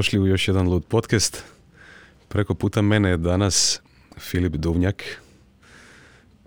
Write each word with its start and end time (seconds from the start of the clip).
Dobrodošli 0.00 0.18
u 0.18 0.26
još 0.26 0.48
jedan 0.48 0.68
Lud 0.68 0.84
podcast. 0.84 1.44
Preko 2.28 2.54
puta 2.54 2.82
mene 2.82 3.08
je 3.08 3.16
danas 3.16 3.80
Filip 4.18 4.52
Duvnjak. 4.52 5.04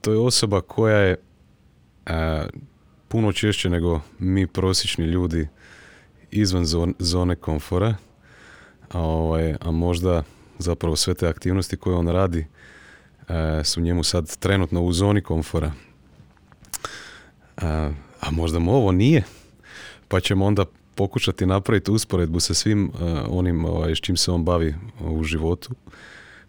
To 0.02 0.12
je 0.12 0.18
osoba 0.18 0.62
koja 0.62 0.98
je 0.98 1.16
a, 2.06 2.46
puno 3.08 3.34
češće 3.34 3.70
nego 3.70 4.02
mi 4.20 4.48
prosječni 4.48 5.06
ljudi 5.06 5.48
izvan 6.32 6.66
zone 7.00 7.36
komfora, 7.36 7.96
a, 8.90 9.00
ovaj, 9.00 9.56
a 9.62 9.72
možda 9.72 10.24
zapravo 10.60 10.96
sve 10.96 11.14
te 11.14 11.28
aktivnosti 11.28 11.78
koje 11.78 11.96
on 11.96 12.08
radi 12.08 12.46
su 13.64 13.82
njemu 13.82 14.04
sad 14.04 14.38
trenutno 14.38 14.82
u 14.82 14.94
zoni 14.94 15.22
komfora. 15.22 15.72
A, 17.58 17.92
a 18.20 18.32
možda 18.32 18.60
mu 18.60 18.76
ovo 18.76 18.92
nije, 18.92 19.24
pa 20.08 20.20
ćemo 20.20 20.46
onda 20.46 20.66
pokušati 20.96 21.46
napraviti 21.46 21.92
usporedbu 21.92 22.40
sa 22.40 22.54
svim 22.54 22.92
uh, 22.94 23.02
onim 23.30 23.66
ovaj, 23.66 23.96
s 23.96 24.00
čim 24.00 24.18
se 24.18 24.32
on 24.32 24.44
bavi 24.44 24.76
u 25.00 25.24
životu 25.24 25.70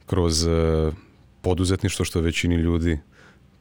kroz 0.07 0.47
uh, 0.47 0.95
poduzetništvo 1.43 2.05
što 2.05 2.19
je 2.19 2.23
većini 2.23 2.55
ljudi 2.55 2.99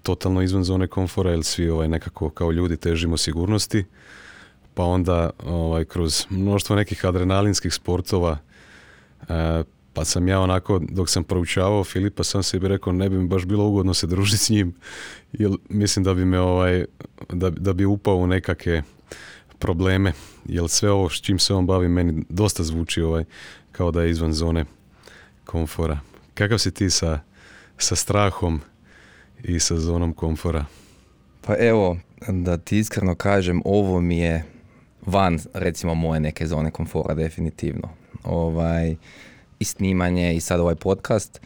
totalno 0.03 0.41
izvan 0.41 0.63
zone 0.63 0.87
komfora 0.87 1.31
jer 1.31 1.43
svi 1.43 1.69
ovaj, 1.69 1.87
nekako 1.87 2.29
kao 2.29 2.51
ljudi 2.51 2.77
težimo 2.77 3.17
sigurnosti 3.17 3.85
pa 4.73 4.83
onda 4.83 5.29
ovaj, 5.45 5.85
kroz 5.85 6.25
mnoštvo 6.29 6.75
nekih 6.75 7.05
adrenalinskih 7.05 7.73
sportova 7.73 8.37
uh, 9.21 9.27
pa 9.93 10.05
sam 10.05 10.27
ja 10.27 10.39
onako 10.39 10.81
dok 10.89 11.09
sam 11.09 11.23
proučavao 11.23 11.83
Filipa 11.83 12.23
sam 12.23 12.43
sebi 12.43 12.67
rekao 12.67 12.93
ne 12.93 13.09
bi 13.09 13.17
mi 13.17 13.27
baš 13.27 13.45
bilo 13.45 13.65
ugodno 13.65 13.93
se 13.93 14.07
družiti 14.07 14.37
s 14.37 14.49
njim 14.49 14.73
jer 15.33 15.51
mislim 15.69 16.03
da 16.03 16.13
bi 16.13 16.25
me 16.25 16.39
ovaj 16.39 16.85
da, 17.29 17.49
da 17.49 17.73
bi 17.73 17.85
upao 17.85 18.15
u 18.15 18.27
nekakve 18.27 18.83
probleme, 19.63 20.13
jer 20.45 20.69
sve 20.69 20.91
ovo 20.91 21.09
s 21.09 21.21
čim 21.21 21.39
se 21.39 21.53
on 21.53 21.65
bavi 21.65 21.87
meni 21.87 22.23
dosta 22.29 22.63
zvuči 22.63 23.01
ovaj, 23.01 23.23
kao 23.71 23.91
da 23.91 24.03
je 24.03 24.09
izvan 24.09 24.33
zone 24.33 24.65
komfora. 25.45 25.99
Kakav 26.33 26.57
si 26.57 26.71
ti 26.71 26.89
sa, 26.89 27.19
sa 27.77 27.95
strahom 27.95 28.61
i 29.43 29.59
sa 29.59 29.75
zonom 29.79 30.13
komfora? 30.13 30.65
Pa 31.41 31.55
evo, 31.59 31.97
da 32.27 32.57
ti 32.57 32.77
iskreno 32.77 33.15
kažem, 33.15 33.61
ovo 33.65 34.01
mi 34.01 34.17
je 34.17 34.43
van 35.05 35.39
recimo 35.53 35.95
moje 35.95 36.19
neke 36.19 36.47
zone 36.47 36.71
komfora 36.71 37.13
definitivno. 37.13 37.89
Ovaj, 38.23 38.95
I 39.59 39.65
snimanje 39.65 40.35
i 40.35 40.39
sad 40.39 40.59
ovaj 40.59 40.75
podcast. 40.75 41.41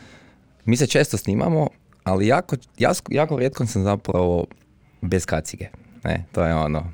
Mi 0.65 0.77
se 0.77 0.87
često 0.87 1.17
snimamo, 1.17 1.69
ali 2.03 2.27
jako, 2.27 2.55
jako, 2.77 3.13
jako 3.13 3.37
rijetko 3.37 3.65
sam 3.65 3.83
zapravo 3.83 4.45
bez 5.01 5.25
kacige. 5.25 5.67
Ne, 6.03 6.25
to 6.31 6.45
je 6.45 6.55
ono, 6.55 6.91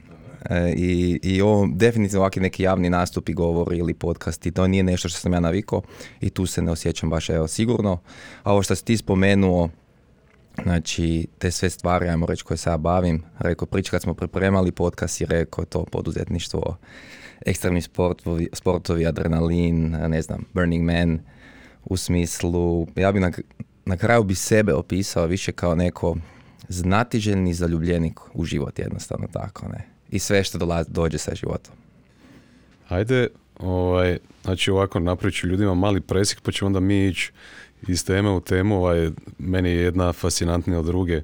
I, 0.75 1.19
i 1.23 1.41
ovo 1.41 1.67
definitivno 1.73 2.21
ovakvi 2.21 2.41
neki 2.41 2.63
javni 2.63 2.89
nastupi, 2.89 3.33
govori 3.33 3.77
ili 3.77 3.93
podcast 3.93 4.45
i 4.45 4.51
to 4.51 4.67
nije 4.67 4.83
nešto 4.83 5.09
što 5.09 5.19
sam 5.19 5.33
ja 5.33 5.39
navikao 5.39 5.81
i 6.21 6.29
tu 6.29 6.45
se 6.45 6.61
ne 6.61 6.71
osjećam 6.71 7.09
baš 7.09 7.29
evo 7.29 7.47
sigurno. 7.47 7.99
A 8.43 8.51
ovo 8.51 8.63
što 8.63 8.75
si 8.75 8.85
ti 8.85 8.97
spomenuo, 8.97 9.69
znači 10.63 11.27
te 11.37 11.51
sve 11.51 11.69
stvari, 11.69 12.09
ajmo 12.09 12.25
reći 12.25 12.43
koje 12.43 12.57
se 12.57 12.69
ja 12.69 12.77
bavim, 12.77 13.23
rekao 13.39 13.65
priča 13.65 13.91
kad 13.91 14.01
smo 14.01 14.13
pripremali 14.13 14.71
podcast 14.71 15.21
i 15.21 15.25
rekao 15.25 15.65
to 15.65 15.85
poduzetništvo, 15.85 16.77
ekstremni 17.45 17.81
sportovi, 17.81 18.49
sportovi, 18.53 19.07
adrenalin, 19.07 19.91
ne 19.91 20.21
znam, 20.21 20.45
Burning 20.53 20.85
Man, 20.85 21.19
u 21.85 21.97
smislu, 21.97 22.87
ja 22.95 23.11
bi 23.11 23.19
na, 23.19 23.31
na 23.85 23.97
kraju 23.97 24.23
bi 24.23 24.35
sebe 24.35 24.73
opisao 24.73 25.25
više 25.25 25.51
kao 25.51 25.75
neko 25.75 26.17
znatiželjni 26.69 27.53
zaljubljenik 27.53 28.19
u 28.33 28.45
život 28.45 28.79
jednostavno 28.79 29.27
tako, 29.27 29.67
ne 29.67 29.92
i 30.13 30.19
sve 30.19 30.43
što 30.43 30.57
dolazi, 30.57 30.89
dođe 30.91 31.17
sa 31.17 31.35
životom. 31.35 31.75
Ajde, 32.89 33.27
ovaj, 33.59 34.17
znači 34.43 34.71
ovako 34.71 34.99
napravit 34.99 35.35
ću 35.35 35.47
ljudima 35.47 35.73
mali 35.73 36.01
presik 36.01 36.41
pa 36.41 36.51
ćemo 36.51 36.67
onda 36.67 36.79
mi 36.79 37.07
ići 37.07 37.31
iz 37.87 38.05
teme 38.05 38.29
u 38.29 38.41
temu, 38.41 38.77
ovaj, 38.77 39.09
meni 39.37 39.69
je 39.69 39.77
jedna 39.77 40.13
fascinantnija 40.13 40.79
od 40.79 40.85
druge, 40.85 41.21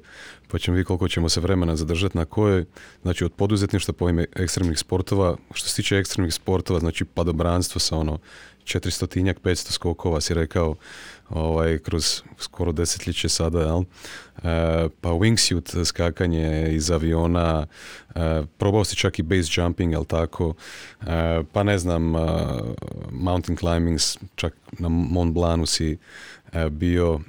pa 0.48 0.58
ćemo 0.58 0.74
vidjeti 0.74 0.86
koliko 0.86 1.08
ćemo 1.08 1.28
se 1.28 1.40
vremena 1.40 1.76
zadržati 1.76 2.18
na 2.18 2.24
kojoj, 2.24 2.64
znači 3.02 3.24
od 3.24 3.32
poduzetništva 3.32 3.94
po 3.94 4.08
ime 4.08 4.26
ekstremnih 4.36 4.78
sportova, 4.78 5.36
što 5.54 5.68
se 5.68 5.76
tiče 5.76 5.96
ekstremnih 5.96 6.34
sportova, 6.34 6.80
znači 6.80 7.04
padobranstvo 7.04 7.78
sa 7.80 7.96
ono 7.96 8.18
400-tinjak, 8.64 9.34
500 9.42 9.72
skokova 9.72 10.20
si 10.20 10.34
rekao, 10.34 10.74
ovaj, 11.30 11.78
kroz 11.78 12.22
skoro 12.38 12.72
desetljeće 12.72 13.28
sada, 13.28 13.60
jel? 13.60 13.80
E, 13.80 14.88
pa 15.00 15.08
wingsuit 15.08 15.84
skakanje 15.84 16.68
iz 16.72 16.90
aviona, 16.90 17.66
e, 18.14 18.42
probao 18.58 18.84
si 18.84 18.96
čak 18.96 19.18
i 19.18 19.22
base 19.22 19.60
jumping, 19.60 19.92
jel 19.92 20.04
tako? 20.04 20.54
E, 21.06 21.42
pa 21.52 21.62
ne 21.62 21.78
znam, 21.78 22.12
mountain 23.10 23.56
climbing, 23.56 23.98
čak 24.34 24.54
na 24.78 24.88
Mont 24.88 25.34
Blancu 25.34 25.66
si 25.66 25.98
bio 26.70 27.20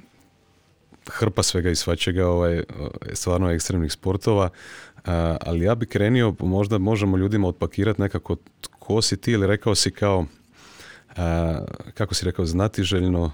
hrpa 1.10 1.42
svega 1.42 1.70
i 1.70 1.76
svačega, 1.76 2.28
ovaj, 2.28 2.62
stvarno 3.12 3.50
ekstremnih 3.50 3.92
sportova, 3.92 4.48
ali 5.40 5.64
ja 5.64 5.74
bi 5.74 5.86
krenio, 5.86 6.34
možda 6.40 6.78
možemo 6.78 7.16
ljudima 7.16 7.48
otpakirati 7.48 8.00
nekako 8.00 8.36
ko 8.78 9.02
si 9.02 9.16
ti 9.16 9.32
ili 9.32 9.46
rekao 9.46 9.74
si 9.74 9.90
kao, 9.90 10.26
kako 11.94 12.14
si 12.14 12.24
rekao, 12.24 12.46
znatiželjno 12.46 13.30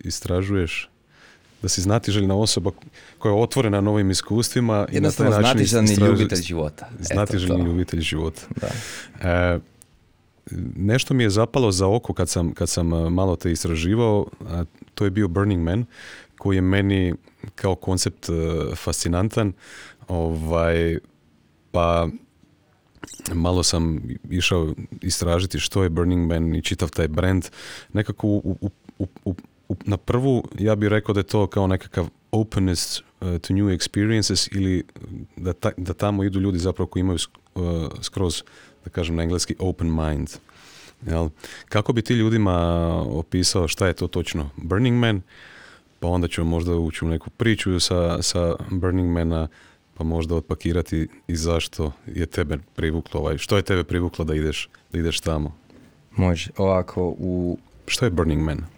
istražuješ 0.00 0.90
da 1.62 1.68
si 1.68 1.80
znatiželjna 1.80 2.36
osoba 2.36 2.70
koja 3.18 3.32
je 3.32 3.40
otvorena 3.42 3.80
novim 3.80 4.10
iskustvima 4.10 4.86
i 4.92 5.00
na 5.00 5.10
taj 5.10 5.30
način 5.30 5.66
znatiželjni 5.66 5.94
ljubitelj 5.94 6.42
života. 6.42 6.88
Znatiželjni 7.00 7.64
ljubitelj 7.64 8.00
života. 8.00 8.42
Da. 8.60 8.68
E, 9.30 9.58
nešto 10.76 11.14
mi 11.14 11.22
je 11.22 11.30
zapalo 11.30 11.72
za 11.72 11.86
oko 11.86 12.14
kad 12.14 12.28
sam, 12.28 12.54
kad 12.54 12.68
sam 12.68 12.92
e, 12.92 13.10
malo 13.10 13.36
te 13.36 13.52
istraživao, 13.52 14.26
a 14.48 14.64
to 14.94 15.04
je 15.04 15.10
bio 15.10 15.28
Burning 15.28 15.62
Man, 15.62 15.84
koji 16.38 16.56
je 16.56 16.60
meni 16.60 17.14
kao 17.54 17.74
koncept 17.74 18.28
e, 18.28 18.32
fascinantan. 18.76 19.52
Ovaj, 20.08 20.98
pa 21.70 22.08
malo 23.34 23.62
sam 23.62 24.00
išao 24.30 24.74
istražiti 25.00 25.58
što 25.58 25.82
je 25.82 25.88
Burning 25.88 26.28
Man 26.28 26.54
i 26.54 26.62
čitav 26.62 26.90
taj 26.90 27.08
brand. 27.08 27.48
Nekako 27.92 28.26
u, 28.28 28.56
u, 28.98 29.06
u, 29.24 29.34
na 29.84 29.96
prvu 29.96 30.44
ja 30.58 30.74
bih 30.74 30.88
rekao 30.88 31.12
da 31.12 31.20
je 31.20 31.24
to 31.24 31.46
kao 31.46 31.66
nekakav 31.66 32.08
openness 32.32 33.00
uh, 33.00 33.38
to 33.38 33.54
new 33.54 33.66
experiences 33.66 34.56
ili 34.56 34.84
da, 35.36 35.52
ta, 35.52 35.70
da 35.76 35.94
tamo 35.94 36.24
idu 36.24 36.40
ljudi 36.40 36.58
zapravo 36.58 36.86
koji 36.86 37.00
imaju 37.00 37.18
uh, 37.54 37.62
skroz, 38.00 38.42
da 38.84 38.90
kažem 38.90 39.16
na 39.16 39.22
engleski, 39.22 39.56
open 39.58 39.94
mind. 39.94 40.30
Jel? 41.06 41.28
Kako 41.68 41.92
bi 41.92 42.02
ti 42.02 42.14
ljudima 42.14 42.56
opisao 43.06 43.68
šta 43.68 43.86
je 43.86 43.92
to 43.92 44.08
točno 44.08 44.50
Burning 44.56 44.98
Man, 44.98 45.20
pa 46.00 46.08
onda 46.08 46.28
ćemo 46.28 46.50
možda 46.50 46.74
ući 46.74 47.04
u 47.04 47.08
neku 47.08 47.30
priču 47.30 47.80
sa, 47.80 48.22
sa 48.22 48.54
Burning 48.70 49.12
Mana, 49.12 49.48
pa 49.94 50.04
možda 50.04 50.34
otpakirati 50.34 51.08
i 51.28 51.36
zašto 51.36 51.92
je 52.06 52.26
tebe 52.26 52.58
privuklo, 52.76 53.20
ovaj, 53.20 53.38
što 53.38 53.56
je 53.56 53.62
tebe 53.62 53.84
privuklo 53.84 54.24
da 54.24 54.34
ideš, 54.34 54.68
da 54.92 54.98
ideš 54.98 55.20
tamo? 55.20 55.56
Može, 56.16 56.50
ovako 56.56 57.14
u... 57.18 57.58
Što 57.86 58.04
je 58.04 58.10
Burning 58.10 58.42
Man? 58.42 58.75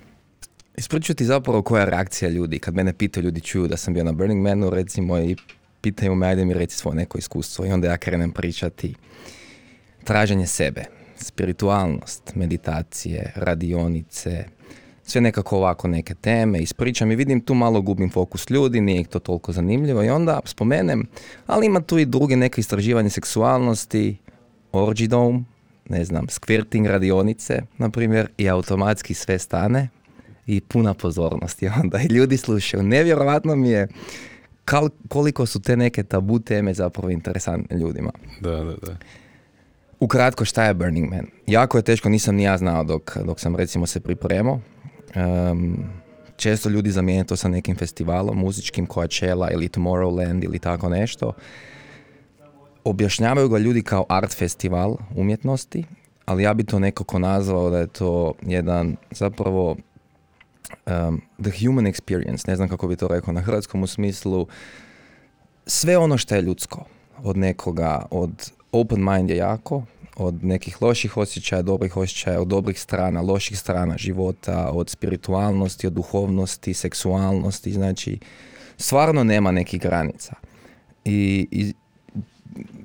Ispriču 0.79 1.15
ti 1.15 1.25
zapravo 1.25 1.63
koja 1.63 1.81
je 1.81 1.91
reakcija 1.91 2.29
ljudi. 2.29 2.59
Kad 2.59 2.75
mene 2.75 2.93
pitaju, 2.93 3.25
ljudi 3.25 3.41
čuju 3.41 3.69
da 3.69 3.77
sam 3.77 3.95
bio 3.95 4.05
na 4.05 4.13
Burning 4.13 4.43
Manu, 4.43 4.71
recimo, 4.71 5.19
i 5.19 5.37
pitaju 5.81 6.15
me, 6.15 6.27
ajde 6.27 6.45
mi 6.45 6.55
reci 6.55 6.77
svoje 6.77 6.97
neko 6.97 7.19
iskustvo. 7.19 7.67
I 7.67 7.71
onda 7.71 7.89
ja 7.89 7.97
krenem 7.97 8.33
pričati 8.33 8.95
traženje 10.05 10.47
sebe, 10.47 10.85
spiritualnost, 11.17 12.35
meditacije, 12.35 13.33
radionice, 13.37 14.45
sve 15.03 15.21
nekako 15.21 15.57
ovako 15.57 15.89
neke 15.89 16.15
teme, 16.15 16.59
ispričam 16.59 17.13
i 17.13 17.17
vidim 17.17 17.41
tu 17.41 17.55
malo 17.55 17.81
gubim 17.81 18.11
fokus 18.11 18.51
ljudi, 18.51 18.81
nije 18.81 19.05
to 19.05 19.19
toliko 19.19 19.53
zanimljivo 19.53 20.03
i 20.03 20.09
onda 20.09 20.41
spomenem, 20.45 21.07
ali 21.47 21.67
ima 21.67 21.81
tu 21.81 21.99
i 21.99 22.07
druge 22.07 22.37
neke 22.37 22.61
istraživanje 22.61 23.11
seksualnosti, 23.11 24.17
orgy 24.73 25.07
dome, 25.07 25.45
ne 25.89 26.05
znam, 26.05 26.27
squirting 26.27 26.87
radionice, 26.87 27.63
na 27.79 27.91
primjer, 27.91 28.29
i 28.39 28.49
automatski 28.49 29.15
sve 29.15 29.39
stane 29.39 29.89
i 30.49 30.61
puna 30.61 30.95
pozornosti. 30.95 31.69
Onda 31.83 31.99
i 32.01 32.07
ljudi 32.07 32.37
slušaju. 32.37 32.83
Nevjerojatno 32.83 33.57
mi 33.57 33.71
je 33.71 33.89
koliko 35.09 35.47
su 35.47 35.61
te 35.61 35.77
neke 35.77 36.03
tabu 36.03 36.39
teme 36.39 36.75
zapravo 36.75 37.11
interesantne 37.11 37.77
ljudima. 37.77 38.11
Da, 38.41 38.51
da, 38.51 38.75
da. 38.75 38.97
Ukratko, 40.01 40.45
šta 40.45 40.65
je 40.65 40.75
Burning 40.75 41.11
Man? 41.11 41.27
Jako 41.47 41.79
je 41.79 41.83
teško, 41.83 42.09
nisam 42.09 42.35
ni 42.35 42.43
ja 42.43 42.59
znao 42.59 42.85
dok, 42.85 43.17
dok 43.17 43.41
sam 43.41 43.57
recimo 43.57 43.87
se 43.87 44.01
pripremao. 44.01 44.61
Um, 45.17 45.85
često 46.37 46.69
ljudi 46.69 46.91
zamijene 46.91 47.25
to 47.25 47.37
sa 47.37 47.49
nekim 47.49 47.77
festivalom, 47.77 48.39
muzičkim 48.39 48.87
Coachella 48.87 49.51
ili 49.51 49.69
Tomorrowland 49.69 50.45
ili 50.45 50.59
tako 50.59 50.89
nešto. 50.89 51.33
Objašnjavaju 52.85 53.49
ga 53.49 53.59
ljudi 53.59 53.83
kao 53.83 54.07
art 54.09 54.37
festival 54.37 54.97
umjetnosti, 55.17 55.85
ali 56.25 56.43
ja 56.43 56.55
bi 56.55 56.65
to 56.65 56.79
nekako 56.79 57.19
nazvao 57.19 57.71
da 57.71 57.79
je 57.79 57.87
to 57.87 58.35
jedan 58.43 58.97
zapravo 59.11 59.77
um, 60.87 61.23
the 61.43 61.51
human 61.67 61.87
experience, 61.87 62.49
ne 62.49 62.57
znam 62.57 62.69
kako 62.69 62.89
bi 62.89 62.97
to 62.97 63.09
rekao 63.09 63.35
na 63.35 63.41
hrvatskom 63.41 63.83
u 63.83 63.87
smislu, 63.87 64.47
sve 65.67 65.99
ono 65.99 66.19
što 66.19 66.35
je 66.35 66.43
ljudsko 66.43 66.85
od 67.23 67.37
nekoga, 67.37 68.07
od 68.11 68.51
open 68.73 69.05
mind 69.05 69.31
je 69.31 69.37
jako, 69.37 69.83
od 70.17 70.45
nekih 70.45 70.83
loših 70.83 71.17
osjećaja, 71.17 71.63
dobrih 71.63 71.97
osjećaja, 71.97 72.41
od 72.41 72.49
dobrih 72.49 72.81
strana, 72.81 73.21
loših 73.21 73.59
strana 73.59 73.97
života, 73.99 74.71
od 74.73 74.91
spiritualnosti, 74.91 75.87
od 75.87 75.93
duhovnosti, 75.93 76.75
seksualnosti, 76.75 77.73
znači 77.73 78.19
stvarno 78.77 79.25
nema 79.25 79.51
nekih 79.51 79.81
granica. 79.81 80.35
I, 81.05 81.49
i 81.51 81.73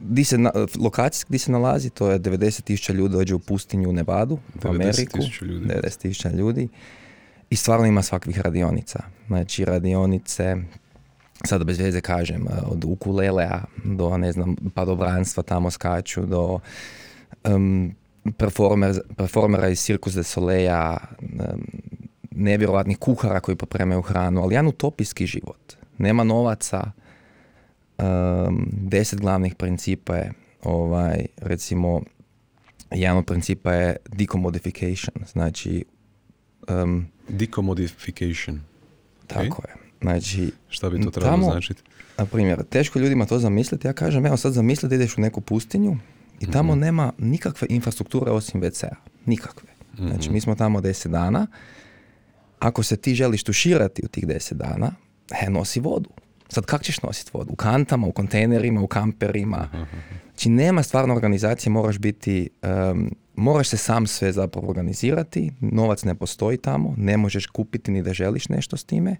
di 0.01 0.23
se, 0.23 0.37
na, 0.37 0.51
lokacijski 0.79 1.27
gdje 1.29 1.39
se 1.39 1.51
nalazi, 1.51 1.89
to 1.89 2.11
je 2.11 2.19
90.000 2.19 2.93
ljudi 2.93 3.13
dođe 3.13 3.35
u 3.35 3.39
pustinju 3.39 3.89
u 3.89 3.93
Nevadu, 3.93 4.39
u 4.65 4.67
Ameriku. 4.67 5.17
90.000 5.17 5.45
ljudi. 5.45 5.65
90.000 5.65 6.35
ljudi. 6.35 6.69
I 7.53 7.55
stvarno 7.55 7.85
ima 7.85 8.01
svakvih 8.01 8.39
radionica. 8.41 8.99
Znači 9.27 9.65
radionice, 9.65 10.55
sad 11.45 11.63
bez 11.63 11.79
veze 11.79 12.01
kažem, 12.01 12.47
od 12.65 12.83
ukulelea 12.85 13.61
do, 13.83 14.17
ne 14.17 14.31
znam, 14.31 14.55
padobranstva 14.75 15.43
tamo 15.43 15.71
skaču, 15.71 16.25
do 16.25 16.59
um, 17.43 17.95
performer, 18.37 19.01
performera 19.17 19.69
iz 19.69 19.79
Circus 19.79 20.13
de 20.13 20.23
Soleja, 20.23 20.97
um, 21.21 21.63
nevjerojatnih 22.31 22.97
kuhara 22.97 23.39
koji 23.39 23.55
popremaju 23.55 24.01
hranu, 24.01 24.41
ali 24.41 24.55
jedan 24.55 24.67
utopijski 24.67 25.25
život. 25.25 25.73
Nema 25.97 26.23
novaca, 26.23 26.91
um, 27.97 28.67
deset 28.71 29.19
glavnih 29.19 29.55
principa 29.55 30.15
je, 30.15 30.31
ovaj, 30.63 31.25
recimo, 31.37 32.01
jedan 32.91 33.17
od 33.17 33.25
principa 33.25 33.73
je 33.73 33.95
decommodification, 34.09 35.25
znači... 35.31 35.83
Um, 36.67 37.07
Decommodification. 37.29 38.61
Tako 39.27 39.61
je. 39.67 39.73
Znači, 40.01 40.51
Šta 40.69 40.89
bi 40.89 41.01
to 41.01 41.11
trebalo 41.11 41.37
tamo, 41.37 41.51
značiti? 41.51 41.81
na 42.17 42.25
primjer, 42.25 42.63
teško 42.63 42.99
ljudima 42.99 43.25
to 43.25 43.39
zamisliti. 43.39 43.87
Ja 43.87 43.93
kažem, 43.93 44.25
evo 44.25 44.37
sad 44.37 44.53
zamisli 44.53 44.89
da 44.89 44.95
ideš 44.95 45.17
u 45.17 45.21
neku 45.21 45.41
pustinju 45.41 45.97
i 46.39 46.51
tamo 46.51 46.75
nema 46.75 47.11
nikakve 47.17 47.67
infrastrukture 47.69 48.31
osim 48.31 48.61
WC-a. 48.61 48.95
Nikakve. 49.25 49.69
Znači, 49.97 50.29
mi 50.31 50.41
smo 50.41 50.55
tamo 50.55 50.81
10 50.81 51.07
dana. 51.07 51.47
Ako 52.59 52.83
se 52.83 52.97
ti 52.97 53.15
želiš 53.15 53.43
tuširati 53.43 54.01
u 54.05 54.07
tih 54.07 54.27
10 54.27 54.53
dana, 54.53 54.91
he, 55.33 55.49
nosi 55.49 55.79
vodu. 55.79 56.09
Sad 56.49 56.65
kako 56.65 56.83
ćeš 56.83 57.01
nositi 57.01 57.31
vodu? 57.33 57.51
U 57.51 57.55
kantama, 57.55 58.07
u 58.07 58.11
kontejnerima, 58.11 58.81
u 58.81 58.87
kamperima. 58.87 59.69
Znači 60.25 60.49
nema 60.49 60.83
stvarno 60.83 61.15
organizacije, 61.15 61.71
moraš 61.71 61.97
biti, 61.97 62.49
moraš 63.35 63.67
se 63.67 63.77
sam 63.77 64.07
sve 64.07 64.31
zapravo 64.31 64.69
organizirati, 64.69 65.51
novac 65.59 66.03
ne 66.03 66.15
postoji 66.15 66.57
tamo, 66.57 66.93
ne 66.97 67.17
možeš 67.17 67.45
kupiti 67.45 67.91
ni 67.91 68.03
da 68.03 68.13
želiš 68.13 68.49
nešto 68.49 68.77
s 68.77 68.83
time. 68.83 69.15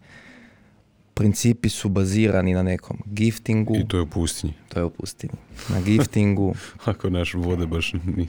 Principi 1.16 1.70
su 1.70 1.90
bazirani 1.90 2.54
na 2.54 2.64
nekom 2.64 2.98
giftingu, 3.08 3.76
I 3.76 3.88
to 3.88 3.98
je 3.98 4.02
u 4.02 4.08
pustinji. 4.08 4.54
to 4.70 4.80
je 4.80 4.86
u 4.86 4.90
pustinji, 4.90 5.34
na 5.70 5.82
giftingu, 5.82 6.56
Ako 6.86 7.10
naš 7.10 7.34
vode 7.34 7.66
baš 7.66 7.94
ni- 7.96 8.28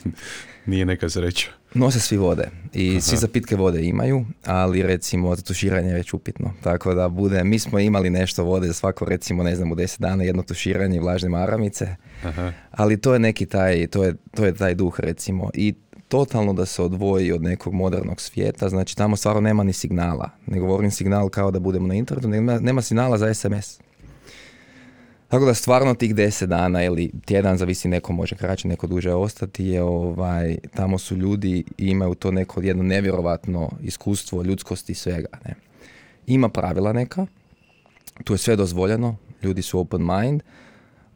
nije 0.67 0.85
neka 0.85 1.09
sreća. 1.09 1.47
nose 1.75 2.01
svi 2.01 2.17
vode 2.17 2.45
i 2.73 3.01
svi 3.01 3.17
za 3.17 3.29
pitke 3.29 3.57
vode 3.57 3.83
imaju, 3.83 4.25
ali 4.45 4.83
recimo 4.83 5.37
za 5.37 5.43
tuširanje 5.43 5.89
je 5.89 5.95
već 5.95 6.13
upitno. 6.15 6.53
Tako 6.63 6.95
da 6.95 7.09
bude, 7.09 7.45
mi 7.45 7.59
smo 7.59 7.79
imali 7.79 8.11
nešto 8.11 8.45
vode 8.45 8.67
za 8.67 8.73
svako 8.73 9.05
recimo 9.05 9.43
ne 9.43 9.57
znam 9.57 9.73
u 9.73 9.77
10 9.77 10.01
dana 10.01 10.25
jedno 10.25 10.43
tuširanje 10.43 10.97
i 10.97 11.01
vlažne 11.01 11.29
maramice, 11.29 11.97
Aha. 12.23 12.53
ali 12.71 12.97
to 12.97 13.13
je 13.13 13.19
neki 13.19 13.47
taj, 13.47 13.87
to 13.87 14.05
je, 14.05 14.15
to 14.31 14.45
je 14.45 14.55
taj 14.55 14.75
duh 14.75 15.01
recimo 15.01 15.51
i 15.55 15.75
totalno 16.09 16.53
da 16.53 16.67
se 16.67 16.83
odvoji 16.83 17.33
od 17.33 17.43
nekog 17.43 17.75
modernog 17.75 18.21
svijeta, 18.21 18.69
znači 18.69 18.97
tamo 18.97 19.17
stvarno 19.17 19.41
nema 19.41 19.63
ni 19.65 19.73
signala. 19.73 20.31
Ne 20.47 20.61
govorim 20.61 20.91
signal 20.91 21.29
kao 21.29 21.51
da 21.51 21.59
budemo 21.59 21.87
na 21.87 21.95
internetu, 21.95 22.29
nema, 22.29 22.61
nema 22.61 22.83
signala 22.83 23.19
za 23.19 23.35
SMS. 23.35 23.81
Tako 25.29 25.45
da 25.45 25.55
stvarno 25.55 25.95
tih 25.95 26.15
deset 26.15 26.49
dana 26.49 26.85
ili 26.85 27.13
tjedan, 27.25 27.59
zavisi 27.59 27.89
neko 27.89 28.13
može 28.13 28.37
kraće, 28.37 28.69
neko 28.69 28.87
duže 28.87 29.13
ostati, 29.13 29.65
je 29.65 29.83
ovaj, 29.83 30.57
tamo 30.75 30.99
su 30.99 31.17
ljudi 31.17 31.65
i 31.79 31.87
imaju 31.87 32.15
to 32.15 32.31
neko 32.31 32.63
jedno 32.63 32.83
nevjerovatno 32.83 33.71
iskustvo 33.83 34.43
ljudskosti 34.43 34.93
i 34.93 34.95
svega. 34.95 35.29
Ne. 35.45 35.55
Ima 36.27 36.49
pravila 36.49 36.93
neka, 36.93 37.27
tu 38.25 38.35
je 38.35 38.39
sve 38.39 38.57
dozvoljeno, 38.57 39.17
ljudi 39.43 39.63
su 39.63 39.81
open 39.81 40.07
mind, 40.07 40.43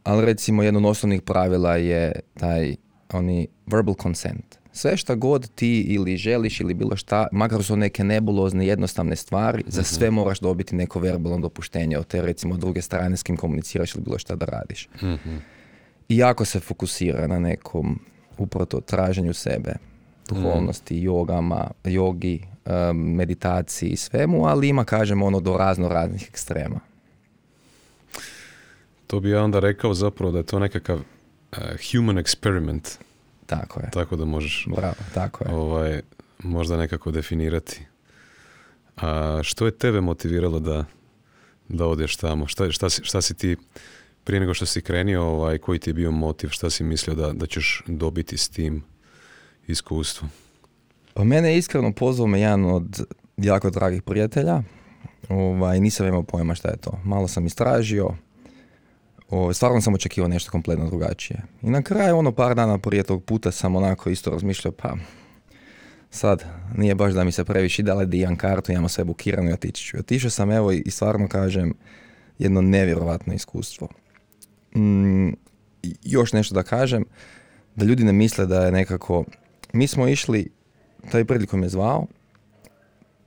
ali 0.03 0.25
recimo 0.25 0.63
jedno 0.63 0.79
od 0.79 0.85
osnovnih 0.85 1.21
pravila 1.21 1.75
je 1.75 2.11
taj 2.33 2.75
oni 3.13 3.47
verbal 3.67 3.95
consent. 4.01 4.58
Sve 4.79 4.97
šta 4.97 5.15
god 5.15 5.49
ti 5.55 5.81
ili 5.81 6.17
želiš 6.17 6.59
ili 6.59 6.73
bilo 6.73 6.95
šta, 6.95 7.27
makar 7.31 7.63
su 7.63 7.75
neke 7.75 8.03
nebulozne, 8.03 8.67
jednostavne 8.67 9.15
stvari, 9.15 9.63
za 9.67 9.83
sve 9.83 10.11
moraš 10.11 10.39
dobiti 10.39 10.75
neko 10.75 10.99
verbalno 10.99 11.39
dopuštenje 11.39 11.97
od 11.97 12.07
te 12.07 12.21
recimo 12.21 12.57
druge 12.57 12.81
strane 12.81 13.17
s 13.17 13.23
kim 13.23 13.37
komuniciraš 13.37 13.95
ili 13.95 14.03
bilo 14.03 14.19
šta 14.19 14.35
da 14.35 14.45
radiš. 14.45 14.89
I 16.09 16.17
jako 16.17 16.45
se 16.45 16.59
fokusira 16.59 17.27
na 17.27 17.39
nekom 17.39 17.99
upravo 18.37 18.65
to 18.65 18.81
traženju 18.81 19.33
sebe, 19.33 19.73
duhovnosti, 20.29 21.01
jogama, 21.01 21.71
jogi, 21.83 22.41
meditaciji 22.93 23.89
i 23.89 23.97
svemu, 23.97 24.45
ali 24.45 24.67
ima, 24.67 24.83
kažem, 24.83 25.23
ono 25.23 25.39
do 25.39 25.57
razno 25.57 25.89
raznih 25.89 26.27
ekstrema. 26.29 26.79
To 29.07 29.19
bi 29.19 29.29
ja 29.29 29.43
onda 29.43 29.59
rekao 29.59 29.93
zapravo 29.93 30.31
da 30.31 30.37
je 30.37 30.45
to 30.45 30.59
nekakav 30.59 30.99
eh, 31.51 31.57
human 31.91 32.15
experiment, 32.15 33.08
Tako 33.49 33.79
je. 33.79 33.89
tako 33.91 34.15
da 34.15 34.25
možeš 34.25 34.67
Bravo, 34.75 34.95
tako 35.13 35.43
je. 35.43 35.53
ovaj, 35.55 36.01
možda 36.43 36.77
nekako 36.77 37.11
definirati. 37.11 37.81
A 38.97 39.39
što 39.43 39.65
je 39.65 39.71
tebe 39.71 40.01
motiviralo 40.01 40.59
da, 40.59 40.85
da 41.69 41.85
odeš 41.85 42.15
tamo? 42.15 42.47
Šta, 42.47 42.71
šta, 42.71 42.89
si, 42.89 43.01
šta 43.03 43.21
si 43.21 43.33
ti 43.33 43.57
prije 44.23 44.39
nego 44.39 44.53
što 44.53 44.65
si 44.65 44.81
krenio, 44.81 45.23
ovaj, 45.23 45.57
koji 45.57 45.79
ti 45.79 45.89
je 45.89 45.93
bio 45.93 46.11
motiv, 46.11 46.47
šta 46.49 46.69
si 46.69 46.83
mislio 46.83 47.15
da, 47.15 47.33
da 47.33 47.45
ćeš 47.45 47.83
dobiti 47.87 48.37
s 48.37 48.49
tim 48.49 48.83
iskustvom? 49.67 50.29
Pa 51.13 51.23
mene 51.23 51.51
je 51.51 51.57
iskreno 51.57 51.93
pozvao 51.93 52.27
me 52.27 52.39
jedan 52.39 52.65
od 52.65 53.05
jako 53.37 53.69
dragih 53.69 54.01
prijatelja. 54.01 54.63
Ovaj, 55.29 55.79
nisam 55.79 56.07
imao 56.07 56.23
pojma 56.23 56.55
šta 56.55 56.69
je 56.69 56.77
to. 56.77 56.99
Malo 57.03 57.27
sam 57.27 57.45
istražio. 57.45 58.09
O, 59.29 59.53
stvarno 59.53 59.81
sam 59.81 59.93
očekivao 59.93 60.27
nešto 60.27 60.51
kompletno 60.51 60.85
drugačije. 60.85 61.41
I 61.61 61.69
na 61.69 61.81
kraju, 61.81 62.17
ono 62.17 62.31
par 62.31 62.55
dana 62.55 62.77
prije 62.77 63.03
tog 63.03 63.23
puta 63.23 63.51
sam 63.51 63.75
onako 63.75 64.09
isto 64.09 64.31
razmišljao, 64.31 64.71
pa 64.71 64.95
sad 66.09 66.43
nije 66.77 66.95
baš 66.95 67.13
da 67.13 67.23
mi 67.23 67.31
se 67.31 67.43
previše 67.43 67.83
dale 67.83 68.05
da 68.05 68.17
imam 68.17 68.35
kartu, 68.35 68.71
imamo 68.71 68.89
sve 68.89 69.03
bukirano 69.03 69.49
i 69.49 69.53
otići 69.53 69.83
ću. 69.83 69.97
Otišao 69.97 70.29
sam 70.29 70.51
evo 70.51 70.71
i, 70.71 70.83
stvarno 70.91 71.27
kažem 71.27 71.73
jedno 72.39 72.61
nevjerovatno 72.61 73.33
iskustvo. 73.33 73.87
Mm, 74.75 75.29
još 76.03 76.33
nešto 76.33 76.55
da 76.55 76.63
kažem, 76.63 77.05
da 77.75 77.85
ljudi 77.85 78.03
ne 78.03 78.13
misle 78.13 78.45
da 78.45 78.65
je 78.65 78.71
nekako... 78.71 79.25
Mi 79.73 79.87
smo 79.87 80.07
išli, 80.07 80.51
taj 81.11 81.25
prilikom 81.25 81.63
je 81.63 81.69
zvao, 81.69 82.05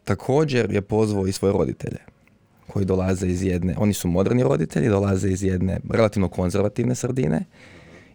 također 0.04 0.72
je 0.72 0.82
pozvao 0.82 1.26
i 1.26 1.32
svoje 1.32 1.52
roditelje 1.52 2.11
koji 2.66 2.84
dolaze 2.84 3.26
iz 3.26 3.42
jedne, 3.42 3.74
oni 3.78 3.92
su 3.92 4.08
moderni 4.08 4.42
roditelji, 4.42 4.88
dolaze 4.88 5.28
iz 5.28 5.42
jedne 5.42 5.80
relativno 5.90 6.28
konzervativne 6.28 6.94
sredine 6.94 7.44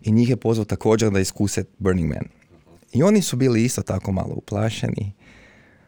i 0.01 0.11
njih 0.11 0.29
je 0.29 0.37
pozvao 0.37 0.65
također 0.65 1.11
da 1.11 1.19
iskuse 1.19 1.63
Burning 1.77 2.09
Man. 2.09 2.25
I 2.93 3.03
oni 3.03 3.21
su 3.21 3.35
bili 3.35 3.63
isto 3.63 3.81
tako 3.81 4.11
malo 4.11 4.33
uplašeni, 4.35 5.11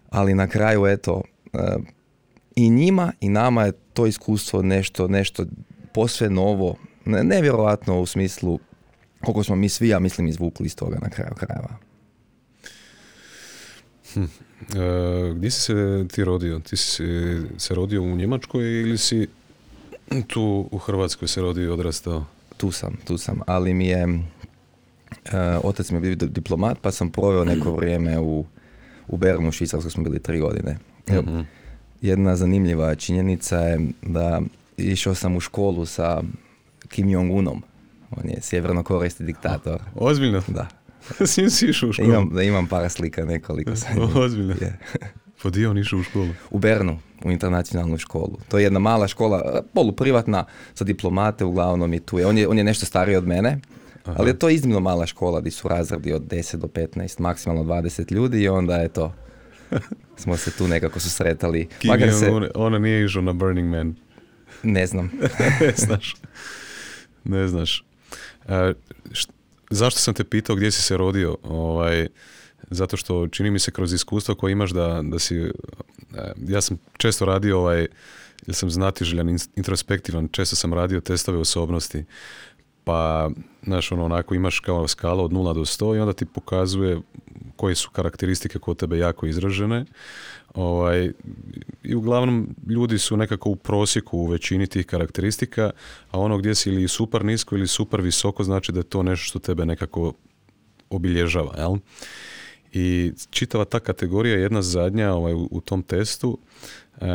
ali 0.09 0.33
na 0.33 0.47
kraju 0.47 0.85
eto, 0.85 1.21
eh, 1.53 1.77
i 2.55 2.69
njima 2.69 3.13
i 3.21 3.29
nama 3.29 3.63
je 3.63 3.71
to 3.71 4.05
iskustvo 4.05 4.61
nešto, 4.61 5.07
nešto 5.07 5.45
posve 5.93 6.29
novo, 6.29 6.75
ne- 7.05 7.23
nevjerojatno 7.23 7.99
u 7.99 8.05
smislu 8.05 8.59
koliko 9.23 9.43
smo 9.43 9.55
mi 9.55 9.69
svi, 9.69 9.87
ja 9.87 9.99
mislim, 9.99 10.27
izvukli 10.27 10.65
iz 10.65 10.75
toga 10.75 10.97
na 11.01 11.09
kraju 11.09 11.33
krajeva. 11.35 11.88
E, 14.15 14.23
gdje 15.35 15.51
si 15.51 15.61
se 15.61 15.73
ti 16.07 16.23
rodio? 16.23 16.59
Ti 16.59 16.77
si 16.77 17.03
se- 17.57 17.75
rodio 17.75 18.01
u 18.03 18.15
Njemačkoj 18.15 18.81
ili 18.81 18.97
si 18.97 19.27
tu 20.27 20.69
u 20.71 20.77
Hrvatskoj 20.77 21.27
se 21.27 21.41
rodio 21.41 21.63
i 21.63 21.69
odrastao? 21.69 22.25
tu 22.57 22.71
sam, 22.71 22.95
tu 23.05 23.17
sam, 23.17 23.39
ali 23.47 23.73
mi 23.73 23.87
je, 23.87 24.19
e, 25.25 25.37
otac 25.63 25.91
mi 25.91 25.97
je 25.97 26.01
bio 26.01 26.15
di- 26.15 26.27
diplomat, 26.27 26.77
pa 26.81 26.91
sam 26.91 27.09
proveo 27.09 27.45
neko 27.45 27.71
vrijeme 27.77 28.19
u, 28.19 28.45
u 29.07 29.17
Bernu, 29.17 29.49
u 29.49 29.51
Švicarskoj 29.51 29.91
smo 29.91 30.03
bili 30.03 30.19
tri 30.19 30.39
godine. 30.39 30.77
Mhm. 31.09 31.39
Jedna 32.01 32.35
zanimljiva 32.35 32.95
činjenica 32.95 33.57
je 33.57 33.79
da 34.01 34.41
išao 34.77 35.15
sam 35.15 35.35
u 35.35 35.39
školu 35.39 35.85
sa 35.85 36.21
Kim 36.87 37.07
Jong-unom, 37.07 37.61
on 38.11 38.29
je 38.29 38.41
sjevernokorejski 38.41 39.23
diktator. 39.23 39.81
Ozbiljno? 39.95 40.41
Da, 40.47 40.67
S 41.27 41.37
njim 41.37 41.49
si 41.49 41.65
išao 41.65 41.89
u 41.89 41.93
školu? 41.93 42.09
imam, 42.09 42.29
da 42.33 42.43
imam 42.43 42.67
par 42.67 42.89
slika 42.89 43.25
nekoliko 43.25 43.75
sa 43.81 43.93
njim. 43.93 44.09
Ozbiljno? 44.15 44.53
Je. 44.61 44.79
Pa 45.43 45.49
di 45.49 45.65
on 45.65 45.77
išao 45.77 45.99
u 45.99 46.03
školu? 46.03 46.29
U 46.51 46.59
Bernu, 46.59 46.99
u 47.25 47.31
internacionalnu 47.31 47.97
školu. 47.97 48.37
To 48.47 48.57
je 48.57 48.63
jedna 48.63 48.79
mala 48.79 49.07
škola, 49.07 49.41
e, 49.55 49.59
poluprivatna, 49.73 50.45
za 50.75 50.85
diplomate 50.85 51.45
uglavnom 51.45 51.93
i 51.93 51.99
tu 51.99 52.19
je. 52.19 52.25
On 52.25 52.37
je, 52.37 52.47
on 52.47 52.57
je 52.57 52.63
nešto 52.63 52.85
stariji 52.85 53.15
od 53.15 53.27
mene, 53.27 53.59
ali 54.05 54.29
je 54.29 54.39
to 54.39 54.49
iznimno 54.49 54.79
mala 54.79 55.05
škola 55.05 55.39
gdje 55.39 55.51
su 55.51 55.67
razredi 55.67 56.13
od 56.13 56.21
10 56.21 56.55
do 56.55 56.67
15, 56.67 57.19
maksimalno 57.21 57.63
20 57.63 58.11
ljudi 58.11 58.41
i 58.41 58.49
onda 58.49 58.75
je 58.75 58.87
to, 58.89 59.13
smo 60.17 60.37
se 60.37 60.51
tu 60.51 60.67
nekako 60.67 60.99
susretali. 60.99 61.67
Kim 61.79 61.87
Makar 61.87 62.07
je, 62.07 62.13
se, 62.13 62.29
on, 62.29 62.47
ona 62.55 62.79
nije 62.79 63.05
išao 63.05 63.21
na 63.21 63.33
Burning 63.33 63.69
Man. 63.69 63.95
ne 64.63 64.87
znam, 64.87 65.11
ne 65.61 65.73
znaš. 65.77 66.15
Ne 67.23 67.47
znaš. 67.47 67.83
E, 68.47 68.73
št- 69.11 69.29
zašto 69.69 69.99
sam 69.99 70.13
te 70.13 70.23
pitao 70.23 70.55
gdje 70.55 70.71
si 70.71 70.81
se 70.81 70.97
rodio? 70.97 71.37
Ovaj, 71.43 72.07
zato 72.69 72.97
što 72.97 73.27
čini 73.27 73.51
mi 73.51 73.59
se 73.59 73.71
kroz 73.71 73.93
iskustvo 73.93 74.35
koje 74.35 74.51
imaš 74.51 74.71
da, 74.71 75.01
da 75.03 75.19
si, 75.19 75.37
e, 75.37 75.51
ja 76.47 76.61
sam 76.61 76.77
često 76.97 77.25
radio 77.25 77.59
ovaj, 77.59 77.87
jer 78.47 78.55
sam 78.55 78.69
znatiželjan, 78.69 79.37
introspektivan, 79.55 80.27
često 80.31 80.55
sam 80.55 80.73
radio 80.73 81.01
testove 81.01 81.37
osobnosti, 81.37 82.03
pa, 82.83 83.29
znaš, 83.63 83.91
ono, 83.91 84.05
onako 84.05 84.35
imaš 84.35 84.59
kao 84.59 84.87
skala 84.87 85.23
od 85.23 85.31
0 85.31 85.53
do 85.53 85.61
100 85.61 85.95
i 85.95 85.99
onda 85.99 86.13
ti 86.13 86.25
pokazuje 86.25 87.01
koje 87.55 87.75
su 87.75 87.89
karakteristike 87.89 88.59
kod 88.59 88.77
tebe 88.77 88.97
jako 88.97 89.25
izražene. 89.25 89.85
Ovaj, 90.53 91.11
I 91.83 91.95
uglavnom 91.95 92.55
ljudi 92.67 92.97
su 92.97 93.17
nekako 93.17 93.49
u 93.49 93.55
prosjeku 93.55 94.17
u 94.17 94.27
većini 94.27 94.67
tih 94.67 94.85
karakteristika, 94.85 95.71
a 96.11 96.19
ono 96.19 96.37
gdje 96.37 96.55
si 96.55 96.69
ili 96.69 96.87
super 96.87 97.25
nisko 97.25 97.55
ili 97.55 97.67
super 97.67 98.01
visoko 98.01 98.43
znači 98.43 98.71
da 98.71 98.79
je 98.79 98.83
to 98.83 99.03
nešto 99.03 99.25
što 99.25 99.39
tebe 99.39 99.65
nekako 99.65 100.13
obilježava. 100.89 101.53
Jel? 101.57 101.75
I 102.71 103.11
čitava 103.29 103.65
ta 103.65 103.79
kategorija, 103.79 104.35
jedna 104.35 104.61
zadnja 104.61 105.13
ovaj, 105.13 105.33
u, 105.33 105.61
tom 105.65 105.83
testu, 105.83 106.37
uh, 106.97 107.07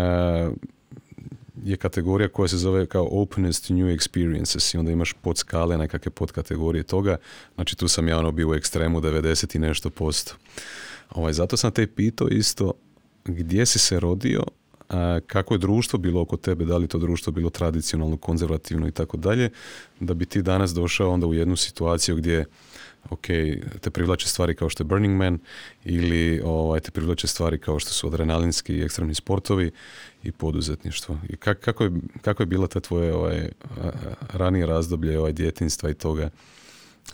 je 1.65 1.77
kategorija 1.77 2.29
koja 2.29 2.49
se 2.49 2.57
zove 2.57 2.87
kao 2.87 3.09
openness 3.11 3.61
to 3.61 3.75
new 3.75 3.87
experiences 3.87 4.75
i 4.75 4.79
onda 4.79 4.93
imaš 4.93 5.13
podskale, 5.13 5.79
nekakve 5.79 6.11
podkategorije 6.11 6.83
toga. 6.83 7.17
Znači 7.55 7.77
tu 7.77 7.89
sam 7.89 8.09
ja 8.09 8.19
ono 8.19 8.33
bio 8.33 8.49
u 8.49 8.55
ekstremu 8.55 9.01
90 9.01 9.57
i 9.57 9.59
nešto 9.59 9.91
posto. 9.91 10.35
Ovaj, 11.11 11.33
zato 11.33 11.57
sam 11.57 11.71
te 11.71 11.87
pitao 11.87 12.29
isto 12.29 12.73
gdje 13.25 13.67
si 13.67 13.79
se 13.79 14.01
rodio, 14.01 14.43
kako 15.27 15.55
je 15.55 15.59
društvo 15.59 15.99
bilo 15.99 16.21
oko 16.21 16.37
tebe, 16.37 16.65
da 16.65 16.77
li 16.77 16.89
to 16.89 16.99
društvo 16.99 17.33
bilo 17.33 17.51
tradicionalno, 17.51 18.17
konzervativno 18.17 18.89
i 18.89 18.91
tako 18.91 19.17
dalje, 19.17 19.51
da 20.01 20.15
bi 20.15 20.27
ti 20.27 20.43
danas 20.43 20.75
došao 20.75 21.11
onda 21.11 21.27
u 21.27 21.35
jednu 21.35 21.57
situaciju 21.57 22.17
gdje 22.17 22.45
ok, 23.11 23.27
te 23.81 23.91
privlače 23.91 24.29
stvari 24.29 24.55
kao 24.55 24.69
što 24.69 24.83
je 24.83 24.87
Burning 24.87 25.17
Man 25.17 25.39
ili 25.85 26.41
ovaj, 26.45 26.81
te 26.81 26.91
privlače 26.91 27.27
stvari 27.27 27.59
kao 27.59 27.79
što 27.79 27.91
su 27.91 28.07
adrenalinski 28.07 28.75
i 28.75 28.83
ekstremni 28.83 29.15
sportovi 29.15 29.71
i 30.23 30.33
poduzetništvo. 30.33 31.19
I 31.29 31.37
kak, 31.37 31.61
kako, 31.61 31.85
je, 31.85 31.91
kako 32.23 32.43
je 32.43 32.47
bila 32.47 32.67
ta 32.67 32.81
tvoje 32.81 33.15
ovaj, 33.15 33.49
ranije 34.33 34.67
razdoblje 34.67 35.19
ovaj, 35.19 35.33
djetinstva 35.33 35.91
i 35.91 35.95
toga, 35.95 36.31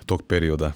tog 0.07 0.23
perioda? 0.23 0.73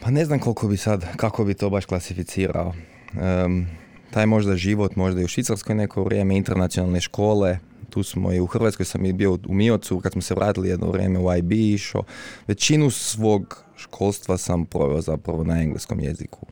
Pa 0.00 0.10
ne 0.10 0.24
znam 0.24 0.38
koliko 0.38 0.68
bi 0.68 0.76
sad, 0.76 1.16
kako 1.16 1.44
bi 1.44 1.54
to 1.54 1.70
baš 1.70 1.84
klasificirao. 1.84 2.74
Um, 3.12 3.66
taj 4.10 4.26
možda 4.26 4.56
život, 4.56 4.96
možda 4.96 5.20
i 5.20 5.24
u 5.24 5.28
Švicarskoj 5.28 5.74
neko 5.74 6.04
vrijeme, 6.04 6.36
internacionalne 6.36 7.00
škole, 7.00 7.58
tu 7.90 8.02
smo 8.02 8.32
i 8.32 8.40
u 8.40 8.46
Hrvatskoj 8.46 8.86
sam 8.86 9.06
i 9.06 9.12
bio 9.12 9.38
u 9.48 9.54
Miocu, 9.54 10.00
kad 10.00 10.12
smo 10.12 10.22
se 10.22 10.34
vratili 10.34 10.68
jedno 10.68 10.90
vrijeme 10.90 11.18
u 11.18 11.36
IB 11.36 11.52
išao. 11.52 12.02
Većinu 12.46 12.90
svog 12.90 13.64
školstva 13.76 14.38
sam 14.38 14.66
proveo 14.66 15.00
zapravo 15.00 15.44
na 15.44 15.62
engleskom 15.62 16.00
jeziku. 16.00 16.46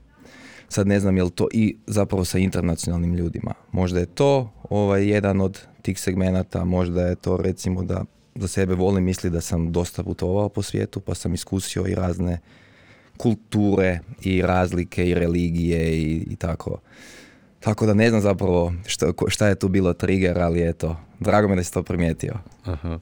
Sad 0.69 0.87
ne 0.87 1.01
znam 1.01 1.17
je 1.17 1.25
li 1.25 1.31
to 1.31 1.49
i 1.53 1.77
zapravo 1.87 2.25
sa 2.25 2.39
internacionalnim 2.39 3.15
ljudima. 3.15 3.55
Možda 3.73 4.01
je 4.01 4.07
to 4.07 4.53
ovaj, 4.71 5.09
jedan 5.09 5.41
od 5.41 5.61
tih 5.83 6.01
segmenata, 6.01 6.65
možda 6.65 7.03
je 7.03 7.15
to 7.15 7.37
recimo 7.37 7.83
da 7.83 8.05
za 8.35 8.49
sebe 8.49 8.75
volim 8.75 9.05
misli 9.05 9.31
da 9.31 9.41
sam 9.41 9.73
dosta 9.73 10.05
putovao 10.05 10.49
po 10.49 10.63
svijetu 10.63 11.01
pa 11.01 11.15
sam 11.15 11.35
iskusio 11.35 11.87
i 11.87 11.95
razne 11.95 12.39
kulture 13.17 14.01
i 14.23 14.43
razlike 14.43 15.09
i 15.09 15.15
religije 15.15 15.99
i, 15.99 16.27
i 16.31 16.37
tako. 16.37 16.79
Tako 17.61 17.87
da 17.87 17.95
ne 17.95 18.09
znam 18.09 18.21
zapravo 18.21 18.73
šta, 18.87 19.13
šta 19.29 19.49
je 19.49 19.55
tu 19.55 19.69
bilo 19.69 19.93
trigger, 19.93 20.39
ali 20.39 20.69
eto, 20.69 20.97
drago 21.21 21.49
mi 21.49 21.57
da 21.57 21.65
si 21.65 21.73
to 21.73 21.83
primijetio. 21.83 22.35
Aha. 22.65 22.99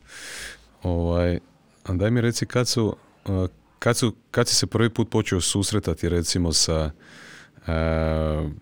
Ovaj, 0.82 1.38
a 1.84 1.92
daj 1.92 2.10
mi 2.10 2.20
reci 2.20 2.46
kad 2.46 2.68
su, 2.68 2.96
kad, 3.78 3.96
su, 3.96 4.14
kad 4.30 4.48
si 4.48 4.54
se 4.54 4.66
prvi 4.66 4.90
put 4.90 5.10
počeo 5.10 5.40
susretati 5.40 6.08
recimo 6.08 6.52
sa 6.52 6.90
uh, 7.56 7.68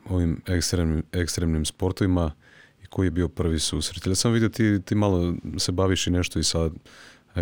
ovim 0.09 0.41
ekstremnim, 0.47 1.03
ekstremnim 1.13 1.65
sportovima 1.65 2.33
i 2.83 2.87
koji 2.87 3.07
je 3.07 3.11
bio 3.11 3.29
prvi 3.29 3.59
susret? 3.59 4.07
Ja 4.07 4.15
sam 4.15 4.33
vidio 4.33 4.49
ti, 4.49 4.81
ti 4.85 4.95
malo 4.95 5.35
se 5.59 5.73
baviš 5.73 6.07
i 6.07 6.11
nešto 6.11 6.39
i 6.39 6.45
sa 6.45 6.71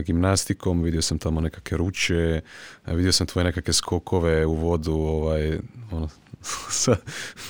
gimnastikom, 0.01 0.83
vidio 0.83 1.03
sam 1.03 1.19
tamo 1.19 1.41
nekakve 1.41 1.77
ruče, 1.77 2.41
vidio 2.87 3.13
sam 3.13 3.27
tvoje 3.27 3.45
nekakve 3.45 3.73
skokove 3.73 4.47
u 4.47 4.55
vodu, 4.55 4.93
ovaj, 4.93 5.59
ono, 5.91 6.09
sa 6.83 6.97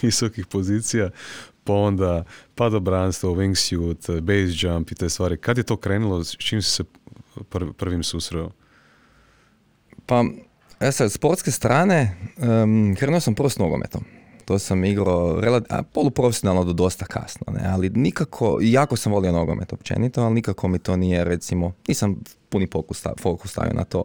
visokih 0.03 0.47
pozicija, 0.47 1.11
pa 1.65 1.73
onda 1.73 2.25
padobranstvo, 2.55 3.35
wingsuit, 3.35 4.21
base 4.21 4.67
jump 4.67 4.91
i 4.91 4.95
te 4.95 5.09
stvari. 5.09 5.37
Kad 5.37 5.59
je 5.59 5.65
to 5.65 5.77
krenulo, 5.77 6.25
s 6.25 6.37
čim 6.37 6.63
si 6.63 6.71
se 6.71 6.85
prvim 7.77 8.03
susreo? 8.03 8.51
Pa, 10.07 10.25
ja 10.81 10.93
sad, 10.93 11.13
sportske 11.13 11.51
strane, 11.51 12.17
um, 12.37 12.97
krenuo 12.99 13.21
sam 13.21 13.35
prvo 13.35 13.49
s 13.49 13.59
nogometom. 13.59 14.05
To 14.45 14.59
sam 14.59 14.85
igrao 14.85 15.41
a, 15.69 15.83
poluprofesionalno 15.83 16.65
do 16.65 16.73
dosta 16.73 17.05
kasno, 17.05 17.53
ne? 17.53 17.61
ali 17.67 17.91
nikako, 17.91 18.59
jako 18.63 18.97
sam 18.97 19.13
volio 19.13 19.33
nogomet 19.33 19.73
općenito, 19.73 20.23
ali 20.23 20.35
nikako 20.35 20.69
mi 20.69 20.79
to 20.79 20.97
nije, 20.97 21.25
recimo, 21.25 21.73
nisam 21.89 22.17
puni 22.49 22.69
fokus 23.21 23.51
stavio 23.51 23.73
na 23.73 23.85
to. 23.85 24.05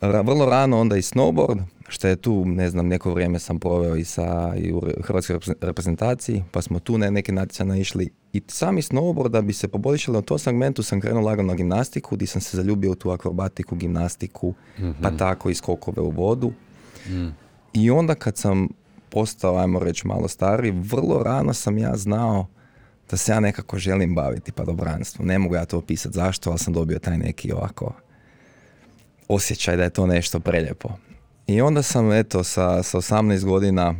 Vrlo 0.00 0.46
rano 0.46 0.80
onda 0.80 0.96
i 0.96 1.02
snowboard, 1.02 1.62
što 1.88 2.08
je 2.08 2.16
tu, 2.16 2.44
ne 2.44 2.70
znam, 2.70 2.88
neko 2.88 3.14
vrijeme 3.14 3.38
sam 3.38 3.58
proveo 3.58 3.96
i 3.96 4.04
sa 4.04 4.54
i 4.56 4.72
u 4.72 4.82
hrvatskoj 5.02 5.38
reprezentaciji, 5.60 6.44
pa 6.50 6.62
smo 6.62 6.78
tu 6.78 6.98
na 6.98 7.10
neke 7.10 7.32
natjecanja 7.32 7.76
išli. 7.76 8.10
I 8.32 8.42
sami 8.48 8.82
snowboard, 8.82 9.28
da 9.28 9.42
bi 9.42 9.52
se 9.52 9.68
poboljšali 9.68 10.16
na 10.16 10.22
tom 10.22 10.38
segmentu, 10.38 10.82
sam 10.82 11.00
krenuo 11.00 11.22
lagano 11.22 11.48
na 11.48 11.54
gimnastiku, 11.54 12.16
gdje 12.16 12.26
sam 12.26 12.40
se 12.40 12.56
zaljubio 12.56 12.92
u 12.92 12.94
tu 12.94 13.10
akrobatiku, 13.10 13.76
gimnastiku, 13.76 14.54
pa 14.76 15.08
mhm. 15.08 15.16
tako 15.16 15.50
i 15.50 15.54
skokove 15.54 16.02
u 16.02 16.10
vodu. 16.10 16.52
Mm. 17.08 17.28
I 17.72 17.90
onda 17.90 18.14
kad 18.14 18.36
sam 18.36 18.68
postao, 19.08 19.56
ajmo 19.56 19.78
reći, 19.78 20.06
malo 20.06 20.28
stariji, 20.28 20.72
vrlo 20.76 21.22
rano 21.22 21.54
sam 21.54 21.78
ja 21.78 21.96
znao 21.96 22.46
da 23.10 23.16
se 23.16 23.32
ja 23.32 23.40
nekako 23.40 23.78
želim 23.78 24.14
baviti 24.14 24.52
padobranstvom. 24.52 25.28
Ne 25.28 25.38
mogu 25.38 25.54
ja 25.54 25.64
to 25.64 25.78
opisati 25.78 26.14
zašto, 26.14 26.50
ali 26.50 26.58
sam 26.58 26.72
dobio 26.72 26.98
taj 26.98 27.18
neki 27.18 27.52
ovako 27.52 27.92
osjećaj 29.28 29.76
da 29.76 29.82
je 29.82 29.90
to 29.90 30.06
nešto 30.06 30.40
preljepo. 30.40 30.88
I 31.46 31.60
onda 31.60 31.82
sam, 31.82 32.12
eto, 32.12 32.44
sa, 32.44 32.82
sa 32.82 32.98
18 32.98 33.44
godina, 33.44 33.94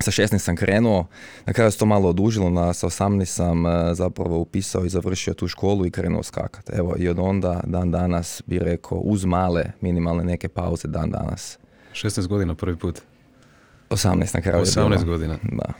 sa 0.00 0.10
16 0.10 0.38
sam 0.38 0.56
krenuo, 0.56 1.06
na 1.46 1.52
kraju 1.52 1.70
se 1.70 1.78
to 1.78 1.86
malo 1.86 2.08
odužilo, 2.08 2.50
na, 2.50 2.72
sa 2.72 2.86
18 2.86 3.24
sam 3.24 3.66
e, 3.66 3.94
zapravo 3.94 4.38
upisao 4.38 4.84
i 4.84 4.88
završio 4.88 5.34
tu 5.34 5.48
školu 5.48 5.86
i 5.86 5.90
krenuo 5.90 6.22
skakat. 6.22 6.70
Evo, 6.70 6.94
i 6.98 7.08
od 7.08 7.18
onda, 7.18 7.60
dan 7.64 7.90
danas, 7.90 8.42
bi 8.46 8.58
rekao, 8.58 8.98
uz 8.98 9.24
male, 9.24 9.64
minimalne 9.80 10.24
neke 10.24 10.48
pauze, 10.48 10.88
dan 10.88 11.10
danas. 11.10 11.58
16 11.92 12.26
godina 12.26 12.54
prvi 12.54 12.76
put? 12.76 13.00
18 13.90 14.34
na 14.34 14.40
kraju. 14.40 14.64
18 14.64 15.04
godina? 15.04 15.38
Da. 15.42 15.72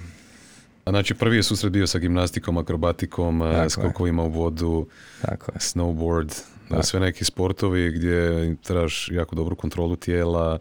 A 0.85 0.91
znači 0.91 1.15
prvi 1.15 1.37
je 1.37 1.43
susret 1.43 1.73
bio 1.73 1.87
sa 1.87 1.99
gimnastikom, 1.99 2.59
akrobatikom, 2.59 3.43
e, 3.43 3.71
skokovima 3.71 4.23
u 4.23 4.29
vodu, 4.29 4.87
Tako 5.23 5.53
je. 5.53 5.59
snowboard, 5.59 6.43
da. 6.77 6.83
sve 6.83 7.01
neki 7.01 7.25
sportovi 7.25 7.91
gdje 7.91 8.57
trebaš 8.63 9.09
jako 9.13 9.35
dobru 9.37 9.57
kontrolu 9.57 9.97
tijela, 9.97 10.59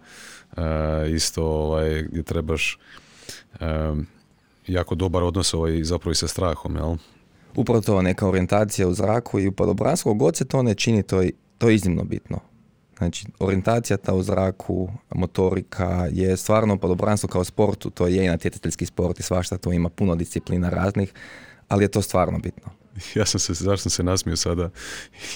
uh, 0.51 0.63
isto 1.09 1.45
ovaj, 1.45 2.03
gdje 2.03 2.23
trebaš 2.23 2.79
um, 3.61 4.07
jako 4.67 4.95
dobar 4.95 5.23
odnos 5.23 5.53
ovaj, 5.53 5.83
zapravo 5.83 6.11
i 6.11 6.15
sa 6.15 6.27
strahom, 6.27 6.75
jel? 6.75 6.95
Upravo 7.55 7.81
to, 7.81 8.01
neka 8.01 8.27
orijentacija 8.27 8.87
u 8.87 8.93
zraku 8.93 9.39
i 9.39 9.47
u 9.47 9.51
padobranstvu, 9.51 10.13
god 10.13 10.35
se 10.35 10.45
to 10.45 10.63
ne 10.63 10.75
čini, 10.75 11.03
to 11.03 11.21
je, 11.21 11.31
to 11.57 11.69
je 11.69 11.75
iznimno 11.75 12.03
bitno. 12.03 12.39
Znači, 12.97 13.25
orijentacija 13.39 13.97
ta 13.97 14.13
u 14.13 14.23
zraku, 14.23 14.89
motorika 15.15 16.07
je 16.11 16.37
stvarno 16.37 16.77
padobranstvo 16.77 17.29
kao 17.29 17.43
sportu, 17.43 17.89
to 17.89 18.07
je 18.07 18.25
i 18.25 18.27
natjecateljski 18.27 18.85
sport 18.85 19.19
i 19.19 19.23
svašta, 19.23 19.57
to 19.57 19.73
ima 19.73 19.89
puno 19.89 20.15
disciplina 20.15 20.69
raznih, 20.69 21.13
ali 21.67 21.83
je 21.83 21.87
to 21.87 22.01
stvarno 22.01 22.39
bitno. 22.39 22.76
ja 23.15 23.25
sam 23.25 23.39
se, 23.39 23.53
zašto 23.53 23.77
sam 23.77 23.89
se 23.89 24.03
nasmio 24.03 24.35
sada, 24.35 24.69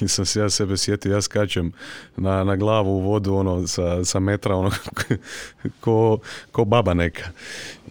i 0.01 0.07
sam 0.13 0.25
se 0.25 0.39
ja 0.39 0.49
sebe 0.49 0.77
sjetio, 0.77 1.13
ja 1.13 1.21
skačem 1.21 1.71
na, 2.17 2.43
na 2.43 2.55
glavu 2.55 2.97
u 2.97 2.99
vodu 2.99 3.33
ono, 3.33 3.67
sa, 3.67 4.05
sa 4.05 4.19
metra, 4.19 4.55
ono, 4.55 4.71
ko, 5.81 6.19
ko 6.51 6.65
baba 6.65 6.93
neka. 6.93 7.29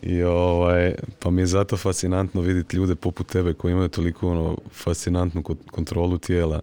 I 0.03 0.23
ovaj, 0.23 0.95
pa 1.19 1.31
mi 1.31 1.43
je 1.43 1.47
zato 1.47 1.77
fascinantno 1.77 2.41
vidjeti 2.41 2.77
ljude 2.77 2.95
poput 2.95 3.27
tebe 3.27 3.55
koji 3.55 3.73
imaju 3.73 3.89
toliko 3.89 4.31
ono, 4.31 4.57
fascinantnu 4.73 5.43
kontrolu 5.71 6.19
tijela. 6.19 6.61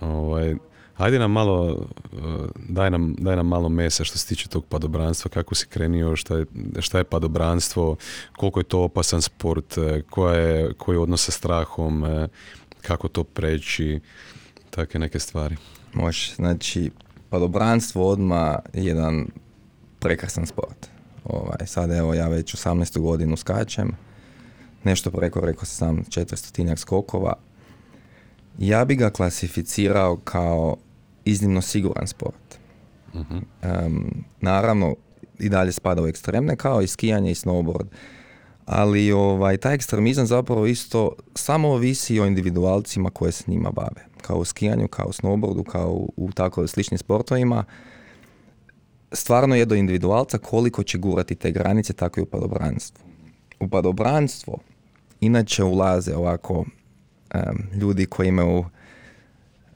Ovaj, 0.00 0.54
Hajde 0.94 1.18
nam 1.18 1.32
malo, 1.32 1.86
uh, 2.12 2.20
daj 2.68 2.90
nam, 2.90 3.14
daj 3.18 3.36
nam 3.36 3.46
malo 3.46 3.68
mesa 3.68 4.04
što 4.04 4.18
se 4.18 4.26
tiče 4.26 4.48
tog 4.48 4.64
padobranstva, 4.66 5.28
kako 5.28 5.54
si 5.54 5.66
krenio, 5.66 6.16
šta 6.16 6.36
je, 6.36 6.46
šta 6.78 6.98
je 6.98 7.04
padobranstvo, 7.04 7.96
koliko 8.36 8.60
je 8.60 8.64
to 8.64 8.80
opasan 8.80 9.22
sport, 9.22 9.78
uh, 9.78 9.84
koja 10.10 10.34
je, 10.34 10.74
koji 10.74 10.96
je 10.96 11.00
odnos 11.00 11.24
sa 11.24 11.32
strahom, 11.32 12.02
uh, 12.02 12.08
kako 12.82 13.08
to 13.08 13.24
preći, 13.24 14.00
takve 14.70 15.00
neke 15.00 15.18
stvari. 15.18 15.56
Može, 15.92 16.34
znači 16.34 16.90
padobranstvo 17.30 18.10
odma 18.10 18.58
je 18.72 18.84
jedan 18.84 19.26
prekrasan 19.98 20.46
sport. 20.46 20.86
Ovaj, 21.24 21.66
sad 21.66 21.90
evo 21.90 22.14
ja 22.14 22.28
već 22.28 22.54
18. 22.54 22.98
godinu 23.00 23.36
skačem, 23.36 23.96
nešto 24.84 25.10
preko, 25.10 25.40
rekao 25.40 25.64
sam, 25.64 25.96
400 25.96 26.76
skokova, 26.76 27.32
ja 28.58 28.84
bi 28.84 28.94
ga 28.94 29.10
klasificirao 29.10 30.16
kao 30.16 30.76
iznimno 31.24 31.62
siguran 31.62 32.06
sport. 32.06 32.58
Em, 33.62 34.24
naravno, 34.40 34.94
i 35.38 35.48
dalje 35.48 35.72
spada 35.72 36.02
u 36.02 36.06
ekstremne, 36.06 36.56
kao 36.56 36.82
i 36.82 36.86
skijanje 36.86 37.30
i 37.30 37.34
snowboard. 37.34 37.86
Ali 38.66 39.12
ovaj, 39.12 39.56
taj 39.56 39.74
ekstremizam 39.74 40.26
zapravo 40.26 40.66
isto 40.66 41.12
samo 41.34 41.68
ovisi 41.68 42.20
o 42.20 42.26
individualcima 42.26 43.10
koje 43.10 43.32
se 43.32 43.44
njima 43.46 43.70
bave. 43.70 44.06
Kao 44.22 44.38
u 44.38 44.44
skijanju, 44.44 44.88
kao 44.88 45.06
u 45.06 45.12
snowboardu, 45.12 45.64
kao 45.64 45.90
u, 45.90 46.12
u 46.16 46.32
tako 46.32 46.66
sličnim 46.66 46.98
sportovima. 46.98 47.64
Stvarno 49.12 49.54
je 49.54 49.64
do 49.64 49.74
individualca 49.74 50.38
koliko 50.38 50.82
će 50.82 50.98
gurati 50.98 51.34
te 51.34 51.52
granice, 51.52 51.92
tako 51.92 52.20
i 52.20 52.22
u 52.22 52.26
padobranstvu. 52.26 53.04
U 53.60 53.68
padobranstvo 53.68 54.58
inače 55.20 55.64
ulaze 55.64 56.16
ovako 56.16 56.64
ljudi 57.74 58.06
koji 58.06 58.28
imaju 58.28 58.64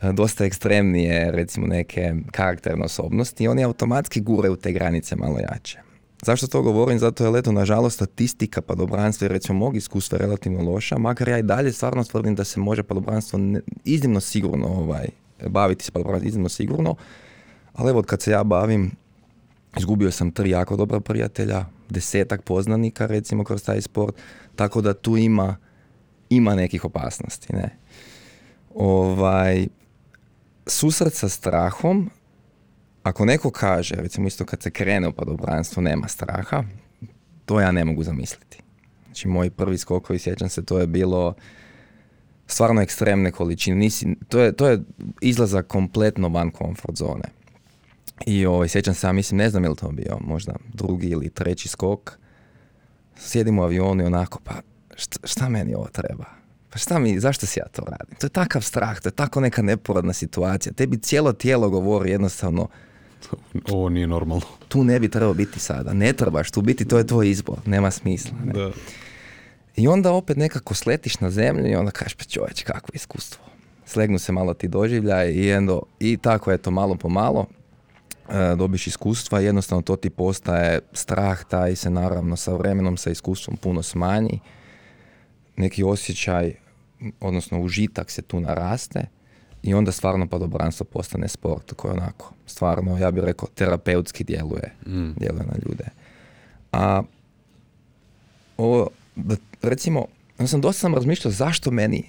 e, 0.02 0.12
dosta 0.12 0.44
ekstremnije, 0.44 1.30
recimo 1.30 1.66
neke 1.66 2.14
karakterne 2.30 2.84
osobnosti 2.84 3.48
oni 3.48 3.64
automatski 3.64 4.20
guraju 4.20 4.56
te 4.56 4.72
granice 4.72 5.16
malo 5.16 5.38
jače. 5.38 5.78
Zašto 6.22 6.46
to 6.46 6.62
govorim? 6.62 6.98
Zato 6.98 7.24
je 7.24 7.30
leto, 7.30 7.52
nažalost, 7.52 7.94
statistika 7.94 8.62
padobranstva 8.62 9.24
i 9.24 9.28
recimo 9.28 9.58
mog 9.58 9.76
iskustva 9.76 10.16
je 10.16 10.22
relativno 10.22 10.70
loša, 10.70 10.98
makar 10.98 11.28
ja 11.28 11.38
i 11.38 11.42
dalje 11.42 11.72
stvarno 11.72 12.04
tvrdim 12.04 12.34
da 12.34 12.44
se 12.44 12.60
može 12.60 12.82
padobranstvo 12.82 13.40
iznimno 13.84 14.20
sigurno 14.20 14.66
ovaj, 14.66 15.08
baviti 15.46 15.84
se 15.84 15.92
padobranstvom 15.92 16.28
iznimno 16.28 16.48
sigurno, 16.48 16.94
ali 17.72 17.90
evo 17.90 17.98
od 17.98 18.06
kad 18.06 18.22
se 18.22 18.30
ja 18.30 18.44
bavim, 18.44 18.90
izgubio 19.76 20.10
sam 20.10 20.30
tri 20.30 20.50
jako 20.50 20.76
dobra 20.76 21.00
prijatelja, 21.00 21.64
desetak 21.90 22.42
poznanika 22.42 23.06
recimo 23.06 23.44
kroz 23.44 23.64
taj 23.64 23.80
sport, 23.80 24.16
tako 24.56 24.80
da 24.80 24.94
tu 24.94 25.16
ima, 25.16 25.56
ima 26.30 26.54
nekih 26.54 26.84
opasnosti, 26.84 27.52
ne. 27.52 27.78
Ovaj, 28.74 29.66
susret 30.66 31.14
sa 31.14 31.28
strahom, 31.28 32.10
ako 33.02 33.24
neko 33.24 33.50
kaže, 33.50 33.94
recimo 33.94 34.26
isto 34.26 34.44
kad 34.44 34.62
se 34.62 34.70
krene 34.70 35.08
u 35.08 35.12
padobranstvo, 35.12 35.82
nema 35.82 36.08
straha, 36.08 36.64
to 37.44 37.60
ja 37.60 37.72
ne 37.72 37.84
mogu 37.84 38.02
zamisliti. 38.02 38.62
Znači, 39.04 39.28
moj 39.28 39.50
prvi 39.50 39.78
skokovi, 39.78 40.18
sjećam 40.18 40.48
se, 40.48 40.64
to 40.64 40.78
je 40.78 40.86
bilo 40.86 41.34
stvarno 42.46 42.82
ekstremne 42.82 43.32
količine. 43.32 43.76
Nisi, 43.76 44.16
to, 44.28 44.40
je, 44.40 44.52
to 44.52 44.68
je 44.68 44.80
izlazak 45.20 45.66
kompletno 45.66 46.28
van 46.28 46.50
comfort 46.58 46.96
zone. 46.96 47.24
I 48.26 48.46
ovaj, 48.46 48.68
sjećam 48.68 48.94
se, 48.94 49.06
ja 49.06 49.12
mislim, 49.12 49.38
ne 49.38 49.50
znam 49.50 49.64
je 49.64 49.74
to 49.74 49.88
bio 49.88 50.18
možda 50.20 50.52
drugi 50.72 51.06
ili 51.06 51.30
treći 51.30 51.68
skok. 51.68 52.18
Sjedim 53.16 53.58
u 53.58 53.62
avionu 53.62 54.02
i 54.02 54.06
onako, 54.06 54.40
pa 54.44 54.52
šta, 54.98 55.18
šta 55.26 55.48
meni 55.48 55.74
ovo 55.74 55.88
treba? 55.92 56.24
Pa 56.70 56.78
šta 56.78 56.98
mi, 56.98 57.20
zašto 57.20 57.46
si 57.46 57.58
ja 57.60 57.66
to 57.68 57.82
radim? 57.82 58.16
To 58.20 58.26
je 58.26 58.30
takav 58.30 58.62
strah, 58.62 59.00
to 59.00 59.08
je 59.08 59.12
tako 59.12 59.40
neka 59.40 59.62
neporodna 59.62 60.12
situacija. 60.12 60.72
Tebi 60.72 60.98
cijelo 60.98 61.32
tijelo 61.32 61.70
govori 61.70 62.10
jednostavno, 62.10 62.68
Ovo 63.70 63.88
nije 63.88 64.06
normalno. 64.06 64.44
tu 64.68 64.84
ne 64.84 65.00
bi 65.00 65.08
trebao 65.08 65.34
biti 65.34 65.60
sada. 65.60 65.92
Ne 65.92 66.12
trebaš 66.12 66.50
tu 66.50 66.62
biti, 66.62 66.84
to 66.84 66.98
je 66.98 67.06
tvoj 67.06 67.30
izbor, 67.30 67.58
nema 67.66 67.90
smisla. 67.90 68.36
Ne? 68.44 68.52
Da. 68.52 68.70
I 69.76 69.88
onda 69.88 70.12
opet 70.12 70.36
nekako 70.36 70.74
sletiš 70.74 71.20
na 71.20 71.30
zemlju 71.30 71.66
i 71.66 71.74
onda 71.74 71.90
kažeš, 71.90 72.14
pa 72.14 72.24
čovječ, 72.24 72.62
kakvo 72.62 72.92
iskustvo. 72.94 73.44
Slegnu 73.86 74.18
se 74.18 74.32
malo 74.32 74.54
ti 74.54 74.68
doživljaj 74.68 75.30
i, 75.30 75.50
endo, 75.50 75.82
i 76.00 76.16
tako 76.16 76.52
eto, 76.52 76.70
malo 76.70 76.94
po 76.94 77.08
malo 77.08 77.46
e, 78.28 78.54
dobiš 78.56 78.86
iskustva 78.86 79.40
i 79.40 79.44
jednostavno 79.44 79.82
to 79.82 79.96
ti 79.96 80.10
postaje 80.10 80.80
strah, 80.92 81.44
taj 81.44 81.76
se 81.76 81.90
naravno 81.90 82.36
sa 82.36 82.52
vremenom, 82.52 82.96
sa 82.96 83.10
iskustvom 83.10 83.56
puno 83.56 83.82
smanji. 83.82 84.40
Neki 85.58 85.82
osjećaj, 85.84 86.54
odnosno 87.20 87.60
užitak 87.60 88.10
se 88.10 88.22
tu 88.22 88.40
naraste 88.40 89.06
i 89.62 89.74
onda 89.74 89.92
stvarno 89.92 90.26
padobranstvo 90.28 90.84
postane 90.84 91.28
sport 91.28 91.72
koji 91.72 91.92
onako, 91.92 92.32
stvarno, 92.46 92.98
ja 92.98 93.10
bih 93.10 93.24
rekao, 93.24 93.48
terapeutski 93.54 94.24
djeluje, 94.24 94.74
Mm. 94.86 95.10
djeluje 95.16 95.46
na 95.46 95.54
ljude. 95.66 95.84
A 96.72 97.02
ovo, 98.56 98.88
da, 99.16 99.36
recimo, 99.62 100.06
ja 100.38 100.46
sam 100.46 100.60
dosta 100.60 100.80
sam 100.80 100.94
razmišljao 100.94 101.32
zašto 101.32 101.70
meni, 101.70 102.04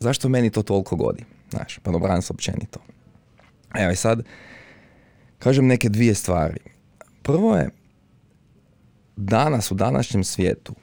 zašto 0.00 0.28
meni 0.28 0.50
to 0.50 0.62
toliko 0.62 0.96
godi, 0.96 1.24
znaš, 1.50 1.78
padobranstvo 1.78 2.34
općenito. 2.34 2.80
Evo 3.74 3.92
i 3.92 3.96
sad, 3.96 4.22
kažem 5.38 5.66
neke 5.66 5.88
dvije 5.88 6.14
stvari. 6.14 6.60
Prvo 7.22 7.56
je, 7.56 7.68
danas 9.16 9.70
u 9.70 9.74
današnjem 9.74 10.24
svijetu, 10.24 10.74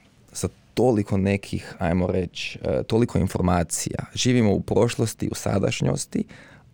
toliko 0.74 1.16
nekih, 1.16 1.74
ajmo 1.78 2.06
reći, 2.06 2.58
e, 2.64 2.82
toliko 2.82 3.18
informacija, 3.18 4.04
živimo 4.14 4.52
u 4.52 4.60
prošlosti, 4.60 5.28
u 5.32 5.34
sadašnjosti, 5.34 6.24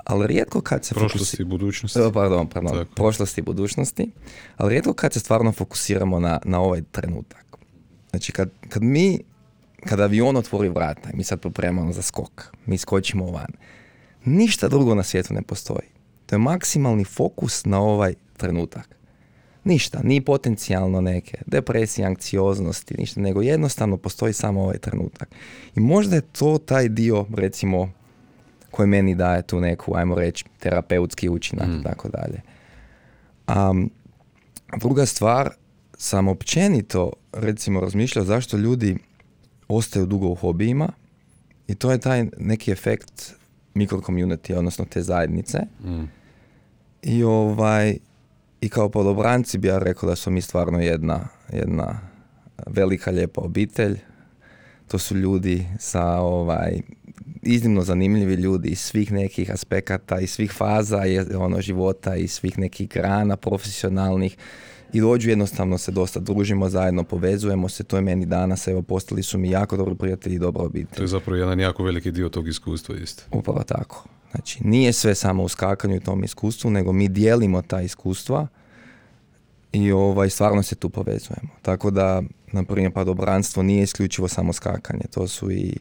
ali 0.05 0.27
rijetko 0.27 0.61
kad 0.61 0.85
se 0.85 0.95
Prošlosti 0.95 1.43
i 1.43 1.45
budućnosti. 1.45 1.99
E, 1.99 2.13
Pardon, 2.13 2.47
pardon, 2.47 2.73
Tako. 2.73 2.95
prošlosti 2.95 3.41
i 3.41 3.45
budućnosti, 3.45 4.11
ali 4.57 4.71
rijetko 4.71 4.93
kad 4.93 5.13
se 5.13 5.21
stvarno 5.21 5.53
fokusiramo 5.53 6.21
na, 6.21 6.41
na 6.45 6.61
ovaj 6.61 6.83
trenutak. 6.93 7.47
Znači 8.11 8.33
kad, 8.33 8.51
kad 8.69 8.83
mi, 8.83 9.19
kad 9.87 10.01
avion 10.01 10.37
otvori 10.37 10.69
vrata 10.69 11.11
i 11.13 11.17
mi 11.17 11.25
sad 11.25 11.41
pripremamo 11.41 11.93
za 11.93 12.03
skok, 12.03 12.53
mi 12.67 12.79
skočimo 12.79 13.31
van, 13.31 13.53
ništa 14.25 14.69
drugo 14.69 14.95
na 14.95 15.03
svijetu 15.03 15.35
ne 15.35 15.43
postoji. 15.43 15.89
To 16.27 16.35
je 16.35 16.39
maksimalni 16.39 17.05
fokus 17.05 17.65
na 17.65 17.81
ovaj 17.81 18.15
trenutak. 18.37 18.98
Ništa, 19.69 20.01
ni 20.05 20.21
potencijalno 20.21 21.01
neke 21.01 21.39
depresije, 21.47 22.07
anksioznosti, 22.07 22.95
ništa, 22.99 23.21
nego 23.21 23.43
jednostavno 23.43 23.97
postoji 23.97 24.33
samo 24.33 24.63
ovaj 24.63 24.79
trenutak. 24.79 25.29
I 25.77 25.81
možda 25.81 26.17
je 26.17 26.21
to 26.21 26.59
taj 26.59 26.89
dio, 26.89 27.27
recimo, 27.37 27.93
koji 28.71 28.89
meni 28.89 29.15
daje 29.15 29.43
tu 29.43 29.61
neku, 29.61 29.95
ajmo 29.97 30.15
reći, 30.15 30.45
terapeutski 30.59 31.29
učinak 31.29 31.69
i 31.81 31.83
tako 31.83 32.09
dalje. 32.09 32.41
A 33.47 33.75
druga 34.81 35.07
stvar, 35.07 35.51
sam 35.97 36.29
općenito, 36.29 37.13
recimo, 37.33 37.81
razmišljao 37.81 38.25
zašto 38.25 38.57
ljudi 38.57 38.99
ostaju 39.69 40.07
dugo 40.07 40.29
u 40.29 40.35
hobijima 40.35 40.89
i 41.67 41.75
to 41.75 41.93
je 41.93 41.99
taj 41.99 42.27
neki 42.39 42.71
efekt 42.71 43.35
mikro 43.75 43.99
community, 43.99 44.55
odnosno 44.55 44.85
te 44.85 45.03
zajednice. 45.03 45.59
Mm. 45.85 46.05
I 47.03 47.23
ovaj 47.23 47.97
i 48.61 48.69
kao 48.69 48.89
podobranci 48.89 49.59
bi 49.59 49.69
ja 49.69 49.79
rekao 49.79 50.09
da 50.09 50.17
smo 50.17 50.33
mi 50.33 50.41
stvarno 50.41 50.81
jedna, 50.81 51.29
jedna 51.53 52.01
velika 52.67 53.11
lijepa 53.11 53.41
obitelj. 53.41 53.99
To 54.89 54.99
su 54.99 55.17
ljudi 55.17 55.67
sa 55.79 56.05
ovaj 56.21 56.81
iznimno 57.43 57.83
zanimljivi 57.83 58.35
ljudi 58.35 58.69
iz 58.69 58.81
svih 58.81 59.13
nekih 59.13 59.51
aspekata, 59.51 60.21
iz 60.21 60.31
svih 60.31 60.53
faza 60.53 61.03
ono 61.39 61.61
života, 61.61 62.17
iz 62.17 62.33
svih 62.33 62.59
nekih 62.59 62.89
grana 62.89 63.37
profesionalnih 63.37 64.37
i 64.93 65.01
dođu 65.01 65.29
jednostavno 65.29 65.79
se 65.79 65.93
dosta 65.93 66.21
družimo 66.21 66.69
zajedno, 66.69 67.05
povezujemo 67.05 67.69
se, 67.69 67.85
to 67.85 67.97
je 67.97 68.03
meni 68.03 68.27
danas, 68.27 68.69
evo 68.69 68.83
postali 68.83 69.23
su 69.23 69.39
mi 69.39 69.51
jako 69.51 69.77
dobri 69.77 69.95
prijatelji 69.95 70.35
i 70.37 70.39
dobra 70.39 70.63
obitelj. 70.63 70.97
To 70.97 71.03
je 71.03 71.09
zapravo 71.09 71.37
jedan 71.37 71.61
jako 71.61 71.85
veliki 71.85 72.11
dio 72.11 72.29
tog 72.29 72.49
iskustva 72.49 72.97
isto. 72.97 73.23
Upravo 73.33 73.63
tako. 73.63 74.05
Znači, 74.31 74.59
nije 74.65 74.93
sve 74.93 75.15
samo 75.15 75.43
u 75.43 75.49
skakanju 75.49 75.97
i 75.97 76.01
tom 76.01 76.25
iskustvu, 76.25 76.71
nego 76.71 76.93
mi 76.93 77.09
dijelimo 77.09 77.63
ta 77.63 77.81
iskustva 77.81 78.47
i 79.73 79.93
ovaj, 79.93 80.31
stvarno 80.31 80.63
se 80.63 80.75
tu 80.75 80.91
povezujemo. 80.91 81.49
Tako 81.63 81.91
da, 81.91 82.23
na 82.53 82.65
primjer, 82.65 82.93
padobranstvo 82.93 83.63
nije 83.63 83.83
isključivo 83.83 84.29
samo 84.29 84.53
skakanje. 84.53 85.05
To 85.11 85.29
su 85.29 85.51
i, 85.51 85.77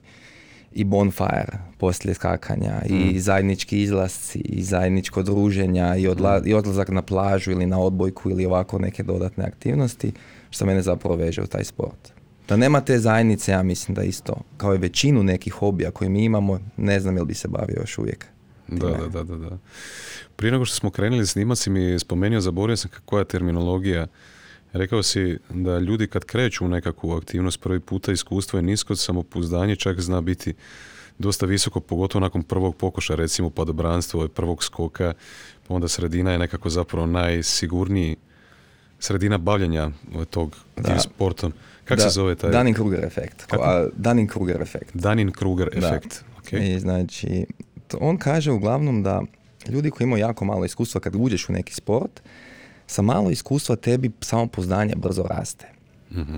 i 0.73 0.83
bonfire 0.83 1.57
poslije 1.77 2.13
skakanja, 2.13 2.81
i 2.86 3.19
zajednički 3.19 3.81
izlasci, 3.81 4.39
i 4.39 4.63
zajedničko 4.63 5.23
druženja, 5.23 5.95
i, 5.95 6.07
odla, 6.07 6.41
i 6.45 6.53
odlazak 6.53 6.89
na 6.89 7.01
plažu 7.01 7.51
ili 7.51 7.65
na 7.65 7.79
odbojku 7.79 8.29
ili 8.29 8.45
ovako 8.45 8.79
neke 8.79 9.03
dodatne 9.03 9.45
aktivnosti, 9.45 10.12
što 10.49 10.65
mene 10.65 10.81
zapravo 10.81 11.15
veže 11.15 11.41
u 11.41 11.47
taj 11.47 11.63
sport. 11.63 12.12
Da 12.47 12.57
nema 12.57 12.81
te 12.81 12.99
zajednice, 12.99 13.51
ja 13.51 13.63
mislim 13.63 13.95
da 13.95 14.03
isto, 14.03 14.41
kao 14.57 14.75
i 14.75 14.77
većinu 14.77 15.23
nekih 15.23 15.53
hobija 15.53 15.91
koje 15.91 16.10
mi 16.10 16.23
imamo, 16.23 16.60
ne 16.77 16.99
znam 16.99 17.15
jel 17.15 17.25
bi 17.25 17.33
se 17.33 17.47
bavio 17.47 17.77
još 17.79 17.97
uvijek. 17.97 18.25
Da, 18.67 18.89
da, 18.89 19.08
da, 19.08 19.23
da, 19.23 19.36
da. 19.36 19.58
Prije 20.36 20.51
nego 20.51 20.65
što 20.65 20.75
smo 20.75 20.89
krenuli 20.89 21.25
snimat 21.27 21.58
si 21.58 21.69
mi 21.69 21.99
spomenuo, 21.99 22.41
zaboravio 22.41 22.77
sam 22.77 22.91
koja 23.06 23.19
je 23.19 23.25
terminologija. 23.25 24.08
Rekao 24.73 25.03
si 25.03 25.38
da 25.49 25.80
ljudi 25.80 26.08
kad 26.08 26.25
kreću 26.25 26.65
u 26.65 26.67
nekakvu 26.67 27.15
aktivnost 27.15 27.62
prvi 27.62 27.80
puta 27.80 28.12
iskustvo 28.12 28.60
je 28.60 28.63
nisko, 28.63 28.95
samopouzdanje 28.95 29.75
čak 29.75 30.01
zna 30.01 30.21
biti 30.21 30.53
dosta 31.17 31.45
visoko, 31.45 31.80
pogotovo 31.80 32.21
nakon 32.21 32.43
prvog 32.43 32.75
pokuša, 32.75 33.15
recimo 33.15 33.49
padobranstvo, 33.49 34.27
prvog 34.27 34.63
skoka, 34.63 35.13
pa 35.67 35.73
onda 35.73 35.88
sredina 35.88 36.32
je 36.32 36.38
nekako 36.38 36.69
zapravo 36.69 37.06
najsigurniji 37.08 38.15
sredina 38.99 39.38
bavljenja 39.38 39.91
ovaj, 40.13 40.25
tog 40.25 40.56
Da. 40.75 40.84
tim 40.84 40.99
sportom. 40.99 41.53
Kako 41.86 42.01
se 42.01 42.10
zove 42.10 42.36
taj? 42.36 42.51
Dunning-Kruger 42.51 43.06
efekt. 43.06 43.45
Dunning-Kruger 43.97 44.62
efekt. 44.62 44.95
Dunning-Kruger 44.95 45.80
Da. 45.80 45.88
efekt. 45.88 46.23
ok? 46.39 46.53
I 46.53 46.80
znači, 46.80 47.45
on 48.00 48.17
kaže 48.17 48.52
uglavnom 48.52 49.04
da 49.04 49.21
ljudi 49.69 49.89
koji 49.89 50.06
imaju 50.06 50.21
jako 50.21 50.45
malo 50.45 50.65
iskustva 50.65 51.02
kad 51.02 51.15
uđeš 51.15 51.50
u 51.50 51.54
neki 51.54 51.73
sport, 51.73 52.21
sa 52.88 53.02
malo 53.02 53.30
iskustva 53.32 53.76
tebi 53.76 54.12
samopouzdanje 54.21 54.95
brzo 54.95 55.23
raste. 55.23 55.67
Mhm. 56.12 56.38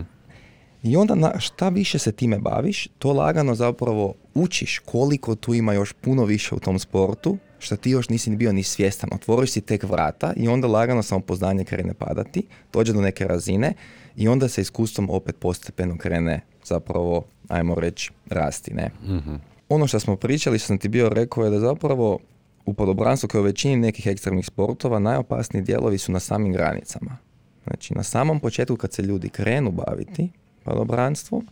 I 0.83 0.95
onda 0.95 1.15
na, 1.15 1.39
šta 1.39 1.69
više 1.69 1.99
se 1.99 2.11
time 2.11 2.39
baviš, 2.39 2.87
to 2.99 3.13
lagano 3.13 3.55
zapravo 3.55 4.13
učiš 4.33 4.79
koliko 4.79 5.35
tu 5.35 5.53
ima 5.53 5.73
još 5.73 5.93
puno 5.93 6.25
više 6.25 6.55
u 6.55 6.59
tom 6.59 6.79
sportu 6.79 7.37
što 7.59 7.75
ti 7.75 7.89
još 7.89 8.09
nisi 8.09 8.35
bio 8.35 8.53
ni 8.53 8.63
svjestan. 8.63 9.09
Otvoriš 9.13 9.51
si 9.51 9.61
tek 9.61 9.83
vrata 9.83 10.33
i 10.35 10.47
onda 10.47 10.67
lagano 10.67 11.03
samopoznanje 11.03 11.63
krene 11.63 11.93
padati, 11.93 12.43
dođe 12.73 12.93
do 12.93 13.01
neke 13.01 13.27
razine 13.27 13.73
i 14.15 14.27
onda 14.27 14.47
se 14.47 14.61
iskustvom 14.61 15.09
opet 15.09 15.35
postepeno 15.39 15.97
krene 15.97 16.41
zapravo, 16.65 17.23
ajmo 17.47 17.75
reći, 17.75 18.11
rasti. 18.29 18.73
Ne? 18.73 18.89
Mhm. 19.03 19.35
Ono 19.69 19.87
što 19.87 19.99
smo 19.99 20.15
pričali, 20.15 20.59
što 20.59 20.67
sam 20.67 20.77
ti 20.77 20.89
bio 20.89 21.09
rekao 21.09 21.43
je 21.43 21.49
da 21.49 21.59
zapravo 21.59 22.19
u 22.65 22.73
podobranstvu 22.73 23.27
kao 23.27 23.41
u 23.41 23.43
većini 23.43 23.75
nekih 23.77 24.07
ekstremnih 24.07 24.45
sportova 24.45 24.99
najopasniji 24.99 25.63
dijelovi 25.63 25.97
su 25.97 26.11
na 26.11 26.19
samim 26.19 26.53
granicama. 26.53 27.17
Znači 27.63 27.93
na 27.93 28.03
samom 28.03 28.39
početku 28.39 28.75
kad 28.75 28.93
se 28.93 29.01
ljudi 29.01 29.29
krenu 29.29 29.71
baviti 29.71 30.29
podobranstvom, 30.63 31.47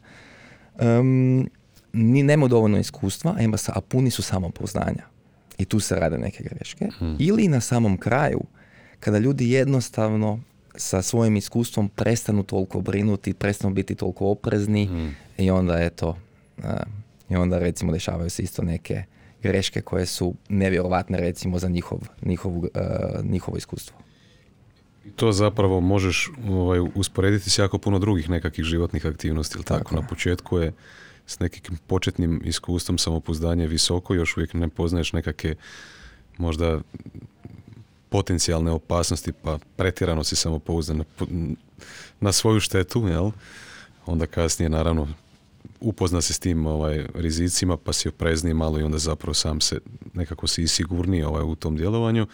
um, 1.00 1.50
ni 1.94 2.24
nema 2.24 2.48
dovoljno 2.48 2.78
iskustva, 2.78 3.36
a, 3.38 3.42
ima, 3.42 3.58
sa- 3.58 3.72
a 3.76 3.82
puni 3.82 4.10
su 4.12 4.22
samopouzdanja. 4.22 5.04
I 5.58 5.66
tu 5.66 5.80
se 5.80 5.96
rade 5.96 6.18
neke 6.18 6.44
greške. 6.44 6.88
Ili 7.20 7.48
na 7.48 7.62
samom 7.62 7.98
kraju, 7.98 8.42
kada 9.00 9.18
ljudi 9.18 9.52
jednostavno 9.52 10.40
sa 10.76 11.02
svojim 11.02 11.36
iskustvom 11.36 11.90
prestanu 11.90 12.44
toliko 12.44 12.82
brinuti, 12.82 13.34
prestanu 13.34 13.74
biti 13.74 13.96
toliko 13.96 14.28
oprezni 14.28 14.90
i 15.38 15.52
onda 15.52 15.80
eto, 15.80 16.18
a, 16.64 16.84
i 17.30 17.36
onda 17.36 17.60
recimo 17.60 17.92
dešavaju 17.92 18.30
se 18.30 18.44
isto 18.44 18.62
neke 18.62 19.04
greške 19.44 19.82
koje 19.82 20.06
su 20.06 20.34
nevjerovatne 20.50 21.20
recimo 21.20 21.60
za 21.60 21.68
njihov, 21.68 22.00
njihovu, 22.22 22.68
a, 22.74 22.80
njihovo 23.24 23.58
iskustvo. 23.58 23.98
I 25.06 25.10
to 25.10 25.32
zapravo 25.32 25.82
možeš 25.82 26.30
ovaj, 26.50 26.80
usporediti 26.96 27.50
s 27.50 27.60
jako 27.60 27.78
puno 27.78 28.00
drugih 28.00 28.30
nekakvih 28.30 28.66
životnih 28.66 29.06
aktivnosti, 29.06 29.58
jel 29.58 29.64
tako? 29.64 29.84
Tako 29.84 29.96
Na 29.96 30.08
početku 30.08 30.58
je 30.58 30.74
s 31.26 31.40
nekim 31.40 31.78
početnim 31.88 32.42
iskustvom 32.46 32.98
samopouzdanje 32.98 33.68
visoko, 33.68 34.14
još 34.14 34.38
uvijek 34.38 34.54
ne 34.54 34.70
poznaješ 34.70 35.14
nekakve 35.14 35.56
možda 36.38 36.80
potencijalne 38.10 38.72
opasnosti, 38.72 39.32
pa 39.32 39.60
pretjerano 39.76 40.24
si 40.24 40.36
samopouzdan 40.36 40.98
na, 40.98 41.06
na 42.20 42.32
svoju 42.32 42.60
štetu, 42.60 43.08
jel? 43.08 43.32
Onda 44.06 44.26
kasnije, 44.26 44.70
naravno, 44.70 45.08
upozna 45.80 46.22
se 46.22 46.34
s 46.34 46.40
tim 46.40 46.66
ovaj, 46.66 47.06
rizicima, 47.14 47.78
pa 47.78 47.94
si 47.94 48.10
oprezniji 48.10 48.54
malo 48.54 48.80
i 48.80 48.84
onda 48.84 48.98
zapravo 48.98 49.34
sam 49.34 49.62
se 49.62 49.80
nekako 50.14 50.48
si 50.48 50.64
i 50.64 50.68
sigurniji 50.68 51.24
ovaj, 51.24 51.44
u 51.44 51.56
tom 51.56 51.78
djelovanju 51.78 52.28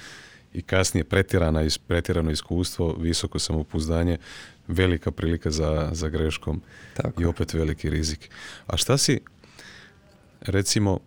i 0.53 0.61
kasnije 0.61 1.03
pretjerana, 1.03 1.61
pretjerano 1.87 2.31
iskustvo, 2.31 2.95
visoko 2.99 3.39
samopouzdanje, 3.39 4.17
velika 4.67 5.11
prilika 5.11 5.51
za, 5.51 5.89
za 5.91 6.09
greškom 6.09 6.61
Tako 6.93 7.21
i 7.21 7.25
opet 7.25 7.53
veliki 7.53 7.89
rizik. 7.89 8.29
A 8.67 8.77
šta 8.77 8.97
si, 8.97 9.19
recimo, 10.41 10.99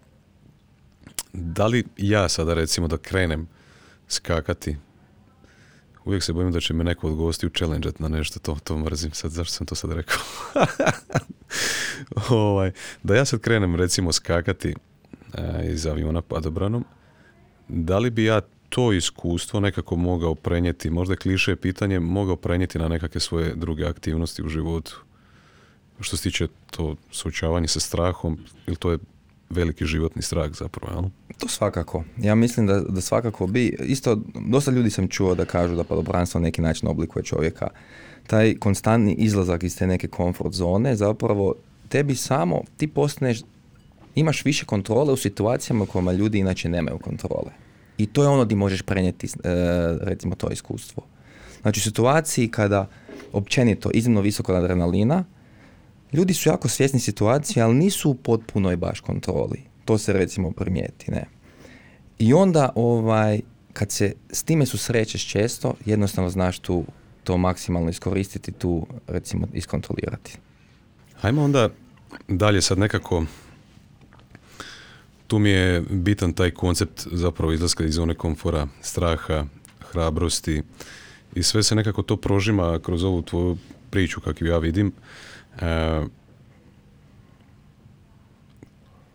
da 1.33 1.67
li 1.67 1.85
ja 1.97 2.29
sada 2.29 2.55
recimo 2.55 2.89
da 2.89 2.97
krenem 2.97 3.49
skakati, 4.09 4.77
uvijek 6.07 6.23
se 6.23 6.33
bojim 6.33 6.53
da 6.53 6.61
će 6.61 6.75
me 6.75 6.85
neko 6.85 7.09
od 7.09 7.15
gostiju 7.15 7.51
challengeat 7.51 8.01
na 8.01 8.09
nešto, 8.09 8.39
to, 8.39 8.57
to 8.65 8.79
mrzim 8.79 9.13
sad, 9.13 9.31
zašto 9.31 9.55
sam 9.55 9.67
to 9.67 9.75
sad 9.75 9.93
rekao? 9.93 10.19
ovaj, 12.51 12.73
da 13.03 13.17
ja 13.17 13.25
sad 13.25 13.41
krenem 13.41 13.77
recimo 13.77 14.13
skakati 14.13 14.75
e, 15.35 15.69
iz 15.73 15.87
aviona 15.87 16.23
padobranom, 16.23 16.85
da 17.69 17.99
li 17.99 18.11
bi 18.11 18.25
ja 18.25 18.41
to 18.69 18.93
iskustvo 18.93 19.61
nekako 19.61 19.97
mogao 19.97 20.35
prenijeti, 20.35 20.91
možda 20.91 21.17
kliše 21.17 21.51
je 21.51 21.57
pitanje, 21.57 22.01
mogao 22.01 22.37
prenijeti 22.37 22.79
na 22.79 22.89
nekakve 22.89 23.21
svoje 23.21 23.55
druge 23.55 23.87
aktivnosti 23.87 24.43
u 24.43 24.49
životu? 24.49 25.01
Što 26.01 26.17
se 26.17 26.23
tiče 26.23 26.49
to 26.71 26.97
suočavanje 27.11 27.69
sa 27.69 27.81
strahom, 27.81 28.39
ili 28.67 28.77
to 28.77 28.91
je 28.91 28.99
veliki 29.51 29.85
životni 29.85 30.23
strah 30.23 30.51
zapravo, 30.53 30.93
jel? 30.93 31.11
To 31.39 31.49
svakako. 31.49 32.05
Ja 32.19 32.35
mislim 32.35 32.67
da, 32.67 32.81
da 32.81 33.01
svakako 33.01 33.47
bi, 33.47 33.77
isto, 33.81 34.21
dosta 34.49 34.71
ljudi 34.71 34.91
sam 34.91 35.09
čuo 35.09 35.35
da 35.35 35.45
kažu 35.45 35.77
da 35.77 35.85
padobranstvo 35.85 36.41
na 36.41 36.45
neki 36.45 36.63
način 36.63 36.89
oblikuje 36.89 37.23
čovjeka. 37.23 37.69
Taj 38.27 38.55
konstantni 38.59 39.15
izlazak 39.15 39.63
iz 39.63 39.79
te 39.79 39.87
neke 39.87 40.09
komfort 40.09 40.55
zone 40.55 40.97
zapravo 40.97 41.55
tebi 41.89 42.15
samo, 42.15 42.63
ti 42.77 42.89
postaneš, 42.89 43.41
imaš 44.15 44.45
više 44.45 44.65
kontrole 44.65 45.13
u 45.13 45.17
situacijama 45.17 45.83
u 45.83 45.87
kojima 45.87 46.13
ljudi 46.13 46.39
inače 46.39 46.69
nemaju 46.69 46.99
kontrole. 46.99 47.51
I 47.99 48.07
to 48.07 48.23
je 48.23 48.29
ono 48.29 48.45
di 48.45 48.55
možeš 48.55 48.83
prenijeti, 48.83 49.27
e, 49.27 49.31
recimo, 50.01 50.35
to 50.35 50.51
iskustvo. 50.51 51.03
Znači, 51.63 51.81
u 51.81 51.83
situaciji 51.83 52.49
kada 52.49 52.89
općenito 53.33 53.91
iznimno 53.95 54.21
visoko 54.21 54.55
adrenalina, 54.55 55.25
ljudi 56.17 56.35
su 56.35 56.49
jako 56.49 56.69
svjesni 56.69 57.01
situacije, 57.01 57.63
ali 57.63 57.75
nisu 57.75 58.11
u 58.11 58.15
potpunoj 58.15 58.77
baš 58.77 59.01
kontroli. 59.01 59.63
To 59.85 59.99
se 59.99 60.13
recimo 60.13 60.51
primijeti, 60.51 61.11
ne. 61.11 61.25
I 62.19 62.35
onda 62.35 62.73
ovaj, 62.75 63.41
kad 63.73 63.91
se 63.91 64.15
s 64.31 64.43
time 64.43 64.67
susrećeš 64.67 65.27
često, 65.27 65.75
jednostavno 65.85 66.31
znaš 66.31 66.59
tu 66.59 66.85
to 67.25 67.37
maksimalno 67.37 67.91
iskoristiti, 67.91 68.53
tu 68.53 68.87
recimo 69.07 69.47
iskontrolirati. 69.53 70.39
Hajmo 71.15 71.45
onda 71.45 71.69
dalje 72.29 72.63
sad 72.63 72.79
nekako 72.79 73.25
tu 75.27 75.39
mi 75.39 75.51
je 75.51 75.81
bitan 75.91 76.33
taj 76.33 76.51
koncept 76.51 77.07
zapravo 77.13 77.53
izlaska 77.53 77.85
iz 77.85 77.95
zone 77.95 78.15
komfora, 78.15 78.67
straha, 78.81 79.47
hrabrosti 79.81 80.63
i 81.35 81.43
sve 81.43 81.63
se 81.63 81.75
nekako 81.75 82.03
to 82.03 82.17
prožima 82.17 82.79
kroz 82.83 83.05
ovu 83.05 83.23
tvoju 83.23 83.57
priču 83.91 84.21
kakvu 84.21 84.47
ja 84.47 84.59
vidim. 84.59 84.93
E, 85.61 86.03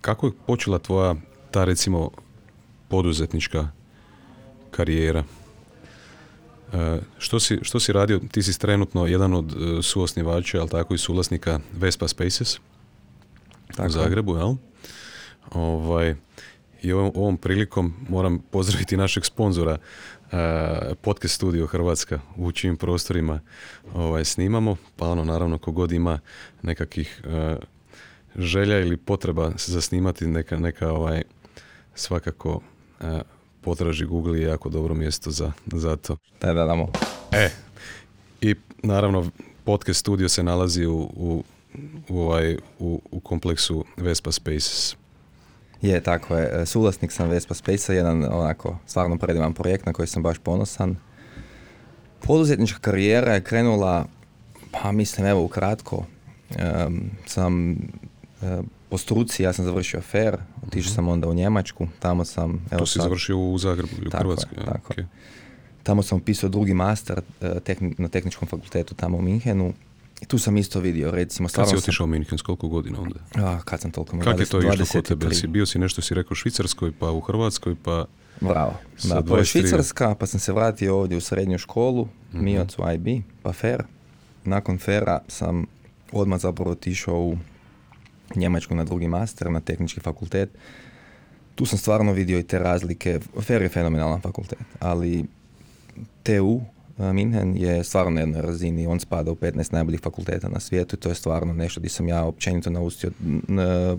kako 0.02 0.28
je 0.28 0.32
počela 0.48 0.80
tvoja 0.80 1.16
ta 1.52 1.66
recimo 1.66 2.10
poduzetnička 2.88 3.68
karijera? 4.72 5.24
E, 6.74 7.00
što, 7.18 7.40
si, 7.40 7.60
što 7.62 7.80
si 7.80 7.94
radio? 7.94 8.20
Ti 8.32 8.44
si 8.44 8.60
trenutno 8.60 9.06
jedan 9.06 9.34
od 9.34 9.52
e, 9.52 9.84
suosnivača, 9.84 10.60
ali 10.60 10.70
tako 10.70 10.94
i 10.94 10.98
suvlasnika 10.98 11.60
Vespa 11.74 12.08
Spaces 12.08 12.60
Tako. 13.76 13.88
u 13.88 13.92
Zagrebu, 13.92 14.36
jel? 14.38 14.56
Ovaj, 15.52 16.16
I 16.82 16.92
ovom, 16.92 17.12
ovom 17.16 17.38
prilikom 17.38 17.94
moram 18.10 18.40
pozdraviti 18.40 18.98
našeg 18.98 19.26
sponzora 19.26 19.78
Podcast 21.02 21.36
Studio 21.36 21.68
Hrvatska 21.68 22.20
u 22.36 22.52
čijim 22.52 22.78
prostorima 22.78 23.40
ovaj, 23.94 24.26
snimamo, 24.26 24.76
pa 24.96 25.08
ono 25.08 25.24
naravno 25.24 25.58
kogod 25.58 25.92
ima 25.92 26.20
nekakvih 26.62 27.22
e, 27.26 27.56
želja 28.36 28.80
ili 28.80 28.98
potreba 28.98 29.52
za 29.58 29.82
snimati 29.82 30.28
neka, 30.28 30.60
neka 30.60 30.92
ovaj, 30.92 31.22
svakako 31.96 32.62
e, 33.02 33.22
potraži 33.62 34.06
Google 34.06 34.40
je 34.40 34.48
jako 34.48 34.70
dobro 34.70 34.96
mjesto 34.96 35.32
za, 35.32 35.52
za 35.66 35.96
to. 35.96 36.18
Da, 36.42 36.54
da, 36.54 36.66
damo. 36.66 36.92
E, 37.32 37.50
i 38.42 38.56
naravno 38.84 39.32
podcast 39.64 40.00
studio 40.00 40.30
se 40.30 40.44
nalazi 40.44 40.86
u, 40.86 40.98
u, 41.16 41.44
u, 42.10 42.22
ovaj, 42.22 42.58
u, 42.80 43.02
u 43.12 43.20
kompleksu 43.20 43.86
Vespa 43.98 44.32
Spaces. 44.32 44.96
Je, 45.82 46.02
tako 46.02 46.36
je. 46.36 46.62
E, 46.62 46.66
Suvlasnik 46.66 47.12
sam 47.12 47.30
Vespa 47.30 47.54
Space, 47.54 47.96
jedan 47.96 48.24
onako 48.26 48.78
stvarno 48.86 49.18
predivan 49.18 49.54
projekt 49.54 49.86
na 49.86 49.94
koji 49.94 50.08
sam 50.08 50.24
baš 50.24 50.38
ponosan. 50.40 50.96
Poduzetnička 52.20 52.80
karijera 52.80 53.34
je 53.34 53.42
krenula, 53.42 54.06
pa 54.74 54.92
mislim 54.92 55.28
evo 55.28 55.44
ukratko, 55.44 56.06
em, 56.52 57.02
sam 57.26 57.72
e, 57.72 57.76
po 58.90 58.98
struci, 58.98 59.44
ja 59.44 59.54
sam 59.54 59.66
završio 59.66 60.02
FER, 60.02 60.38
otišao 60.68 60.94
sam 60.94 61.08
onda 61.08 61.28
u 61.28 61.34
Njemačku, 61.34 61.88
tamo 62.00 62.26
sam... 62.26 62.66
Evo 62.72 62.80
to 62.80 62.86
si 62.86 62.94
sad- 62.94 63.04
završio 63.04 63.38
u 63.40 63.58
Zagrebu 63.58 63.90
ili 63.98 64.08
u 64.08 64.10
Tako 64.10 64.18
je, 64.18 64.26
Hrvatskoj. 64.26 64.58
tako 64.66 64.94
je. 64.94 65.04
ok. 65.04 65.10
Tamo 65.84 66.04
sam 66.04 66.18
upisao 66.18 66.50
drugi 66.50 66.74
master 66.74 67.22
e, 67.42 67.60
tehni- 67.60 67.96
na 67.98 68.08
tehničkom 68.08 68.48
fakultetu 68.48 68.94
tamo 68.96 69.18
u 69.18 69.22
Minhenu. 69.22 69.74
Tu 70.28 70.38
sam 70.38 70.58
isto 70.58 70.80
vidio, 70.80 71.12
recimo, 71.12 71.50
Kad 71.50 71.66
si 71.66 71.70
sam- 71.70 71.78
otišao 71.78 72.04
u 72.04 72.08
Minhen, 72.08 72.38
koliko 72.38 72.68
godina 72.68 73.00
onda? 73.00 73.20
A, 73.38 73.60
kad 73.62 73.82
sam 73.82 73.92
toliko... 73.92 74.20
Kako 74.20 74.40
je 74.40 74.46
to 74.46 74.60
išlo 74.60 74.86
kod 74.88 75.06
tebe? 75.06 75.26
23. 75.26 75.34
Si 75.34 75.48
bio 75.48 75.66
si 75.66 75.80
nešto 75.80 76.02
si 76.02 76.14
rekao 76.14 76.32
u 76.32 76.36
Švicarskoj, 76.36 76.92
pa 76.92 77.12
u 77.12 77.20
Hrvatskoj, 77.22 77.76
pa 77.76 78.06
Bravo. 78.42 78.74
Da, 79.04 79.22
prvo 79.22 79.38
23. 79.38 79.46
Švicarska, 79.46 80.16
pa 80.16 80.26
sam 80.26 80.40
se 80.40 80.54
vratio 80.54 80.98
ovdje 80.98 81.18
u 81.18 81.22
srednju 81.22 81.58
školu, 81.58 82.08
Mhm. 82.34 82.44
MIOC 82.46 82.78
u 82.78 82.92
IB, 82.92 83.08
pa 83.42 83.54
FER. 83.54 83.84
Nakon 84.46 84.78
FERA 84.78 85.20
sam 85.28 85.66
odmah 86.12 86.40
zapravo 86.40 86.72
otišao 86.72 87.20
u 87.20 87.38
Njemačku 88.36 88.76
na 88.76 88.84
drugi 88.84 89.08
master, 89.08 89.52
na 89.52 89.60
tehnički 89.60 90.00
fakultet. 90.00 90.50
Tu 91.56 91.66
sam 91.66 91.80
stvarno 91.80 92.14
vidio 92.14 92.40
i 92.40 92.44
te 92.44 92.60
razlike. 92.60 93.20
FER 93.40 93.62
je 93.62 93.70
fenomenalan 93.70 94.22
fakultet, 94.22 94.60
ali 94.80 95.26
TU 96.24 96.62
Minhen 96.98 97.58
je 97.58 97.84
stvarno 97.84 98.12
na 98.12 98.20
jednoj 98.20 98.42
razini. 98.42 98.88
On 98.88 99.00
spada 99.00 99.32
u 99.32 99.36
15 99.36 99.74
najboljih 99.74 100.00
fakulteta 100.02 100.50
na 100.50 100.60
svijetu 100.60 100.96
i 100.96 101.00
to 101.00 101.10
je 101.10 101.16
stvarno 101.16 101.54
nešto 101.54 101.80
gdje 101.80 101.90
sam 101.90 102.08
ja 102.08 102.24
općenito 102.24 102.70
naustio, 102.70 103.12
n- 103.50 103.98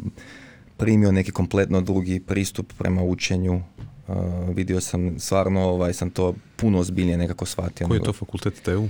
primio 0.77 1.13
neki 1.13 1.31
kompletno 1.33 1.81
drugi 1.81 2.21
pristup 2.21 2.73
prema 2.79 3.03
učenju. 3.03 3.63
Uh, 4.09 4.17
vidio 4.49 4.81
sam, 4.81 5.19
stvarno 5.19 5.61
ovaj, 5.63 5.93
sam 5.93 6.11
to 6.11 6.35
puno 6.57 6.79
ozbiljnije 6.79 7.19
nekako 7.19 7.47
shvatio. 7.47 7.89
koji 7.89 7.99
je 7.99 8.05
to 8.05 8.13
fakultet 8.13 8.63
TU? 8.63 8.89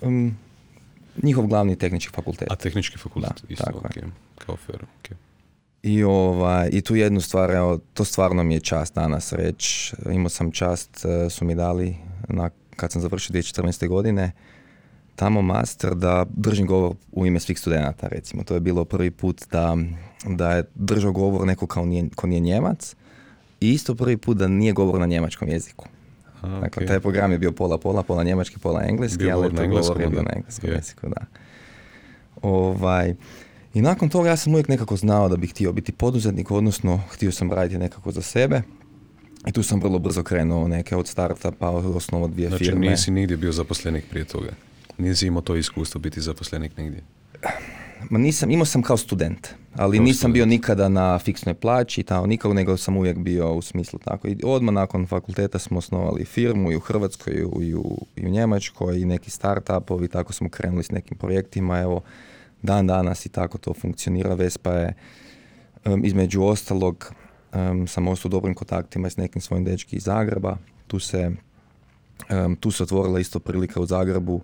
Um, 0.00 0.36
njihov 1.22 1.46
glavni 1.46 1.76
tehnički 1.76 2.12
fakultet. 2.14 2.50
A 2.50 2.56
tehnički 2.56 2.98
fakultet, 2.98 3.30
Da, 3.42 3.46
isto, 3.48 3.64
tako 3.64 3.78
ok, 3.78 3.94
kao 4.38 4.56
fair, 4.56 4.78
ok. 4.82 5.16
I, 5.82 6.02
ovaj, 6.04 6.68
I 6.72 6.80
tu 6.80 6.96
jednu 6.96 7.20
stvar, 7.20 7.50
evo, 7.50 7.78
to 7.94 8.04
stvarno 8.04 8.42
mi 8.42 8.54
je 8.54 8.60
čast 8.60 8.94
danas 8.94 9.32
reći. 9.32 9.92
Imao 10.12 10.28
sam 10.28 10.50
čast, 10.52 10.90
su 11.30 11.44
mi 11.44 11.54
dali 11.54 11.96
na, 12.28 12.50
kad 12.80 12.92
sam 12.92 13.02
završio 13.02 13.34
2014. 13.34 13.88
godine, 13.88 14.32
tamo 15.16 15.42
master 15.42 15.94
da 15.94 16.26
držim 16.30 16.66
govor 16.66 16.94
u 17.12 17.26
ime 17.26 17.40
svih 17.40 17.58
studenata 17.58 18.08
recimo. 18.08 18.44
To 18.44 18.54
je 18.54 18.60
bilo 18.60 18.84
prvi 18.84 19.10
put 19.10 19.44
da, 19.50 19.76
da 20.26 20.52
je 20.52 20.64
držao 20.74 21.12
govor 21.12 21.46
neko 21.46 21.66
kao 21.66 21.86
nije, 21.86 22.08
ko 22.14 22.26
nije 22.26 22.40
njemac 22.40 22.94
i 23.60 23.72
isto 23.72 23.94
prvi 23.94 24.16
put 24.16 24.36
da 24.36 24.48
nije 24.48 24.72
govor 24.72 25.00
na 25.00 25.06
njemačkom 25.06 25.48
jeziku. 25.48 25.86
A, 26.42 26.60
dakle, 26.60 26.86
taj 26.86 27.00
program 27.00 27.32
je 27.32 27.38
bio 27.38 27.52
pola 27.52 27.78
pola, 27.78 28.02
pola 28.02 28.24
njemački, 28.24 28.58
pola 28.58 28.82
engleski, 28.88 29.18
bio 29.18 29.36
ali 29.36 29.54
taj 29.56 29.68
govor 29.68 30.00
je 30.00 30.08
bio 30.08 30.22
na 30.22 30.32
engleskom 30.36 30.70
jeziku, 30.70 31.08
da. 31.08 31.26
Ovaj, 32.42 33.14
I 33.74 33.82
nakon 33.82 34.08
toga 34.08 34.28
ja 34.28 34.36
sam 34.36 34.52
uvijek 34.52 34.68
nekako 34.68 34.96
znao 34.96 35.28
da 35.28 35.36
bih 35.36 35.50
htio 35.50 35.72
biti 35.72 35.92
poduzetnik, 35.92 36.50
odnosno 36.50 37.02
htio 37.10 37.32
sam 37.32 37.52
raditi 37.52 37.78
nekako 37.78 38.10
za 38.10 38.22
sebe. 38.22 38.62
I 39.46 39.52
tu 39.52 39.62
sam 39.62 39.80
vrlo 39.80 39.98
brzo 39.98 40.22
krenuo 40.22 40.68
neke 40.68 40.96
od 40.96 41.08
starta 41.08 41.50
pa 41.50 41.70
osnovo 41.70 42.28
dvije 42.28 42.48
znači, 42.48 42.64
firme. 42.64 42.80
Znači 42.80 42.90
nisi 42.90 43.10
nigdje 43.10 43.36
bio 43.36 43.52
zaposlenik 43.52 44.04
prije 44.10 44.24
toga? 44.24 44.50
Nisi 44.98 45.26
imao 45.26 45.42
to 45.42 45.56
iskustvo 45.56 46.00
biti 46.00 46.20
zaposlenik 46.20 46.76
nigdje? 46.76 47.02
Ma 48.10 48.18
nisam, 48.18 48.50
imao 48.50 48.64
sam 48.64 48.82
kao 48.82 48.96
student, 48.96 49.48
ali 49.74 49.98
nisam 49.98 50.32
bio 50.32 50.46
nikada 50.46 50.88
na 50.88 51.18
fiksnoj 51.18 51.54
plaći, 51.54 52.02
tamo 52.02 52.26
nikako, 52.26 52.54
nego 52.54 52.76
sam 52.76 52.96
uvijek 52.96 53.18
bio 53.18 53.54
u 53.54 53.62
smislu 53.62 53.98
tako. 53.98 54.28
I 54.28 54.36
odmah 54.44 54.74
nakon 54.74 55.06
fakulteta 55.06 55.58
smo 55.58 55.78
osnovali 55.78 56.24
firmu 56.24 56.72
i 56.72 56.76
u 56.76 56.80
Hrvatskoj 56.80 57.34
i 57.34 57.44
u, 57.74 58.06
i 58.16 58.26
u 58.26 58.28
Njemačkoj 58.28 59.00
i 59.00 59.04
neki 59.04 59.30
startupovi, 59.30 60.08
tako 60.08 60.32
smo 60.32 60.48
krenuli 60.48 60.82
s 60.82 60.90
nekim 60.90 61.18
projektima, 61.18 61.78
evo 61.78 62.00
dan 62.62 62.86
danas 62.86 63.26
i 63.26 63.28
tako 63.28 63.58
to 63.58 63.74
funkcionira. 63.74 64.34
Vespa 64.34 64.72
je 64.72 64.94
između 66.04 66.42
ostalog 66.42 67.12
um, 67.52 67.86
sam 67.86 68.08
ostao 68.08 68.28
u 68.28 68.30
dobrim 68.30 68.54
kontaktima 68.54 69.10
s 69.10 69.16
nekim 69.16 69.42
svojim 69.42 69.64
dečki 69.64 69.96
iz 69.96 70.02
Zagreba. 70.02 70.56
Tu 70.86 70.98
se, 70.98 71.30
tu 72.60 72.70
se 72.70 72.82
otvorila 72.82 73.20
isto 73.20 73.40
prilika 73.40 73.80
u 73.80 73.86
Zagrebu 73.86 74.40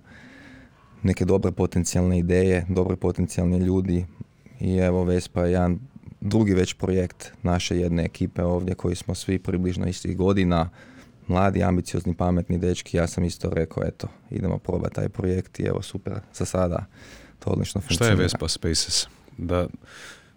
neke 1.03 1.25
dobre 1.25 1.53
potencijalne 1.53 2.19
ideje, 2.19 2.67
dobre 2.69 2.97
potencijalni 2.97 3.59
ljudi 3.59 4.07
i 4.61 4.77
evo 4.77 5.05
Vespa 5.05 5.45
je 5.45 5.53
jedan 5.53 5.79
drugi 6.21 6.55
već 6.55 6.75
projekt 6.75 7.33
naše 7.43 7.79
jedne 7.79 8.05
ekipe 8.05 8.43
ovdje 8.43 8.75
koji 8.75 8.97
smo 8.97 9.15
svi 9.15 9.39
približno 9.39 9.87
istih 9.87 10.17
godina, 10.17 10.71
mladi, 11.27 11.63
ambiciozni, 11.63 12.15
pametni 12.15 12.59
dečki. 12.59 12.97
Ja 12.97 13.07
sam 13.07 13.25
isto 13.25 13.51
rekao, 13.51 13.85
eto, 13.85 14.09
idemo 14.31 14.59
probati 14.59 14.95
taj 14.95 15.09
projekt 15.09 15.61
i 15.61 15.63
evo 15.63 15.83
super, 15.83 16.15
za 16.35 16.45
sada 16.45 16.85
to 17.39 17.51
odlično 17.51 17.81
funkcionira. 17.81 18.15
Šta 18.15 18.23
je 18.23 18.25
Vespa 18.25 18.49
Spaces? 18.49 19.07
Da, 19.39 19.67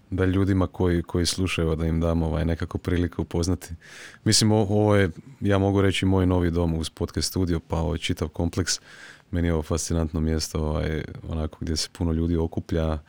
da 0.09 0.25
ljudima 0.25 0.67
koji, 0.67 1.03
koji 1.03 1.25
slušaju 1.25 1.75
da 1.75 1.85
im 1.85 1.99
damo 1.99 2.25
ovaj 2.25 2.45
nekako 2.45 2.77
priliku 2.77 3.21
upoznati. 3.21 3.69
Mislim, 4.23 4.51
ovo 4.51 4.95
je, 4.95 5.09
ja 5.41 5.57
mogu 5.57 5.81
reći, 5.81 6.05
moj 6.05 6.25
novi 6.25 6.51
dom 6.51 6.73
uz 6.73 6.89
podcast 6.89 7.27
studio, 7.27 7.59
pa 7.59 7.77
ovaj 7.77 7.97
čitav 7.97 8.27
kompleks 8.27 8.79
meni 9.31 9.47
je 9.47 9.53
ovo 9.53 9.63
fascinantno 9.63 10.19
mjesto, 10.19 10.59
ovaj, 10.59 11.03
onako 11.29 11.57
gdje 11.61 11.77
se 11.77 11.89
puno 11.97 12.11
ljudi 12.11 12.35
okuplja, 12.35 12.93
uh, 12.93 12.99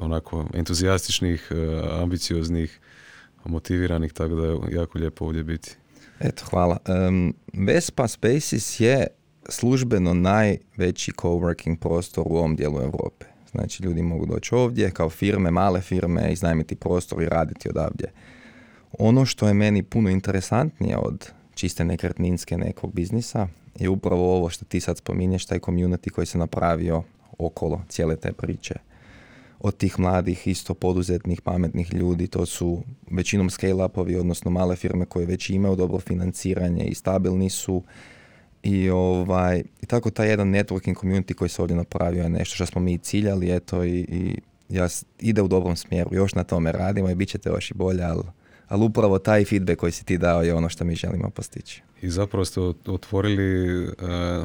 onako 0.00 0.46
entuzijastičnih, 0.54 1.48
uh, 1.50 2.02
ambicioznih, 2.02 2.80
motiviranih, 3.44 4.12
tako 4.12 4.34
da 4.34 4.46
je 4.46 4.58
jako 4.70 4.98
lijepo 4.98 5.24
ovdje 5.24 5.44
biti. 5.44 5.76
Eto, 6.20 6.44
hvala. 6.50 6.78
Um, 7.08 7.34
Vespa 7.52 8.08
Spaces 8.08 8.80
je 8.80 9.06
službeno 9.48 10.14
najveći 10.14 11.12
coworking 11.12 11.76
prostor 11.76 12.24
u 12.26 12.36
ovom 12.36 12.56
dijelu 12.56 12.80
Europe. 12.80 13.29
Znači, 13.50 13.82
ljudi 13.82 14.02
mogu 14.02 14.26
doći 14.26 14.54
ovdje 14.54 14.90
kao 14.90 15.10
firme, 15.10 15.50
male 15.50 15.80
firme, 15.80 16.32
iznajmiti 16.32 16.74
prostor 16.74 17.22
i 17.22 17.28
raditi 17.28 17.68
odavdje. 17.68 18.12
Ono 18.98 19.24
što 19.24 19.48
je 19.48 19.54
meni 19.54 19.82
puno 19.82 20.10
interesantnije 20.10 20.96
od 20.96 21.30
čiste 21.54 21.84
nekretninske 21.84 22.58
nekog 22.58 22.92
biznisa 22.92 23.48
je 23.78 23.88
upravo 23.88 24.36
ovo 24.36 24.48
što 24.50 24.64
ti 24.64 24.80
sad 24.80 24.98
spominješ, 24.98 25.46
taj 25.46 25.58
community 25.58 26.10
koji 26.10 26.26
se 26.26 26.38
napravio 26.38 27.02
okolo 27.38 27.82
cijele 27.88 28.16
te 28.16 28.32
priče. 28.32 28.74
Od 29.60 29.76
tih 29.76 29.98
mladih, 29.98 30.46
isto 30.46 30.74
poduzetnih, 30.74 31.40
pametnih 31.40 31.94
ljudi, 31.94 32.26
to 32.26 32.46
su 32.46 32.82
većinom 33.10 33.50
scale-upovi, 33.50 34.20
odnosno 34.20 34.50
male 34.50 34.76
firme 34.76 35.06
koje 35.06 35.26
već 35.26 35.50
imaju 35.50 35.76
dobro 35.76 35.98
financiranje 35.98 36.84
i 36.84 36.94
stabilni 36.94 37.50
su. 37.50 37.82
I, 38.62 38.90
ovaj, 38.90 39.62
i 39.82 39.86
tako 39.86 40.10
taj 40.10 40.28
jedan 40.28 40.48
networking 40.48 40.94
community 40.94 41.34
koji 41.34 41.48
se 41.48 41.62
ovdje 41.62 41.76
napravio 41.76 42.22
je 42.22 42.28
nešto 42.28 42.54
što 42.54 42.66
smo 42.66 42.80
mi 42.80 42.98
ciljali, 42.98 43.56
eto, 43.56 43.84
i, 43.84 43.98
i 43.98 44.36
ja, 44.68 44.88
ide 45.20 45.42
u 45.42 45.48
dobrom 45.48 45.76
smjeru. 45.76 46.10
Još 46.12 46.34
na 46.34 46.44
tome 46.44 46.72
radimo 46.72 47.10
i 47.10 47.14
bit 47.14 47.28
ćete 47.28 47.48
još 47.48 47.70
i 47.70 47.74
bolje, 47.74 48.02
ali 48.04 48.22
ali 48.70 48.84
upravo 48.84 49.18
taj 49.18 49.44
feedback 49.44 49.80
koji 49.80 49.92
si 49.92 50.04
ti 50.04 50.18
dao 50.18 50.42
je 50.42 50.54
ono 50.54 50.68
što 50.68 50.84
mi 50.84 50.94
želimo 50.94 51.30
postići. 51.30 51.82
I 52.02 52.10
zapravo 52.10 52.44
ste 52.44 52.60
otvorili 52.86 53.84
uh, 53.84 53.92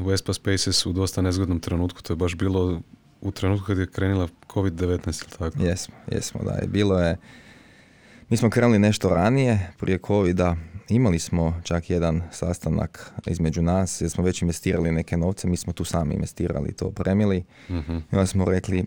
Vespa 0.08 0.34
Spaces 0.34 0.86
u 0.86 0.94
dosta 0.94 1.22
nezgodnom 1.22 1.60
trenutku, 1.60 2.02
to 2.02 2.14
je 2.14 2.18
baš 2.18 2.36
bilo 2.36 2.82
u 3.22 3.32
trenutku 3.32 3.66
kad 3.66 3.78
je 3.78 3.88
krenula 3.88 4.28
COVID-19, 4.48 5.38
tako? 5.38 5.64
Jesmo, 5.64 5.96
jesmo, 6.12 6.42
da. 6.44 6.68
Bilo 6.68 7.00
je, 7.00 7.18
mi 8.30 8.38
smo 8.38 8.50
krenuli 8.50 8.80
nešto 8.80 9.10
ranije, 9.10 9.72
prije 9.80 10.00
COVID-a, 10.08 10.56
imali 10.90 11.20
smo 11.20 11.62
čak 11.64 11.90
jedan 11.90 12.22
sastanak 12.32 13.14
između 13.28 13.62
nas, 13.62 14.02
jer 14.02 14.10
smo 14.10 14.24
već 14.24 14.42
investirali 14.42 14.92
neke 14.92 15.18
novce, 15.18 15.48
mi 15.48 15.58
smo 15.58 15.74
tu 15.74 15.84
sami 15.84 16.14
investirali 16.14 16.74
to 16.74 16.86
opremili. 16.86 17.44
Uh-huh. 17.70 18.02
I 18.12 18.16
onda 18.16 18.26
smo 18.26 18.46
rekli, 18.46 18.86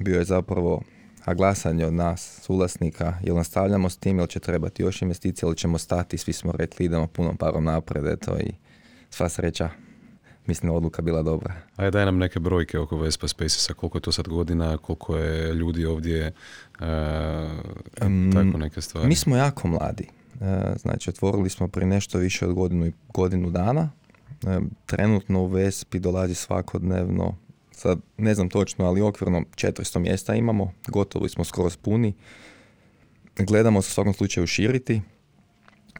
bio 0.00 0.18
je 0.18 0.24
zapravo 0.24 0.82
a 1.24 1.34
glasanje 1.34 1.86
od 1.86 1.92
nas, 1.92 2.40
suvlasnika, 2.42 3.14
jel 3.22 3.36
nastavljamo 3.36 3.90
s 3.90 3.96
tim, 3.96 4.18
jel 4.18 4.26
će 4.26 4.40
trebati 4.40 4.82
još 4.82 5.02
investicije, 5.02 5.46
ili 5.46 5.56
ćemo 5.56 5.78
stati, 5.78 6.18
svi 6.18 6.32
smo 6.32 6.52
rekli 6.52 6.86
idemo 6.86 7.06
punom 7.06 7.36
parom 7.36 7.64
napred, 7.64 8.06
eto 8.06 8.38
i 8.38 8.52
sva 9.10 9.28
sreća, 9.28 9.70
mislim 10.46 10.72
odluka 10.72 11.02
bila 11.02 11.22
dobra. 11.22 11.54
Ajde 11.76 11.90
daj 11.90 12.04
nam 12.04 12.18
neke 12.18 12.40
brojke 12.40 12.78
oko 12.78 12.96
Vespa 12.96 13.28
Spacesa, 13.28 13.74
koliko 13.74 13.98
je 13.98 14.02
to 14.02 14.12
sad 14.12 14.28
godina, 14.28 14.78
koliko 14.78 15.16
je 15.16 15.54
ljudi 15.54 15.86
ovdje, 15.86 16.26
e, 16.26 16.32
tako 18.32 18.58
neke 18.58 18.80
stvari. 18.80 19.08
Mi 19.08 19.14
smo 19.14 19.36
jako 19.36 19.68
mladi, 19.68 20.08
znači 20.76 21.10
otvorili 21.10 21.50
smo 21.50 21.68
prije 21.68 21.86
nešto 21.86 22.18
više 22.18 22.46
od 22.46 22.54
godinu 22.54 22.92
godinu 23.08 23.50
dana, 23.50 23.90
e, 24.46 24.60
trenutno 24.86 25.40
u 25.40 25.46
Vespi 25.46 25.98
dolazi 25.98 26.34
svakodnevno 26.34 27.36
sad 27.72 27.98
ne 28.16 28.34
znam 28.34 28.48
točno, 28.48 28.84
ali 28.84 29.00
okvirno 29.00 29.42
400 29.54 29.98
mjesta 29.98 30.34
imamo, 30.34 30.72
gotovo 30.88 31.28
smo 31.28 31.44
skoro 31.44 31.70
puni. 31.82 32.14
Gledamo 33.36 33.82
se 33.82 33.88
u 33.88 33.94
svakom 33.94 34.14
slučaju 34.14 34.46
širiti, 34.46 35.02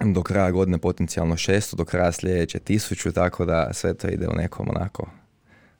do 0.01 0.23
kraja 0.23 0.51
godine 0.51 0.79
potencijalno 0.79 1.35
600, 1.37 1.77
do 1.77 1.85
kraja 1.85 2.13
sljedeće 2.13 2.59
1000, 2.59 3.13
tako 3.13 3.45
da 3.45 3.73
sve 3.73 3.95
to 3.95 4.09
ide 4.09 4.29
u 4.29 4.33
nekom 4.37 4.69
onako 4.69 5.07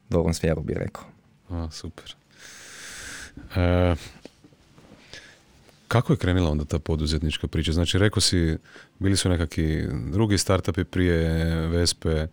dobrom 0.09 0.35
smjeru 0.35 0.63
bi 0.63 0.75
rekao. 0.75 1.05
A, 1.49 1.69
super. 1.71 2.15
E, 3.57 3.95
kako 5.91 6.13
je 6.13 6.17
krenula 6.17 6.51
onda 6.51 6.65
ta 6.65 6.79
poduzetnička 6.79 7.49
priča? 7.49 7.73
Znači, 7.73 7.99
rekao 7.99 8.21
si, 8.21 8.57
bili 8.99 9.17
su 9.17 9.29
nekakvi 9.29 9.89
drugi 10.11 10.39
startupi 10.39 10.85
prije 10.85 11.27
Vespe, 11.67 12.27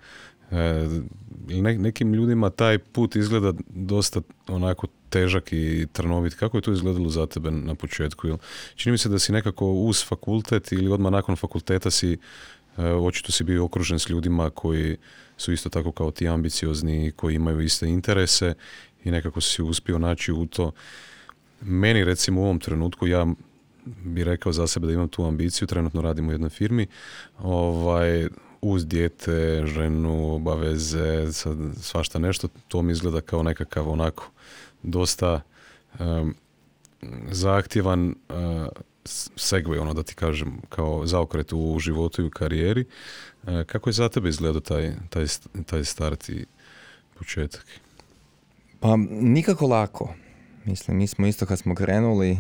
E, 0.51 0.87
ne, 1.47 1.77
nekim 1.77 2.13
ljudima 2.13 2.49
taj 2.49 2.77
put 2.77 3.15
izgleda 3.15 3.53
dosta 3.69 4.21
onako 4.47 4.87
težak 5.09 5.53
i 5.53 5.87
trnovit. 5.93 6.33
Kako 6.33 6.57
je 6.57 6.61
to 6.61 6.71
izgledalo 6.71 7.09
za 7.09 7.25
tebe 7.25 7.51
na 7.51 7.75
početku? 7.75 8.37
Čini 8.75 8.91
mi 8.91 8.97
se 8.97 9.09
da 9.09 9.19
si 9.19 9.31
nekako 9.31 9.71
uz 9.71 10.05
fakultet 10.05 10.71
ili 10.71 10.91
odmah 10.91 11.11
nakon 11.11 11.35
fakulteta 11.35 11.91
si 11.91 12.17
e, 12.77 12.83
očito 12.83 13.31
si 13.31 13.43
bio 13.43 13.65
okružen 13.65 13.99
s 13.99 14.09
ljudima 14.09 14.49
koji 14.49 14.97
su 15.37 15.53
isto 15.53 15.69
tako 15.69 15.91
kao 15.91 16.11
ti 16.11 16.27
ambiciozni, 16.27 17.11
koji 17.11 17.35
imaju 17.35 17.61
iste 17.61 17.89
interese 17.89 18.53
i 19.03 19.11
nekako 19.11 19.41
si 19.41 19.61
uspio 19.61 19.99
naći 19.99 20.31
u 20.31 20.45
to. 20.45 20.71
Meni 21.61 22.03
recimo 22.03 22.41
u 22.41 22.43
ovom 22.43 22.59
trenutku 22.59 23.07
ja 23.07 23.27
bi 23.85 24.23
rekao 24.23 24.51
za 24.51 24.67
sebe 24.67 24.87
da 24.87 24.93
imam 24.93 25.07
tu 25.07 25.25
ambiciju, 25.25 25.67
trenutno 25.67 26.01
radim 26.01 26.29
u 26.29 26.31
jednoj 26.31 26.49
firmi, 26.49 26.87
ovaj, 27.39 28.27
uz 28.61 28.87
dijete, 28.87 29.63
ženu, 29.65 30.35
obaveze, 30.35 31.31
svašta 31.81 32.19
nešto, 32.19 32.47
to 32.67 32.81
mi 32.81 32.91
izgleda 32.91 33.21
kao 33.21 33.43
nekakav 33.43 33.89
onako 33.89 34.31
dosta 34.83 35.41
um, 35.99 36.35
zahtjevan 37.31 38.09
uh, 38.09 38.67
segway, 39.35 39.79
ono 39.79 39.93
da 39.93 40.03
ti 40.03 40.15
kažem, 40.15 40.61
kao 40.69 41.07
zaokret 41.07 41.53
u 41.53 41.79
životu 41.79 42.21
i 42.21 42.25
u 42.25 42.29
karijeri. 42.29 42.85
Uh, 43.43 43.63
kako 43.65 43.89
je 43.89 43.93
za 43.93 44.09
tebe 44.09 44.29
izgledao 44.29 44.61
taj, 44.61 44.93
taj, 45.09 45.25
taj 45.65 45.85
start 45.85 46.29
i 46.29 46.45
početak? 47.17 47.65
Pa 48.79 48.95
nikako 49.09 49.67
lako. 49.67 50.13
Mislim, 50.67 50.97
mi 50.97 51.07
smo 51.07 51.27
isto 51.27 51.45
kad 51.45 51.59
smo 51.59 51.75
krenuli, 51.75 52.31
uh, 52.31 52.39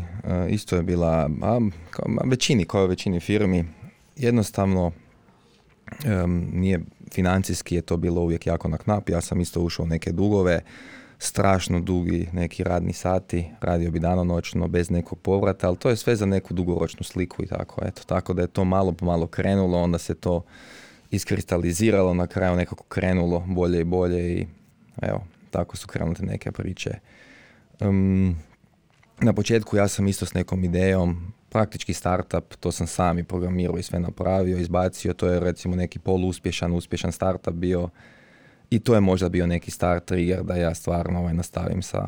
isto 0.49 0.75
je 0.75 0.83
bila, 0.83 1.29
a, 1.41 1.59
kao, 1.89 2.05
većini, 2.25 2.65
kao 2.65 2.87
većini 2.87 3.19
firmi, 3.19 3.65
jednostavno 4.15 4.91
nije 6.53 6.79
financijski 7.13 7.75
je 7.75 7.81
to 7.81 7.97
bilo 7.97 8.21
uvijek 8.21 8.47
jako 8.47 8.67
na 8.67 8.77
knap. 8.77 9.09
Ja 9.09 9.21
sam 9.21 9.41
isto 9.41 9.61
ušao 9.61 9.83
u 9.83 9.87
neke 9.87 10.11
dugove. 10.11 10.61
strašno 11.19 11.79
dugi 11.79 12.27
neki 12.33 12.63
radni 12.63 12.93
sati, 12.93 13.45
radio 13.61 13.91
bi 13.91 13.99
danonoćno 13.99 14.67
bez 14.67 14.89
nekog 14.89 15.19
povrata, 15.19 15.67
ali 15.67 15.77
to 15.77 15.89
je 15.89 15.95
sve 15.95 16.15
za 16.15 16.25
neku 16.25 16.53
dugoročnu 16.53 17.03
sliku 17.03 17.43
i 17.43 17.47
tako. 17.47 17.81
Eto, 17.85 18.01
tako 18.05 18.33
da 18.33 18.41
je 18.41 18.47
to 18.47 18.65
malo 18.65 18.91
po 18.91 19.05
malo 19.05 19.27
krenulo, 19.27 19.77
onda 19.81 19.97
se 19.97 20.15
to 20.15 20.43
iskristaliziralo, 21.11 22.13
na 22.13 22.27
kraju 22.27 22.55
nekako 22.55 22.83
krenulo 22.83 23.43
bolje 23.47 23.81
i 23.81 23.83
bolje 23.83 24.33
i 24.33 24.47
evo, 25.01 25.23
tako 25.51 25.77
su 25.77 25.87
krenute 25.87 26.23
neke 26.25 26.51
priče. 26.51 26.91
Na 29.19 29.33
početku 29.33 29.77
ja 29.77 29.87
sam 29.87 30.07
isto 30.07 30.25
s 30.25 30.33
nekom 30.33 30.63
idejom, 30.63 31.33
praktički 31.49 31.93
startup, 31.93 32.55
to 32.59 32.71
sam 32.71 32.87
sam 32.87 33.19
i 33.19 33.23
programirao 33.23 33.77
i 33.77 33.83
sve 33.83 33.99
napravio, 33.99 34.57
izbacio, 34.57 35.13
to 35.13 35.27
je 35.27 35.39
recimo 35.39 35.75
neki 35.75 35.99
poluspješan, 35.99 36.73
uspješan 36.73 37.11
startup 37.11 37.53
bio 37.53 37.89
i 38.69 38.79
to 38.79 38.95
je 38.95 39.01
možda 39.01 39.29
bio 39.29 39.47
neki 39.47 39.71
start 39.71 40.05
trigger 40.05 40.43
da 40.43 40.55
ja 40.55 40.75
stvarno 40.75 41.19
ovaj, 41.19 41.33
nastavim 41.33 41.81
sa, 41.81 42.07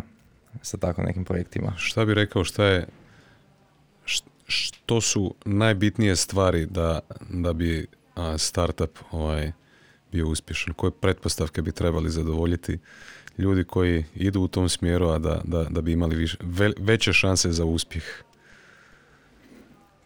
sa 0.61 0.77
tako 0.77 1.03
nekim 1.03 1.25
projektima. 1.25 1.73
Šta 1.77 2.05
bi 2.05 2.13
rekao, 2.13 2.43
šta 2.43 2.65
je, 2.65 2.87
što 4.47 5.01
su 5.01 5.35
najbitnije 5.45 6.15
stvari 6.15 6.65
da, 6.65 6.99
da 7.29 7.53
bi 7.53 7.87
a, 8.15 8.37
startup 8.37 8.99
ovaj, 9.11 9.51
bio 10.11 10.27
uspješan? 10.27 10.73
Koje 10.73 10.91
pretpostavke 10.91 11.61
bi 11.61 11.71
trebali 11.71 12.09
zadovoljiti 12.09 12.77
ljudi 13.39 13.63
koji 13.63 14.05
idu 14.15 14.41
u 14.41 14.47
tom 14.47 14.69
smjeru, 14.69 15.07
a 15.07 15.17
da, 15.19 15.41
da, 15.43 15.63
da 15.63 15.81
bi 15.81 15.91
imali 15.91 16.15
više, 16.15 16.37
veće 16.77 17.13
šanse 17.13 17.51
za 17.51 17.65
uspjeh? 17.65 18.03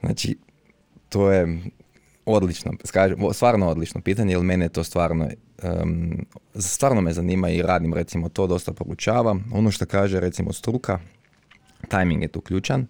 Znači, 0.01 0.37
to 1.09 1.31
je 1.31 1.61
odlično, 2.25 2.71
stvarno 3.33 3.67
odlično 3.67 4.01
pitanje, 4.01 4.33
jer 4.33 4.41
mene 4.41 4.69
to 4.69 4.83
stvarno, 4.83 5.29
um, 5.63 6.25
stvarno 6.55 7.01
me 7.01 7.13
zanima 7.13 7.49
i 7.49 7.61
radim 7.61 7.93
recimo 7.93 8.29
to, 8.29 8.47
dosta 8.47 8.73
poručavam. 8.73 9.45
Ono 9.53 9.71
što 9.71 9.85
kaže 9.85 10.19
recimo 10.19 10.53
struka, 10.53 10.99
timing 11.89 12.21
je 12.21 12.27
tu 12.27 12.41
ključan. 12.41 12.87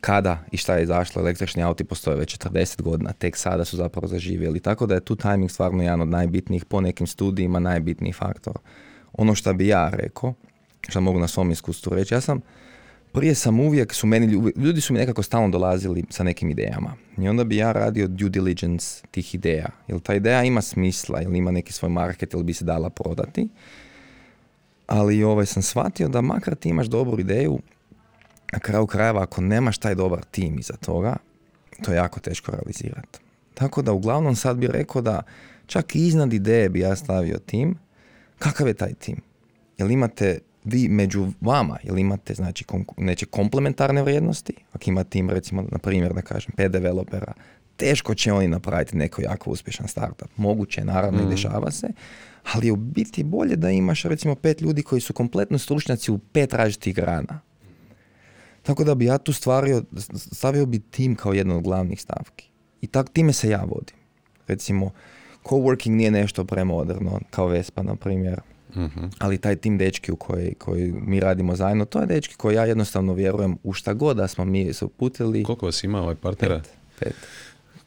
Kada 0.00 0.44
i 0.52 0.56
šta 0.56 0.74
je 0.74 0.82
izašlo, 0.82 1.22
električni 1.22 1.62
auti 1.62 1.84
postoje 1.84 2.16
već 2.16 2.38
40 2.38 2.82
godina, 2.82 3.12
tek 3.12 3.36
sada 3.36 3.64
su 3.64 3.76
zapravo 3.76 4.06
zaživjeli. 4.06 4.60
Tako 4.60 4.86
da 4.86 4.94
je 4.94 5.00
tu 5.00 5.16
timing 5.16 5.50
stvarno 5.50 5.82
jedan 5.82 6.00
od 6.00 6.08
najbitnijih, 6.08 6.64
po 6.64 6.80
nekim 6.80 7.06
studijima 7.06 7.58
najbitniji 7.58 8.12
faktor. 8.12 8.58
Ono 9.16 9.34
što 9.34 9.54
bi 9.54 9.66
ja 9.66 9.90
rekao, 9.92 10.34
što 10.88 11.00
mogu 11.00 11.18
na 11.18 11.28
svom 11.28 11.50
iskustvu 11.50 11.94
reći, 11.94 12.14
ja 12.14 12.20
sam 12.20 12.40
prije 13.12 13.34
sam 13.34 13.60
uvijek, 13.60 13.94
su 13.94 14.06
meni, 14.06 14.52
ljudi 14.56 14.80
su 14.80 14.92
mi 14.92 14.98
nekako 14.98 15.22
stalno 15.22 15.48
dolazili 15.48 16.04
sa 16.10 16.22
nekim 16.22 16.50
idejama. 16.50 16.94
I 17.18 17.28
onda 17.28 17.44
bi 17.44 17.56
ja 17.56 17.72
radio 17.72 18.08
due 18.08 18.28
diligence 18.28 19.02
tih 19.10 19.34
ideja. 19.34 19.68
Jel 19.88 20.00
ta 20.00 20.14
ideja 20.14 20.44
ima 20.44 20.62
smisla, 20.62 21.22
ili 21.22 21.38
ima 21.38 21.50
neki 21.50 21.72
svoj 21.72 21.90
market, 21.90 22.32
ili 22.32 22.42
bi 22.42 22.54
se 22.54 22.64
dala 22.64 22.90
prodati. 22.90 23.48
Ali 24.86 25.24
ovaj 25.24 25.46
sam 25.46 25.62
shvatio 25.62 26.08
da 26.08 26.20
makar 26.20 26.54
ti 26.54 26.68
imaš 26.68 26.86
dobru 26.86 27.20
ideju, 27.20 27.58
na 28.52 28.58
kraju 28.58 28.86
krajeva 28.86 29.22
ako 29.22 29.40
nemaš 29.40 29.78
taj 29.78 29.94
dobar 29.94 30.24
tim 30.24 30.58
iza 30.58 30.76
toga, 30.76 31.16
to 31.84 31.92
je 31.92 31.96
jako 31.96 32.20
teško 32.20 32.52
realizirati. 32.52 33.18
Tako 33.54 33.82
da 33.82 33.92
uglavnom 33.92 34.36
sad 34.36 34.56
bi 34.56 34.66
rekao 34.66 35.02
da 35.02 35.22
čak 35.66 35.96
i 35.96 36.06
iznad 36.06 36.32
ideje 36.32 36.68
bi 36.68 36.80
ja 36.80 36.96
stavio 36.96 37.38
tim. 37.38 37.78
Kakav 38.38 38.68
je 38.68 38.74
taj 38.74 38.94
tim? 38.94 39.20
Jel 39.78 39.90
imate 39.90 40.38
vi 40.64 40.88
među 40.88 41.32
vama, 41.40 41.78
jel 41.82 41.98
imate 41.98 42.34
znači 42.34 42.64
neće 42.96 43.26
komplementarne 43.26 44.02
vrijednosti, 44.02 44.54
ako 44.72 44.90
ima 44.90 45.04
tim 45.04 45.30
recimo 45.30 45.62
na 45.62 45.78
primjer 45.78 46.12
da 46.12 46.22
kažem 46.22 46.52
pet 46.56 46.72
developera, 46.72 47.32
teško 47.76 48.14
će 48.14 48.32
oni 48.32 48.48
napraviti 48.48 48.96
neko 48.96 49.22
jako 49.22 49.50
uspješan 49.50 49.88
startup. 49.88 50.28
Moguće, 50.36 50.84
naravno 50.84 51.18
i 51.18 51.22
mhm. 51.22 51.30
dešava 51.30 51.70
se, 51.70 51.88
ali 52.52 52.66
je 52.66 52.72
u 52.72 52.76
biti 52.76 53.24
bolje 53.24 53.56
da 53.56 53.70
imaš 53.70 54.02
recimo 54.02 54.34
pet 54.34 54.60
ljudi 54.60 54.82
koji 54.82 55.00
su 55.00 55.12
kompletno 55.12 55.58
stručnjaci 55.58 56.12
u 56.12 56.18
pet 56.18 56.52
različitih 56.52 56.94
grana. 56.94 57.40
Tako 58.62 58.84
da 58.84 58.94
bi 58.94 59.04
ja 59.04 59.18
tu 59.18 59.32
stvario, 59.32 59.82
stavio 60.16 60.66
bi 60.66 60.78
tim 60.78 61.14
kao 61.14 61.32
jednu 61.32 61.56
od 61.56 61.62
glavnih 61.62 62.00
stavki. 62.00 62.50
I 62.80 62.86
tak 62.86 63.08
time 63.12 63.32
se 63.32 63.48
ja 63.48 63.64
vodim. 63.64 63.96
Recimo, 64.46 64.90
coworking 65.48 65.90
nije 65.90 66.10
nešto 66.10 66.44
premoderno, 66.44 67.20
kao 67.30 67.46
Vespa, 67.46 67.82
na 67.82 67.96
primjer. 67.96 68.40
Mhm. 68.76 69.04
Ali 69.18 69.38
taj 69.38 69.56
tim 69.56 69.78
dečki 69.78 70.12
u 70.12 70.16
koji, 70.16 70.54
koji 70.54 70.92
mi 70.92 71.20
radimo 71.20 71.56
zajedno, 71.56 71.84
to 71.84 72.00
je 72.00 72.06
dečki 72.06 72.34
koji 72.34 72.54
ja 72.54 72.64
jednostavno 72.64 73.12
vjerujem 73.12 73.58
u 73.62 73.72
šta 73.72 73.94
god 73.94 74.16
da 74.16 74.28
smo 74.28 74.44
mi 74.44 74.72
se 74.72 74.84
uputili. 74.84 75.42
Koliko 75.42 75.66
vas 75.66 75.84
ima 75.84 76.02
ovaj 76.02 76.14
partnera? 76.14 76.60
Pet. 76.60 76.70
pet. 76.98 77.14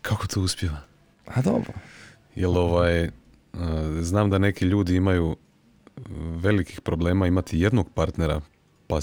Kako 0.01 0.27
to 0.27 0.41
uspjeva? 0.41 0.77
A 1.25 1.41
dobro. 1.41 1.73
Jel 2.35 2.57
ovaj, 2.57 3.09
znam 4.01 4.29
da 4.29 4.37
neki 4.37 4.65
ljudi 4.65 4.95
imaju 4.95 5.35
velikih 6.41 6.81
problema 6.81 7.27
imati 7.27 7.59
jednog 7.59 7.89
partnera, 7.93 8.41
pa 8.87 9.01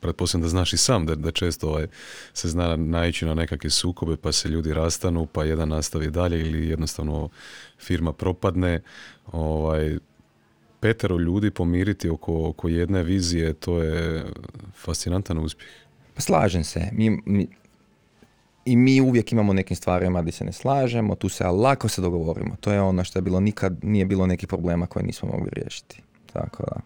pretpostavljam 0.00 0.42
da 0.42 0.48
znaš 0.48 0.72
i 0.72 0.76
sam 0.76 1.06
da, 1.06 1.14
da 1.14 1.30
često 1.30 1.68
ovaj, 1.68 1.86
se 2.32 2.48
zna 2.48 2.76
naići 2.76 3.26
na 3.26 3.34
nekakve 3.34 3.70
sukobe 3.70 4.16
pa 4.16 4.32
se 4.32 4.48
ljudi 4.48 4.74
rastanu 4.74 5.26
pa 5.26 5.44
jedan 5.44 5.68
nastavi 5.68 6.10
dalje 6.10 6.40
ili 6.40 6.68
jednostavno 6.68 7.28
firma 7.78 8.12
propadne. 8.12 8.80
Ovaj, 9.32 9.98
petero 10.80 11.18
ljudi 11.18 11.50
pomiriti 11.50 12.08
oko, 12.08 12.48
oko 12.48 12.68
jedne 12.68 13.02
vizije, 13.02 13.52
to 13.52 13.82
je 13.82 14.24
fascinantan 14.74 15.38
uspjeh. 15.38 15.70
Pa 16.14 16.20
slažem 16.20 16.64
se. 16.64 16.88
Mi, 16.92 17.22
mi, 17.26 17.48
I 18.64 18.76
mi 18.76 19.00
uvijek 19.00 19.32
imamo 19.32 19.52
nekim 19.52 19.76
stvarima 19.76 20.22
gdje 20.22 20.32
se 20.32 20.44
ne 20.44 20.52
slažemo, 20.52 21.14
tu 21.14 21.28
se 21.28 21.44
lako 21.44 21.88
se 21.88 22.00
dogovorimo. 22.00 22.56
To 22.60 22.72
je 22.72 22.80
ono 22.80 23.04
što 23.04 23.18
je 23.18 23.22
bilo 23.22 23.40
nikad, 23.40 23.84
nije 23.84 24.04
bilo 24.04 24.26
nekih 24.26 24.48
problema 24.48 24.86
koje 24.86 25.02
nismo 25.02 25.28
mogli 25.28 25.50
riješiti. 25.52 26.02
Tako 26.32 26.62
da. 26.62 26.80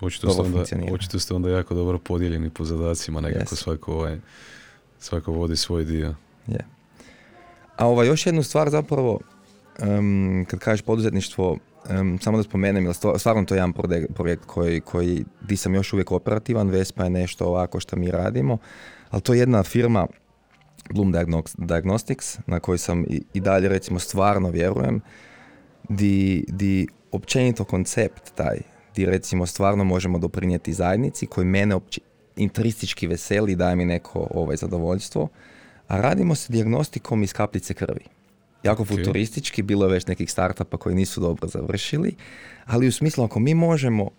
Očito 0.00 0.30
ste, 0.30 0.42
onda, 0.42 0.64
očito 0.92 1.18
ste 1.18 1.34
onda 1.34 1.50
jako 1.50 1.74
dobro 1.74 1.98
podijeljeni 1.98 2.50
po 2.50 2.64
zadacima, 2.64 3.20
nekako 3.20 3.54
yes. 3.54 3.58
svako, 3.58 3.92
ovaj, 3.92 4.18
svako 4.98 5.32
vodi 5.32 5.56
svoj 5.56 5.84
dio. 5.84 6.14
Je. 6.46 6.64
A 7.76 7.86
ovaj, 7.86 8.06
još 8.06 8.26
jednu 8.26 8.42
stvar 8.42 8.70
zapravo, 8.70 9.20
um, 9.82 10.46
kad 10.48 10.60
kažeš 10.60 10.82
poduzetništvo, 10.82 11.58
Um, 11.90 12.18
samo 12.18 12.36
da 12.36 12.42
spomenem, 12.42 12.84
jer 12.84 12.94
stvarno 12.94 13.44
to 13.44 13.54
je 13.54 13.58
jedan 13.58 13.72
projekt 14.14 14.44
koji, 14.46 14.80
koji, 14.80 15.24
di 15.40 15.56
sam 15.56 15.74
još 15.74 15.92
uvijek 15.92 16.12
operativan, 16.12 16.68
Vespa 16.68 17.04
je 17.04 17.10
nešto 17.10 17.46
ovako 17.46 17.80
što 17.80 17.96
mi 17.96 18.10
radimo, 18.10 18.58
ali 19.10 19.22
to 19.22 19.32
je 19.32 19.38
jedna 19.38 19.62
firma 19.62 20.06
Bloom 20.90 21.14
Diagnostics, 21.58 22.38
na 22.46 22.60
kojoj 22.60 22.78
sam 22.78 23.04
i, 23.04 23.22
i 23.34 23.40
dalje 23.40 23.68
recimo 23.68 23.98
stvarno 23.98 24.50
vjerujem, 24.50 25.00
di, 25.88 26.44
di 26.48 26.86
općenito 27.12 27.64
koncept 27.64 28.34
taj, 28.34 28.58
di 28.98 29.06
recimo 29.06 29.46
stvarno 29.46 29.84
možemo 29.84 30.18
doprinijeti 30.18 30.72
zajednici 30.72 31.26
koji 31.26 31.46
mene 31.46 31.74
opći, 31.74 32.00
intristički 32.36 33.06
veseli 33.06 33.52
i 33.52 33.56
daje 33.56 33.76
mi 33.76 33.84
neko 33.84 34.26
ovaj, 34.30 34.56
zadovoljstvo, 34.56 35.28
a 35.88 36.00
radimo 36.00 36.34
se 36.34 36.52
dijagnostikom 36.52 37.22
iz 37.22 37.32
kapljice 37.32 37.74
krvi 37.74 38.04
jako 38.62 38.84
futuristički, 38.84 39.62
bilo 39.62 39.86
je 39.86 39.92
već 39.92 40.06
nekih 40.06 40.30
startupa 40.30 40.76
koji 40.76 40.94
nisu 40.94 41.20
dobro 41.20 41.48
završili, 41.48 42.14
ali 42.66 42.88
u 42.88 42.92
smislu 42.92 43.24
ako 43.24 43.40
mi 43.40 43.54
možemo 43.54 44.10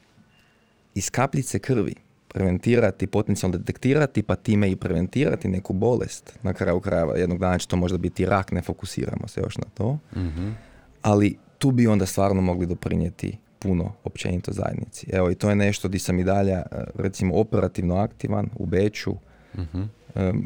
iz 0.95 1.09
kapljice 1.09 1.59
krvi 1.59 1.95
preventirati, 2.27 3.07
potencijalno 3.07 3.57
detektirati, 3.57 4.23
pa 4.23 4.35
time 4.35 4.71
i 4.71 4.75
preventirati 4.75 5.47
neku 5.47 5.73
bolest. 5.73 6.39
Na 6.43 6.53
kraju 6.53 6.79
krajeva 6.79 7.17
jednog 7.17 7.39
dana 7.39 7.57
će 7.57 7.67
to 7.67 7.75
možda 7.75 7.97
biti 7.97 8.25
rak, 8.25 8.51
ne 8.51 8.61
fokusiramo 8.61 9.27
se 9.27 9.41
još 9.41 9.57
na 9.57 9.65
to. 9.73 9.97
mm 10.15 10.55
Ali 11.01 11.37
tu 11.57 11.71
bi 11.71 11.87
onda 11.87 12.05
stvarno 12.05 12.41
mogli 12.41 12.65
doprinijeti 12.65 13.37
puno 13.59 13.93
općenito 14.03 14.51
zajednici. 14.51 15.07
Evo 15.11 15.31
i 15.31 15.35
to 15.35 15.49
je 15.49 15.55
nešto 15.55 15.87
di 15.87 15.99
sam 15.99 16.19
i 16.19 16.23
dalje 16.23 16.51
eh, 16.51 16.63
recimo 16.95 17.35
operativno 17.35 17.95
aktivan 17.95 18.49
u 18.55 18.65
Beću. 18.65 19.13
mm 19.57 19.83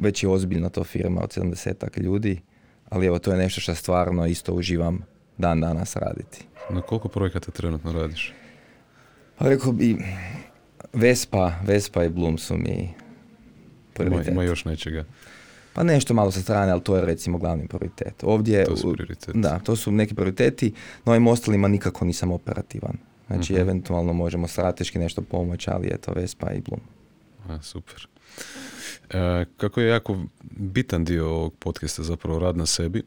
Već 0.01 0.23
je 0.23 0.29
ozbiljna 0.29 0.69
to 0.69 0.83
firma 0.83 1.21
od 1.21 1.29
70 1.29 2.01
ljudi 2.01 2.41
ali 2.93 3.05
evo 3.05 3.19
to 3.19 3.31
je 3.31 3.37
nešto 3.37 3.61
što 3.61 3.75
stvarno 3.75 4.25
isto 4.25 4.53
uživam 4.53 4.99
dan 5.37 5.61
danas 5.61 5.95
raditi. 5.95 6.45
Na 6.69 6.81
koliko 6.81 7.07
projekata 7.07 7.51
trenutno 7.51 7.91
radiš? 7.91 8.33
Pa 9.37 9.49
rekao 9.49 9.71
bi 9.71 9.97
Vespa, 10.93 11.53
Vespa 11.63 12.03
i 12.03 12.09
Bloom 12.09 12.37
su 12.37 12.57
mi 12.57 12.89
prioritet. 13.93 14.27
Ima, 14.27 14.33
ima 14.33 14.43
još 14.43 14.65
nečega? 14.65 15.03
Pa 15.73 15.83
nešto 15.83 16.13
malo 16.13 16.31
sa 16.31 16.41
strane, 16.41 16.71
ali 16.71 16.81
to 16.81 16.95
je 16.95 17.05
recimo 17.05 17.37
glavni 17.37 17.67
prioritet. 17.67 18.23
Ovdje, 18.23 18.65
to 18.65 18.77
su 18.77 18.93
prioriteti. 18.93 19.39
Da, 19.39 19.59
to 19.59 19.75
su 19.75 19.91
neki 19.91 20.15
prioriteti, 20.15 20.73
no 21.05 21.11
ovim 21.11 21.27
ostalima 21.27 21.67
nikako 21.67 22.05
nisam 22.05 22.31
operativan. 22.31 22.97
Znači, 23.27 23.53
uh 23.53 23.59
eventualno 23.59 24.13
možemo 24.13 24.47
strateški 24.47 24.99
nešto 24.99 25.21
pomoći, 25.21 25.69
ali 25.69 25.87
je 25.87 25.97
to 25.97 26.11
Vespa 26.15 26.51
i 26.51 26.61
Bloom. 26.61 26.81
A, 27.49 27.61
super. 27.61 28.07
E, 29.09 29.45
kako 29.57 29.81
je 29.81 29.87
jako 29.87 30.19
bitan 30.41 31.05
dio 31.05 31.29
ovog 31.29 31.53
podcasta 31.59 32.03
zapravo 32.03 32.39
rad 32.39 32.57
na 32.57 32.65
sebi, 32.65 33.03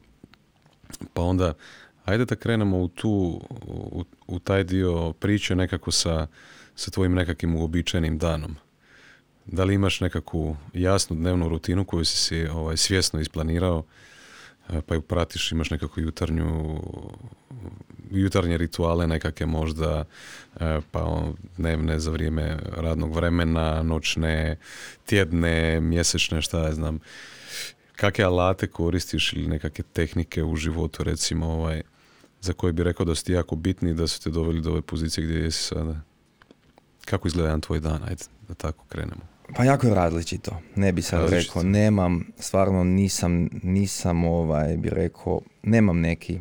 pa 1.12 1.22
onda 1.22 1.54
ajde 2.04 2.24
da 2.24 2.36
krenemo 2.36 2.78
u, 2.78 2.88
tu, 2.88 3.40
u, 3.66 4.04
u 4.26 4.38
taj 4.38 4.64
dio 4.64 5.12
priče 5.12 5.54
nekako 5.54 5.90
sa, 5.90 6.26
sa 6.74 6.90
tvojim 6.90 7.14
nekakvim 7.14 7.56
uobičajenim 7.56 8.18
danom. 8.18 8.56
Da 9.46 9.64
li 9.64 9.74
imaš 9.74 10.00
nekakvu 10.00 10.56
jasnu 10.72 11.16
dnevnu 11.16 11.48
rutinu 11.48 11.84
koju 11.84 12.04
si 12.04 12.16
si 12.16 12.46
ovaj, 12.46 12.76
svjesno 12.76 13.20
isplanirao 13.20 13.84
e, 14.68 14.80
pa 14.80 14.94
ju 14.94 15.02
pratiš, 15.02 15.52
imaš 15.52 15.70
nekakvu 15.70 16.02
jutarnju 16.02 16.80
jutarnje 18.10 18.58
rituale 18.58 19.06
nekakve 19.06 19.46
možda 19.46 20.04
e, 20.60 20.80
pa 20.90 21.22
dnevne 21.56 22.00
za 22.00 22.10
vrijeme 22.10 22.58
radnog 22.76 23.14
vremena, 23.14 23.82
noćne, 23.82 24.56
tjedne, 25.06 25.80
mjesečne, 25.80 26.42
šta 26.42 26.62
ja 26.62 26.72
znam. 26.72 26.98
Kakve 27.96 28.24
alate 28.24 28.66
koristiš 28.66 29.32
ili 29.32 29.46
nekakve 29.46 29.84
tehnike 29.92 30.44
u 30.44 30.56
životu 30.56 31.04
recimo 31.04 31.46
ovaj, 31.46 31.82
za 32.40 32.52
koje 32.52 32.72
bi 32.72 32.84
rekao 32.84 33.06
da 33.06 33.14
su 33.14 33.24
ti 33.24 33.32
jako 33.32 33.56
bitni 33.56 33.94
da 33.94 34.06
su 34.06 34.22
te 34.22 34.30
doveli 34.30 34.60
do 34.60 34.70
ove 34.70 34.82
pozicije 34.82 35.24
gdje 35.24 35.38
jesi 35.38 35.62
sada? 35.62 36.00
Kako 37.04 37.28
izgleda 37.28 37.48
jedan 37.48 37.60
tvoj 37.60 37.80
dan? 37.80 38.02
Ajde, 38.02 38.24
da 38.48 38.54
tako 38.54 38.84
krenemo. 38.88 39.35
Pa 39.54 39.64
jako 39.64 39.86
je 39.86 39.94
različito. 39.94 40.56
Ne 40.76 40.92
bi 40.92 41.02
sad 41.02 41.30
rekao, 41.30 41.62
nemam, 41.62 42.26
stvarno 42.38 42.84
nisam, 42.84 43.48
nisam 43.62 44.24
ovaj, 44.24 44.76
bi 44.76 44.90
rekao, 44.90 45.40
nemam 45.62 46.00
neki 46.00 46.38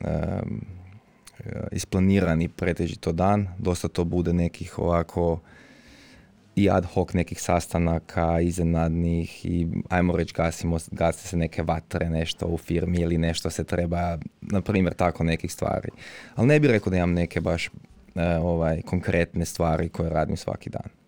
um, 0.00 0.60
isplanirani 1.72 2.48
pretežito 2.48 3.12
dan. 3.12 3.48
Dosta 3.58 3.88
to 3.88 4.04
bude 4.04 4.32
nekih 4.32 4.78
ovako 4.78 5.40
i 6.56 6.70
ad 6.70 6.84
hoc 6.84 7.12
nekih 7.12 7.40
sastanaka 7.40 8.40
iznenadnih 8.40 9.46
i 9.46 9.66
ajmo 9.88 10.16
reći 10.16 10.34
gasimo, 10.34 10.78
gase 10.90 11.28
se 11.28 11.36
neke 11.36 11.62
vatre, 11.62 12.10
nešto 12.10 12.46
u 12.46 12.58
firmi 12.58 12.98
ili 12.98 13.18
nešto 13.18 13.50
se 13.50 13.64
treba, 13.64 14.18
na 14.40 14.60
primjer 14.60 14.94
tako 14.94 15.24
nekih 15.24 15.52
stvari. 15.52 15.88
Ali 16.34 16.48
ne 16.48 16.60
bih 16.60 16.70
rekao 16.70 16.90
da 16.90 16.96
imam 16.96 17.12
neke 17.12 17.40
baš 17.40 17.66
e, 17.66 17.70
ovaj, 18.38 18.82
konkretne 18.82 19.44
stvari 19.44 19.88
koje 19.88 20.10
radim 20.10 20.36
svaki 20.36 20.70
dan. 20.70 21.03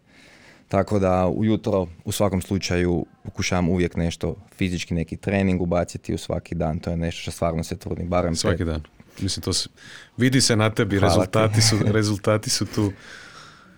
Tako 0.69 0.99
da 0.99 1.27
ujutro 1.27 1.87
u 2.05 2.13
svakom 2.13 2.43
slučaju 2.43 3.07
pokušavam 3.25 3.69
uvijek 3.69 3.97
nešto 3.97 4.37
fizički 4.57 4.95
neki 4.95 5.17
trening 5.17 5.63
ubaciti 5.63 6.15
u 6.15 6.19
svaki 6.19 6.55
dan. 6.55 6.79
To 6.79 6.91
je 6.91 6.97
nešto 6.97 7.23
što 7.23 7.31
stvarno 7.31 7.65
se 7.65 7.77
trudim. 7.77 8.09
Barem 8.09 8.37
svaki 8.37 8.65
dan. 8.65 8.83
Mislim, 9.21 9.43
to 9.43 9.53
se, 9.53 9.69
vidi 10.17 10.41
se 10.41 10.57
na 10.57 10.71
tebi, 10.71 11.01
rezultati 11.01 11.63
su, 11.63 11.77
rezultati 11.99 12.51
su 12.51 12.67
tu. 12.67 12.93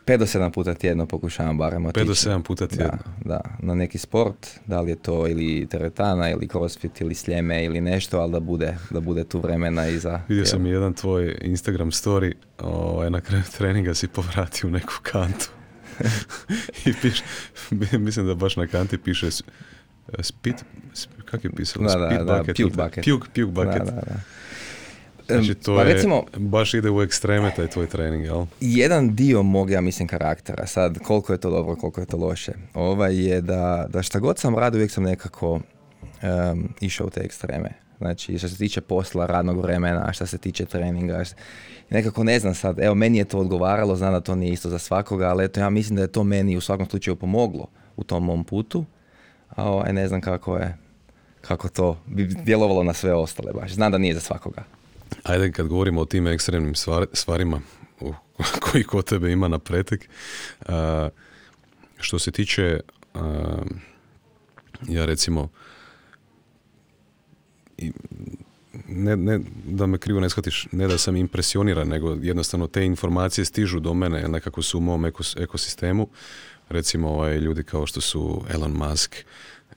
5 0.06 0.16
do 0.16 0.26
7 0.26 0.52
puta 0.52 0.74
tjedno 0.74 1.06
pokušavam 1.06 1.58
barem 1.58 1.86
otići. 1.86 2.04
5 2.04 2.06
do 2.06 2.14
7 2.14 2.42
puta 2.42 2.66
tjedno. 2.66 2.98
Da, 3.24 3.24
da, 3.24 3.40
na 3.58 3.74
neki 3.74 3.98
sport, 3.98 4.46
da 4.66 4.80
li 4.80 4.90
je 4.90 4.96
to 4.96 5.28
ili 5.28 5.66
teretana 5.70 6.30
ili 6.30 6.48
crossfit 6.48 7.00
ili 7.00 7.14
sljeme 7.14 7.64
ili 7.64 7.80
nešto, 7.80 8.18
ali 8.18 8.32
da 8.32 8.40
bude, 8.40 8.76
da 8.90 9.00
bude 9.00 9.24
tu 9.24 9.40
vremena 9.40 9.88
i 9.88 9.98
za... 9.98 10.20
Vidio 10.28 10.46
sam 10.46 10.66
jedan 10.66 10.94
tvoj 10.94 11.38
Instagram 11.40 11.90
story, 11.90 12.32
ovaj, 12.58 13.10
na 13.10 13.20
kraju 13.20 13.42
treninga 13.58 13.94
si 13.94 14.08
povratio 14.08 14.68
u 14.68 14.70
neku 14.70 14.94
kantu. 15.02 15.57
I 16.86 16.92
piš, 17.02 17.22
mislim 17.98 18.26
da 18.26 18.34
baš 18.34 18.56
na 18.56 18.66
kanti 18.66 18.98
piše 18.98 19.26
spit, 20.20 20.64
kak 21.24 21.44
je 21.44 21.50
pisalo? 21.50 21.88
Da, 21.88 21.96
da, 21.96 22.24
da, 22.24 22.38
puke 22.38 22.64
bucket. 22.64 23.04
Puke, 23.04 23.28
puke 23.28 23.44
bucket. 23.44 23.84
Da, 23.84 23.90
da, 23.90 24.00
da. 24.00 24.20
Znači 25.28 25.54
to 25.54 25.76
pa 25.76 25.82
recimo, 25.82 26.24
baš 26.36 26.74
ide 26.74 26.90
u 26.90 27.02
ekstreme 27.02 27.52
taj 27.56 27.66
tvoj 27.66 27.86
trening, 27.86 28.24
jel? 28.24 28.46
Jedan 28.60 29.14
dio 29.14 29.42
mog, 29.42 29.70
ja 29.70 29.80
mislim, 29.80 30.08
karaktera, 30.08 30.66
sad 30.66 30.98
koliko 30.98 31.32
je 31.32 31.40
to 31.40 31.50
dobro, 31.50 31.76
koliko 31.76 32.00
je 32.00 32.06
to 32.06 32.16
loše, 32.16 32.52
ovaj 32.74 33.28
je 33.28 33.40
da, 33.40 33.86
da 33.92 34.02
šta 34.02 34.18
god 34.18 34.38
sam 34.38 34.58
radio, 34.58 34.78
uvijek 34.78 34.90
sam 34.90 35.04
nekako 35.04 35.52
um, 35.52 36.68
išao 36.80 37.06
u 37.06 37.10
te 37.10 37.20
ekstreme. 37.20 37.70
Znači, 37.98 38.38
što 38.38 38.48
se 38.48 38.56
tiče 38.56 38.80
posla, 38.80 39.26
radnog 39.26 39.62
vremena, 39.62 40.12
što 40.12 40.26
se 40.26 40.38
tiče 40.38 40.64
treninga, 40.64 41.24
nekako 41.90 42.24
ne 42.24 42.38
znam 42.38 42.54
sad, 42.54 42.78
evo, 42.78 42.94
meni 42.94 43.18
je 43.18 43.24
to 43.24 43.38
odgovaralo, 43.38 43.96
znam 43.96 44.12
da 44.12 44.20
to 44.20 44.34
nije 44.34 44.52
isto 44.52 44.68
za 44.68 44.78
svakoga, 44.78 45.28
ali 45.28 45.44
eto, 45.44 45.60
ja 45.60 45.70
mislim 45.70 45.96
da 45.96 46.02
je 46.02 46.12
to 46.12 46.24
meni 46.24 46.56
u 46.56 46.60
svakom 46.60 46.86
slučaju 46.86 47.16
pomoglo 47.16 47.66
u 47.96 48.04
tom 48.04 48.24
mom 48.24 48.44
putu, 48.44 48.84
a 49.48 49.70
ovaj, 49.70 49.92
ne 49.92 50.08
znam 50.08 50.20
kako 50.20 50.56
je, 50.56 50.76
kako 51.40 51.68
to 51.68 52.00
bi 52.06 52.26
djelovalo 52.26 52.82
na 52.82 52.92
sve 52.92 53.14
ostale 53.14 53.52
baš. 53.52 53.72
Znam 53.72 53.92
da 53.92 53.98
nije 53.98 54.14
za 54.14 54.20
svakoga. 54.20 54.64
Ajde, 55.22 55.52
kad 55.52 55.66
govorimo 55.66 56.00
o 56.00 56.04
tim 56.04 56.26
ekstremnim 56.26 56.74
stvarima 57.12 57.60
koji 58.70 58.84
kod 58.84 59.04
tebe 59.04 59.32
ima 59.32 59.48
na 59.48 59.58
pretek, 59.58 60.08
što 61.96 62.18
se 62.18 62.30
tiče, 62.30 62.80
ja 64.88 65.04
recimo, 65.04 65.48
ne, 68.88 69.16
ne, 69.16 69.40
da 69.64 69.86
me 69.86 69.98
krivo 69.98 70.20
ne 70.20 70.30
shvatiš, 70.30 70.66
ne 70.72 70.88
da 70.88 70.98
sam 70.98 71.16
impresioniran, 71.16 71.88
nego 71.88 72.16
jednostavno 72.22 72.66
te 72.66 72.84
informacije 72.84 73.44
stižu 73.44 73.80
do 73.80 73.94
mene 73.94 74.28
nekako 74.28 74.62
su 74.62 74.78
u 74.78 74.80
mom 74.80 75.12
ekosistemu. 75.36 76.08
Recimo 76.68 77.08
ovaj, 77.08 77.38
ljudi 77.38 77.62
kao 77.62 77.86
što 77.86 78.00
su 78.00 78.42
Elon 78.50 78.72
Musk, 78.72 79.16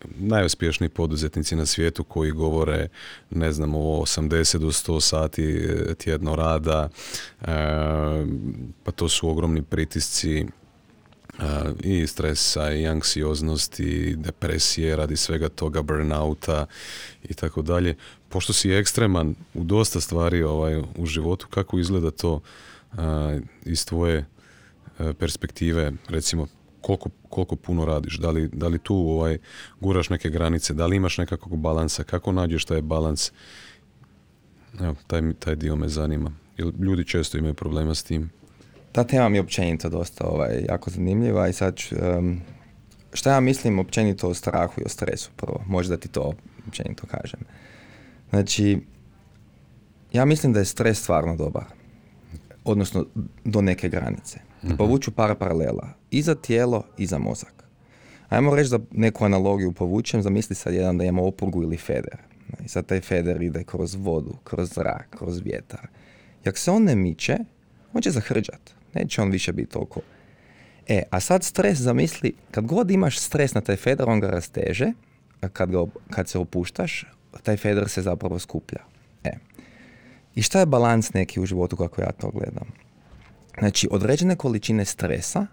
najuspješniji 0.05 0.89
poduzetnici 0.89 1.55
na 1.55 1.65
svijetu 1.65 2.03
koji 2.03 2.31
govore 2.31 2.87
ne 3.29 3.51
znam 3.51 3.75
o 3.75 3.77
80 3.77 4.57
do 4.57 4.67
100 4.67 5.01
sati 5.01 5.43
e, 5.43 5.95
tjedno 5.95 6.35
rada 6.35 6.89
e, 7.41 7.45
pa 8.83 8.91
to 8.91 9.09
su 9.09 9.29
ogromni 9.29 9.61
pritisci 9.61 10.39
e, 10.39 10.45
i 11.83 12.07
stresa 12.07 12.71
i 12.71 12.87
anksioznosti 12.87 13.83
i 13.83 14.15
depresije 14.15 14.95
radi 14.95 15.17
svega 15.17 15.49
toga 15.49 15.81
burnouta 15.81 16.65
i 17.23 17.33
tako 17.33 17.61
dalje 17.61 17.95
pošto 18.31 18.53
si 18.53 18.71
ekstreman 18.71 19.35
u 19.53 19.63
dosta 19.63 20.01
stvari 20.01 20.43
ovaj, 20.43 20.81
u 20.97 21.05
životu 21.05 21.47
kako 21.49 21.79
izgleda 21.79 22.11
to 22.11 22.39
iz 23.65 23.85
tvoje 23.85 24.25
perspektive 25.19 25.91
recimo 26.09 26.47
koliko, 26.81 27.09
koliko 27.29 27.55
puno 27.55 27.85
radiš, 27.85 28.17
da 28.17 28.29
li, 28.31 28.49
da 28.53 28.67
li 28.67 28.79
tu 28.79 28.95
ovaj, 28.95 29.37
guraš 29.79 30.09
neke 30.09 30.29
granice, 30.29 30.73
da 30.73 30.85
li 30.85 30.95
imaš 30.95 31.17
nekakvog 31.17 31.59
balansa, 31.59 32.03
kako 32.03 32.31
nađeš 32.31 32.65
taj 32.65 32.81
balans, 32.81 33.31
evo, 34.79 34.95
taj, 35.07 35.33
taj 35.39 35.55
dio 35.55 35.75
me 35.75 35.89
zanima. 35.89 36.31
Jer 36.57 36.73
ljudi 36.79 37.05
često 37.05 37.37
imaju 37.37 37.53
problema 37.53 37.95
s 37.95 38.03
tim. 38.03 38.29
Ta 38.91 39.03
tema 39.03 39.29
mi 39.29 39.37
je 39.37 39.41
općenito 39.41 39.89
dosta 39.89 40.27
ovaj, 40.27 40.65
jako 40.69 40.89
zanimljiva 40.89 41.47
i 41.47 41.53
sad 41.53 41.77
um, 41.91 42.41
šta 43.13 43.33
ja 43.33 43.39
mislim 43.39 43.79
općenito 43.79 44.29
o 44.29 44.33
strahu 44.33 44.81
i 44.81 44.85
o 44.85 44.89
stresu 44.89 45.29
prvo, 45.35 45.63
možda 45.67 45.97
ti 45.97 46.07
to 46.07 46.33
općenito 46.67 47.07
kažem. 47.07 47.39
Znači, 48.31 48.79
ja 50.13 50.25
mislim 50.25 50.53
da 50.53 50.59
je 50.59 50.65
stres 50.65 51.01
stvarno 51.01 51.35
dobar, 51.35 51.65
odnosno 52.63 53.05
do 53.45 53.61
neke 53.61 53.89
granice. 53.89 54.39
Mm-hmm. 54.39 54.77
Povuću 54.77 55.11
par 55.11 55.35
paralela. 55.35 55.89
I 56.11 56.21
za 56.21 56.35
tijelo 56.35 56.83
i 56.97 57.05
za 57.05 57.17
mozak. 57.17 57.63
Ajmo 58.29 58.55
reći 58.55 58.69
da 58.69 58.79
neku 58.91 59.25
analogiju 59.25 59.71
povučem, 59.71 60.21
zamisli 60.21 60.55
sad 60.55 60.73
jedan 60.73 60.97
da 60.97 61.03
ima 61.03 61.21
oprugu 61.21 61.63
ili 61.63 61.77
feder. 61.77 62.17
I 62.65 62.67
sad 62.67 62.85
taj 62.85 63.01
feder 63.01 63.41
ide 63.41 63.63
kroz 63.63 63.95
vodu, 63.95 64.33
kroz 64.43 64.73
zrak, 64.73 65.07
kroz 65.09 65.39
vjetar. 65.39 65.87
Jak 66.45 66.57
se 66.57 66.71
on 66.71 66.83
ne 66.83 66.95
miče, 66.95 67.37
on 67.93 68.01
će 68.01 68.11
zahrđat. 68.11 68.71
Neće 68.93 69.21
on 69.21 69.31
više 69.31 69.53
biti 69.53 69.71
toliko. 69.71 70.01
E, 70.87 71.03
a 71.09 71.19
sad 71.19 71.43
stres, 71.43 71.77
zamisli, 71.77 72.33
kad 72.51 72.65
god 72.65 72.91
imaš 72.91 73.19
stres 73.19 73.53
na 73.53 73.61
taj 73.61 73.75
feder, 73.75 74.09
on 74.09 74.19
ga 74.19 74.29
rasteže, 74.29 74.91
a 75.41 75.49
kad, 75.49 75.71
ga, 75.71 75.85
kad 76.09 76.29
se 76.29 76.39
opuštaš, 76.39 77.05
taj 77.43 77.57
feder 77.57 77.89
se 77.89 78.01
zapravo 78.01 78.39
skuplja. 78.39 78.79
E. 79.23 79.31
I 80.35 80.41
šta 80.41 80.59
je 80.59 80.65
balans 80.65 81.13
neki 81.13 81.39
u 81.39 81.45
životu 81.45 81.75
kako 81.75 82.01
ja 82.01 82.11
to 82.11 82.29
gledam? 82.29 82.67
Znači, 83.59 83.87
određene 83.91 84.35
količine 84.35 84.85
stresa 84.85 85.47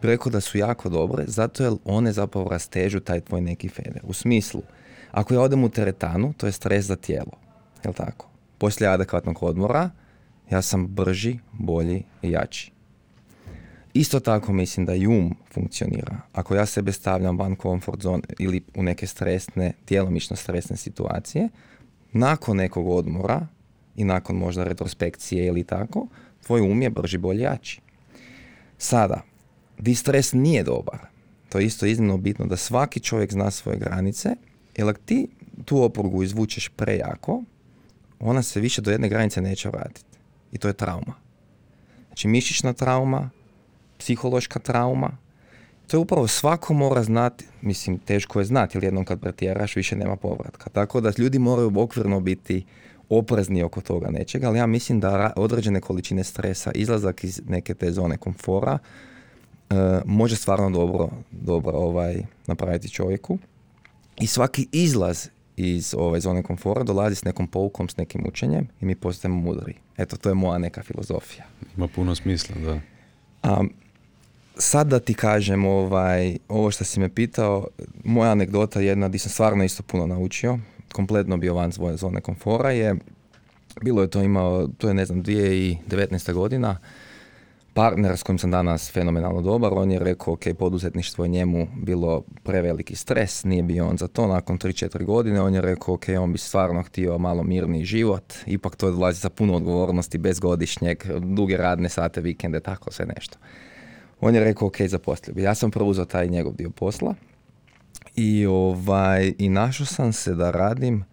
preko 0.00 0.30
da 0.30 0.40
su 0.40 0.58
jako 0.58 0.88
dobre, 0.88 1.24
zato 1.26 1.64
jer 1.64 1.72
one 1.84 2.12
zapravo 2.12 2.48
rastežu 2.48 3.00
taj 3.00 3.20
tvoj 3.20 3.40
neki 3.40 3.68
feder. 3.68 4.02
U 4.02 4.12
smislu, 4.12 4.62
ako 5.10 5.34
ja 5.34 5.40
odem 5.40 5.64
u 5.64 5.68
teretanu, 5.68 6.32
to 6.36 6.46
je 6.46 6.52
stres 6.52 6.84
za 6.84 6.96
tijelo. 6.96 7.32
Jel 7.84 7.94
tako? 7.94 8.28
Poslije 8.58 8.90
adekvatnog 8.90 9.42
odmora, 9.42 9.90
ja 10.50 10.62
sam 10.62 10.86
brži, 10.86 11.38
bolji 11.52 12.02
i 12.22 12.30
jači. 12.30 12.72
Isto 13.98 14.20
tako 14.20 14.52
mislim 14.52 14.86
da 14.86 14.94
i 14.94 15.06
um 15.06 15.34
funkcionira. 15.54 16.20
Ako 16.32 16.54
ja 16.54 16.66
sebe 16.66 16.92
stavljam 16.92 17.38
van 17.38 17.56
comfort 17.62 18.02
zone 18.02 18.22
ili 18.38 18.62
u 18.76 18.82
neke 18.82 19.06
stresne, 19.06 19.72
djelomično 19.88 20.36
stresne 20.36 20.76
situacije, 20.76 21.48
nakon 22.12 22.56
nekog 22.56 22.88
odmora 22.88 23.46
i 23.96 24.04
nakon 24.04 24.36
možda 24.36 24.64
retrospekcije 24.64 25.46
ili 25.46 25.64
tako, 25.64 26.06
tvoj 26.46 26.60
um 26.60 26.82
je 26.82 26.90
brži, 26.90 27.18
bolji, 27.18 27.40
jači. 27.40 27.80
Sada, 28.78 29.22
di 29.78 29.94
stres 29.94 30.32
nije 30.32 30.62
dobar, 30.62 30.98
to 31.48 31.58
je 31.58 31.66
isto 31.66 31.86
iznimno 31.86 32.16
bitno 32.16 32.46
da 32.46 32.56
svaki 32.56 33.00
čovjek 33.00 33.32
zna 33.32 33.50
svoje 33.50 33.78
granice, 33.78 34.28
jer 34.76 34.88
ako 34.88 35.00
ti 35.04 35.28
tu 35.64 35.82
oprugu 35.82 36.22
izvučeš 36.22 36.68
prejako, 36.68 37.42
ona 38.20 38.42
se 38.42 38.60
više 38.60 38.82
do 38.82 38.90
jedne 38.90 39.08
granice 39.08 39.40
neće 39.40 39.68
vratiti. 39.68 40.18
I 40.52 40.58
to 40.58 40.68
je 40.68 40.74
trauma. 40.74 41.14
Znači 42.06 42.28
mišićna 42.28 42.72
trauma, 42.72 43.30
psihološka 43.98 44.58
trauma, 44.58 45.16
to 45.86 45.96
je 45.96 45.98
upravo 45.98 46.26
svako 46.28 46.74
mora 46.74 47.02
znati, 47.02 47.44
mislim 47.62 47.98
teško 47.98 48.38
je 48.38 48.44
znati, 48.44 48.76
jer 48.76 48.84
jednom 48.84 49.04
kad 49.04 49.20
pretjeraš 49.20 49.76
više 49.76 49.96
nema 49.96 50.16
povratka. 50.16 50.70
Tako 50.70 51.00
da 51.00 51.12
ljudi 51.18 51.38
moraju 51.38 51.72
okvirno 51.76 52.20
biti 52.20 52.64
oprezni 53.08 53.62
oko 53.62 53.80
toga 53.80 54.10
nečega, 54.10 54.48
ali 54.48 54.58
ja 54.58 54.66
mislim 54.66 55.00
da 55.00 55.32
određene 55.36 55.80
količine 55.80 56.24
stresa, 56.24 56.72
izlazak 56.74 57.24
iz 57.24 57.40
neke 57.48 57.74
te 57.74 57.90
zone 57.90 58.16
komfora, 58.16 58.78
e, 59.70 59.74
može 60.04 60.36
stvarno 60.36 60.70
dobro, 60.70 61.08
dobro 61.30 61.72
ovaj, 61.72 62.22
napraviti 62.46 62.88
čovjeku. 62.88 63.38
I 64.20 64.26
svaki 64.26 64.68
izlaz 64.72 65.28
iz 65.56 65.94
ove 65.98 66.20
zone 66.20 66.42
komfora 66.42 66.82
dolazi 66.82 67.16
s 67.16 67.24
nekom 67.24 67.46
poukom, 67.46 67.88
s 67.88 67.96
nekim 67.96 68.24
učenjem 68.28 68.68
i 68.80 68.84
mi 68.84 68.94
postajemo 68.94 69.40
mudri. 69.40 69.74
Eto, 69.96 70.16
to 70.16 70.28
je 70.28 70.34
moja 70.34 70.58
neka 70.58 70.82
filozofija. 70.82 71.44
Ima 71.76 71.88
puno 71.88 72.14
smisla, 72.14 72.56
da. 72.64 72.80
A, 73.42 73.64
sad 74.58 74.86
da 74.86 74.98
ti 74.98 75.14
kažem, 75.14 75.66
ovaj, 75.66 76.36
ovo 76.48 76.70
što 76.70 76.84
si 76.84 77.00
me 77.00 77.08
pitao, 77.08 77.66
moja 78.04 78.30
anegdota 78.30 78.80
jedna 78.80 79.08
di 79.08 79.18
sam 79.18 79.30
stvarno 79.30 79.64
isto 79.64 79.82
puno 79.82 80.06
naučio, 80.06 80.58
kompletno 80.92 81.36
bio 81.36 81.54
van 81.54 81.72
svoje 81.72 81.96
zone 81.96 82.20
komfora 82.20 82.70
je, 82.70 82.96
bilo 83.82 84.02
je 84.02 84.10
to 84.10 84.22
imao, 84.22 84.68
to 84.78 84.88
je 84.88 84.94
ne 84.94 85.04
znam, 85.04 85.22
2019. 85.22 86.32
godina, 86.32 86.78
partner 87.74 88.16
s 88.16 88.22
kojim 88.22 88.38
sam 88.38 88.50
danas 88.50 88.92
fenomenalno 88.92 89.42
dobar, 89.42 89.72
on 89.74 89.90
je 89.90 89.98
rekao, 89.98 90.34
ok, 90.34 90.42
poduzetništvo 90.58 91.24
je 91.24 91.28
njemu 91.28 91.66
bilo 91.76 92.22
preveliki 92.42 92.96
stres, 92.96 93.44
nije 93.44 93.62
bio 93.62 93.88
on 93.88 93.96
za 93.96 94.08
to, 94.08 94.26
nakon 94.26 94.58
3-4 94.58 95.04
godine 95.04 95.40
on 95.40 95.54
je 95.54 95.60
rekao, 95.60 95.94
ok, 95.94 96.04
on 96.20 96.32
bi 96.32 96.38
stvarno 96.38 96.82
htio 96.82 97.18
malo 97.18 97.42
mirniji 97.42 97.84
život, 97.84 98.34
ipak 98.46 98.76
to 98.76 98.90
dolazi 98.90 99.20
sa 99.20 99.30
puno 99.30 99.54
odgovornosti, 99.54 100.18
bez 100.18 100.40
godišnjeg, 100.40 101.04
duge 101.20 101.56
radne 101.56 101.88
sate, 101.88 102.20
vikende, 102.20 102.60
tako 102.60 102.92
sve 102.92 103.06
nešto. 103.06 103.38
On 104.20 104.34
je 104.34 104.44
rekao, 104.44 104.68
ok, 104.68 104.76
zaposlio 104.86 105.34
bi. 105.34 105.42
Ja 105.42 105.54
sam 105.54 105.70
preuzeo 105.70 106.04
taj 106.04 106.28
njegov 106.28 106.54
dio 106.56 106.70
posla 106.70 107.14
i, 108.16 108.46
ovaj, 108.46 109.32
i 109.38 109.48
našao 109.48 109.86
sam 109.86 110.12
se 110.12 110.34
da 110.34 110.50
radim, 110.50 111.04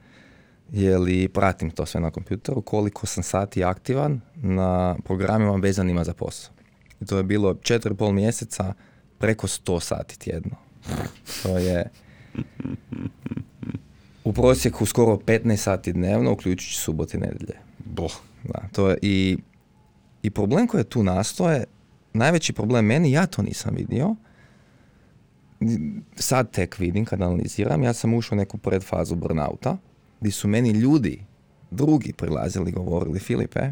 je 0.71 1.29
pratim 1.29 1.69
to 1.69 1.85
sve 1.85 2.01
na 2.01 2.11
kompjuteru, 2.11 2.61
koliko 2.61 3.07
sam 3.07 3.23
sati 3.23 3.63
aktivan 3.63 4.21
na 4.35 4.95
programima 5.03 5.55
vezanima 5.55 6.03
za 6.03 6.13
posao. 6.13 6.53
I 7.01 7.05
to 7.05 7.17
je 7.17 7.23
bilo 7.23 7.53
4,5 7.53 8.11
mjeseca, 8.11 8.73
preko 9.17 9.47
100 9.47 9.79
sati 9.79 10.19
tjedno. 10.19 10.55
To 11.43 11.57
je 11.57 11.89
u 14.23 14.33
prosjeku 14.33 14.85
skoro 14.85 15.15
15 15.15 15.55
sati 15.55 15.93
dnevno, 15.93 16.31
uključujući 16.31 16.79
subote 16.79 17.17
i 17.17 17.19
nedjelje. 17.19 17.55
Boh. 17.85 18.11
Da, 18.43 18.59
to 18.71 18.89
je 18.89 18.97
i, 19.01 19.37
i 20.23 20.29
problem 20.29 20.67
koji 20.67 20.79
je 20.81 20.89
tu 20.89 21.03
nastoje, 21.03 21.63
najveći 22.15 22.53
problem 22.53 22.85
meni, 22.85 23.11
ja 23.11 23.25
to 23.25 23.41
nisam 23.41 23.75
vidio, 23.75 24.15
sad 26.15 26.51
tek 26.51 26.79
vidim 26.79 27.05
kad 27.05 27.21
analiziram, 27.21 27.83
ja 27.83 27.93
sam 27.93 28.13
ušao 28.13 28.35
u 28.35 28.37
neku 28.37 28.57
predfazu 28.57 29.15
burnouta, 29.15 29.77
gdje 30.19 30.31
su 30.31 30.47
meni 30.47 30.69
ljudi, 30.69 31.25
drugi 31.71 32.13
prilazili, 32.13 32.71
govorili, 32.71 33.19
Filipe, 33.19 33.71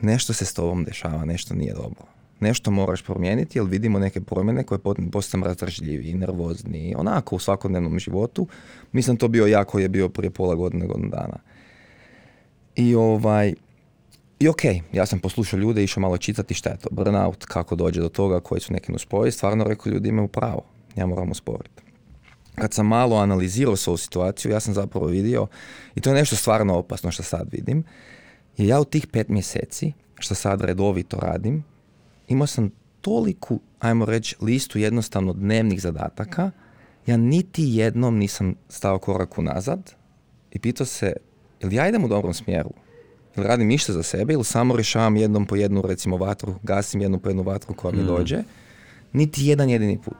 nešto 0.00 0.32
se 0.32 0.44
s 0.44 0.54
tobom 0.54 0.84
dešava, 0.84 1.24
nešto 1.24 1.54
nije 1.54 1.74
dobro. 1.74 2.04
Nešto 2.40 2.70
moraš 2.70 3.02
promijeniti 3.02 3.58
jer 3.58 3.66
vidimo 3.66 3.98
neke 3.98 4.20
promjene 4.20 4.62
koje 4.62 4.78
postam 5.12 5.44
razdražljiviji, 5.44 6.14
nervozni, 6.14 6.94
onako 6.98 7.36
u 7.36 7.38
svakodnevnom 7.38 7.98
životu. 7.98 8.46
Mislim 8.92 9.16
to 9.16 9.28
bio 9.28 9.46
jako 9.46 9.78
je 9.78 9.88
bio 9.88 10.08
prije 10.08 10.30
pola 10.30 10.54
godine, 10.54 10.86
godinu 10.86 11.08
dana. 11.08 11.38
I 12.76 12.94
ovaj, 12.94 13.54
i 14.44 14.48
ok, 14.48 14.64
ja 14.92 15.06
sam 15.06 15.18
poslušao 15.18 15.58
ljude, 15.58 15.84
išao 15.84 16.00
malo 16.00 16.18
čitati 16.18 16.54
šta 16.54 16.70
je 16.70 16.76
to 16.76 16.88
burnout, 16.90 17.44
kako 17.44 17.76
dođe 17.76 18.00
do 18.00 18.08
toga, 18.08 18.40
koji 18.40 18.60
su 18.60 18.72
neki 18.72 18.92
nuspoji, 18.92 19.32
stvarno 19.32 19.64
rekao 19.64 19.92
ljudi 19.92 20.08
imaju 20.08 20.28
pravo, 20.28 20.64
ja 20.96 21.06
moram 21.06 21.30
usporiti. 21.30 21.82
Kad 22.54 22.72
sam 22.72 22.86
malo 22.86 23.16
analizirao 23.16 23.76
svoju 23.76 23.96
situaciju, 23.96 24.52
ja 24.52 24.60
sam 24.60 24.74
zapravo 24.74 25.06
vidio, 25.06 25.46
i 25.94 26.00
to 26.00 26.10
je 26.10 26.14
nešto 26.14 26.36
stvarno 26.36 26.74
opasno 26.74 27.10
što 27.10 27.22
sad 27.22 27.48
vidim, 27.52 27.84
je 28.56 28.66
ja 28.66 28.80
u 28.80 28.84
tih 28.84 29.06
pet 29.06 29.28
mjeseci, 29.28 29.92
što 30.18 30.34
sad 30.34 30.60
redovito 30.60 31.16
radim, 31.16 31.64
imao 32.28 32.46
sam 32.46 32.70
toliku, 33.00 33.60
ajmo 33.80 34.04
reći, 34.04 34.36
listu 34.40 34.78
jednostavno 34.78 35.32
dnevnih 35.32 35.80
zadataka, 35.80 36.50
ja 37.06 37.16
niti 37.16 37.62
jednom 37.64 38.18
nisam 38.18 38.54
stao 38.68 38.98
korak 38.98 39.38
nazad 39.38 39.94
i 40.50 40.58
pitao 40.58 40.86
se, 40.86 41.12
jel 41.60 41.72
ja 41.72 41.88
idem 41.88 42.04
u 42.04 42.08
dobrom 42.08 42.34
smjeru? 42.34 42.70
Jel 43.36 43.46
radim 43.46 43.70
išta 43.70 43.92
za 43.92 44.02
sebe 44.02 44.32
ili 44.32 44.44
samo 44.44 44.76
rješavam 44.76 45.16
jednom 45.16 45.46
po 45.46 45.56
jednu, 45.56 45.82
recimo, 45.82 46.16
vatru, 46.16 46.54
gasim 46.62 47.00
jednu 47.00 47.18
po 47.18 47.28
jednu 47.28 47.42
vatru 47.42 47.74
koja 47.74 47.92
mi 47.92 48.02
mm. 48.02 48.06
dođe? 48.06 48.42
Niti 49.12 49.46
jedan 49.46 49.70
jedini 49.70 49.98
put. 49.98 50.16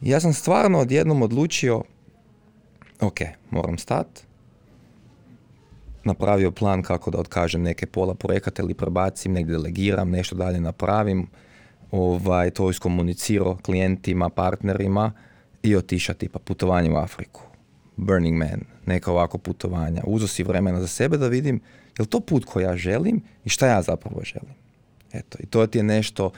Ja 0.00 0.20
sam 0.20 0.32
stvarno 0.32 0.78
odjednom 0.78 1.22
odlučio, 1.22 1.82
ok, 3.00 3.18
moram 3.50 3.78
stat, 3.78 4.06
napravio 6.04 6.50
plan 6.50 6.82
kako 6.82 7.10
da 7.10 7.18
otkažem 7.18 7.62
neke 7.62 7.86
pola 7.86 8.14
projekata 8.14 8.62
ili 8.62 8.74
prebacim, 8.74 9.32
negdje 9.32 9.52
delegiram, 9.52 10.10
nešto 10.10 10.36
dalje 10.36 10.60
napravim, 10.60 11.26
ovaj, 11.90 12.50
to 12.50 12.70
iskomunicirao 12.70 13.56
klijentima, 13.62 14.28
partnerima 14.28 15.12
i 15.62 15.76
otiša 15.76 16.14
tipa 16.14 16.38
putovanje 16.38 16.90
u 16.90 16.96
Afriku. 16.96 17.42
Burning 17.96 18.38
Man, 18.38 18.60
neka 18.86 19.12
ovako 19.12 19.38
putovanja. 19.38 20.02
Uzo 20.06 20.26
si 20.26 20.42
vremena 20.42 20.80
za 20.80 20.86
sebe 20.86 21.16
da 21.16 21.28
vidim 21.28 21.60
je 21.98 22.02
li 22.02 22.06
to 22.06 22.20
put 22.20 22.44
koji 22.44 22.64
ja 22.64 22.76
želim 22.76 23.22
i 23.44 23.48
šta 23.48 23.66
ja 23.66 23.82
zapravo 23.82 24.20
želim. 24.24 24.54
Eto, 25.12 25.38
i 25.40 25.46
to 25.46 25.66
ti 25.66 25.78
je 25.78 25.82
nešto, 25.82 26.30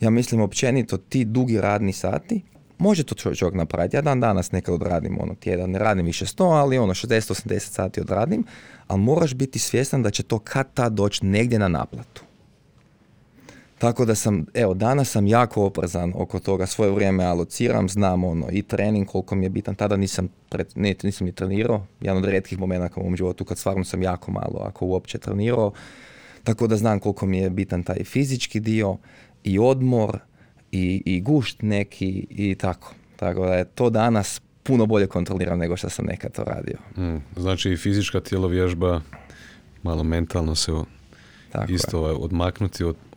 ja 0.00 0.10
mislim 0.10 0.40
općenito, 0.40 0.96
ti 0.96 1.24
dugi 1.24 1.60
radni 1.60 1.92
sati, 1.92 2.42
može 2.78 3.04
to 3.04 3.14
čovjek 3.14 3.54
napraviti. 3.54 3.96
Ja 3.96 4.02
dan 4.02 4.20
danas 4.20 4.52
nekad 4.52 4.74
odradim 4.74 5.18
ono 5.20 5.34
tjedan, 5.34 5.70
ne 5.70 5.78
radim 5.78 6.06
više 6.06 6.24
100, 6.24 6.44
ali 6.44 6.78
ono 6.78 6.94
60-80 6.94 7.58
sati 7.58 8.00
odradim, 8.00 8.44
ali 8.86 9.00
moraš 9.00 9.34
biti 9.34 9.58
svjestan 9.58 10.02
da 10.02 10.10
će 10.10 10.22
to 10.22 10.38
kad 10.38 10.72
tad 10.74 10.92
doći 10.92 11.26
negdje 11.26 11.58
na 11.58 11.68
naplatu. 11.68 12.25
Tako 13.78 14.04
da 14.04 14.14
sam, 14.14 14.46
evo, 14.54 14.74
danas 14.74 15.10
sam 15.10 15.26
jako 15.26 15.64
oprezan 15.64 16.12
oko 16.16 16.38
toga, 16.38 16.66
svoje 16.66 16.90
vrijeme 16.90 17.24
alociram, 17.24 17.88
znam 17.88 18.24
ono, 18.24 18.46
i 18.52 18.62
trening 18.62 19.08
koliko 19.08 19.34
mi 19.34 19.46
je 19.46 19.50
bitan, 19.50 19.74
tada 19.74 19.96
nisam, 19.96 20.28
ne, 20.74 20.94
nisam 21.02 21.26
ni 21.26 21.32
trenirao, 21.32 21.86
jedan 22.00 22.16
od 22.16 22.24
redkih 22.24 22.58
momenata 22.58 23.00
u 23.00 23.04
mom 23.04 23.16
životu 23.16 23.44
kad 23.44 23.58
stvarno 23.58 23.84
sam 23.84 24.02
jako 24.02 24.30
malo, 24.30 24.60
ako 24.62 24.86
uopće 24.86 25.18
trenirao, 25.18 25.72
tako 26.44 26.66
da 26.66 26.76
znam 26.76 27.00
koliko 27.00 27.26
mi 27.26 27.38
je 27.38 27.50
bitan 27.50 27.82
taj 27.82 28.04
fizički 28.04 28.60
dio 28.60 28.96
i 29.44 29.58
odmor 29.58 30.18
i, 30.72 31.02
i 31.04 31.20
gušt 31.20 31.62
neki 31.62 32.26
i 32.30 32.54
tako. 32.54 32.94
Tako 33.16 33.46
da 33.46 33.54
je 33.54 33.64
to 33.64 33.90
danas 33.90 34.40
puno 34.62 34.86
bolje 34.86 35.06
kontroliram 35.06 35.58
nego 35.58 35.76
što 35.76 35.88
sam 35.88 36.06
nekad 36.06 36.32
to 36.32 36.44
radio. 36.44 36.76
Mm, 36.96 37.40
znači 37.40 37.70
i 37.70 37.76
fizička 37.76 38.20
vježba, 38.50 39.00
malo 39.82 40.02
mentalno 40.02 40.54
se 40.54 40.72
tako 41.52 41.72
isto 41.72 41.98
ovaj, 41.98 42.14
odmaknuti 42.18 42.84
od, 42.84 42.96
od, 43.12 43.15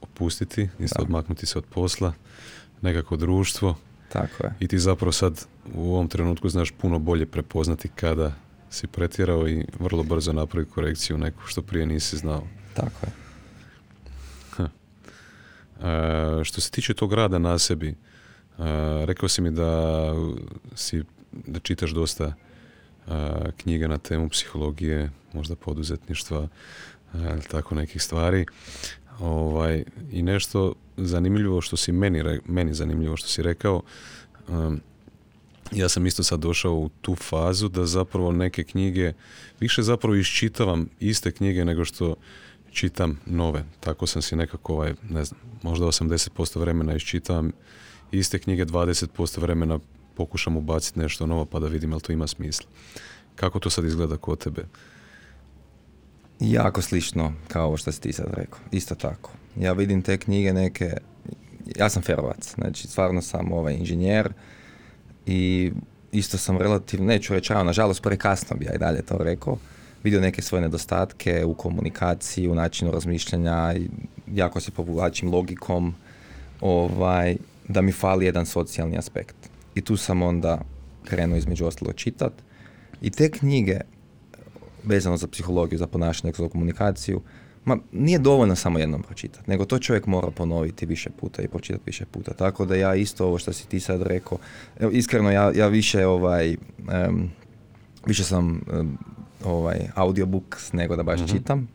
opustiti, 0.00 0.68
isto 0.78 1.02
odmaknuti 1.02 1.46
se 1.46 1.58
od 1.58 1.64
posla, 1.64 2.12
nekako 2.82 3.16
društvo. 3.16 3.76
Tako 4.12 4.44
je. 4.44 4.54
I 4.60 4.68
ti 4.68 4.78
zapravo 4.78 5.12
sad 5.12 5.46
u 5.74 5.94
ovom 5.94 6.08
trenutku 6.08 6.48
znaš 6.48 6.70
puno 6.70 6.98
bolje 6.98 7.26
prepoznati 7.26 7.88
kada 7.88 8.32
si 8.70 8.86
pretjerao 8.86 9.48
i 9.48 9.64
vrlo 9.78 10.02
brzo 10.02 10.32
napraviti 10.32 10.72
korekciju 10.72 11.18
neku 11.18 11.42
što 11.46 11.62
prije 11.62 11.86
nisi 11.86 12.16
znao. 12.16 12.42
Tako 12.74 13.06
je. 13.06 13.12
E, 15.82 16.44
što 16.44 16.60
se 16.60 16.70
tiče 16.70 16.94
tog 16.94 17.12
rada 17.12 17.38
na 17.38 17.58
sebi, 17.58 17.88
e, 17.88 17.94
rekao 19.06 19.28
si 19.28 19.42
mi 19.42 19.50
da 19.50 20.12
si 20.74 21.02
da 21.32 21.58
čitaš 21.60 21.90
dosta 21.90 22.26
uh, 22.26 23.12
knjiga 23.56 23.88
na 23.88 23.98
temu 23.98 24.28
psihologije, 24.28 25.10
možda 25.32 25.56
poduzetništva, 25.56 26.48
tako 27.50 27.74
nekih 27.74 28.02
stvari. 28.02 28.46
Ovaj, 29.20 29.84
I 30.12 30.22
nešto 30.22 30.74
zanimljivo 30.96 31.60
što 31.60 31.76
si 31.76 31.92
meni, 31.92 32.40
meni 32.46 32.74
zanimljivo 32.74 33.16
što 33.16 33.28
si 33.28 33.42
rekao, 33.42 33.82
ja 35.72 35.88
sam 35.88 36.06
isto 36.06 36.22
sad 36.22 36.40
došao 36.40 36.72
u 36.72 36.90
tu 37.00 37.14
fazu 37.14 37.68
da 37.68 37.86
zapravo 37.86 38.32
neke 38.32 38.64
knjige, 38.64 39.12
više 39.60 39.82
zapravo 39.82 40.16
iščitavam 40.16 40.88
iste 41.00 41.32
knjige 41.32 41.64
nego 41.64 41.84
što 41.84 42.14
čitam 42.72 43.20
nove. 43.26 43.64
Tako 43.80 44.06
sam 44.06 44.22
si 44.22 44.36
nekako, 44.36 44.72
ovaj, 44.72 44.94
ne 45.10 45.24
znam, 45.24 45.40
možda 45.62 45.86
80% 45.86 46.60
vremena 46.60 46.96
iščitavam 46.96 47.52
iste 48.12 48.38
knjige, 48.38 48.64
20% 48.64 49.40
vremena 49.40 49.78
pokušam 50.14 50.56
ubaciti 50.56 50.98
nešto 50.98 51.26
novo 51.26 51.44
pa 51.44 51.58
da 51.58 51.66
vidim 51.66 51.90
jel 51.90 52.00
to 52.00 52.12
ima 52.12 52.26
smisla. 52.26 52.68
Kako 53.34 53.58
to 53.58 53.70
sad 53.70 53.84
izgleda 53.84 54.16
kod 54.16 54.38
tebe? 54.38 54.64
Jako 56.40 56.82
slično 56.82 57.32
kao 57.48 57.66
ovo 57.66 57.76
što 57.76 57.92
si 57.92 58.00
ti 58.00 58.12
sad 58.12 58.26
rekao. 58.34 58.58
Isto 58.72 58.94
tako. 58.94 59.30
Ja 59.56 59.72
vidim 59.72 60.02
te 60.02 60.18
knjige 60.18 60.52
neke, 60.52 60.96
ja 61.76 61.88
sam 61.88 62.02
ferovac, 62.02 62.54
znači 62.54 62.88
stvarno 62.88 63.22
sam 63.22 63.52
ovaj 63.52 63.74
inženjer 63.74 64.32
i 65.26 65.72
isto 66.12 66.38
sam 66.38 66.58
relativno, 66.58 67.06
neću 67.06 67.34
reći, 67.34 67.52
nažalost 67.52 68.02
prekasno 68.02 68.56
bi 68.56 68.64
ja 68.64 68.74
i 68.74 68.78
dalje 68.78 69.02
to 69.02 69.18
rekao, 69.18 69.58
vidio 70.04 70.20
neke 70.20 70.42
svoje 70.42 70.62
nedostatke 70.62 71.44
u 71.44 71.54
komunikaciji, 71.54 72.48
u 72.48 72.54
načinu 72.54 72.90
razmišljanja, 72.90 73.74
jako 74.34 74.60
se 74.60 74.70
povlačim 74.70 75.30
logikom, 75.30 75.94
ovaj, 76.60 77.36
da 77.68 77.82
mi 77.82 77.92
fali 77.92 78.24
jedan 78.26 78.46
socijalni 78.46 78.98
aspekt. 78.98 79.36
I 79.74 79.80
tu 79.80 79.96
sam 79.96 80.22
onda 80.22 80.60
krenuo 81.04 81.38
između 81.38 81.66
ostalo 81.66 81.92
čitat. 81.92 82.32
I 83.02 83.10
te 83.10 83.30
knjige, 83.30 83.80
vezano 84.86 85.16
za 85.16 85.26
psihologiju, 85.26 85.78
za 85.78 85.86
ponašanje, 85.86 86.32
za 86.36 86.48
komunikaciju, 86.48 87.20
Ma 87.66 87.78
nije 87.92 88.18
dovoljno 88.18 88.56
samo 88.56 88.78
jednom 88.78 89.02
pročitati, 89.02 89.50
nego 89.50 89.64
to 89.64 89.78
čovjek 89.78 90.06
mora 90.06 90.30
ponoviti 90.30 90.86
više 90.86 91.10
puta 91.10 91.42
i 91.42 91.48
pročitati 91.48 91.82
više 91.86 92.04
puta. 92.04 92.34
Tako 92.34 92.64
da 92.64 92.74
ja 92.74 92.94
isto 92.94 93.26
ovo 93.26 93.38
što 93.38 93.52
si 93.52 93.68
ti 93.68 93.80
sad 93.80 94.02
rekao, 94.02 94.38
evo, 94.80 94.90
iskreno 94.92 95.30
ja, 95.30 95.52
ja 95.54 95.66
više 95.66 96.06
ovaj, 96.06 96.56
više 98.06 98.24
sam 98.24 98.60
um, 98.72 98.98
ovaj, 99.44 99.78
audiobooks 99.94 100.72
nego 100.72 100.96
da 100.96 101.02
baš 101.02 101.20
mm 101.20 101.26
čitam. 101.26 101.68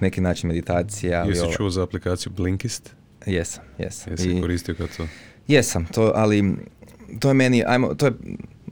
Neki 0.00 0.20
način 0.20 0.48
meditacija. 0.48 1.22
Jesi 1.22 1.40
ovaj- 1.40 1.56
čuo 1.56 1.70
za 1.70 1.82
aplikaciju 1.82 2.32
Blinkist? 2.36 2.90
Jesam, 3.26 3.64
jesam. 3.78 4.12
Jesi 4.12 4.30
I, 4.30 4.40
koristio 4.40 4.74
kad 4.74 4.96
to? 4.96 5.06
Jesam, 5.48 5.86
to, 5.86 6.12
ali 6.14 6.56
to 7.20 7.28
je 7.28 7.34
meni, 7.34 7.64
ajmo, 7.66 7.94
to 7.94 8.06
je 8.06 8.12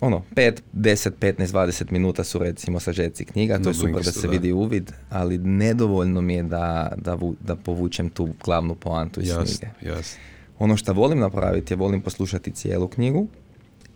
ono, 0.03 0.23
5, 0.35 0.61
10, 0.73 1.11
15, 1.21 1.53
20 1.53 1.93
minuta 1.93 2.25
su 2.25 2.39
recimo 2.39 2.81
sažeci 2.81 3.25
knjiga, 3.25 3.59
to 3.59 3.71
je 3.71 3.75
super 3.75 4.03
da 4.05 4.13
se 4.13 4.29
vidi 4.29 4.53
uvid, 4.53 4.93
ali 5.11 5.39
nedovoljno 5.39 6.21
mi 6.21 6.35
je 6.35 6.43
da, 6.43 6.93
da, 6.97 7.19
da 7.41 7.57
povučem 7.57 8.11
tu 8.11 8.29
glavnu 8.45 8.75
poantu 8.75 9.21
iz 9.21 9.29
jasne, 9.29 9.45
knjige. 9.45 9.95
Jasne. 9.95 10.21
Ono 10.59 10.77
što 10.77 10.93
volim 10.93 11.19
napraviti 11.19 11.73
je 11.73 11.79
volim 11.79 12.01
poslušati 12.01 12.51
cijelu 12.51 12.89
knjigu 12.89 13.27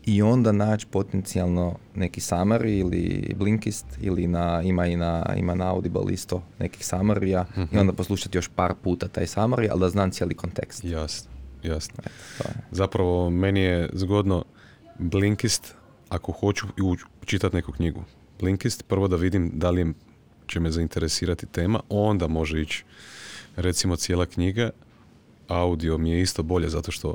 i 0.05 0.23
onda 0.23 0.53
naći 0.53 0.87
potencijalno 0.87 1.75
neki 1.95 2.21
summary 2.21 2.79
ili 2.81 3.35
blinkist 3.37 3.87
ili 4.01 4.27
na, 4.27 4.63
ima 4.65 4.87
i 4.87 4.97
na, 4.97 5.35
ima 5.37 5.55
na 5.55 5.71
Audible 5.71 6.13
isto 6.13 6.43
nekih 6.59 6.83
summary 6.83 7.47
i 7.57 7.61
mhm. 7.61 7.79
onda 7.79 7.93
poslušati 7.93 8.39
još 8.39 8.49
par 8.49 8.75
puta 8.83 9.09
taj 9.09 9.27
summary, 9.27 9.69
ali 9.71 9.81
da 9.81 9.89
znam 9.89 10.11
cijeli 10.11 10.35
kontekst. 10.35 10.85
Jasno, 10.85 11.31
jasno. 11.63 11.95
Zapravo 12.71 13.31
meni 13.31 13.61
je 13.61 13.91
zgodno 13.93 14.45
blinkist 14.99 15.75
ako 16.09 16.33
hoću 16.33 16.67
čitati 17.25 17.57
neku 17.57 17.73
knjigu. 17.73 18.05
Blinkist, 18.41 18.85
prvo 18.89 19.09
da 19.09 19.17
vidim 19.17 19.51
da 19.55 19.71
li 19.71 19.95
će 20.47 20.61
me 20.61 20.71
zainteresirati 20.71 21.47
tema, 21.47 21.81
onda 21.89 22.27
može 22.27 22.63
ići 22.63 22.85
recimo 23.57 23.97
cijela 23.97 24.27
knjiga, 24.27 24.71
audio 25.49 25.99
mi 25.99 26.11
je 26.11 26.23
isto 26.23 26.43
bolje 26.43 26.69
zato 26.69 26.91
što 26.91 27.15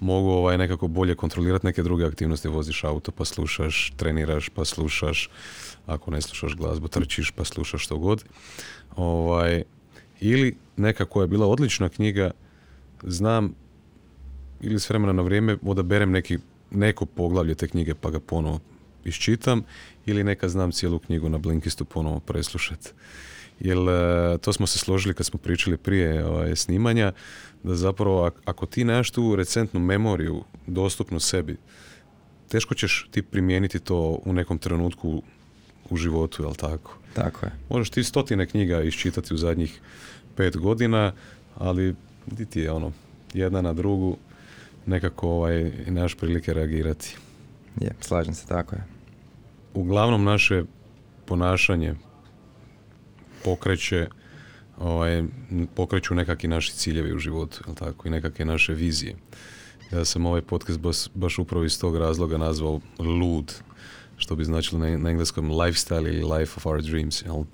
mogu 0.00 0.28
ovaj 0.28 0.58
nekako 0.58 0.88
bolje 0.88 1.14
kontrolirati 1.14 1.66
neke 1.66 1.82
druge 1.82 2.04
aktivnosti, 2.04 2.48
voziš 2.48 2.84
auto 2.84 3.12
pa 3.12 3.24
slušaš, 3.24 3.92
treniraš 3.96 4.48
pa 4.48 4.64
slušaš, 4.64 5.30
ako 5.86 6.10
ne 6.10 6.20
slušaš 6.20 6.56
glazbu, 6.56 6.88
trčiš 6.88 7.30
pa 7.30 7.44
slušaš 7.44 7.84
što 7.84 7.98
god. 7.98 8.24
Ovaj, 8.96 9.62
ili 10.20 10.56
neka 10.76 11.04
koja 11.04 11.24
je 11.24 11.28
bila 11.28 11.46
odlična 11.46 11.88
knjiga, 11.88 12.30
znam 13.02 13.54
ili 14.60 14.80
s 14.80 14.90
vremena 14.90 15.12
na 15.12 15.22
vrijeme 15.22 15.56
odaberem 15.62 16.10
neki 16.10 16.38
neko 16.70 17.06
poglavlje 17.06 17.54
te 17.54 17.68
knjige 17.68 17.94
pa 17.94 18.10
ga 18.10 18.20
ponovo 18.20 18.60
iščitam 19.04 19.62
ili 20.06 20.24
neka 20.24 20.48
znam 20.48 20.72
cijelu 20.72 20.98
knjigu 20.98 21.28
na 21.28 21.38
Blinkistu 21.38 21.84
ponovo 21.84 22.20
preslušati. 22.20 22.90
Jer 23.60 23.78
e, 23.78 24.38
to 24.38 24.52
smo 24.52 24.66
se 24.66 24.78
složili 24.78 25.14
kad 25.14 25.26
smo 25.26 25.38
pričali 25.38 25.76
prije 25.76 26.24
ovaj, 26.24 26.56
snimanja, 26.56 27.12
da 27.62 27.74
zapravo 27.74 28.30
ako 28.44 28.66
ti 28.66 28.84
nemaš 28.84 29.10
tu 29.10 29.36
recentnu 29.36 29.80
memoriju 29.80 30.44
dostupnu 30.66 31.20
sebi, 31.20 31.56
teško 32.48 32.74
ćeš 32.74 33.08
ti 33.10 33.22
primijeniti 33.22 33.78
to 33.78 34.20
u 34.24 34.32
nekom 34.32 34.58
trenutku 34.58 35.22
u 35.90 35.96
životu, 35.96 36.42
jel 36.42 36.54
tako? 36.54 36.98
Tako 37.14 37.46
je. 37.46 37.52
Možeš 37.70 37.90
ti 37.90 38.04
stotine 38.04 38.46
knjiga 38.46 38.82
iščitati 38.82 39.34
u 39.34 39.36
zadnjih 39.36 39.80
pet 40.36 40.56
godina, 40.56 41.12
ali 41.56 41.94
di 42.26 42.46
ti 42.46 42.60
je 42.60 42.70
ono, 42.70 42.92
jedna 43.34 43.60
na 43.60 43.72
drugu, 43.72 44.16
nekako 44.86 45.28
ovaj, 45.28 45.72
nemaš 45.86 46.14
prilike 46.14 46.54
reagirati. 46.54 47.16
Je, 47.80 47.90
slažem 48.00 48.34
se, 48.34 48.46
tako 48.46 48.76
je. 48.76 48.84
Uglavnom 49.74 50.24
naše 50.24 50.64
ponašanje 51.26 51.94
pokreće 53.44 54.08
ovaj, 54.78 55.24
pokreću 55.74 56.14
nekakvi 56.14 56.48
naši 56.48 56.72
ciljevi 56.72 57.14
u 57.14 57.18
životu, 57.18 57.60
jel 57.66 57.74
tako, 57.74 58.08
i 58.08 58.10
nekakve 58.10 58.44
naše 58.44 58.74
vizije. 58.74 59.16
Ja 59.92 60.04
sam 60.04 60.26
ovaj 60.26 60.42
podcast 60.42 60.78
baš, 60.78 60.96
baš 61.14 61.38
upravo 61.38 61.64
iz 61.64 61.80
tog 61.80 61.96
razloga 61.96 62.38
nazvao 62.38 62.80
lud, 62.98 63.54
što 64.16 64.36
bi 64.36 64.44
značilo 64.44 64.78
na, 64.80 64.98
na 64.98 65.10
engleskom 65.10 65.50
lifestyle 65.50 66.08
ili 66.08 66.38
life 66.38 66.52
of 66.56 66.66
our 66.66 66.82
dreams, 66.82 67.22
jel? 67.22 67.44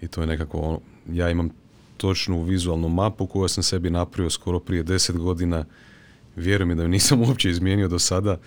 I 0.00 0.08
to 0.08 0.20
je 0.20 0.26
nekako, 0.26 0.58
ono, 0.58 0.80
ja 1.08 1.30
imam 1.30 1.50
točnu 1.96 2.42
vizualnu 2.42 2.88
mapu 2.88 3.26
koju 3.26 3.48
sam 3.48 3.62
sebi 3.62 3.90
napravio 3.90 4.30
skoro 4.30 4.60
prije 4.60 4.82
deset 4.82 5.16
godina 5.16 5.64
vjerujem 6.36 6.76
da 6.76 6.82
ju 6.82 6.88
nisam 6.88 7.22
uopće 7.22 7.50
izmijenio 7.50 7.88
do 7.88 7.98
sada. 7.98 8.38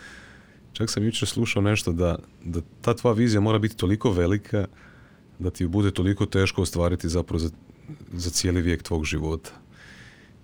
Čak 0.74 0.90
sam 0.90 1.04
jučer 1.04 1.28
slušao 1.28 1.62
nešto 1.62 1.92
da, 1.92 2.18
da 2.44 2.62
ta 2.82 2.94
tva 2.94 3.14
vizija 3.14 3.42
mora 3.42 3.60
biti 3.60 3.78
toliko 3.78 4.12
velika 4.12 4.68
da 5.40 5.50
ti 5.50 5.68
bude 5.68 5.92
toliko 5.92 6.26
teško 6.26 6.62
ostvariti 6.62 7.10
zapravo 7.10 7.40
za, 7.40 7.50
za 8.14 8.30
cijeli 8.30 8.62
vijek 8.62 8.84
tvog 8.84 9.06
života. 9.06 9.52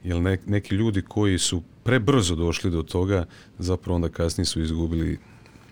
Jer 0.04 0.40
neki 0.46 0.76
ljudi 0.76 1.02
koji 1.02 1.40
su 1.40 1.64
prebrzo 1.84 2.36
došli 2.36 2.72
do 2.72 2.84
toga, 2.84 3.26
zapravo 3.60 3.96
onda 3.96 4.10
kasnije 4.10 4.46
su 4.46 4.62
izgubili 4.62 5.20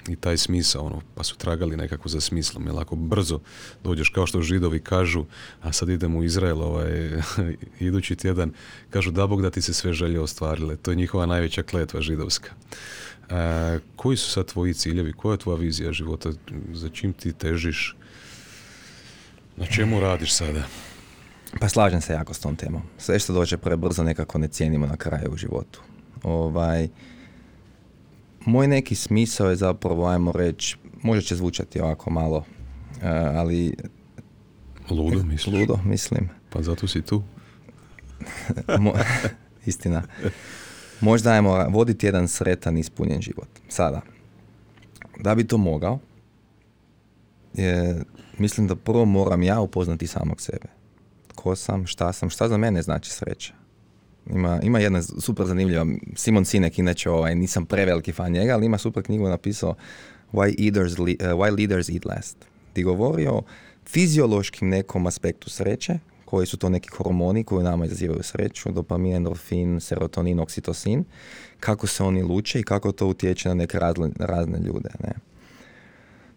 i 0.07 0.15
taj 0.15 0.37
smisao, 0.37 0.85
ono, 0.85 1.01
pa 1.15 1.23
su 1.23 1.37
tragali 1.37 1.77
nekako 1.77 2.09
za 2.09 2.21
smislom, 2.21 2.67
jer 2.67 2.75
ako 2.79 2.95
brzo 2.95 3.39
dođeš, 3.83 4.09
kao 4.09 4.27
što 4.27 4.41
židovi 4.41 4.79
kažu, 4.79 5.25
a 5.61 5.73
sad 5.73 5.89
idemo 5.89 6.19
u 6.19 6.23
Izrael, 6.23 6.61
ovaj, 6.61 7.21
idući 7.79 8.15
tjedan, 8.15 8.51
kažu 8.89 9.11
da 9.11 9.27
Bog 9.27 9.41
da 9.41 9.49
ti 9.49 9.61
se 9.61 9.73
sve 9.73 9.93
želje 9.93 10.19
ostvarile, 10.19 10.75
to 10.75 10.91
je 10.91 10.95
njihova 10.95 11.25
najveća 11.25 11.63
kletva 11.63 12.01
židovska. 12.01 12.49
E, 13.29 13.79
koji 13.95 14.17
su 14.17 14.31
sad 14.31 14.45
tvoji 14.45 14.73
ciljevi, 14.73 15.13
koja 15.13 15.33
je 15.33 15.37
tvoja 15.37 15.57
vizija 15.57 15.91
života, 15.91 16.29
za 16.73 16.89
čim 16.89 17.13
ti 17.13 17.33
težiš, 17.33 17.95
na 19.57 19.65
čemu 19.65 19.99
radiš 19.99 20.33
sada? 20.33 20.63
Pa 21.59 21.69
slažem 21.69 22.01
se 22.01 22.13
jako 22.13 22.33
s 22.33 22.39
tom 22.39 22.55
temom. 22.55 22.81
Sve 22.97 23.19
što 23.19 23.33
dođe 23.33 23.57
prebrzo 23.57 24.03
nekako 24.03 24.37
ne 24.37 24.47
cijenimo 24.47 24.87
na 24.87 24.97
kraju 24.97 25.31
u 25.31 25.37
životu. 25.37 25.81
Ovaj, 26.23 26.87
moj 28.49 28.67
neki 28.67 28.95
smisao 28.95 29.49
je 29.49 29.55
zapravo, 29.55 30.07
ajmo 30.07 30.31
reći, 30.31 30.77
možda 31.03 31.21
će 31.21 31.35
zvučati 31.35 31.81
ovako 31.81 32.09
malo, 32.09 32.37
uh, 32.37 33.03
ali... 33.35 33.75
Ludo, 34.89 35.23
misliš? 35.23 35.53
Ludo, 35.53 35.79
mislim. 35.85 36.29
Pa 36.49 36.61
zato 36.61 36.87
si 36.87 37.01
tu. 37.01 37.23
Mo, 38.79 38.93
istina. 39.65 40.03
Možda 41.01 41.31
ajmo 41.31 41.67
voditi 41.69 42.05
jedan 42.05 42.27
sretan, 42.27 42.77
ispunjen 42.77 43.21
život. 43.21 43.49
Sada, 43.67 44.01
da 45.19 45.35
bi 45.35 45.47
to 45.47 45.57
mogao, 45.57 45.99
je, 47.53 48.03
mislim 48.37 48.67
da 48.67 48.75
prvo 48.75 49.05
moram 49.05 49.43
ja 49.43 49.59
upoznati 49.59 50.07
samog 50.07 50.41
sebe. 50.41 50.67
Ko 51.35 51.55
sam, 51.55 51.85
šta 51.85 52.13
sam, 52.13 52.29
šta 52.29 52.47
za 52.47 52.57
mene 52.57 52.81
znači 52.81 53.11
sreća. 53.11 53.58
Ima, 54.29 54.59
ima 54.63 54.79
jedna 54.79 55.01
super 55.01 55.45
zanimljiva, 55.45 55.85
Simon 56.15 56.45
Sinek, 56.45 56.79
inače 56.79 57.09
ovaj, 57.09 57.35
nisam 57.35 57.65
preveliki 57.65 58.11
fan 58.11 58.31
njega, 58.31 58.53
ali 58.53 58.65
ima 58.65 58.77
super 58.77 59.03
knjigu 59.03 59.27
napisao 59.27 59.75
Why, 60.33 60.65
eaters, 60.65 60.99
uh, 60.99 61.05
Why 61.07 61.57
Leaders 61.57 61.89
Eat 61.89 62.05
Last. 62.05 62.37
Ti 62.73 62.83
govori 62.83 63.27
o 63.27 63.41
fiziološkim 63.85 64.69
nekom 64.69 65.07
aspektu 65.07 65.49
sreće, 65.49 65.99
koji 66.25 66.47
su 66.47 66.57
to 66.57 66.69
neki 66.69 66.89
hormoni 66.89 67.43
koji 67.43 67.63
nama 67.63 67.85
izazivaju 67.85 68.23
sreću, 68.23 68.71
dopamin, 68.71 69.15
endorfin, 69.15 69.79
serotonin, 69.79 70.39
oksitosin, 70.39 71.03
kako 71.59 71.87
se 71.87 72.03
oni 72.03 72.23
luče 72.23 72.59
i 72.59 72.63
kako 72.63 72.91
to 72.91 73.07
utječe 73.07 73.49
na 73.49 73.55
neke 73.55 73.79
razne, 73.79 74.09
razne 74.19 74.59
ljude. 74.59 74.89
Ne? 75.03 75.11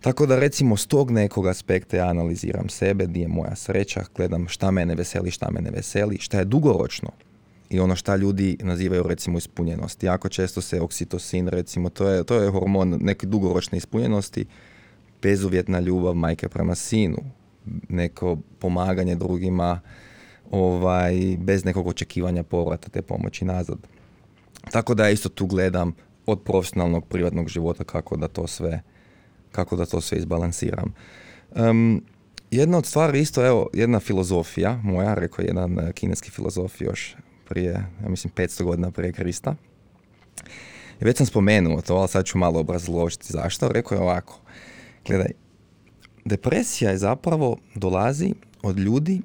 Tako 0.01 0.26
da 0.26 0.39
recimo 0.39 0.76
s 0.76 0.87
tog 0.87 1.11
nekog 1.11 1.47
aspekta 1.47 1.97
ja 1.97 2.09
analiziram 2.09 2.68
sebe, 2.68 3.07
gdje 3.07 3.20
je 3.20 3.28
moja 3.28 3.57
sreća, 3.57 4.05
gledam 4.16 4.49
šta 4.49 4.70
mene 4.70 4.95
veseli, 4.95 5.30
šta 5.30 5.51
me 5.51 5.61
ne 5.61 5.70
veseli, 5.70 6.18
šta 6.18 6.39
je 6.39 6.45
dugoročno 6.45 7.11
i 7.73 7.81
ono 7.81 7.97
šta 7.97 8.16
ljudi 8.16 8.57
nazivaju 8.61 9.03
recimo 9.03 9.39
ispunjenost. 9.39 10.03
Jako 10.03 10.29
često 10.29 10.61
se 10.61 10.81
oksitosin 10.81 11.49
recimo, 11.49 11.89
to 11.89 12.09
je, 12.09 12.25
to 12.25 12.35
je 12.35 12.51
hormon 12.51 12.99
neke 13.01 13.27
dugoročne 13.27 13.79
ispunjenosti, 13.79 14.47
bezuvjetna 15.23 15.81
ljubav 15.81 16.14
majke 16.14 16.49
prema 16.49 16.75
sinu, 16.75 17.18
neko 17.89 18.37
pomaganje 18.59 19.14
drugima 19.14 19.81
ovaj, 20.51 21.37
bez 21.39 21.64
nekog 21.64 21.87
očekivanja 21.87 22.43
povrata 22.43 22.89
te 22.89 23.03
pomoći 23.03 23.45
nazad. 23.45 23.79
Tako 24.70 24.95
da 24.95 25.11
isto 25.11 25.29
tu 25.29 25.47
gledam 25.47 25.95
od 26.27 26.43
profesionalnog 26.43 27.07
privatnog 27.07 27.49
života 27.49 27.85
kako 27.85 28.16
da 28.16 28.29
to 28.29 28.47
sve 28.47 28.83
kako 29.53 29.77
da 29.77 29.87
to 29.87 30.01
sve 30.01 30.18
izbalansiram. 30.18 30.95
Um, 31.51 32.05
jedna 32.51 32.79
od 32.79 32.87
stvari 32.87 33.20
isto, 33.20 33.47
evo, 33.47 33.68
jedna 33.73 34.01
filozofija 34.01 34.81
moja, 34.83 35.14
rekao 35.14 35.43
jedan 35.43 35.93
kineski 35.95 36.31
filozof 36.31 36.81
još 36.81 37.16
prije, 37.53 37.72
ja 38.03 38.09
mislim, 38.09 38.32
500 38.36 38.64
godina 38.64 38.90
prije 38.90 39.12
Krista. 39.12 39.55
I 41.00 41.05
već 41.05 41.16
sam 41.16 41.26
spomenuo 41.26 41.80
to, 41.80 41.94
ali 41.94 42.09
sad 42.09 42.24
ću 42.24 42.38
malo 42.38 42.61
obrazložiti 42.61 43.32
zašto. 43.32 43.68
Rekao 43.68 43.96
je 43.96 44.03
ovako, 44.03 44.40
gledaj, 45.07 45.30
depresija 46.24 46.90
je 46.90 46.98
zapravo 46.98 47.57
dolazi 47.74 48.34
od 48.62 48.78
ljudi 48.78 49.20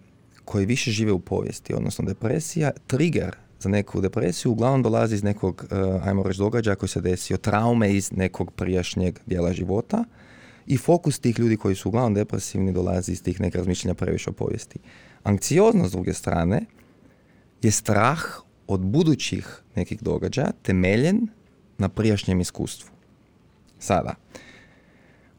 koji 0.46 0.66
više 0.66 0.92
žive 0.92 1.12
u 1.12 1.20
povijesti, 1.20 1.74
odnosno 1.74 2.06
depresija, 2.06 2.72
trigger 2.88 3.36
za 3.60 3.70
neku 3.70 4.02
depresiju 4.02 4.52
uglavnom 4.52 4.84
dolazi 4.84 5.16
iz 5.16 5.24
nekog, 5.24 5.66
uh, 5.72 6.08
ajmo 6.08 6.24
reći, 6.24 6.40
događaja 6.40 6.76
koji 6.76 6.90
se 6.90 7.02
desio, 7.02 7.38
traume 7.38 7.94
iz 7.94 8.12
nekog 8.12 8.52
prijašnjeg 8.52 9.20
dijela 9.26 9.54
života 9.54 10.04
i 10.66 10.78
fokus 10.78 11.20
tih 11.20 11.40
ljudi 11.40 11.58
koji 11.58 11.76
su 11.76 11.90
uglavnom 11.90 12.14
depresivni 12.14 12.74
dolazi 12.74 13.12
iz 13.12 13.24
tih 13.24 13.42
nekih 13.42 13.58
razmišljanja 13.58 13.94
previše 13.94 14.30
o 14.30 14.34
povijesti 14.34 14.80
Anksioznost 15.24 15.90
s 15.90 15.92
druge 15.92 16.14
strane 16.14 16.66
je 17.62 17.72
strah 17.72 18.22
od 18.68 18.80
budućih 18.80 19.62
nekih 19.76 20.04
događaja 20.04 20.52
temeljen 20.62 21.28
na 21.78 21.90
prijašnjem 21.90 22.40
iskustvu. 22.40 22.90
Sada, 23.80 24.14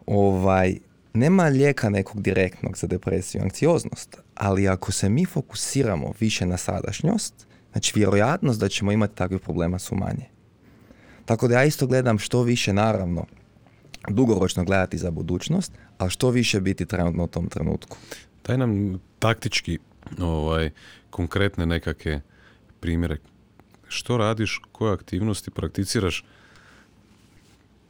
ovaj, 0.06 0.78
nema 1.14 1.44
lijeka 1.44 1.90
nekog 1.90 2.22
direktnog 2.22 2.78
za 2.78 2.86
depresiju 2.86 3.40
i 3.40 3.42
anksioznost, 3.42 4.16
ali 4.34 4.68
ako 4.68 4.92
se 4.92 5.08
mi 5.08 5.24
fokusiramo 5.24 6.12
više 6.20 6.46
na 6.46 6.56
sadašnjost, 6.56 7.34
znači 7.72 7.92
vjerojatnost 7.96 8.60
da 8.60 8.68
ćemo 8.68 8.92
imati 8.92 9.16
takvih 9.16 9.40
problema 9.40 9.78
su 9.78 9.94
manje. 9.94 10.26
Tako 11.24 11.48
da 11.48 11.54
ja 11.54 11.64
isto 11.64 11.86
gledam 11.86 12.18
što 12.18 12.42
više, 12.42 12.72
naravno, 12.72 13.26
dugoročno 14.08 14.64
gledati 14.64 14.98
za 14.98 15.10
budućnost, 15.10 15.72
ali 15.98 16.10
što 16.10 16.30
više 16.30 16.60
biti 16.60 16.86
trenutno 16.86 17.24
u 17.24 17.26
tom 17.26 17.48
trenutku. 17.48 17.96
Daj 18.46 18.58
nam 18.58 19.00
taktički 19.18 19.78
ovaj, 20.20 20.70
konkretne 21.10 21.66
nekakve 21.66 22.20
primjere. 22.80 23.16
Što 23.88 24.16
radiš, 24.16 24.60
koje 24.72 24.92
aktivnosti 24.92 25.50
prakticiraš? 25.50 26.24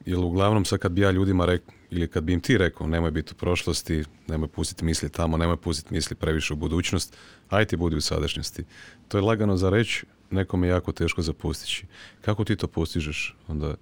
Jer 0.07 0.19
uglavnom 0.19 0.65
sad 0.65 0.79
kad 0.79 0.93
bi 0.93 1.01
ja 1.01 1.11
ljudima 1.11 1.45
rekao, 1.45 1.75
ili 1.91 2.09
kad 2.09 2.25
bi 2.25 2.33
im 2.33 2.41
ti 2.41 2.59
rekao 2.59 2.87
nemoj 2.87 3.11
biti 3.11 3.33
u 3.33 3.37
prošlosti, 3.37 4.05
nemoj 4.27 4.49
pustiti 4.49 4.85
misli 4.85 5.09
tamo, 5.09 5.37
nemoj 5.37 5.57
pustiti 5.57 5.95
misli 5.95 6.17
previše 6.17 6.53
u 6.53 6.57
budućnost, 6.57 7.17
aj 7.49 7.65
ti 7.65 7.77
budi 7.77 7.97
u 7.97 8.01
sadašnjosti. 8.01 8.65
To 9.09 9.19
je 9.19 9.23
lagano 9.23 9.57
za 9.57 9.71
reći, 9.71 10.07
nekome 10.31 10.69
jako 10.69 10.93
teško 10.93 11.23
za 11.23 11.33
postići. 11.33 11.87
Kako 12.21 12.45
ti 12.45 12.57
to 12.57 12.67
postižeš 12.67 13.37
onda 13.49 13.75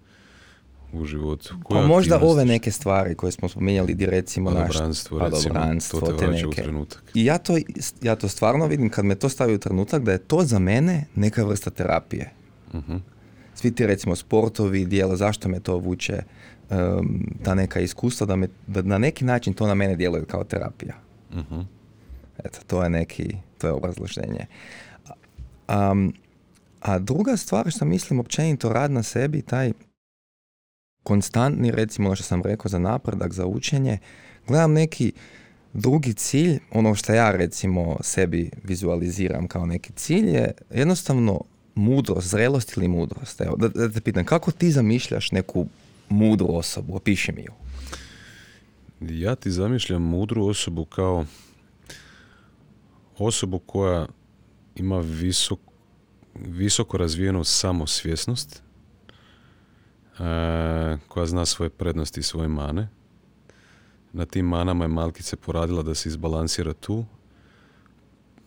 u 0.92 1.04
životu? 1.04 1.54
Koje 1.64 1.82
pa 1.82 1.86
možda 1.86 2.20
ove 2.22 2.44
neke 2.44 2.70
stvari 2.70 3.14
koje 3.14 3.32
smo 3.32 3.48
spominjali 3.48 3.94
di 3.94 4.06
recimo 4.06 4.50
naš 4.50 4.76
padobranstvo, 5.20 6.00
to 6.00 6.12
te, 6.12 6.26
neke. 6.26 6.62
trenutak. 6.62 7.10
I 7.14 7.24
ja 7.24 7.38
to, 7.38 7.58
ja 8.02 8.16
to 8.16 8.28
stvarno 8.28 8.66
vidim 8.66 8.90
kad 8.90 9.04
me 9.04 9.14
to 9.14 9.28
stavi 9.28 9.54
u 9.54 9.58
trenutak 9.58 10.02
da 10.02 10.12
je 10.12 10.18
to 10.18 10.42
za 10.42 10.58
mene 10.58 11.04
neka 11.14 11.44
vrsta 11.44 11.70
terapije. 11.70 12.30
uh 12.72 12.82
Svi 13.54 13.74
ti 13.74 13.86
recimo 13.86 14.16
sportovi, 14.16 14.86
dijela, 14.86 15.16
zašto 15.16 15.48
me 15.48 15.60
to 15.60 15.76
vuče, 15.76 16.22
um, 16.70 17.26
ta 17.42 17.54
neka 17.54 17.80
iskustva, 17.80 18.26
da, 18.26 18.36
me, 18.36 18.48
da 18.66 18.82
na 18.82 18.98
neki 18.98 19.24
način 19.24 19.54
to 19.54 19.66
na 19.66 19.74
mene 19.74 19.96
djeluje 19.96 20.24
kao 20.24 20.44
terapija. 20.44 20.94
uh 21.30 21.64
Eto, 22.44 22.58
to 22.66 22.82
je 22.82 22.90
neki, 22.90 23.36
to 23.58 23.66
je 23.66 23.72
obrazloženje. 23.72 24.46
Um, 25.68 26.14
a 26.80 26.98
druga 26.98 27.36
stvar 27.36 27.70
što 27.70 27.84
mislim 27.84 28.20
općenito 28.20 28.72
rad 28.72 28.90
na 28.90 29.02
sebi, 29.02 29.42
taj 29.42 29.72
konstantni, 31.06 31.70
recimo 31.70 32.08
ono 32.08 32.16
što 32.16 32.24
sam 32.24 32.42
rekao 32.42 32.68
za 32.68 32.78
napredak, 32.78 33.32
za 33.32 33.46
učenje, 33.46 33.98
gledam 34.46 34.72
neki 34.72 35.12
drugi 35.72 36.12
cilj, 36.12 36.58
ono 36.72 36.94
što 36.94 37.12
ja 37.12 37.30
recimo 37.30 37.96
sebi 38.00 38.50
vizualiziram 38.64 39.48
kao 39.48 39.66
neki 39.66 39.92
cilj 39.92 40.28
je 40.28 40.52
jednostavno 40.70 41.40
mudrost, 41.74 42.28
zrelost 42.28 42.76
ili 42.76 42.88
mudrost. 42.88 43.40
Evo, 43.40 43.56
da, 43.56 43.68
da 43.68 43.90
te 43.90 44.00
pitam, 44.00 44.24
kako 44.24 44.50
ti 44.50 44.70
zamišljaš 44.70 45.32
neku 45.32 45.66
mudru 46.08 46.46
osobu? 46.50 46.96
Opiši 46.96 47.32
mi 47.32 47.42
ju. 47.42 47.52
Ja 49.00 49.34
ti 49.34 49.50
zamišljam 49.50 50.02
mudru 50.02 50.46
osobu 50.46 50.84
kao 50.84 51.26
osobu 53.18 53.58
koja 53.58 54.06
ima 54.76 54.98
visok, 54.98 55.58
visoko 56.34 56.96
razvijenu 56.96 57.44
samosvjesnost, 57.44 58.62
koja 61.08 61.26
zna 61.26 61.46
svoje 61.46 61.70
prednosti 61.70 62.20
i 62.20 62.22
svoje 62.22 62.48
mane. 62.48 62.88
Na 64.12 64.24
tim 64.26 64.46
manama 64.46 64.84
je 64.84 64.88
Malkice 64.88 65.36
poradila 65.36 65.82
da 65.82 65.94
se 65.94 66.08
izbalansira 66.08 66.72
tu. 66.72 67.04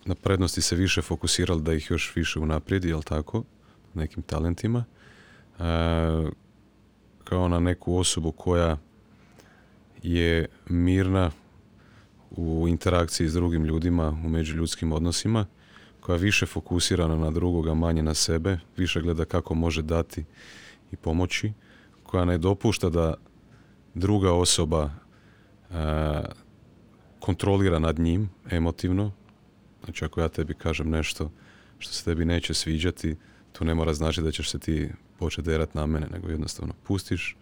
Na 0.04 0.14
prednosti 0.14 0.60
se 0.60 0.76
više 0.76 1.02
fokusirala 1.02 1.60
da 1.60 1.72
ih 1.72 1.90
još 1.90 2.16
više 2.16 2.38
unaprijedi, 2.38 2.88
jel 2.88 3.02
tako? 3.02 3.44
Nekim 3.94 4.22
talentima. 4.22 4.84
E, 5.58 5.62
kao 7.24 7.48
na 7.48 7.60
neku 7.60 7.96
osobu 7.96 8.32
koja 8.32 8.78
je 10.02 10.46
mirna 10.68 11.30
u 12.30 12.68
interakciji 12.68 13.28
s 13.28 13.32
drugim 13.32 13.64
ljudima, 13.64 14.08
u 14.24 14.28
međuljudskim 14.28 14.92
odnosima, 14.92 15.46
koja 16.00 16.16
je 16.16 16.22
više 16.22 16.46
fokusirana 16.46 17.16
na 17.16 17.30
drugoga, 17.30 17.74
manje 17.74 18.02
na 18.02 18.14
sebe, 18.14 18.58
više 18.76 19.00
gleda 19.00 19.24
kako 19.24 19.54
može 19.54 19.82
dati 19.82 20.24
i 20.92 20.96
pomoći, 20.96 21.52
koja 22.02 22.24
ne 22.24 22.38
dopušta 22.38 22.88
da 22.88 23.14
druga 23.94 24.32
osoba 24.32 24.90
e, 24.90 25.74
kontrolira 27.20 27.78
nad 27.78 27.98
njim 27.98 28.30
emotivno. 28.50 29.12
Znači 29.84 30.04
ako 30.04 30.20
ja 30.20 30.28
tebi 30.28 30.54
kažem 30.54 30.90
nešto 30.90 31.30
što 31.78 31.92
se 31.92 32.04
tebi 32.04 32.24
neće 32.24 32.54
sviđati, 32.54 33.16
to 33.52 33.64
ne 33.64 33.74
mora 33.74 33.94
znači 33.94 34.22
da 34.22 34.30
ćeš 34.30 34.50
se 34.50 34.58
ti 34.58 34.88
početi 35.18 35.50
derat 35.50 35.74
na 35.74 35.86
mene, 35.86 36.06
nego 36.12 36.28
jednostavno 36.28 36.74
pustiš, 36.84 37.36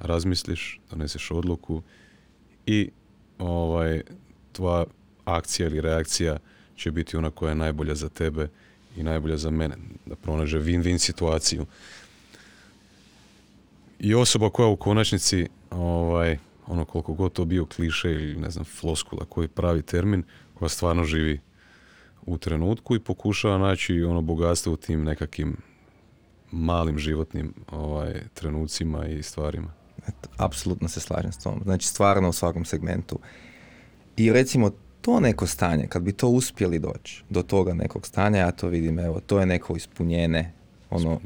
razmisliš, 0.00 0.80
doneseš 0.90 1.30
odluku 1.30 1.82
i 2.66 2.90
ovaj, 3.38 4.02
tvoja 4.52 4.84
akcija 5.24 5.68
ili 5.68 5.80
reakcija 5.80 6.38
će 6.76 6.90
biti 6.90 7.16
ona 7.16 7.30
koja 7.30 7.48
je 7.48 7.54
najbolja 7.54 7.94
za 7.94 8.08
tebe 8.08 8.48
i 8.96 9.02
najbolja 9.02 9.36
za 9.36 9.50
mene. 9.50 9.76
Da 10.06 10.16
pronaže 10.16 10.60
win-win 10.60 10.98
situaciju. 10.98 11.66
I 14.02 14.14
osoba 14.14 14.50
koja 14.50 14.68
u 14.68 14.76
konačnici, 14.76 15.48
ovaj, 15.70 16.38
ono 16.66 16.84
koliko 16.84 17.14
god 17.14 17.32
to 17.32 17.44
bio 17.44 17.66
kliše 17.66 18.10
ili 18.12 18.36
ne 18.36 18.50
znam, 18.50 18.64
floskula, 18.64 19.24
koji 19.28 19.48
pravi 19.48 19.82
termin, 19.82 20.22
koja 20.54 20.68
stvarno 20.68 21.04
živi 21.04 21.40
u 22.26 22.38
trenutku 22.38 22.96
i 22.96 23.00
pokušava 23.00 23.58
naći 23.58 24.02
ono 24.02 24.22
bogatstvo 24.22 24.72
u 24.72 24.76
tim 24.76 25.04
nekakvim 25.04 25.56
malim 26.50 26.98
životnim 26.98 27.54
ovaj, 27.70 28.22
trenucima 28.34 29.06
i 29.06 29.22
stvarima. 29.22 29.72
Eto, 30.08 30.28
apsolutno 30.36 30.88
se 30.88 31.00
slažem 31.00 31.32
s 31.32 31.42
tom. 31.42 31.60
Znači 31.64 31.86
stvarno 31.86 32.28
u 32.28 32.32
svakom 32.32 32.64
segmentu. 32.64 33.18
I 34.16 34.32
recimo 34.32 34.70
to 35.00 35.20
neko 35.20 35.46
stanje, 35.46 35.86
kad 35.86 36.02
bi 36.02 36.12
to 36.12 36.28
uspjeli 36.28 36.78
doći 36.78 37.24
do 37.30 37.42
toga 37.42 37.74
nekog 37.74 38.06
stanja, 38.06 38.38
ja 38.38 38.50
to 38.50 38.68
vidim, 38.68 38.98
evo, 38.98 39.20
to 39.20 39.40
je 39.40 39.46
neko 39.46 39.76
ispunjene, 39.76 40.52
ono, 40.90 41.20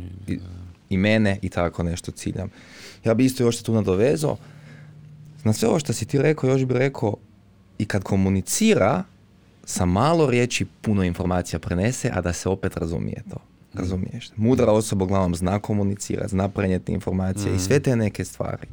i, 0.90 0.96
mene 0.96 1.38
i 1.42 1.48
tako 1.48 1.82
nešto 1.82 2.12
ciljam. 2.12 2.50
Ja 3.04 3.14
bi 3.14 3.24
isto 3.24 3.42
još 3.42 3.56
se 3.56 3.62
tu 3.62 3.74
nadovezao, 3.74 4.36
na 5.44 5.52
sve 5.52 5.68
ovo 5.68 5.78
što 5.78 5.92
si 5.92 6.04
ti 6.04 6.22
rekao, 6.22 6.50
još 6.50 6.64
bi 6.64 6.74
rekao, 6.74 7.16
i 7.78 7.84
kad 7.84 8.02
komunicira, 8.02 9.04
sa 9.64 9.84
malo 9.84 10.30
riječi 10.30 10.66
puno 10.80 11.04
informacija 11.04 11.58
prenese, 11.58 12.10
a 12.14 12.20
da 12.20 12.32
se 12.32 12.48
opet 12.48 12.76
razumije 12.76 13.22
to. 13.30 13.36
Mm. 13.36 13.78
Razumiješ? 13.78 14.30
Mudra 14.36 14.72
osoba 14.72 15.04
uglavnom 15.04 15.34
zna 15.34 15.58
komunicirati, 15.58 16.30
zna 16.30 16.48
prenijeti 16.48 16.92
informacije 16.92 17.52
i 17.52 17.56
mm. 17.56 17.58
sve 17.58 17.80
te 17.80 17.96
neke 17.96 18.24
stvari. 18.24 18.66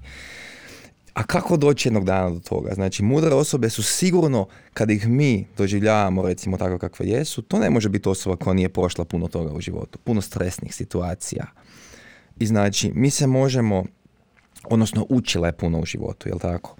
A 1.13 1.23
kako 1.23 1.57
doći 1.57 1.87
jednog 1.87 2.05
dana 2.05 2.29
do 2.29 2.39
toga? 2.39 2.73
Znači, 2.73 3.03
mudre 3.03 3.33
osobe 3.33 3.69
su 3.69 3.83
sigurno, 3.83 4.47
kad 4.73 4.89
ih 4.89 5.07
mi 5.07 5.47
doživljavamo, 5.57 6.21
recimo 6.21 6.57
tako 6.57 6.77
kakve 6.77 7.07
jesu, 7.07 7.41
to 7.41 7.59
ne 7.59 7.69
može 7.69 7.89
biti 7.89 8.09
osoba 8.09 8.35
koja 8.35 8.53
nije 8.53 8.69
prošla 8.69 9.05
puno 9.05 9.27
toga 9.27 9.53
u 9.53 9.61
životu, 9.61 9.99
puno 10.03 10.21
stresnih 10.21 10.75
situacija. 10.75 11.45
I 12.39 12.45
znači, 12.45 12.91
mi 12.95 13.09
se 13.09 13.27
možemo, 13.27 13.83
odnosno 14.63 15.05
učila 15.09 15.47
je 15.47 15.53
puno 15.53 15.79
u 15.79 15.85
životu, 15.85 16.29
jel 16.29 16.39
tako? 16.39 16.75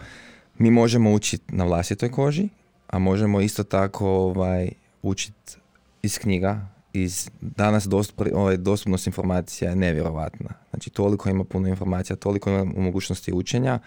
Mi 0.58 0.72
možemo 0.72 1.14
učiti 1.14 1.56
na 1.56 1.64
vlastitoj 1.64 2.12
koži, 2.12 2.50
a 2.88 3.00
možemo 3.00 3.42
isto 3.42 3.64
tako 3.64 4.08
ovaj, 4.08 4.70
učiti 5.02 5.58
iz 6.02 6.20
knjiga, 6.20 6.68
iz 6.94 7.30
danas 7.42 7.88
dost, 7.88 8.14
ovaj, 8.34 8.58
dostupnost 8.58 9.08
informacija 9.08 9.70
je 9.70 9.76
nevjerovatna. 9.76 10.50
Znači, 10.70 10.90
toliko 10.90 11.30
ima 11.30 11.44
puno 11.44 11.68
informacija, 11.68 12.16
toliko 12.16 12.50
ima 12.50 12.64
mogućnosti 12.64 13.34
učenja, 13.34 13.80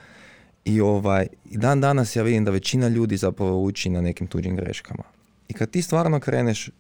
i 0.67 0.81
ovaj, 0.81 1.27
dan 1.45 1.81
danas 1.81 2.17
ja 2.17 2.23
vidim 2.23 2.45
da 2.45 2.51
većina 2.51 2.89
ljudi 2.89 3.17
zapravo 3.17 3.63
uči 3.63 3.91
na 3.91 4.01
nekim 4.01 4.27
tuđim 4.27 4.57
greškama. 4.57 5.03
I 5.49 5.55
kad 5.55 5.71
ti 5.71 5.83
stvarno 5.83 6.21
kreneš, 6.21 6.71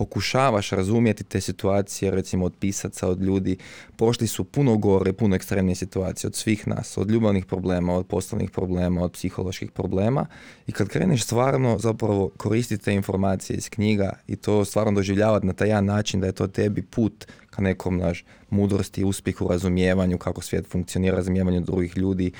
pokušavaš 0.00 0.70
razumjeti 0.70 1.24
te 1.24 1.40
situacije, 1.40 2.10
recimo 2.10 2.44
od 2.46 2.54
pisaca, 2.60 3.08
od 3.08 3.22
ljudi, 3.22 3.56
prošli 3.96 4.26
su 4.26 4.44
puno 4.44 4.76
gore, 4.76 5.12
puno 5.12 5.36
ekstremnije 5.36 5.74
situacije 5.74 6.28
od 6.28 6.34
svih 6.34 6.68
nas, 6.68 6.98
od 6.98 7.10
ljubavnih 7.10 7.44
problema, 7.46 7.94
od 7.94 8.06
poslovnih 8.06 8.50
problema, 8.50 9.02
od 9.02 9.12
psiholoških 9.12 9.70
problema. 9.70 10.26
I 10.66 10.72
kad 10.72 10.88
kreneš 10.88 11.24
stvarno 11.24 11.78
zapravo 11.78 12.30
koristiti 12.36 12.84
te 12.84 12.94
informacije 12.94 13.56
iz 13.56 13.68
knjiga 13.68 14.12
i 14.26 14.36
to 14.36 14.64
stvarno 14.64 14.92
doživljavati 14.92 15.46
na 15.46 15.52
taj 15.52 15.82
način 15.82 16.20
da 16.20 16.26
je 16.26 16.32
to 16.32 16.46
tebi 16.46 16.82
put 16.82 17.26
ka 17.50 17.62
nekom 17.62 17.98
naš 17.98 18.24
mudrosti, 18.50 19.04
uspjehu, 19.04 19.48
razumijevanju 19.48 20.18
kako 20.18 20.42
svijet 20.42 20.66
funkcionira, 20.66 21.16
razumijevanju 21.16 21.60
drugih 21.60 21.96
ljudi, 21.96 22.32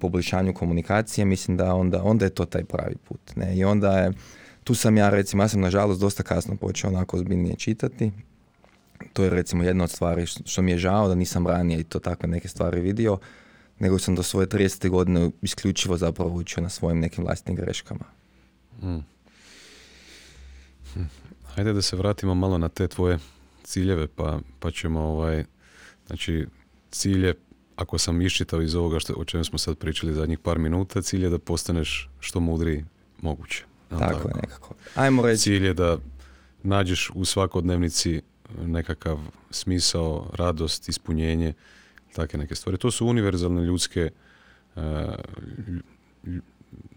poboljšanju 0.00 0.54
komunikacije, 0.54 1.24
mislim 1.24 1.56
da 1.56 1.74
onda, 1.74 2.02
onda 2.02 2.24
je 2.24 2.30
to 2.30 2.44
taj 2.44 2.64
pravi 2.64 2.96
put. 3.08 3.36
Ne? 3.36 3.56
I 3.56 3.64
onda 3.64 3.98
je, 3.98 4.12
tu 4.66 4.74
sam 4.74 4.96
ja 4.96 5.10
recimo, 5.10 5.42
ja 5.42 5.48
sam 5.48 5.60
nažalost 5.60 6.00
dosta 6.00 6.22
kasno 6.22 6.56
počeo 6.56 6.90
onako 6.90 7.16
ozbiljnije 7.16 7.56
čitati. 7.56 8.10
To 9.12 9.24
je 9.24 9.30
recimo 9.30 9.64
jedna 9.64 9.84
od 9.84 9.90
stvari 9.90 10.26
što 10.26 10.62
mi 10.62 10.70
je 10.70 10.78
žao 10.78 11.08
da 11.08 11.14
nisam 11.14 11.46
ranije 11.46 11.80
i 11.80 11.84
to 11.84 11.98
takve 11.98 12.28
neke 12.28 12.48
stvari 12.48 12.80
vidio, 12.80 13.18
nego 13.78 13.98
sam 13.98 14.14
do 14.14 14.22
svoje 14.22 14.46
30. 14.46 14.88
godine 14.88 15.30
isključivo 15.42 15.96
zapravo 15.96 16.30
učio 16.30 16.62
na 16.62 16.68
svojim 16.68 17.00
nekim 17.00 17.24
vlastitim 17.24 17.54
greškama. 17.54 18.04
Mm. 18.82 18.98
Hajde 21.54 21.72
da 21.72 21.82
se 21.82 21.96
vratimo 21.96 22.34
malo 22.34 22.58
na 22.58 22.68
te 22.68 22.88
tvoje 22.88 23.18
ciljeve, 23.62 24.06
pa, 24.06 24.40
pa 24.58 24.70
ćemo 24.70 25.00
ovaj, 25.00 25.44
znači 26.06 26.46
cilje, 26.90 27.34
ako 27.76 27.98
sam 27.98 28.22
iščitao 28.22 28.62
iz 28.62 28.74
ovoga 28.74 28.98
što, 28.98 29.12
o 29.12 29.24
čem 29.24 29.44
smo 29.44 29.58
sad 29.58 29.78
pričali 29.78 30.14
zadnjih 30.14 30.38
par 30.38 30.58
minuta, 30.58 31.02
cilj 31.02 31.24
je 31.24 31.30
da 31.30 31.38
postaneš 31.38 32.10
što 32.20 32.40
mudriji 32.40 32.84
moguće. 33.22 33.64
Tako, 33.88 34.00
tako, 34.00 34.28
je 34.28 34.34
nekako. 34.42 34.74
Ajmo 34.94 35.22
reći. 35.22 35.42
Cilj 35.42 35.66
je 35.66 35.74
da 35.74 35.98
nađeš 36.62 37.10
u 37.14 37.24
svakodnevnici 37.24 38.22
nekakav 38.62 39.18
smisao, 39.50 40.30
radost, 40.32 40.88
ispunjenje, 40.88 41.52
takve 42.12 42.38
neke 42.38 42.54
stvari. 42.54 42.78
To 42.78 42.90
su 42.90 43.06
univerzalne 43.06 43.62
ljudske 43.62 44.10
uh, 44.76 44.82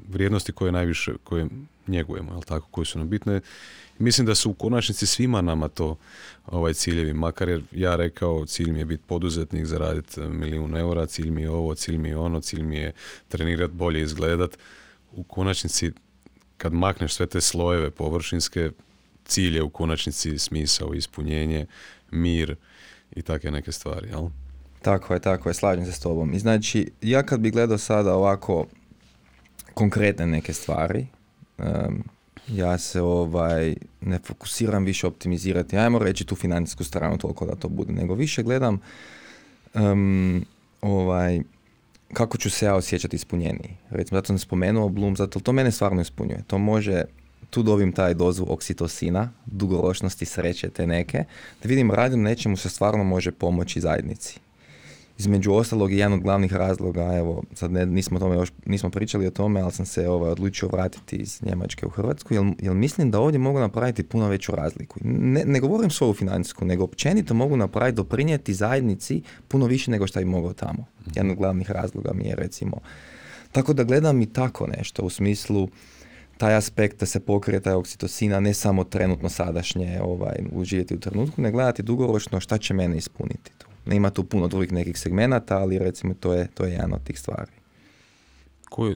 vrijednosti 0.10 0.52
koje 0.52 0.72
najviše, 0.72 1.14
koje 1.24 1.48
njegujemo, 1.88 2.32
jel 2.32 2.42
tako, 2.42 2.68
koje 2.72 2.86
su 2.86 3.00
nam 3.00 3.10
bitne. 3.10 3.42
Mislim 4.00 4.28
da 4.28 4.36
su 4.36 4.50
u 4.50 4.54
konačnici 4.54 5.06
svima 5.06 5.42
nama 5.42 5.68
to 5.68 5.98
ovaj 6.46 6.74
ciljevi, 6.74 7.14
makar 7.14 7.50
je 7.50 7.62
ja 7.72 7.96
rekao 7.96 8.46
cilj 8.46 8.72
mi 8.72 8.80
je 8.80 8.86
biti 8.86 9.04
poduzetnik, 9.08 9.66
zaraditi 9.66 10.22
milijun 10.22 10.78
eura, 10.78 11.06
cilj 11.06 11.30
mi 11.30 11.42
je 11.42 11.50
ovo, 11.50 11.76
cilj 11.76 11.98
mi 11.98 12.10
je 12.10 12.18
ono, 12.18 12.42
cilj 12.42 12.64
mi 12.64 12.78
je 12.78 12.92
trenirati, 13.28 13.74
bolje 13.74 14.02
izgledat. 14.02 14.58
U 15.12 15.24
konačnici 15.24 15.92
kad 16.60 16.74
makneš 16.74 17.14
sve 17.14 17.26
te 17.28 17.41
slojeve 17.41 17.91
površinske, 17.91 18.72
cilj 19.26 19.55
je 19.55 19.64
u 19.64 19.70
konačnici 19.70 20.39
smisao, 20.39 20.93
ispunjenje, 20.93 21.66
mir 22.12 22.55
i 23.16 23.22
takve 23.22 23.51
neke 23.51 23.72
stvari, 23.72 24.07
jel? 24.10 24.30
Tako 24.82 25.14
je, 25.14 25.20
tako 25.20 25.49
je, 25.49 25.53
slažem 25.53 25.86
se 25.86 25.91
s 25.91 25.99
tobom. 25.99 26.34
I 26.34 26.39
znači, 26.39 26.91
ja 27.01 27.24
kad 27.24 27.39
bi 27.39 27.51
gledao 27.51 27.78
sada 27.78 28.16
ovako 28.16 28.66
konkretne 29.74 30.28
neke 30.28 30.53
stvari, 30.53 31.07
ja 32.47 32.78
se 32.78 33.01
ovaj 33.01 33.76
ne 34.01 34.20
fokusiram 34.20 34.86
više 34.86 35.07
optimizirati, 35.07 35.78
ajmo 35.78 35.99
reći 35.99 36.26
tu 36.26 36.36
financijsku 36.36 36.84
stranu 36.84 37.18
toliko 37.18 37.45
da 37.45 37.55
to 37.55 37.70
bude, 37.70 37.93
nego 37.93 38.14
više 38.14 38.43
gledam 38.43 38.80
ovaj 40.82 41.41
kako 42.14 42.38
ću 42.38 42.49
se 42.49 42.66
ja 42.66 42.76
osjećati 42.76 43.16
ispunjeniji. 43.16 43.78
Recimo, 43.89 44.18
zato 44.18 44.28
sam 44.28 44.39
spomenuo 44.39 44.89
Bloom, 44.89 45.16
zato 45.16 45.39
to 45.39 45.51
mene 45.51 45.72
stvarno 45.72 46.01
ispunjuje. 46.01 46.43
To 46.47 46.57
može, 46.57 47.03
tu 47.49 47.64
dobim 47.64 47.91
taj 47.91 48.14
dozu 48.14 48.45
oksitosina, 48.49 49.32
dugoročnosti 49.45 50.26
sreće 50.26 50.70
te 50.70 50.88
neke, 50.88 51.24
da 51.64 51.70
vidim 51.70 51.91
radim 51.91 52.22
nečemu 52.22 52.57
se 52.57 52.70
stvarno 52.70 53.03
može 53.03 53.32
pomoći 53.32 53.82
zajednici 53.82 54.39
između 55.20 55.53
ostalog 55.53 55.91
jedan 55.91 56.13
od 56.13 56.20
glavnih 56.20 56.53
razloga, 56.53 57.17
evo, 57.17 57.43
sad 57.53 57.72
ne, 57.72 57.86
nismo, 57.86 58.20
tome 58.20 58.36
još, 58.36 58.51
nismo 58.65 58.89
pričali 58.89 59.28
o 59.28 59.32
tome, 59.32 59.61
ali 59.61 59.72
sam 59.72 59.86
se 59.86 60.09
ovaj, 60.09 60.32
odlučio 60.32 60.70
vratiti 60.72 61.15
iz 61.15 61.43
Njemačke 61.43 61.86
u 61.86 61.89
Hrvatsku, 61.89 62.34
jer, 62.34 62.43
jer 62.59 62.74
mislim 62.74 63.11
da 63.11 63.20
ovdje 63.20 63.39
mogu 63.39 63.59
napraviti 63.59 64.03
puno 64.03 64.28
veću 64.28 64.55
razliku. 64.55 64.99
Ne, 65.03 65.43
ne 65.45 65.59
govorim 65.59 65.89
svoju 65.89 66.13
financijsku, 66.13 66.65
nego 66.65 66.84
općenito 66.84 67.34
mogu 67.34 67.57
napraviti, 67.57 67.95
doprinijeti 67.95 68.53
zajednici 68.53 69.22
puno 69.47 69.65
više 69.65 69.91
nego 69.91 70.07
što 70.07 70.20
bi 70.20 70.26
mogao 70.26 70.53
tamo. 70.53 70.86
Mhm. 71.01 71.11
Jedan 71.15 71.32
od 71.32 71.38
glavnih 71.38 71.72
razloga 71.72 72.11
mi 72.13 72.28
je 72.28 72.36
recimo. 72.36 72.78
Tako 73.51 73.74
da 73.74 73.84
gledam 73.84 74.22
i 74.22 74.34
tako 74.34 74.67
nešto 74.67 75.03
u 75.03 75.09
smislu 75.09 75.70
taj 76.38 76.55
aspekt 76.55 76.99
da 76.99 77.05
se 77.05 77.20
pokrije 77.20 77.61
taj 77.61 77.74
oksitosina, 77.74 78.39
ne 78.39 78.53
samo 78.53 78.84
trenutno 78.84 79.30
sadašnje 79.30 79.99
ovaj, 80.03 80.36
uživjeti 80.51 80.95
u 80.95 80.99
trenutku, 80.99 81.41
ne 81.41 81.51
gledati 81.51 81.84
dugoročno 81.84 82.39
šta 82.39 82.57
će 82.57 82.74
mene 82.74 82.97
ispuniti 82.97 83.51
tu. 83.57 83.68
Ima 83.86 84.09
tu 84.09 84.23
puno 84.23 84.47
drugih 84.47 84.71
nekih 84.71 84.99
segmenata, 84.99 85.57
ali 85.57 85.80
recimo 85.80 86.13
to 86.19 86.34
je, 86.34 86.47
to 86.53 86.65
je 86.65 86.71
jedan 86.71 86.93
od 86.93 87.03
tih 87.03 87.19
stvari. 87.19 87.51
Koji, 88.69 88.95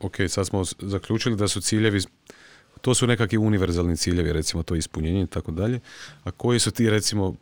ok, 0.00 0.16
sad 0.28 0.46
smo 0.46 0.64
zaključili 0.78 1.36
da 1.36 1.48
su 1.48 1.60
ciljevi, 1.60 2.00
to 2.80 2.94
su 2.94 3.06
nekakvi 3.06 3.38
univerzalni 3.38 3.96
ciljevi, 3.96 4.32
recimo 4.32 4.62
to 4.62 4.74
ispunjenje 4.74 5.22
i 5.22 5.26
tako 5.26 5.52
dalje, 5.52 5.80
a 6.24 6.30
koji 6.30 6.58
su 6.58 6.70
ti 6.70 6.90
recimo 6.90 7.34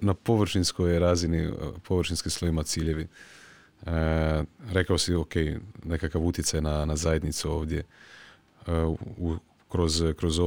na 0.00 0.14
površinskoj 0.14 0.98
razini, 0.98 1.52
površinskim 1.88 2.30
slojima 2.30 2.62
ciljevi? 2.62 3.08
E, 3.86 3.90
rekao 4.72 4.98
si, 4.98 5.14
ok, 5.14 5.34
nekakav 5.84 6.22
utjecaj 6.22 6.60
na, 6.60 6.84
na 6.84 6.96
zajednicu 6.96 7.52
ovdje, 7.52 7.84
e, 8.66 8.72
u, 9.18 9.36
kroz, 9.68 10.02
kroz 10.16 10.38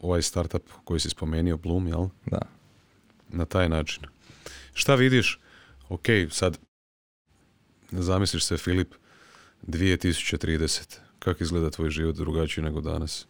ovaj 0.00 0.22
startup 0.22 0.62
koji 0.84 1.00
si 1.00 1.10
spomenuo, 1.10 1.56
Bloom, 1.56 1.88
jel? 1.88 2.06
Da. 2.26 2.40
Na 3.28 3.44
taj 3.44 3.68
način. 3.68 4.02
Šta 4.78 4.94
vidiš? 4.94 5.40
Ok, 5.88 6.06
sad 6.30 6.58
zamisliš 7.90 8.44
se 8.44 8.56
Filip 8.56 8.94
2030. 9.66 10.96
Kako 11.18 11.44
izgleda 11.44 11.70
tvoj 11.70 11.90
život 11.90 12.16
drugačiji 12.16 12.64
nego 12.64 12.80
danas? 12.80 13.26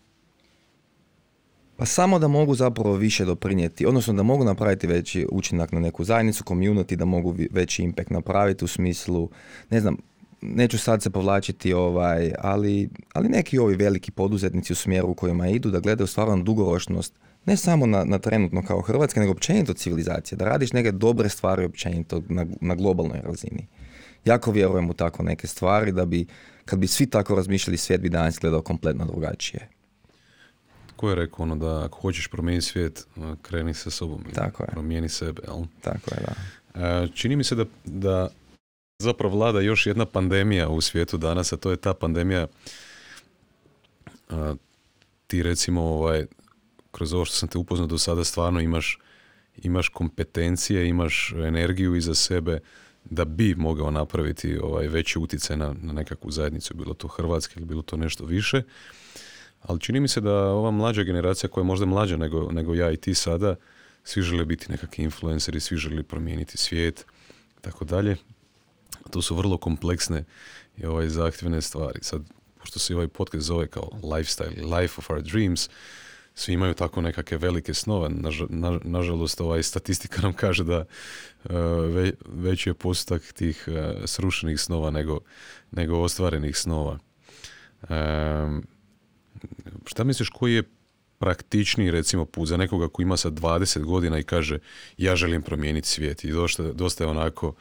Pa 1.76 1.86
samo 1.86 2.18
da 2.18 2.28
mogu 2.28 2.55
zapravo 2.55 2.96
više 2.96 3.24
doprinijeti, 3.24 3.86
odnosno 3.86 4.14
da 4.14 4.22
mogu 4.22 4.44
napraviti 4.44 4.86
veći 4.86 5.26
učinak 5.32 5.72
na 5.72 5.80
neku 5.80 6.05
zajednicu, 6.05 6.44
community, 6.44 6.96
da 6.96 7.05
mogu 7.05 7.36
veći 7.51 7.82
impact 7.82 8.11
napraviti 8.11 8.64
u 8.64 8.68
smislu, 8.68 9.30
ne 9.70 9.80
znam, 9.80 9.96
neću 10.40 10.78
sad 10.78 11.03
se 11.03 11.11
povlačiti, 11.11 11.72
ovaj, 11.72 12.32
ali, 12.38 12.88
ali 13.12 13.28
neki 13.28 13.59
ovi 13.59 13.76
veliki 13.76 14.11
poduzetnici 14.11 14.72
u 14.72 14.76
smjeru 14.76 15.09
u 15.09 15.14
kojima 15.14 15.49
idu 15.49 15.70
da 15.70 15.80
gledaju 15.80 16.07
stvarno 16.07 16.42
dugoročnost 16.44 17.14
ne 17.49 17.57
samo 17.57 17.86
na, 17.86 18.05
na 18.05 18.18
trenutno 18.18 18.62
kao 18.62 18.80
Hrvatska, 18.80 19.20
nego 19.20 19.32
općenito 19.32 19.74
civilizacije, 19.74 20.36
da 20.36 20.44
radiš 20.44 20.72
neke 20.72 20.92
dobre 20.92 21.28
stvari 21.28 21.64
općenito 21.64 22.22
na, 22.28 22.46
na 22.61 22.74
globalnoj 22.74 23.20
razini. 23.24 23.66
Jako 24.24 24.51
vjerujem 24.51 24.90
u 24.90 24.94
tako 24.94 25.22
neke 25.22 25.46
stvari 25.46 25.92
da 25.92 26.05
bi, 26.05 26.26
kad 26.64 26.78
bi 26.78 26.86
svi 26.86 27.07
tako 27.07 27.34
razmišljali, 27.34 27.76
svijet 27.76 28.01
bi 28.01 28.09
danas 28.09 28.38
gledao 28.40 28.62
kompletno 28.62 29.05
drugačije. 29.05 29.68
Ko 30.96 31.09
je 31.09 31.14
rekao 31.14 31.42
ono 31.42 31.57
da 31.57 31.84
ako 31.84 32.01
hoćeš 32.01 32.28
promijeniti 32.28 32.66
svijet, 32.66 33.07
kreni 33.42 33.74
sa 33.74 33.90
sobom. 33.90 34.24
Tako 34.34 34.62
je. 34.62 34.66
Promijeni 34.66 35.09
sebe, 35.09 35.42
jel? 35.46 35.64
Tako 35.80 36.11
je, 36.14 36.20
da. 36.26 36.34
E, 37.05 37.09
čini 37.14 37.36
mi 37.36 37.44
se 37.44 37.55
da, 37.55 37.64
da 37.84 38.28
zapravo 38.99 39.36
vlada 39.36 39.61
još 39.61 39.86
jedna 39.86 40.07
pandemija 40.07 40.68
u 40.68 40.80
svijetu 40.80 41.16
danas, 41.18 41.53
a 41.53 41.57
to 41.57 41.70
je 41.70 41.76
ta 41.76 41.94
pandemija 41.94 42.46
ti 45.26 45.42
recimo 45.42 45.82
ovaj, 45.82 46.26
kroz 46.91 47.12
ovo 47.12 47.24
što 47.24 47.36
sam 47.36 47.49
te 47.49 47.59
upoznao 47.59 47.86
do 47.86 47.99
sada 47.99 48.24
stvarno 48.24 48.61
imaš, 48.61 48.99
imaš 49.57 49.89
kompetencije, 49.89 50.89
imaš 50.89 51.32
energiju 51.32 51.97
iza 51.97 52.14
sebe 52.14 52.61
da 53.05 53.24
bi 53.24 53.55
mogao 53.55 53.91
napraviti 53.91 54.59
ovaj 54.59 54.89
veći 54.89 55.18
utjecaj 55.18 55.57
na, 55.57 55.74
na 55.82 55.93
nekakvu 55.93 56.30
zajednicu, 56.30 56.74
bilo 56.74 56.95
to 56.95 57.09
Hrvatske 57.09 57.55
ili 57.57 57.66
bilo 57.66 57.82
to 57.82 57.97
nešto 57.97 58.24
više. 58.24 58.62
Ali 59.62 59.80
čini 59.80 60.01
mi 60.01 60.09
se 60.09 60.20
da 60.20 60.34
ova 60.34 60.70
mlađa 60.70 61.03
generacija 61.03 61.51
koja 61.51 61.62
je 61.62 61.66
možda 61.66 61.86
mlađa 61.86 62.16
nego, 62.16 62.53
nego 62.53 62.74
ja 62.74 62.91
i 62.91 62.97
ti 62.97 63.14
sada, 63.14 63.57
svi 64.05 64.22
žele 64.22 64.45
biti 64.45 64.70
nekakvi 64.72 65.05
influenceri, 65.05 65.61
svi 65.61 65.76
žele 65.76 66.03
promijeniti 66.03 66.59
svijet, 66.59 67.07
tako 67.61 67.84
dalje. 67.84 68.16
To 69.11 69.22
su 69.22 69.34
vrlo 69.34 69.59
kompleksne 69.59 70.24
i 70.76 70.86
ovaj 70.86 71.09
zahtjevne 71.09 71.62
stvari. 71.62 71.99
Sad, 72.03 72.22
pošto 72.59 72.78
se 72.78 72.95
ovaj 72.95 73.09
podcast 73.09 73.47
zove 73.47 73.66
kao 73.66 73.91
lifestyle, 74.03 74.78
life 74.80 74.95
of 74.99 75.11
our 75.11 75.22
dreams, 75.22 75.68
svi 76.39 76.53
imaju 76.53 76.74
tako 76.74 77.01
nekakve 77.01 77.39
velike 77.39 77.74
snove. 77.74 78.09
nažalost, 78.84 79.41
ovaj 79.41 79.62
statistika 79.62 80.22
nam 80.22 80.32
kaže 80.32 80.64
da 80.64 80.84
uh, 81.45 81.51
veći 82.26 82.70
je 82.70 82.74
postotak 82.74 83.32
tih 83.32 83.68
uh, 83.68 83.74
srušenih 84.05 84.61
snova 84.61 84.91
nego, 84.91 85.20
nego 85.70 85.99
ostvarenih 85.99 86.57
snova. 86.57 86.99
Šta 89.86 90.05
misliš 90.05 90.28
koji 90.28 90.55
je 90.55 90.62
praktičniji 91.18 91.91
recimo 91.91 92.24
put 92.24 92.49
za 92.49 92.57
nekoga 92.57 92.89
koji 92.89 93.05
ima 93.05 93.16
sad 93.16 93.32
20 93.32 93.82
godina 93.84 94.18
i 94.18 94.22
kaže 94.22 94.59
ja 94.97 95.16
želim 95.16 95.43
promijeniti 95.43 95.89
svijet 95.89 96.24
i 96.24 96.32
dosta, 96.32 96.72
dosta 96.72 97.05
je 97.05 97.11
onako 97.11 97.49
uh, 97.49 97.55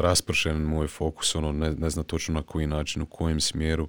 raspršen 0.00 0.56
moj 0.56 0.88
fokus, 0.88 1.34
ono 1.34 1.52
ne, 1.52 1.70
ne 1.70 1.90
zna 1.90 2.02
točno 2.02 2.34
na 2.34 2.42
koji 2.42 2.66
način, 2.66 3.02
u 3.02 3.06
kojem 3.06 3.40
smjeru 3.40 3.88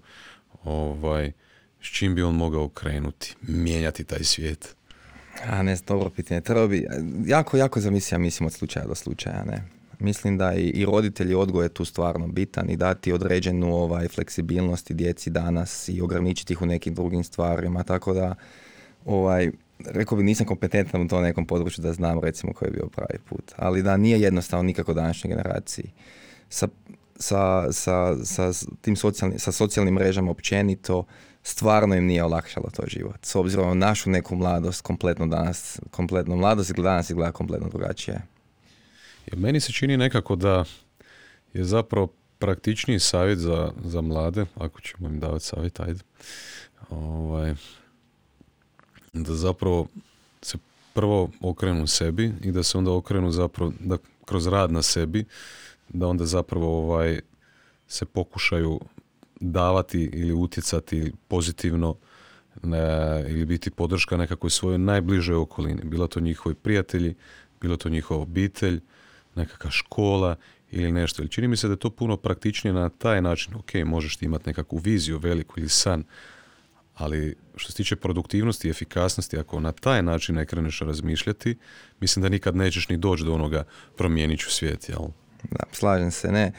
ovaj, 0.63 1.31
s 1.83 1.85
čim 1.85 2.15
bi 2.15 2.23
on 2.23 2.35
mogao 2.35 2.69
krenuti, 2.69 3.35
mijenjati 3.41 4.03
taj 4.03 4.23
svijet? 4.23 4.75
A 5.45 5.63
ne, 5.63 5.77
dobro 5.87 6.09
pitanje. 6.09 6.41
Treba 6.41 6.67
bi, 6.67 6.87
jako, 7.25 7.57
jako 7.57 7.79
zamislim, 7.79 8.21
mislim 8.21 8.47
od 8.47 8.53
slučaja 8.53 8.85
do 8.87 8.95
slučaja, 8.95 9.43
ne. 9.45 9.63
Mislim 9.99 10.37
da 10.37 10.53
i, 10.53 10.61
i 10.61 10.85
roditelji 10.85 11.33
odgoj 11.33 11.65
je 11.65 11.69
tu 11.69 11.85
stvarno 11.85 12.27
bitan 12.27 12.69
i 12.69 12.77
dati 12.77 13.11
određenu 13.11 13.75
ovaj, 13.75 14.07
fleksibilnosti 14.07 14.93
djeci 14.93 15.29
danas 15.29 15.89
i 15.89 16.01
ograničiti 16.01 16.53
ih 16.53 16.61
u 16.61 16.65
nekim 16.65 16.93
drugim 16.93 17.23
stvarima, 17.23 17.83
tako 17.83 18.13
da 18.13 18.35
ovaj, 19.05 19.51
rekao 19.85 20.17
bi 20.17 20.23
nisam 20.23 20.45
kompetentan 20.45 21.01
u 21.01 21.07
tom 21.07 21.23
nekom 21.23 21.45
području 21.45 21.81
da 21.81 21.93
znam 21.93 22.19
recimo 22.19 22.53
koji 22.53 22.67
je 22.67 22.73
bio 22.73 22.87
pravi 22.87 23.19
put, 23.29 23.51
ali 23.55 23.83
da 23.83 23.97
nije 23.97 24.21
jednostavno 24.21 24.63
nikako 24.63 24.93
današnjoj 24.93 25.29
generaciji. 25.29 25.91
Sa, 26.49 26.67
sa, 27.15 27.71
sa, 27.71 28.25
sa, 28.25 28.51
tim 28.81 28.95
socijalnim, 28.95 29.39
sa 29.39 29.51
socijalnim 29.51 29.93
mrežama 29.93 30.31
općenito, 30.31 31.05
stvarno 31.43 31.95
im 31.95 32.05
nije 32.05 32.23
olakšalo 32.23 32.69
to 32.69 32.83
život. 32.87 33.25
S 33.25 33.35
obzirom 33.35 33.67
na 33.67 33.87
našu 33.87 34.09
neku 34.09 34.35
mladost, 34.35 34.81
kompletno 34.81 35.27
danas, 35.27 35.79
kompletno 35.91 36.35
mladost 36.35 36.69
i 36.69 36.81
danas 36.81 37.11
gleda 37.11 37.31
kompletno 37.31 37.69
drugačije. 37.69 38.21
Jer 39.25 39.37
meni 39.37 39.59
se 39.59 39.71
čini 39.71 39.97
nekako 39.97 40.35
da 40.35 40.63
je 41.53 41.63
zapravo 41.63 42.07
praktičniji 42.39 42.99
savjet 42.99 43.39
za, 43.39 43.71
za 43.85 44.01
mlade, 44.01 44.45
ako 44.55 44.81
ćemo 44.81 45.09
im 45.09 45.19
davati 45.19 45.45
savjet, 45.45 45.79
ajde, 45.79 45.99
ovaj, 46.89 47.53
da 49.13 49.35
zapravo 49.35 49.87
se 50.41 50.57
prvo 50.93 51.29
okrenu 51.41 51.87
sebi 51.87 52.33
i 52.41 52.51
da 52.51 52.63
se 52.63 52.77
onda 52.77 52.91
okrenu 52.91 53.31
zapravo, 53.31 53.73
da 53.79 53.97
kroz 54.25 54.47
rad 54.47 54.71
na 54.71 54.81
sebi, 54.81 55.25
da 55.89 56.07
onda 56.07 56.25
zapravo 56.25 56.77
ovaj, 56.77 57.19
se 57.87 58.05
pokušaju 58.05 58.79
davati 59.51 60.09
ili 60.13 60.33
utjecati 60.33 61.11
pozitivno 61.27 61.95
ne, 62.63 62.79
ili 63.29 63.45
biti 63.45 63.71
podrška 63.71 64.17
nekakvoj 64.17 64.49
svojoj 64.49 64.77
najbližoj 64.77 65.35
okolini. 65.35 65.81
Bilo 65.83 66.07
to 66.07 66.19
njihovi 66.19 66.55
prijatelji, 66.55 67.15
bilo 67.61 67.77
to 67.77 67.89
njihova 67.89 68.21
obitelj, 68.21 68.79
nekakva 69.35 69.71
škola 69.71 70.35
ili 70.71 70.91
nešto. 70.91 71.21
Ili 71.21 71.31
čini 71.31 71.47
mi 71.47 71.57
se 71.57 71.67
da 71.67 71.73
je 71.73 71.79
to 71.79 71.89
puno 71.89 72.17
praktičnije 72.17 72.73
na 72.73 72.89
taj 72.89 73.21
način. 73.21 73.55
Ok, 73.55 73.73
možeš 73.85 74.17
ti 74.17 74.25
imati 74.25 74.49
nekakvu 74.49 74.77
viziju 74.77 75.17
veliku 75.17 75.59
ili 75.59 75.69
san, 75.69 76.03
ali 76.95 77.35
što 77.55 77.71
se 77.71 77.77
tiče 77.77 77.95
produktivnosti 77.95 78.67
i 78.67 78.71
efikasnosti, 78.71 79.37
ako 79.37 79.59
na 79.59 79.71
taj 79.71 80.03
način 80.03 80.35
ne 80.35 80.45
kreneš 80.45 80.79
razmišljati, 80.79 81.57
mislim 81.99 82.23
da 82.23 82.29
nikad 82.29 82.55
nećeš 82.55 82.89
ni 82.89 82.97
doći 82.97 83.23
do 83.23 83.33
onoga 83.33 83.63
promijenit 83.97 84.39
ću 84.39 84.51
svijet, 84.51 84.89
jel? 84.89 85.01
Da, 85.51 85.63
slažem 85.71 86.11
se, 86.11 86.31
ne. 86.31 86.51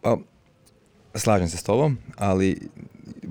Pa, 0.00 0.16
slažem 1.14 1.48
se 1.48 1.56
s 1.56 1.62
tobom, 1.62 1.98
ali 2.16 2.68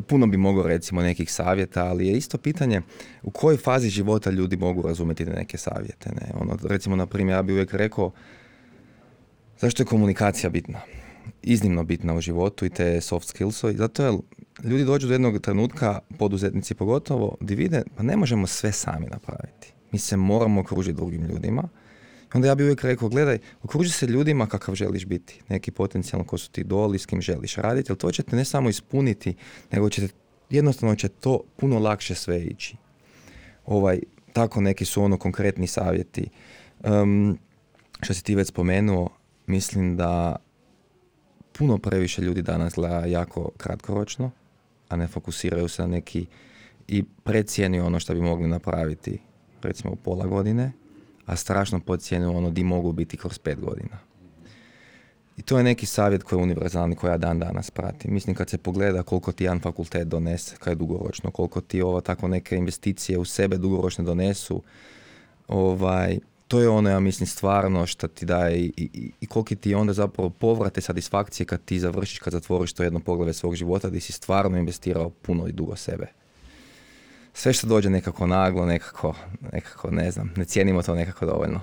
puno 0.07 0.27
bi 0.27 0.38
mogao 0.38 0.67
recimo 0.67 1.01
nekih 1.01 1.32
savjeta, 1.32 1.86
ali 1.86 2.07
je 2.07 2.17
isto 2.17 2.38
pitanje 2.38 2.82
u 3.23 3.32
kojoj 3.32 3.57
fazi 3.57 3.89
života 3.89 4.30
ljudi 4.30 4.57
mogu 4.57 4.82
razumjeti 4.82 5.25
neke 5.25 5.57
savjete. 5.57 6.09
Ne? 6.09 6.32
Ono, 6.34 6.57
recimo, 6.63 6.95
na 6.95 7.05
primjer, 7.05 7.38
ja 7.38 7.41
bih 7.41 7.53
uvijek 7.53 7.73
rekao 7.73 8.11
zašto 9.59 9.84
je 9.84 9.88
komunikacija 9.88 10.49
bitna? 10.49 10.80
Iznimno 11.41 11.84
bitna 11.84 12.13
u 12.15 12.21
životu 12.21 12.65
i 12.65 12.69
te 12.69 13.01
soft 13.01 13.27
skillsovi, 13.27 13.77
zato 13.77 14.05
je 14.05 14.17
ljudi 14.63 14.86
dođu 14.86 15.07
do 15.07 15.13
jednog 15.13 15.41
trenutka, 15.41 15.99
poduzetnici 16.17 16.75
pogotovo, 16.75 17.38
di 17.41 17.55
vide, 17.55 17.84
pa 17.95 18.03
ne 18.03 18.17
možemo 18.17 18.47
sve 18.47 18.71
sami 18.71 19.07
napraviti. 19.07 19.73
Mi 19.91 19.99
se 19.99 20.17
moramo 20.17 20.61
okružiti 20.61 20.95
drugim 20.95 21.25
ljudima. 21.25 21.63
Onda 22.34 22.47
ja 22.47 22.55
bih 22.55 22.63
uvijek 22.63 22.84
rekao, 22.84 23.09
gledaj, 23.09 23.38
okruži 23.63 23.91
se 23.91 24.05
ljudima 24.05 24.47
kakav 24.47 24.75
želiš 24.75 25.05
biti. 25.05 25.41
Neki 25.49 25.71
potencijalno 25.71 26.25
ko 26.25 26.38
su 26.38 26.51
ti 26.51 26.63
doli, 26.63 26.99
s 26.99 27.05
kim 27.05 27.21
želiš 27.21 27.55
raditi, 27.55 27.91
ali 27.91 27.99
to 27.99 28.11
će 28.11 28.23
te 28.23 28.36
ne 28.36 28.45
samo 28.45 28.69
ispuniti, 28.69 29.36
nego 29.71 29.89
će 29.89 30.07
te, 30.07 30.13
jednostavno 30.49 30.95
će 30.95 31.07
to 31.07 31.41
puno 31.57 31.80
lakše 31.80 32.15
sve 32.15 32.43
ići. 32.43 32.75
Ovaj, 33.65 33.99
tako 34.34 34.61
neki 34.61 34.86
su 34.86 35.03
ono 35.03 35.17
konkretni 35.17 35.67
savjeti. 35.67 36.30
Um, 36.84 37.38
što 38.01 38.13
si 38.13 38.23
ti 38.23 38.36
već 38.36 38.47
spomenuo, 38.47 39.09
mislim 39.47 39.97
da 39.97 40.36
puno 41.57 41.77
previše 41.77 42.21
ljudi 42.21 42.41
danas 42.41 42.73
gleda 42.75 43.05
jako 43.05 43.49
kratkoročno, 43.57 44.32
a 44.89 44.95
ne 44.95 45.07
fokusiraju 45.07 45.67
se 45.67 45.82
na 45.82 45.88
neki 45.88 46.25
i 46.88 47.03
precijeni 47.23 47.80
ono 47.80 47.99
što 47.99 48.13
bi 48.13 48.21
mogli 48.21 48.47
napraviti 48.47 49.19
recimo 49.61 49.93
u 49.93 49.95
pola 49.95 50.25
godine, 50.25 50.71
a 51.30 51.36
strašno 51.36 51.80
podcijenu 51.80 52.38
ono 52.38 52.49
di 52.49 52.63
mogu 52.63 52.91
biti 52.91 53.17
kroz 53.17 53.39
pet 53.39 53.59
godina. 53.59 53.97
I 55.38 55.41
to 55.41 55.57
je 55.57 55.63
neki 55.63 55.86
savjet 55.86 56.23
koji 56.23 56.39
je 56.39 56.43
univerzalni, 56.43 56.95
koji 56.95 57.11
ja 57.11 57.17
dan 57.17 57.39
danas 57.39 57.71
pratim. 57.71 58.13
Mislim 58.13 58.36
kad 58.36 58.49
se 58.49 58.57
pogleda 58.57 59.03
koliko 59.03 59.32
ti 59.32 59.43
jedan 59.43 59.59
fakultet 59.59 60.07
donese, 60.07 60.55
kaj 60.59 60.71
je 60.71 60.75
dugoročno, 60.75 61.32
koliko 61.32 61.61
ti 61.61 61.82
ovo 61.82 62.01
tako 62.01 62.27
neke 62.27 62.55
investicije 62.55 63.17
u 63.17 63.25
sebe 63.25 63.57
dugoročno 63.57 64.03
donesu, 64.03 64.63
ovaj, 65.47 66.19
to 66.47 66.59
je 66.61 66.69
ono, 66.69 66.89
ja 66.89 66.99
mislim, 66.99 67.27
stvarno 67.27 67.86
što 67.86 68.07
ti 68.07 68.25
daje 68.25 68.59
i, 68.59 68.73
i, 68.77 69.11
i 69.21 69.25
koliki 69.25 69.55
ti 69.55 69.75
onda 69.75 69.93
zapravo 69.93 70.30
povrate 70.30 70.82
satisfakcije 70.82 71.45
kad 71.45 71.65
ti 71.65 71.80
završiš, 71.80 72.19
kad 72.19 72.34
zatvoriš 72.34 72.73
to 72.73 72.84
jedno 72.84 72.99
poglede 72.99 73.34
svog 73.34 73.55
života 73.55 73.89
gdje 73.89 74.01
si 74.01 74.11
stvarno 74.11 74.57
investirao 74.57 75.09
puno 75.09 75.47
i 75.47 75.51
dugo 75.51 75.75
sebe. 75.75 76.07
Sve 77.40 77.54
što 77.54 77.68
dođe 77.68 77.90
nekako 77.90 78.28
naglo, 78.28 78.66
nekako, 78.66 79.16
nekako 79.52 79.92
ne 79.92 80.12
znam, 80.12 80.34
ne 80.36 80.46
cijenimo 80.46 80.82
to 80.82 80.96
nekako 80.96 81.26
dovoljno. 81.26 81.62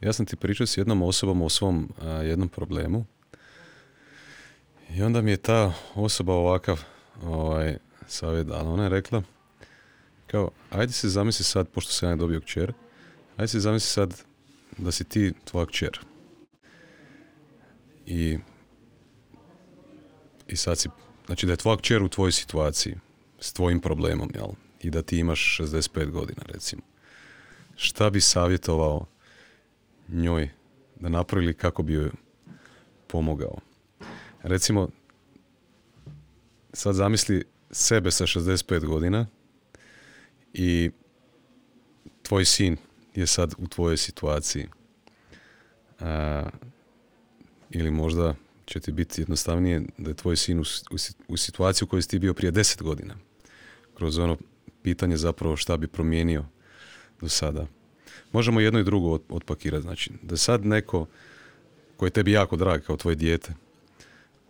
Ja 0.00 0.12
sam 0.12 0.26
ti 0.26 0.36
pričao 0.36 0.66
s 0.66 0.76
jednom 0.76 1.02
osobom 1.02 1.42
o 1.42 1.48
svom 1.48 1.92
jednom 2.22 2.48
problemu 2.48 3.04
i 4.90 5.02
onda 5.02 5.22
mi 5.22 5.30
je 5.30 5.36
ta 5.36 5.72
osoba 5.94 6.34
ovakav 6.34 6.80
ovaj, 7.22 7.76
savjet 8.06 8.46
dala. 8.46 8.70
Ona 8.70 8.82
je 8.82 8.88
rekla, 8.88 9.22
kao, 10.26 10.50
ajde 10.70 10.92
se 10.92 11.08
zamisli 11.08 11.44
sad, 11.44 11.68
pošto 11.68 11.92
sam 11.92 12.10
ja 12.10 12.16
dobio 12.16 12.40
kćer, 12.40 12.72
Ajde 13.36 13.48
si 13.48 13.60
zamisli 13.60 13.88
sad 13.88 14.22
da 14.78 14.92
si 14.92 15.04
ti 15.04 15.32
tvoja 15.44 15.66
kćer. 15.66 16.00
I, 18.06 18.38
I 20.48 20.56
sad 20.56 20.78
si, 20.78 20.88
znači 21.26 21.46
da 21.46 21.52
je 21.52 21.56
tvoja 21.56 21.76
kćer 21.76 22.02
u 22.02 22.08
tvojoj 22.08 22.32
situaciji, 22.32 22.96
s 23.38 23.52
tvojim 23.52 23.80
problemom, 23.80 24.30
jel? 24.34 24.48
I 24.80 24.90
da 24.90 25.02
ti 25.02 25.18
imaš 25.18 25.58
65 25.60 26.10
godina, 26.10 26.42
recimo. 26.46 26.82
Šta 27.76 28.10
bi 28.10 28.20
savjetovao 28.20 29.06
njoj 30.08 30.50
da 31.00 31.08
napravili 31.08 31.54
kako 31.54 31.82
bi 31.82 31.92
joj 31.92 32.10
pomogao? 33.06 33.58
Recimo, 34.42 34.88
sad 36.72 36.94
zamisli 36.94 37.44
sebe 37.70 38.10
sa 38.10 38.26
65 38.26 38.86
godina 38.86 39.26
i 40.52 40.90
tvoj 42.22 42.44
sin 42.44 42.76
je 43.14 43.26
sad 43.26 43.54
u 43.58 43.66
tvojoj 43.66 43.96
situaciji. 43.96 44.66
A, 46.00 46.48
ili 47.70 47.90
možda 47.90 48.34
će 48.66 48.80
ti 48.80 48.92
biti 48.92 49.20
jednostavnije 49.20 49.82
da 49.98 50.10
je 50.10 50.16
tvoj 50.16 50.36
sin 50.36 50.58
u, 50.60 50.64
u, 51.28 51.36
situaciji 51.36 51.86
u 51.86 51.88
kojoj 51.88 52.02
si 52.02 52.08
ti 52.08 52.18
bio 52.18 52.34
prije 52.34 52.50
deset 52.50 52.82
godina. 52.82 53.14
Kroz 53.94 54.18
ono 54.18 54.36
pitanje 54.82 55.16
zapravo 55.16 55.56
šta 55.56 55.76
bi 55.76 55.86
promijenio 55.86 56.44
do 57.20 57.28
sada. 57.28 57.66
Možemo 58.32 58.60
jedno 58.60 58.80
i 58.80 58.84
drugo 58.84 59.18
otpakirati. 59.28 59.82
Znači, 59.82 60.10
da 60.22 60.36
sad 60.36 60.66
neko 60.66 61.06
koji 61.96 62.06
je 62.06 62.12
tebi 62.12 62.32
jako 62.32 62.56
drag 62.56 62.82
kao 62.82 62.96
tvoje 62.96 63.14
dijete, 63.14 63.52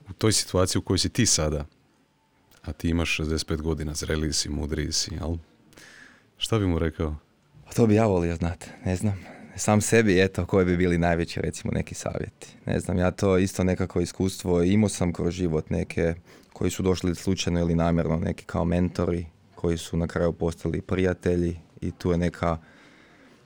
u 0.08 0.12
toj 0.12 0.32
situaciji 0.32 0.78
u 0.80 0.82
kojoj 0.82 0.98
si 0.98 1.08
ti 1.08 1.26
sada, 1.26 1.66
a 2.62 2.72
ti 2.72 2.88
imaš 2.88 3.18
65 3.18 3.60
godina, 3.60 3.94
zreliji 3.94 4.32
si, 4.32 4.48
mudriji 4.48 4.92
si, 4.92 5.10
ali 5.20 5.38
šta 6.36 6.58
bi 6.58 6.66
mu 6.66 6.78
rekao? 6.78 7.16
Pa 7.66 7.72
to 7.72 7.86
bi 7.86 7.94
ja 7.94 8.06
volio 8.06 8.36
znati, 8.36 8.66
ne 8.84 8.96
znam. 8.96 9.24
Sam 9.56 9.80
sebi, 9.80 10.22
eto, 10.22 10.46
koji 10.46 10.66
bi 10.66 10.76
bili 10.76 10.98
najveći, 10.98 11.40
recimo, 11.40 11.72
neki 11.72 11.94
savjeti. 11.94 12.46
Ne 12.66 12.80
znam, 12.80 12.98
ja 12.98 13.10
to 13.10 13.38
isto 13.38 13.64
nekako 13.64 14.00
iskustvo, 14.00 14.62
imao 14.62 14.88
sam 14.88 15.12
kroz 15.12 15.34
život 15.34 15.70
neke 15.70 16.14
koji 16.52 16.70
su 16.70 16.82
došli 16.82 17.14
slučajno 17.14 17.60
ili 17.60 17.74
namjerno, 17.74 18.16
neki 18.16 18.44
kao 18.44 18.64
mentori, 18.64 19.26
koji 19.60 19.78
su 19.78 19.96
na 19.96 20.06
kraju 20.06 20.32
postali 20.32 20.80
prijatelji 20.80 21.56
i 21.80 21.90
tu 21.90 22.10
je 22.10 22.18
neka, 22.18 22.58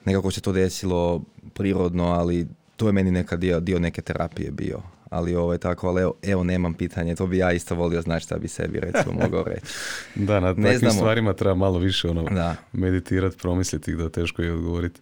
nekako 0.05 0.31
se 0.31 0.41
to 0.41 0.53
desilo 0.53 1.23
prirodno, 1.55 2.05
ali 2.05 2.47
to 2.77 2.87
je 2.87 2.93
meni 2.93 3.11
neka 3.11 3.37
dio, 3.37 3.61
dio 3.61 3.79
neke 3.79 4.03
terapije 4.03 4.51
bio 4.51 4.83
ali 5.15 5.35
ovo 5.35 5.53
je 5.53 5.59
tako, 5.59 5.89
ali 5.89 6.03
evo, 6.03 6.15
evo 6.23 6.45
nemam 6.45 6.75
pitanje, 6.75 7.15
to 7.15 7.27
bi 7.27 7.39
ja 7.39 7.53
isto 7.53 7.75
volio 7.75 8.03
znati 8.03 8.25
šta 8.25 8.39
bi 8.39 8.49
sebi 8.49 8.81
recimo 8.81 9.12
mogao 9.23 9.45
reći. 9.45 9.67
da, 10.15 10.41
na 10.41 10.55
takvim 10.55 10.91
stvarima 10.91 11.33
treba 11.33 11.55
malo 11.55 11.79
više 11.79 12.09
ono, 12.09 12.23
da. 12.23 12.57
meditirati, 12.73 13.37
promisliti 13.37 13.95
da 13.95 14.09
teško 14.09 14.43
je 14.43 14.53
odgovoriti 14.53 15.01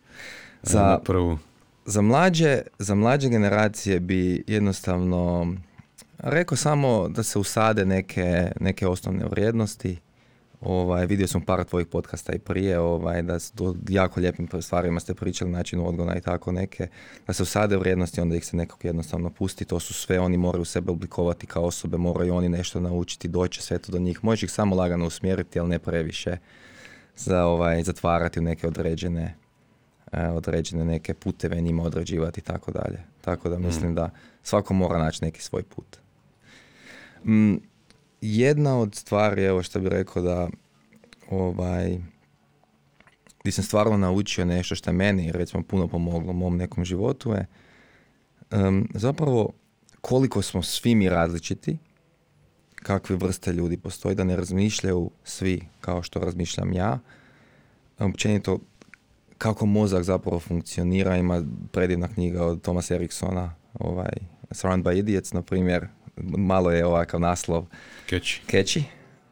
za, 0.63 0.99
prvu. 1.05 1.39
Za 1.85 2.03
mlađe, 2.03 2.61
za 2.79 2.95
mlađe 2.95 3.29
generacije 3.29 4.01
bi 4.01 4.45
jednostavno 4.47 5.53
rekao 6.19 6.57
samo 6.57 7.09
da 7.09 7.23
se 7.23 7.39
usade 7.39 7.85
neke, 7.85 8.51
neke 8.61 8.87
osnovne 8.87 9.25
vrijednosti, 9.31 9.97
Ovaj, 10.65 11.07
vidio 11.07 11.27
sam 11.27 11.41
par 11.41 11.65
tvojih 11.65 11.87
podcasta 11.87 12.33
i 12.33 12.39
prije, 12.39 12.79
ovaj, 12.79 13.23
da 13.23 13.39
su 13.39 13.77
jako 13.89 14.21
lijepim 14.21 14.49
stvarima 14.61 15.01
ste 15.01 15.15
pričali, 15.15 15.51
načinu 15.51 15.89
odgona 15.89 16.17
i 16.17 16.21
tako 16.21 16.53
neke, 16.53 16.89
da 17.27 17.33
se 17.33 17.43
usade 17.43 17.77
vrijednosti, 17.77 18.21
onda 18.21 18.37
ih 18.37 18.47
se 18.47 18.57
nekako 18.57 18.87
jednostavno 18.87 19.31
pusti, 19.31 19.65
to 19.65 19.81
su 19.81 19.95
sve, 19.95 20.21
oni 20.21 20.37
moraju 20.37 20.65
sebe 20.65 20.93
oblikovati 20.93 21.47
kao 21.47 21.65
osobe, 21.65 21.97
moraju 21.97 22.35
oni 22.35 22.49
nešto 22.49 22.81
naučiti, 22.81 23.29
doći 23.29 23.63
sve 23.63 23.79
to 23.79 23.93
do 23.93 23.99
njih, 23.99 24.25
možeš 24.25 24.43
ih 24.43 24.51
samo 24.51 24.77
lagano 24.77 25.07
usmjeriti, 25.07 25.61
ali 25.61 25.69
ne 25.69 25.79
previše 25.79 26.37
za 27.17 27.45
ovaj, 27.45 27.83
zatvarati 27.83 28.39
u 28.41 28.43
neke 28.43 28.67
određene 28.67 29.35
eh, 30.13 30.29
određene 30.29 30.85
neke 30.85 31.15
puteve 31.15 31.61
njima 31.61 31.83
određivati 31.83 32.41
i 32.41 32.45
tako 32.45 32.73
dalje. 32.73 32.99
Tako 33.21 33.49
da 33.49 33.59
mislim 33.59 33.91
mm. 33.91 33.95
da 33.95 34.11
svako 34.43 34.75
mora 34.75 34.99
naći 34.99 35.25
neki 35.25 35.43
svoj 35.43 35.63
put. 35.63 35.97
Mm, 37.25 37.55
jedna 38.23 38.79
od 38.79 38.95
stvari, 38.95 39.45
evo 39.45 39.63
što 39.63 39.81
bih 39.81 39.89
rekao 39.89 40.23
da 40.23 40.49
ovaj, 41.31 41.99
gdje 43.41 43.53
sam 43.53 43.65
stvarno 43.65 43.97
naučio 43.97 44.45
nešto 44.45 44.75
što 44.75 44.93
meni 44.93 45.33
recimo 45.33 45.63
puno 45.63 45.89
pomoglo 45.89 46.31
u 46.31 46.37
mom 46.37 46.57
nekom 46.57 46.85
životu 46.85 47.33
je 47.33 47.47
um, 48.51 48.89
zapravo 48.95 49.53
koliko 50.01 50.43
smo 50.43 50.63
svi 50.63 50.95
mi 50.95 51.09
različiti, 51.09 51.79
kakve 52.75 53.17
vrste 53.17 53.53
ljudi 53.53 53.77
postoji, 53.77 54.15
da 54.15 54.25
ne 54.25 54.37
razmišljaju 54.37 55.11
svi 55.25 55.63
kao 55.81 56.03
što 56.03 56.21
razmišljam 56.21 56.73
ja. 56.73 56.99
Općenito 57.99 58.59
kako 59.39 59.67
mozak 59.67 60.03
zapravo 60.03 60.41
funkcionira, 60.41 61.17
ima 61.17 61.43
predivna 61.73 62.09
knjiga 62.09 62.45
od 62.47 62.63
Thomas 62.63 62.91
Eriksona, 62.91 63.55
ovaj, 63.75 64.13
Surround 64.51 64.85
by 64.85 64.99
Idiots, 64.99 65.33
na 65.33 65.43
primjer, 65.43 65.89
malo 66.17 66.71
je 66.71 66.87
ovakav 66.87 67.21
naslov 67.21 67.67
Keći. 68.07 68.41
Keći. 68.47 68.85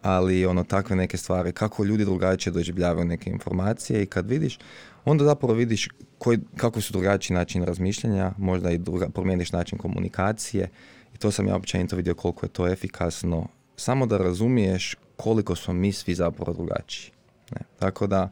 ali 0.02 0.46
ono 0.46 0.64
takve 0.64 0.96
neke 0.96 1.16
stvari, 1.16 1.52
kako 1.52 1.84
ljudi 1.84 2.04
drugačije 2.04 2.52
doživljavaju 2.52 3.04
neke 3.04 3.30
informacije 3.30 4.02
i 4.02 4.06
kad 4.06 4.28
vidiš, 4.28 4.58
onda 5.04 5.24
zapravo 5.24 5.54
vidiš 5.54 5.88
koji, 6.18 6.38
kako 6.56 6.80
su 6.80 6.92
drugačiji 6.92 7.34
način 7.34 7.64
razmišljanja, 7.64 8.32
možda 8.38 8.70
i 8.70 8.78
druga, 8.78 9.08
promijeniš 9.08 9.52
način 9.52 9.78
komunikacije 9.78 10.68
i 11.14 11.18
to 11.18 11.30
sam 11.30 11.48
ja 11.48 11.56
općenito 11.56 11.96
vidio 11.96 12.14
koliko 12.14 12.46
je 12.46 12.50
to 12.50 12.68
efikasno, 12.68 13.48
samo 13.76 14.06
da 14.06 14.18
razumiješ 14.18 14.96
koliko 15.16 15.56
smo 15.56 15.74
mi 15.74 15.92
svi 15.92 16.14
zapravo 16.14 16.52
drugačiji. 16.52 17.10
Ne? 17.50 17.60
Tako 17.78 18.06
da... 18.06 18.30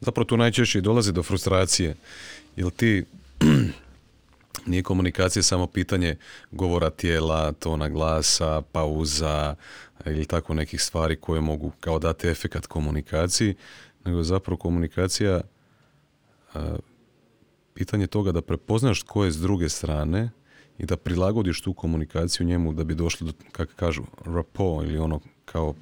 Zapravo 0.00 0.24
tu 0.24 0.36
najčešće 0.36 0.80
dolazi 0.80 1.12
do 1.12 1.22
frustracije, 1.22 1.94
jer 2.56 2.70
ti 2.70 3.04
nije 4.66 4.82
komunikacija 4.82 5.42
samo 5.42 5.66
pitanje 5.66 6.16
govora 6.50 6.90
tijela, 6.90 7.52
tona 7.52 7.88
glasa, 7.88 8.62
pauza 8.72 9.54
ili 10.06 10.24
tako 10.24 10.54
nekih 10.54 10.82
stvari 10.82 11.16
koje 11.16 11.40
mogu 11.40 11.72
kao 11.80 11.98
dati 11.98 12.28
efekat 12.28 12.66
komunikaciji, 12.66 13.54
nego 14.04 14.22
zapravo 14.22 14.56
komunikacija 14.56 15.40
pitanje 17.74 18.06
toga 18.06 18.32
da 18.32 18.42
prepoznaš 18.42 19.02
tko 19.02 19.24
je 19.24 19.32
s 19.32 19.40
druge 19.40 19.68
strane 19.68 20.30
i 20.78 20.86
da 20.86 20.96
prilagodiš 20.96 21.60
tu 21.60 21.74
komunikaciju 21.74 22.46
njemu 22.46 22.72
da 22.72 22.84
bi 22.84 22.94
došlo 22.94 23.26
do, 23.26 23.32
kako 23.52 23.72
kažu, 23.76 24.02
rapport 24.24 24.88
ili 24.88 24.98
ono 24.98 25.20
kao 25.44 25.74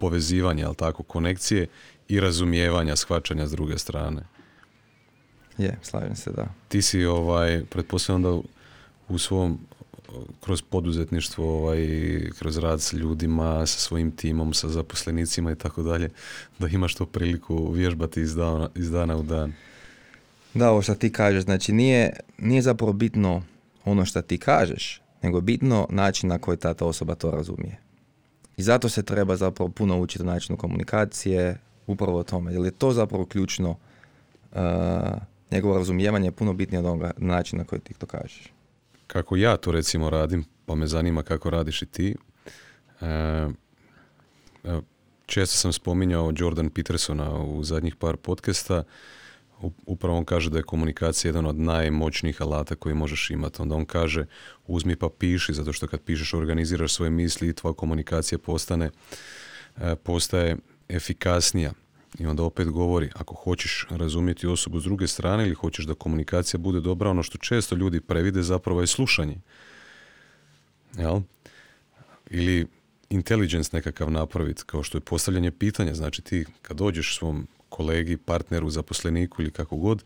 povezivanje, 0.00 0.64
ali 0.64 0.74
tako, 0.74 1.02
konekcije 1.02 1.66
i 2.08 2.20
razumijevanja, 2.20 2.96
shvaćanja 2.96 3.46
s 3.46 3.50
druge 3.50 3.78
strane. 3.78 4.35
Je, 5.58 5.78
slažem 5.82 6.16
se, 6.16 6.30
da. 6.30 6.46
Ti 6.68 6.82
si, 6.82 7.04
ovaj, 7.04 7.64
pretpostavljam 7.70 8.22
da 8.22 8.40
u 9.08 9.18
svom, 9.18 9.58
kroz 10.40 10.62
poduzetništvo, 10.62 11.58
ovaj, 11.58 11.78
kroz 12.38 12.58
rad 12.58 12.80
s 12.80 12.92
ljudima, 12.92 13.66
sa 13.66 13.78
svojim 13.78 14.10
timom, 14.10 14.54
sa 14.54 14.68
zaposlenicima 14.68 15.52
i 15.52 15.56
tako 15.56 15.82
dalje, 15.82 16.10
da 16.58 16.68
imaš 16.68 16.94
to 16.94 17.06
priliku 17.06 17.70
vježbati 17.70 18.20
iz 18.20 18.34
dana, 18.34 18.68
iz 18.74 18.90
dana 18.90 19.16
u 19.16 19.22
dan. 19.22 19.52
Da, 20.54 20.70
ovo 20.70 20.82
što 20.82 20.94
ti 20.94 21.12
kažeš, 21.12 21.44
znači 21.44 21.72
nije, 21.72 22.12
nije 22.38 22.62
zapravo 22.62 22.92
bitno 22.92 23.42
ono 23.84 24.04
što 24.04 24.22
ti 24.22 24.38
kažeš, 24.38 25.00
nego 25.22 25.40
bitno 25.40 25.86
način 25.90 26.28
na 26.28 26.38
koji 26.38 26.56
ta, 26.56 26.74
ta 26.74 26.84
osoba 26.84 27.14
to 27.14 27.30
razumije. 27.30 27.78
I 28.56 28.62
zato 28.62 28.88
se 28.88 29.02
treba 29.02 29.36
zapravo 29.36 29.68
puno 29.70 30.00
učiti 30.00 30.22
o 30.22 30.26
načinu 30.26 30.56
komunikacije, 30.56 31.58
upravo 31.86 32.18
o 32.18 32.22
tome, 32.22 32.52
jer 32.52 32.64
je 32.64 32.70
to 32.70 32.92
zapravo 32.92 33.24
ključno, 33.24 33.70
uh, 33.70 34.60
njegovo 35.50 35.78
razumijevanje 35.78 36.26
je 36.26 36.32
puno 36.32 36.52
bitnije 36.52 36.78
od 36.78 36.86
onoga 36.86 37.10
načina 37.16 37.62
na 37.62 37.66
koji 37.66 37.80
ti 37.80 37.94
to 37.94 38.06
kažeš. 38.06 38.52
Kako 39.06 39.36
ja 39.36 39.56
to 39.56 39.72
recimo 39.72 40.10
radim, 40.10 40.44
pa 40.66 40.74
me 40.74 40.86
zanima 40.86 41.22
kako 41.22 41.50
radiš 41.50 41.82
i 41.82 41.86
ti. 41.86 42.16
Uh, 43.00 43.52
često 45.26 45.56
sam 45.56 45.72
spominjao 45.72 46.32
Jordan 46.36 46.70
Petersona 46.70 47.38
u 47.38 47.64
zadnjih 47.64 47.96
par 47.96 48.16
podcasta, 48.16 48.82
upravo 49.86 50.18
on 50.18 50.24
kaže 50.24 50.50
da 50.50 50.58
je 50.58 50.62
komunikacija 50.62 51.28
jedan 51.28 51.46
od 51.46 51.58
najmoćnijih 51.58 52.42
alata 52.42 52.74
koji 52.74 52.94
možeš 52.94 53.30
imati. 53.30 53.62
Onda 53.62 53.74
on 53.74 53.84
kaže 53.84 54.26
uzmi 54.66 54.96
pa 54.96 55.08
piši, 55.18 55.54
zato 55.54 55.72
što 55.72 55.86
kad 55.86 56.00
pišeš 56.00 56.34
organiziraš 56.34 56.94
svoje 56.94 57.10
misli 57.10 57.48
i 57.48 57.52
tvoja 57.52 57.74
komunikacija 57.74 58.38
postane, 58.38 58.90
e, 59.76 59.96
postaje 59.96 60.56
efikasnija. 60.88 61.72
I 62.18 62.26
onda 62.26 62.42
opet 62.42 62.68
govori, 62.68 63.10
ako 63.14 63.34
hoćeš 63.34 63.86
razumjeti 63.90 64.46
osobu 64.46 64.80
s 64.80 64.84
druge 64.84 65.06
strane 65.06 65.46
ili 65.46 65.54
hoćeš 65.54 65.84
da 65.84 65.94
komunikacija 65.94 66.58
bude 66.58 66.80
dobra, 66.80 67.10
ono 67.10 67.22
što 67.22 67.38
često 67.38 67.74
ljudi 67.74 68.00
previde 68.00 68.42
zapravo 68.42 68.80
je 68.80 68.86
slušanje. 68.86 69.36
Jel? 70.98 71.20
Ili 72.30 72.66
intelligence 73.10 73.70
nekakav 73.72 74.10
napraviti, 74.10 74.62
kao 74.66 74.82
što 74.82 74.98
je 74.98 75.02
postavljanje 75.02 75.50
pitanja. 75.50 75.94
Znači 75.94 76.22
ti 76.22 76.44
kad 76.62 76.76
dođeš 76.76 77.16
svom 77.16 77.48
kolegi, 77.68 78.16
partneru, 78.16 78.70
zaposleniku 78.70 79.42
ili 79.42 79.50
kako 79.50 79.76
god, 79.76 80.02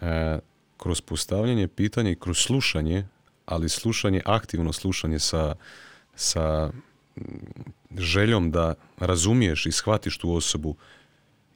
e, 0.00 0.38
kroz 0.76 1.00
postavljanje 1.00 1.68
pitanja 1.68 2.10
i 2.10 2.20
kroz 2.20 2.38
slušanje, 2.38 3.06
ali 3.46 3.68
slušanje, 3.68 4.20
aktivno 4.24 4.72
slušanje 4.72 5.18
sa, 5.18 5.54
sa 6.14 6.70
željom 7.98 8.50
da 8.50 8.74
razumiješ 8.98 9.66
i 9.66 9.72
shvatiš 9.72 10.18
tu 10.18 10.32
osobu, 10.32 10.76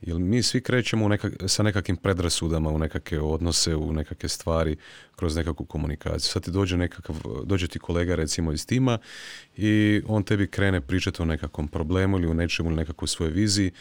jer 0.01 0.19
mi 0.19 0.43
svi 0.43 0.61
krećemo 0.61 1.09
sa 1.47 1.63
nekakvim 1.63 1.97
predrasudama 1.97 2.71
u 2.71 2.79
nekakve 2.79 3.21
odnose, 3.21 3.77
u 3.77 3.93
nekakve 3.93 4.29
stvari, 4.29 4.77
kroz 5.17 5.37
nekakvu 5.37 5.67
komunikaciju. 5.67 6.31
Sad 6.33 6.45
ti 6.45 6.51
dođe, 6.51 6.77
nekakav, 6.77 7.17
dođe 7.45 7.69
ti 7.69 7.79
kolega 7.79 8.15
recimo 8.15 8.53
iz 8.53 8.67
tima 8.67 8.99
i 9.57 10.03
on 10.07 10.23
tebi 10.23 10.47
krene 10.47 10.81
pričati 10.81 11.23
o 11.23 11.25
nekakvom 11.25 11.69
problemu 11.69 12.17
ili 12.19 12.27
o 12.27 12.35
nečemu 12.35 12.69
ili 12.69 12.77
nekakvoj 12.77 13.09
svojoj 13.09 13.33
viziji 13.33 13.73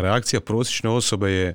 reakcija 0.00 0.40
prosječne 0.40 0.90
osobe 0.90 1.30
je 1.30 1.54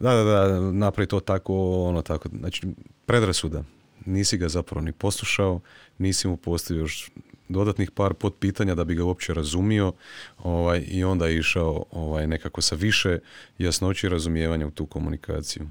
da, 0.00 0.14
da, 0.14 0.22
da, 0.24 0.60
napravi 0.60 1.06
to 1.06 1.20
tako, 1.20 1.82
ono 1.82 2.02
tako. 2.02 2.28
Znači, 2.38 2.66
predrasuda. 3.06 3.64
Nisi 4.06 4.38
ga 4.38 4.48
zapravo 4.48 4.84
ni 4.84 4.92
poslušao, 4.92 5.60
nisi 5.98 6.28
mu 6.28 6.36
postavio 6.36 6.80
još 6.80 7.10
dodatnih 7.48 7.90
par 7.90 8.14
pitanja 8.40 8.74
da 8.74 8.84
bi 8.84 8.94
ga 8.94 9.04
uopće 9.04 9.34
razumio 9.34 9.92
ovaj, 10.38 10.84
i 10.88 11.04
onda 11.04 11.26
je 11.26 11.38
išao 11.38 11.84
ovaj, 11.90 12.26
nekako 12.26 12.60
sa 12.60 12.74
više 12.74 13.18
jasnoći 13.58 14.06
i 14.06 14.10
razumijevanja 14.10 14.66
u 14.66 14.70
tu 14.70 14.86
komunikaciju. 14.86 15.68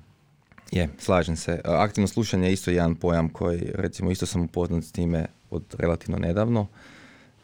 Je, 0.72 0.89
slažem 0.97 1.36
se. 1.36 1.61
Aktivno 1.63 2.07
slušanje 2.07 2.47
je 2.47 2.53
isto 2.53 2.72
jedan 2.72 2.95
pojam 2.95 3.30
koji, 3.30 3.72
recimo, 3.76 4.11
isto 4.11 4.26
sam 4.26 4.41
upoznat 4.41 4.84
s 4.84 4.91
time 4.91 5.26
od 5.49 5.76
relativno 5.78 6.17
nedavno. 6.17 6.67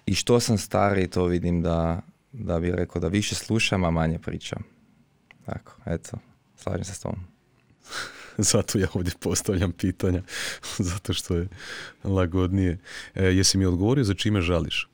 I 0.05 0.15
što 0.15 0.39
sam 0.39 0.57
stariji, 0.57 1.07
to 1.07 1.25
vidim 1.25 1.61
da 1.61 2.01
da 2.39 2.59
bi 2.59 2.71
rekao 2.71 3.01
da 3.01 3.07
više 3.07 3.35
slušam, 3.35 3.83
a 3.83 3.91
manje 3.91 4.19
pričam. 4.19 4.63
Tako, 5.45 5.71
eto, 5.85 6.17
slažem 6.55 6.83
se 6.83 6.93
s 6.93 6.99
tom. 6.99 7.15
Zato 8.53 8.77
ja 8.77 8.87
ovdje 8.93 9.13
postavljam 9.19 9.71
pitanja, 9.71 10.21
zato 10.89 11.13
što 11.13 11.35
je 11.35 11.47
lagodnije. 12.03 12.77
E, 13.15 13.25
jesi 13.25 13.57
mi 13.57 13.65
odgovorio 13.65 14.03
za 14.03 14.13
čime 14.13 14.41
žališ? 14.41 14.89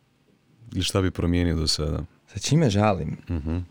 Ili 0.73 0.83
šta 0.83 1.01
bi 1.01 1.11
promijenio 1.11 1.55
do 1.55 1.67
sada? 1.67 2.05
Za 2.33 2.39
čime 2.39 2.69
žalim? 2.69 3.17
uh 3.29 3.61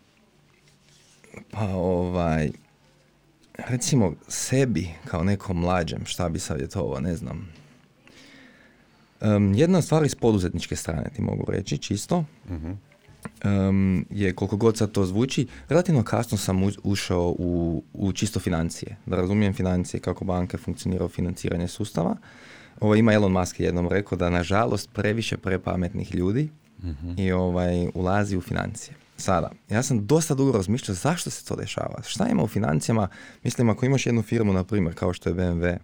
Pa 1.50 1.64
ovaj, 1.74 2.50
recimo 3.58 4.14
sebi 4.28 4.88
kao 5.04 5.24
nekom 5.24 5.60
mlađem, 5.60 6.06
šta 6.06 6.28
bi 6.28 6.38
savjetovao, 6.38 7.00
ne 7.00 7.16
znam. 7.16 7.48
Um, 9.20 9.54
jedna 9.54 9.82
stvar 9.82 10.04
iz 10.04 10.14
poduzetničke 10.14 10.76
strane 10.76 11.10
ti 11.16 11.22
mogu 11.22 11.44
reći, 11.50 11.78
čisto. 11.78 12.24
uh 12.48 12.91
um, 13.44 14.06
je, 14.10 14.34
koliko 14.34 14.56
god 14.56 14.76
sad 14.76 14.92
to 14.92 15.04
zvuči, 15.04 15.46
relativno 15.68 16.02
kasno 16.02 16.38
sam 16.38 16.62
ušao 16.82 17.34
u, 17.38 17.82
u 17.92 18.12
čisto 18.12 18.40
financije. 18.40 18.96
Da 19.06 19.16
razumijem 19.16 19.54
financije, 19.54 20.00
kako 20.00 20.24
banke 20.24 20.56
funkcioniraju 20.56 21.08
financiranje 21.08 21.68
sustava. 21.68 22.16
Ovo 22.80 22.94
ima 22.94 23.12
Elon 23.12 23.32
Musk 23.32 23.60
jednom 23.60 23.88
rekao 23.88 24.18
da 24.18 24.30
nažalost 24.30 24.90
previše 24.92 25.36
prepametnih 25.36 26.14
ljudi 26.14 26.48
mhm. 26.84 27.14
i 27.16 27.32
ovaj, 27.32 27.88
ulazi 27.94 28.36
u 28.36 28.40
financije. 28.40 28.96
Sada, 29.16 29.50
ja 29.70 29.82
sam 29.82 30.06
dosta 30.06 30.34
dugo 30.34 30.52
razmišljao 30.52 30.94
zašto 30.94 31.30
se 31.30 31.44
to 31.44 31.56
dešava. 31.56 32.02
Šta 32.06 32.28
ima 32.28 32.42
u 32.42 32.48
financijama? 32.48 33.08
Mislim, 33.44 33.70
ako 33.70 33.86
imaš 33.86 34.06
jednu 34.06 34.22
firmu, 34.22 34.52
na 34.52 34.64
primjer, 34.64 34.94
kao 34.94 35.12
što 35.12 35.28
je 35.28 35.34
BMW, 35.34 35.76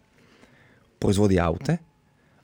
proizvodi 0.99 1.41
aute, 1.41 1.77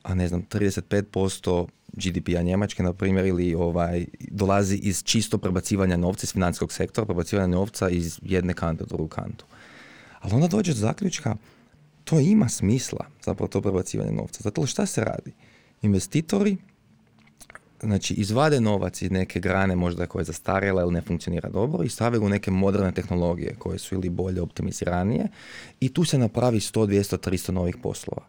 a 0.02 0.14
ne 0.14 0.28
znam, 0.28 0.46
35% 0.50 1.66
GDP-a 1.96 2.42
Njemačke, 2.42 2.82
na 2.82 2.92
primjer, 2.92 3.26
ili 3.26 3.54
ovaj, 3.54 4.06
dolazi 4.20 4.76
iz 4.76 5.02
čisto 5.02 5.38
prebacivanja 5.38 5.96
novca 5.96 6.24
iz 6.24 6.32
financijskog 6.32 6.72
sektora, 6.72 7.04
prebacivanja 7.04 7.46
novca 7.46 7.88
iz 7.88 8.18
jedne 8.22 8.54
kante 8.54 8.84
u 8.84 8.86
drugu 8.86 9.08
kantu. 9.08 9.44
Ali 10.20 10.34
onda 10.34 10.48
dođe 10.48 10.72
do 10.72 10.78
zaključka, 10.78 11.36
to 12.04 12.20
ima 12.20 12.48
smisla, 12.48 13.06
zapravo 13.24 13.48
to 13.48 13.60
prebacivanje 13.60 14.12
novca. 14.12 14.40
Zato 14.42 14.66
šta 14.66 14.86
se 14.86 15.04
radi? 15.04 15.32
Investitori 15.82 16.56
znači 17.82 18.14
izvade 18.14 18.60
novac 18.60 19.02
iz 19.02 19.10
neke 19.10 19.40
grane 19.40 19.76
možda 19.76 20.06
koja 20.06 20.20
je 20.20 20.24
zastarjela 20.24 20.82
ili 20.82 20.92
ne 20.92 21.00
funkcionira 21.00 21.48
dobro 21.48 21.84
i 21.84 21.88
stave 21.88 22.18
u 22.18 22.28
neke 22.28 22.50
moderne 22.50 22.92
tehnologije 22.92 23.54
koje 23.58 23.78
su 23.78 23.94
ili 23.94 24.08
bolje 24.08 24.40
optimiziranije 24.40 25.28
i 25.80 25.88
tu 25.88 26.04
se 26.04 26.18
napravi 26.18 26.60
100, 26.60 26.86
200, 26.86 27.30
300 27.30 27.50
novih 27.50 27.76
poslova 27.82 28.26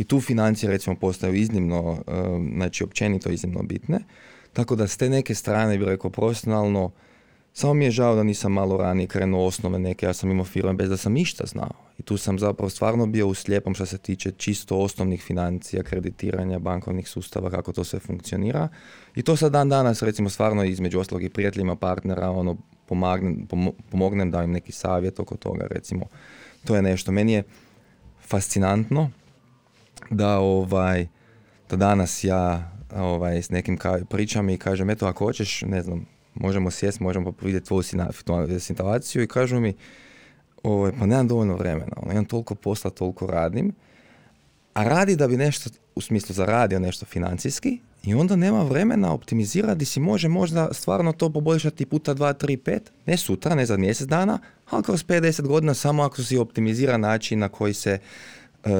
i 0.00 0.04
tu 0.04 0.20
financije 0.20 0.70
recimo 0.70 0.96
postaju 0.96 1.34
iznimno, 1.34 2.02
znači 2.54 2.84
općenito 2.84 3.30
iznimno 3.30 3.62
bitne. 3.62 3.98
Tako 4.52 4.76
da 4.76 4.86
s 4.86 4.96
te 4.96 5.10
neke 5.10 5.34
strane 5.34 5.78
bih 5.78 5.86
rekao 5.86 6.10
profesionalno, 6.10 6.90
samo 7.52 7.74
mi 7.74 7.84
je 7.84 7.90
žao 7.90 8.14
da 8.16 8.22
nisam 8.22 8.52
malo 8.52 8.76
ranije 8.76 9.06
krenuo 9.06 9.46
osnove 9.46 9.78
neke, 9.78 10.06
ja 10.06 10.12
sam 10.12 10.30
imao 10.30 10.44
firme 10.44 10.72
bez 10.72 10.88
da 10.88 10.96
sam 10.96 11.12
ništa 11.12 11.46
znao. 11.46 11.72
I 11.98 12.02
tu 12.02 12.16
sam 12.16 12.38
zapravo 12.38 12.70
stvarno 12.70 13.06
bio 13.06 13.26
u 13.26 13.34
slijepom 13.34 13.74
što 13.74 13.86
se 13.86 13.98
tiče 13.98 14.30
čisto 14.30 14.78
osnovnih 14.78 15.22
financija, 15.22 15.82
kreditiranja, 15.82 16.58
bankovnih 16.58 17.08
sustava, 17.08 17.50
kako 17.50 17.72
to 17.72 17.84
sve 17.84 17.98
funkcionira. 17.98 18.68
I 19.14 19.22
to 19.22 19.36
sad 19.36 19.52
dan 19.52 19.68
danas, 19.68 20.02
recimo 20.02 20.28
stvarno 20.28 20.64
između 20.64 21.00
ostalog 21.00 21.24
i 21.24 21.28
prijateljima, 21.28 21.76
partnera, 21.76 22.30
ono, 22.30 22.56
pomagnem, 22.86 23.46
pomognem 23.90 24.30
da 24.30 24.42
im 24.42 24.50
neki 24.50 24.72
savjet 24.72 25.20
oko 25.20 25.36
toga, 25.36 25.66
recimo. 25.70 26.06
To 26.64 26.76
je 26.76 26.82
nešto. 26.82 27.12
Meni 27.12 27.32
je 27.32 27.42
fascinantno 28.20 29.10
da 30.10 30.38
ovaj 30.38 31.06
da 31.70 31.76
danas 31.76 32.24
ja 32.24 32.72
ovaj, 32.96 33.42
s 33.42 33.50
nekim 33.50 33.78
ka- 33.78 34.04
pričam 34.04 34.50
i 34.50 34.58
kažem, 34.58 34.90
eto, 34.90 35.06
ako 35.06 35.24
hoćeš, 35.24 35.62
ne 35.62 35.82
znam, 35.82 36.06
možemo 36.34 36.70
sjest, 36.70 37.00
možemo 37.00 37.32
vidjeti 37.40 37.66
tvoju 37.66 37.82
situaciju. 38.58 39.22
I 39.22 39.28
kažu 39.28 39.60
mi, 39.60 39.74
ovaj, 40.62 40.92
pa 40.98 41.06
nemam 41.06 41.28
dovoljno 41.28 41.56
vremena, 41.56 41.92
ono, 41.96 42.12
imam 42.12 42.24
toliko 42.24 42.54
posla, 42.54 42.90
toliko 42.90 43.26
radim, 43.26 43.72
a 44.74 44.84
radi 44.84 45.16
da 45.16 45.28
bi 45.28 45.36
nešto, 45.36 45.70
u 45.94 46.00
smislu 46.00 46.34
zaradio 46.34 46.78
nešto 46.78 47.06
financijski 47.06 47.78
i 48.02 48.14
onda 48.14 48.36
nema 48.36 48.62
vremena 48.62 49.12
optimizirati 49.12 49.78
di 49.78 49.84
si 49.84 50.00
može 50.00 50.28
možda 50.28 50.68
stvarno 50.72 51.12
to 51.12 51.32
poboljšati 51.32 51.86
puta 51.86 52.14
2, 52.14 52.46
3, 52.46 52.56
5, 52.62 52.80
ne 53.06 53.16
sutra, 53.16 53.54
ne 53.54 53.66
za 53.66 53.76
mjesec 53.76 54.06
dana, 54.06 54.38
ali 54.70 54.82
kroz 54.82 55.04
50 55.04 55.46
godina 55.46 55.74
samo 55.74 56.02
ako 56.02 56.22
si 56.22 56.38
optimizira 56.38 56.96
način 56.96 57.38
na 57.38 57.48
koji 57.48 57.74
se 57.74 57.98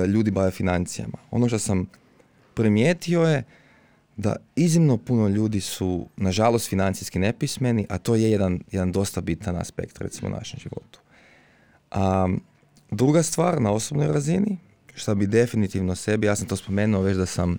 ljudi 0.06 0.30
bave 0.30 0.50
financijama. 0.50 1.18
Ono 1.30 1.48
što 1.48 1.58
sam 1.58 1.86
primijetio 2.54 3.22
je 3.22 3.42
da 4.16 4.36
iznimno 4.56 4.96
puno 4.96 5.28
ljudi 5.28 5.60
su, 5.60 6.06
nažalost, 6.16 6.68
financijski 6.68 7.18
nepismeni, 7.18 7.86
a 7.88 7.98
to 7.98 8.14
je 8.14 8.30
jedan, 8.30 8.60
jedan 8.72 8.92
dosta 8.92 9.20
bitan 9.20 9.56
aspekt, 9.56 9.98
recimo, 10.00 10.28
u 10.28 10.32
našem 10.32 10.60
životu. 10.60 11.00
A, 11.90 12.28
druga 12.90 13.22
stvar, 13.22 13.62
na 13.62 13.72
osobnoj 13.72 14.06
razini, 14.06 14.58
što 14.94 15.14
bi 15.14 15.26
definitivno 15.26 15.94
sebi, 15.94 16.26
ja 16.26 16.36
sam 16.36 16.48
to 16.48 16.56
spomenuo 16.56 17.02
već 17.02 17.16
da 17.16 17.26
sam 17.26 17.58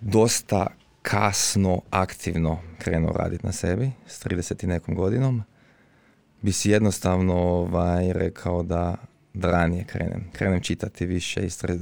dosta 0.00 0.66
kasno, 1.02 1.80
aktivno 1.90 2.58
krenuo 2.78 3.12
raditi 3.12 3.46
na 3.46 3.52
sebi, 3.52 3.90
s 4.06 4.24
30 4.24 4.64
i 4.64 4.66
nekom 4.66 4.94
godinom, 4.94 5.42
bi 6.42 6.52
si 6.52 6.70
jednostavno 6.70 7.34
ovaj, 7.34 8.12
rekao 8.12 8.62
da, 8.62 8.96
da 9.38 9.50
ranije 9.50 9.84
krenem. 9.84 10.24
Krenem 10.32 10.60
čitati 10.60 11.06
više, 11.06 11.46
istre, 11.46 11.78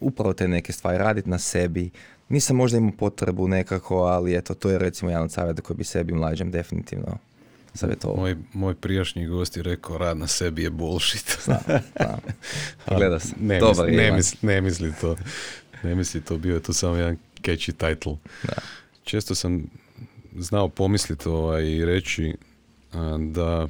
upravo 0.00 0.32
te 0.32 0.48
neke 0.48 0.72
stvari, 0.72 0.98
raditi 0.98 1.30
na 1.30 1.38
sebi. 1.38 1.90
Nisam 2.28 2.56
možda 2.56 2.78
imao 2.78 2.92
potrebu 2.98 3.48
nekako, 3.48 3.96
ali 3.96 4.36
eto, 4.36 4.54
to 4.54 4.70
je 4.70 4.78
recimo 4.78 5.10
jedan 5.10 5.24
od 5.24 5.32
savjeta 5.32 5.62
koji 5.62 5.76
bi 5.76 5.84
sebi 5.84 6.12
mlađem 6.12 6.50
definitivno 6.50 7.18
savjetovao. 7.74 8.16
Moj, 8.16 8.36
moj 8.52 8.74
prijašnji 8.74 9.26
gost 9.26 9.56
je 9.56 9.62
rekao 9.62 9.98
rad 9.98 10.16
na 10.16 10.26
sebi 10.26 10.62
je 10.62 10.70
bullshit. 10.70 11.38
Znam, 11.44 11.60
znam. 11.96 12.18
Gleda 12.98 13.20
se. 13.20 13.34
Ne, 13.40 13.60
Dobar 13.60 13.86
misli, 13.86 13.96
ne, 13.96 14.12
misli, 14.12 14.38
ne 14.42 14.60
misli 14.60 14.92
to. 15.00 15.16
Ne 15.82 15.94
misli 15.94 16.20
to, 16.20 16.38
bio 16.38 16.54
je 16.54 16.62
to 16.62 16.72
samo 16.72 16.96
jedan 16.96 17.16
catchy 17.42 17.72
title. 17.72 18.16
Da. 18.42 18.54
Često 19.04 19.34
sam 19.34 19.64
znao 20.38 20.68
pomisliti 20.68 21.28
ovaj, 21.28 21.64
i 21.64 21.84
reći 21.84 22.36
a, 22.92 23.18
da 23.20 23.68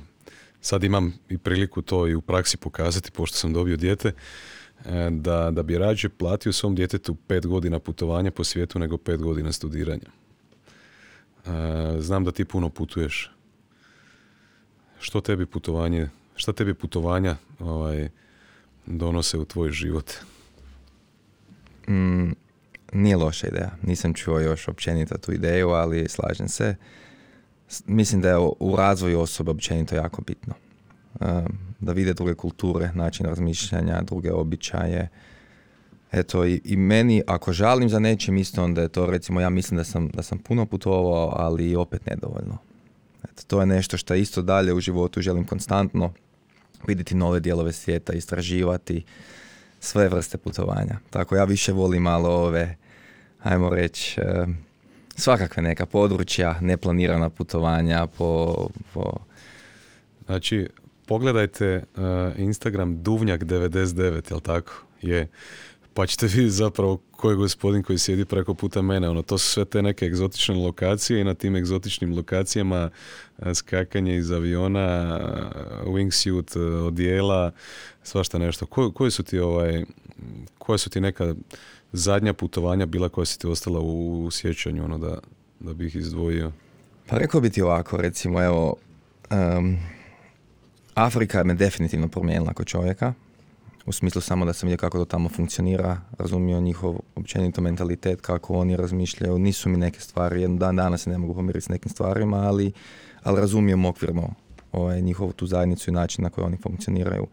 sad 0.63 0.85
imam 0.85 1.15
i 1.29 1.39
priliku 1.39 1.83
to 1.83 2.09
i 2.09 2.15
u 2.15 2.21
praksi 2.21 2.57
pokazati, 2.57 3.11
pošto 3.11 3.37
sam 3.37 3.53
dobio 3.53 3.77
dijete, 3.77 4.13
e, 4.85 5.11
da, 5.11 5.51
da 5.51 5.63
bi 5.63 5.79
rađe 5.79 6.09
platio 6.09 6.53
svom 6.53 6.75
djetetu 6.75 7.15
pet 7.15 7.47
godina 7.47 7.79
putovanja 7.79 8.31
po 8.31 8.45
svijetu 8.45 8.79
nego 8.79 8.97
pet 8.97 9.23
godina 9.23 9.53
studiranja. 9.53 10.09
E, 11.47 11.51
Znam 11.99 12.25
da 12.25 12.33
ti 12.33 12.45
puno 12.45 12.69
putuješ. 12.69 13.31
Što 15.01 15.21
tebi 15.21 15.47
putovanje, 15.47 16.09
šta 16.37 16.53
tebi 16.53 16.75
putovanja 16.75 17.37
ovaj, 17.59 18.09
donose 18.87 19.39
u 19.39 19.45
tvoj 19.45 19.71
život? 19.71 20.13
Mm, 21.89 22.31
nije 22.93 23.17
loša 23.17 23.49
ideja. 23.49 23.71
Nisam 23.83 24.15
čuo 24.15 24.41
još 24.41 24.69
općenito 24.69 25.19
tu 25.19 25.33
ideju, 25.33 25.69
ali 25.69 26.09
slažem 26.09 26.49
se. 26.49 26.77
Mislim 27.87 28.21
da 28.21 28.29
je 28.29 28.39
u- 28.39 28.77
razvoju 28.77 29.21
osobe 29.21 29.51
općenito 29.51 29.95
jako 29.95 30.23
bitno. 30.23 30.55
Um, 31.21 31.59
da 31.81 31.93
vide 31.93 32.13
druge 32.13 32.35
kulture, 32.35 32.91
način 32.95 33.27
razmišljanja, 33.27 34.03
druge 34.03 34.33
običaje. 34.33 35.09
Eto, 36.13 36.47
i, 36.47 36.61
i 36.65 36.77
meni, 36.77 37.23
ako 37.27 37.53
žalim 37.53 37.89
za 37.89 37.99
nečim 37.99 38.37
isto, 38.37 38.65
onda 38.65 38.83
je 38.83 38.89
to, 38.89 39.07
recimo, 39.07 39.41
ja 39.41 39.51
mislim 39.51 39.77
da 39.79 39.85
sam, 39.85 40.09
da 40.09 40.23
sam 40.23 40.39
puno 40.39 40.67
putovao, 40.67 41.33
ali 41.37 41.77
opet 41.77 42.07
nedovoljno. 42.07 42.59
Eto, 43.25 43.43
to 43.47 43.61
je 43.61 43.67
nešto 43.67 43.97
što 43.97 44.15
isto 44.15 44.43
dalje 44.43 44.75
u 44.75 44.81
životu 44.81 45.21
želim 45.21 45.45
konstantno 45.45 46.13
vidjeti 46.87 47.15
nove 47.15 47.41
dijelove 47.41 47.73
svijeta, 47.73 48.13
istraživati, 48.13 49.05
sve 49.81 50.09
vrste 50.09 50.39
putovanja. 50.39 50.99
Tako 51.11 51.37
ja 51.37 51.45
više 51.45 51.73
volim 51.73 52.03
malo 52.03 52.29
ove, 52.31 52.77
ajmo 53.43 53.71
reći, 53.71 54.21
e, 54.21 54.47
svakakve 55.17 55.63
neka 55.63 55.87
područja, 55.87 56.59
neplanirana 56.61 57.31
putovanja 57.31 58.07
po, 58.07 58.57
po 58.95 59.13
Znači, 60.27 60.69
pogledajte 61.07 61.85
uh, 61.97 62.03
Instagram 62.39 62.97
Duvnjak99, 62.97 64.31
jel 64.31 64.41
tako? 64.41 64.73
Je. 65.03 65.29
Pa 65.95 66.07
ćete 66.07 66.27
vidjeti 66.27 66.51
zapravo 66.51 66.97
ko 67.11 67.37
gospodin 67.37 67.83
koji 67.83 67.99
sjedi 67.99 68.25
preko 68.25 68.55
puta 68.55 68.83
mene. 68.83 69.09
Ono, 69.09 69.23
to 69.23 69.39
su 69.39 69.47
sve 69.47 69.65
te 69.65 69.83
neke 69.83 70.07
egzotične 70.07 70.55
lokacije 70.55 71.21
i 71.21 71.25
na 71.25 71.35
tim 71.35 71.57
egzotičnim 71.57 72.17
lokacijama 72.17 72.91
uh, 73.39 73.53
skakanje 73.55 74.17
iz 74.17 74.31
aviona, 74.31 75.19
uh, 75.85 75.95
wingsuit, 75.95 76.59
odijela, 76.87 77.51
svašta 78.03 78.39
nešto. 78.39 78.67
Ko, 78.67 78.93
koji 78.93 79.11
su 79.11 79.23
ti 79.23 79.39
ovaj, 79.39 79.85
koja 80.59 80.79
su 80.79 80.91
ti 80.91 81.01
neka 81.01 81.35
zadnja 81.93 82.33
putovanja 82.33 82.87
bila 82.87 83.09
koja 83.09 83.25
si 83.25 83.39
ti 83.39 83.47
ostala 83.47 83.81
u, 83.81 84.29
sjećanju, 84.31 84.85
ono 84.85 84.99
da, 84.99 85.19
da 85.61 85.75
bih 85.75 85.97
izdvojio? 85.97 86.53
Pa 87.07 87.19
rekao 87.19 87.41
bi 87.41 87.51
ti 87.51 87.63
ovako, 87.63 87.97
recimo, 87.97 88.43
evo, 88.43 88.77
em, 89.31 89.79
Afrika 90.95 91.45
me 91.45 91.55
definitivno 91.55 92.09
promijenila 92.09 92.53
kao 92.53 92.65
čovjeka, 92.65 93.13
u 93.87 93.93
smislu 93.93 94.21
samo 94.21 94.45
da 94.45 94.53
sam 94.53 94.67
vidio 94.67 94.79
kako 94.79 94.99
to 94.99 95.05
tamo 95.05 95.29
funkcionira, 95.29 96.01
razumio 96.19 96.61
njihov 96.61 96.97
općenito 97.15 97.61
mentalitet, 97.61 98.21
kako 98.21 98.55
oni 98.55 98.77
razmišljaju, 98.77 99.39
nisu 99.39 99.69
mi 99.69 99.77
neke 99.77 100.01
stvari, 100.01 100.41
jedan 100.41 100.59
dan 100.59 100.77
danas 100.77 101.03
se 101.03 101.11
ne 101.11 101.19
mogu 101.19 101.35
pomiriti 101.35 101.65
s 101.65 101.69
nekim 101.69 101.91
stvarima, 101.91 102.37
ali, 102.37 102.73
ali 103.23 103.41
razumijem 103.41 103.85
okvirno 103.85 104.35
ovaj, 104.73 105.01
njihovu 105.01 105.33
tu 105.33 105.47
zajednicu 105.47 105.91
i 105.91 105.95
način 105.95 106.25
na 106.25 106.31
koji 106.31 106.45
oni 106.45 106.57
funkcioniraju. 106.57 107.27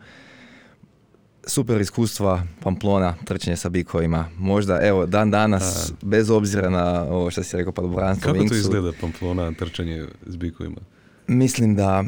Super 1.48 1.82
iskustva 1.82 2.44
Pamplona, 2.60 3.16
trčanje 3.26 3.58
sa 3.58 3.70
bikovima. 3.70 4.30
Možda, 4.38 4.80
evo, 4.82 5.06
dan 5.06 5.32
danas, 5.32 5.94
bez 6.02 6.30
obzira 6.30 6.70
na 6.70 7.04
ovo 7.04 7.32
što 7.32 7.44
si 7.44 7.58
rekao, 7.58 7.74
padobranstvo, 7.74 8.34
Kako 8.34 8.46
to 8.48 8.56
izgleda 8.56 8.92
Pamplona, 9.02 9.52
trčanje 9.52 10.08
s 10.26 10.36
bikovima? 10.36 10.82
Mislim 11.28 11.76
da 11.76 12.04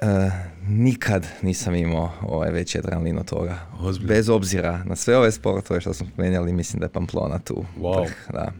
e, 0.00 0.30
nikad 0.68 1.26
nisam 1.42 1.74
imao 1.74 2.12
ovaj 2.22 2.50
veći 2.50 2.78
adrenalin 2.78 3.18
od 3.18 3.28
toga. 3.28 3.58
Ozbiljno? 3.80 4.08
Bez 4.08 4.28
obzira 4.28 4.84
na 4.84 4.96
sve 4.96 5.16
ove 5.16 5.32
sportove 5.32 5.80
što 5.80 5.94
smo 5.94 6.06
spomenjali, 6.06 6.52
mislim 6.52 6.80
da 6.80 6.86
je 6.86 6.92
Pamplona 6.92 7.38
tu. 7.38 7.64
Wow. 7.78 8.00
vrh, 8.00 8.12
da. 8.32 8.52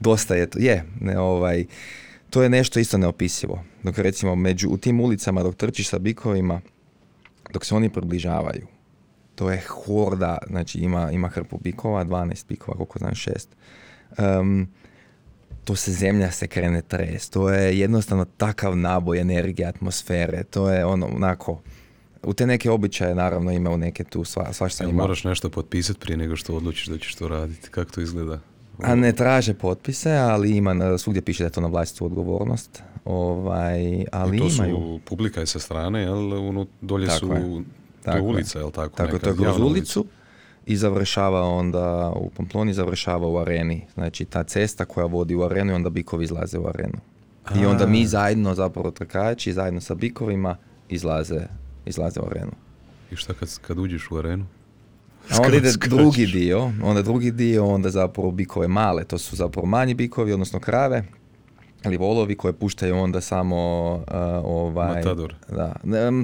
Dosta 0.00 0.34
je 0.34 0.50
to. 0.50 0.58
Je, 0.58 0.84
ne, 1.00 1.18
ovaj, 1.18 1.64
to 2.30 2.42
je 2.42 2.48
nešto 2.48 2.80
isto 2.80 2.98
neopisivo. 2.98 3.62
Dok 3.82 3.98
recimo 3.98 4.34
među, 4.34 4.68
u 4.68 4.76
tim 4.76 5.00
ulicama 5.00 5.42
dok 5.42 5.54
trčiš 5.54 5.88
sa 5.88 5.98
bikovima, 5.98 6.60
dok 7.52 7.64
se 7.64 7.74
oni 7.74 7.90
približavaju, 7.90 8.66
to 9.34 9.50
je 9.50 9.60
horda, 9.60 10.38
znači 10.46 10.78
ima, 10.78 11.10
ima 11.10 11.28
hrpu 11.28 11.58
bikova, 11.58 12.04
12 12.04 12.46
bikova, 12.48 12.76
koliko 12.76 12.98
znam, 12.98 13.14
šest. 13.14 13.48
Em, 14.18 14.68
to 15.64 15.76
se 15.76 15.92
zemlja 15.92 16.30
se 16.30 16.46
krene 16.46 16.82
tres, 16.82 17.30
to 17.30 17.50
je 17.50 17.78
jednostavno 17.78 18.24
takav 18.24 18.76
naboj 18.76 19.20
energije, 19.20 19.68
atmosfere, 19.68 20.44
to 20.44 20.70
je 20.70 20.84
ono, 20.84 21.06
onako, 21.06 21.60
u 22.22 22.32
te 22.32 22.46
neke 22.46 22.70
običaje 22.70 23.14
naravno 23.14 23.52
ima 23.52 23.70
u 23.70 23.76
neke 23.76 24.04
tu 24.04 24.24
sva, 24.24 24.52
svašta 24.52 24.84
ima. 24.84 25.02
moraš 25.02 25.24
nešto 25.24 25.50
potpisati 25.50 26.00
prije 26.00 26.16
nego 26.16 26.36
što 26.36 26.56
odlučiš 26.56 26.86
da 26.86 26.98
ćeš 26.98 27.14
to 27.14 27.28
raditi? 27.28 27.70
Kako 27.70 27.90
to 27.90 28.00
izgleda? 28.00 28.40
A 28.78 28.94
ne 28.94 29.12
traže 29.12 29.54
potpise, 29.54 30.12
ali 30.12 30.56
ima, 30.56 30.98
svugdje 30.98 31.22
piše 31.22 31.42
da 31.42 31.46
je 31.46 31.52
to 31.52 31.60
na 31.60 31.68
vlastitu 31.68 32.06
odgovornost, 32.06 32.82
ovaj, 33.04 34.04
ali 34.12 34.36
I 34.36 34.40
to 34.40 34.48
imaju. 34.54 34.76
su 34.76 35.00
publika 35.04 35.40
je 35.40 35.46
sa 35.46 35.58
strane, 35.58 36.00
jel? 36.02 36.48
Ono, 36.48 36.66
dolje 36.80 37.06
Tako 37.06 37.18
su, 37.18 37.32
je. 37.32 37.62
To 38.04 38.10
Tako 38.10 38.18
je 38.18 38.22
je. 38.22 38.28
ulica, 38.28 38.58
jel 38.58 38.70
tako? 38.70 38.96
Tako, 38.96 39.12
neka 39.12 39.24
to 39.24 39.30
je 39.30 39.36
kroz 39.36 39.60
ulicu 39.60 40.04
i 40.66 40.76
završava 40.76 41.42
onda 41.42 42.12
u 42.16 42.30
Pamploni, 42.30 42.74
završava 42.74 43.28
u 43.28 43.38
areni. 43.38 43.86
Znači 43.94 44.24
ta 44.24 44.42
cesta 44.42 44.84
koja 44.84 45.06
vodi 45.06 45.34
u 45.34 45.42
arenu 45.42 45.72
i 45.72 45.74
onda 45.74 45.90
bikovi 45.90 46.24
izlaze 46.24 46.58
u 46.58 46.66
arenu. 46.68 46.98
I 47.56 47.66
onda 47.66 47.86
mi 47.86 48.04
A. 48.04 48.06
zajedno, 48.06 48.54
zapravo 48.54 48.90
trkači, 48.90 49.52
zajedno 49.52 49.80
sa 49.80 49.94
bikovima 49.94 50.56
izlaze, 50.88 51.40
izlaze 51.86 52.20
u 52.20 52.26
arenu. 52.26 52.52
I 53.10 53.16
šta 53.16 53.34
kad, 53.34 53.58
kad 53.58 53.78
uđeš 53.78 54.10
u 54.10 54.16
arenu? 54.16 54.46
A 55.30 55.42
onda 55.42 55.56
ide 55.56 55.72
drugi 55.88 56.26
dio, 56.26 56.72
onda 56.82 57.02
drugi 57.02 57.30
dio, 57.30 57.66
onda 57.66 57.90
zapravo 57.90 58.30
bikove 58.30 58.68
male, 58.68 59.04
to 59.04 59.18
su 59.18 59.36
zapravo 59.36 59.66
manji 59.66 59.94
bikovi, 59.94 60.32
odnosno 60.32 60.60
krave, 60.60 61.04
ili 61.84 61.96
volovi 61.96 62.36
koje 62.36 62.52
puštaju 62.52 62.96
onda 62.96 63.20
samo 63.20 63.92
uh, 63.94 64.02
ovaj... 64.44 64.94
Matador. 64.94 65.34
Da, 65.48 65.74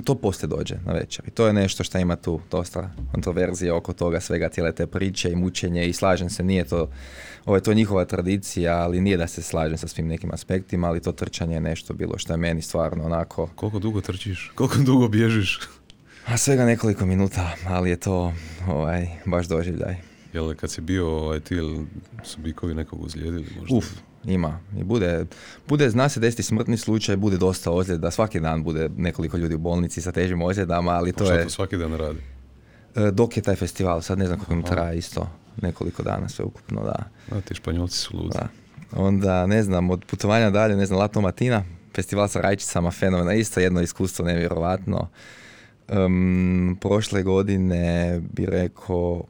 to 0.04 0.14
poslije 0.14 0.48
dođe 0.48 0.74
na 0.86 0.92
večer. 0.92 1.28
I 1.28 1.30
to 1.30 1.46
je 1.46 1.52
nešto 1.52 1.84
što 1.84 1.98
ima 1.98 2.16
tu 2.16 2.40
dosta 2.50 2.90
kontroverzije 3.12 3.72
oko 3.72 3.92
toga 3.92 4.20
svega, 4.20 4.48
cijele 4.48 4.72
te 4.72 4.86
priče 4.86 5.30
i 5.30 5.36
mučenje 5.36 5.86
i 5.86 5.92
slažem 5.92 6.30
se, 6.30 6.44
nije 6.44 6.64
to, 6.64 6.90
ovo 7.44 7.56
je 7.56 7.62
to 7.62 7.74
njihova 7.74 8.04
tradicija, 8.04 8.76
ali 8.76 9.00
nije 9.00 9.16
da 9.16 9.26
se 9.26 9.42
slažem 9.42 9.78
sa 9.78 9.88
svim 9.88 10.08
nekim 10.08 10.30
aspektima, 10.32 10.88
ali 10.88 11.02
to 11.02 11.12
trčanje 11.12 11.54
je 11.54 11.60
nešto 11.60 11.94
bilo 11.94 12.18
što 12.18 12.32
je 12.32 12.36
meni 12.36 12.62
stvarno 12.62 13.04
onako, 13.04 13.48
Koliko 13.54 13.78
dugo 13.78 14.00
trčiš? 14.00 14.52
Koliko 14.54 14.78
dugo 14.78 15.08
bježiš? 15.08 15.60
a 16.28 16.36
svega 16.36 16.64
nekoliko 16.64 17.06
minuta, 17.06 17.50
ali 17.66 17.90
je 17.90 17.96
to 17.96 18.32
ovaj, 18.68 19.06
baš 19.26 19.46
doživljaj. 19.46 19.96
Jel 20.32 20.54
kad 20.54 20.70
si 20.70 20.80
bio 20.80 21.08
ovaj, 21.08 21.40
ti, 21.40 21.56
su 22.24 22.40
bikovi 22.40 22.74
nekog 22.74 23.02
uzlijedili 23.02 23.46
možda? 23.60 23.76
Uf, 23.76 23.86
ima. 24.28 24.60
I 24.80 24.84
bude, 24.84 25.26
bude, 25.68 25.90
zna 25.90 26.08
se 26.08 26.20
desiti 26.20 26.42
smrtni 26.42 26.76
slučaj, 26.76 27.16
bude 27.16 27.36
dosta 27.36 27.70
ozljeda. 27.70 28.10
Svaki 28.10 28.40
dan 28.40 28.62
bude 28.64 28.88
nekoliko 28.96 29.36
ljudi 29.36 29.54
u 29.54 29.58
bolnici 29.58 30.02
sa 30.02 30.12
težim 30.12 30.42
ozljedama, 30.42 30.90
ali 30.90 31.12
Pa 31.12 31.18
to 31.18 31.24
šta 31.24 31.34
je... 31.34 31.44
to 31.44 31.50
svaki 31.50 31.76
dan 31.76 31.94
radi? 31.94 32.18
E, 32.94 33.10
Dok 33.10 33.36
je 33.36 33.42
taj 33.42 33.56
festival, 33.56 34.02
sad 34.02 34.18
ne 34.18 34.26
znam 34.26 34.38
kako 34.38 34.52
im 34.52 34.62
traje 34.62 34.98
isto. 34.98 35.28
Nekoliko 35.62 36.02
dana 36.02 36.28
sve 36.28 36.44
ukupno, 36.44 36.84
da. 36.84 37.04
A 37.36 37.40
ti 37.40 37.54
španjolci 37.54 37.98
su 37.98 38.16
ludi. 38.16 38.34
da. 38.34 38.48
Onda, 38.92 39.46
ne 39.46 39.62
znam, 39.62 39.90
od 39.90 40.04
putovanja 40.04 40.50
dalje, 40.50 40.76
ne 40.76 40.86
znam, 40.86 40.98
Lato 40.98 41.20
Matina, 41.20 41.64
festival 41.94 42.28
sa 42.28 42.40
rajčicama, 42.40 42.90
fenomena, 42.90 43.34
isto 43.34 43.60
jedno 43.60 43.80
iskustvo 43.80 44.24
nevjerovatno. 44.24 45.08
Um, 45.88 46.78
prošle 46.80 47.22
godine 47.22 48.20
bi 48.32 48.46
rekao 48.46 49.24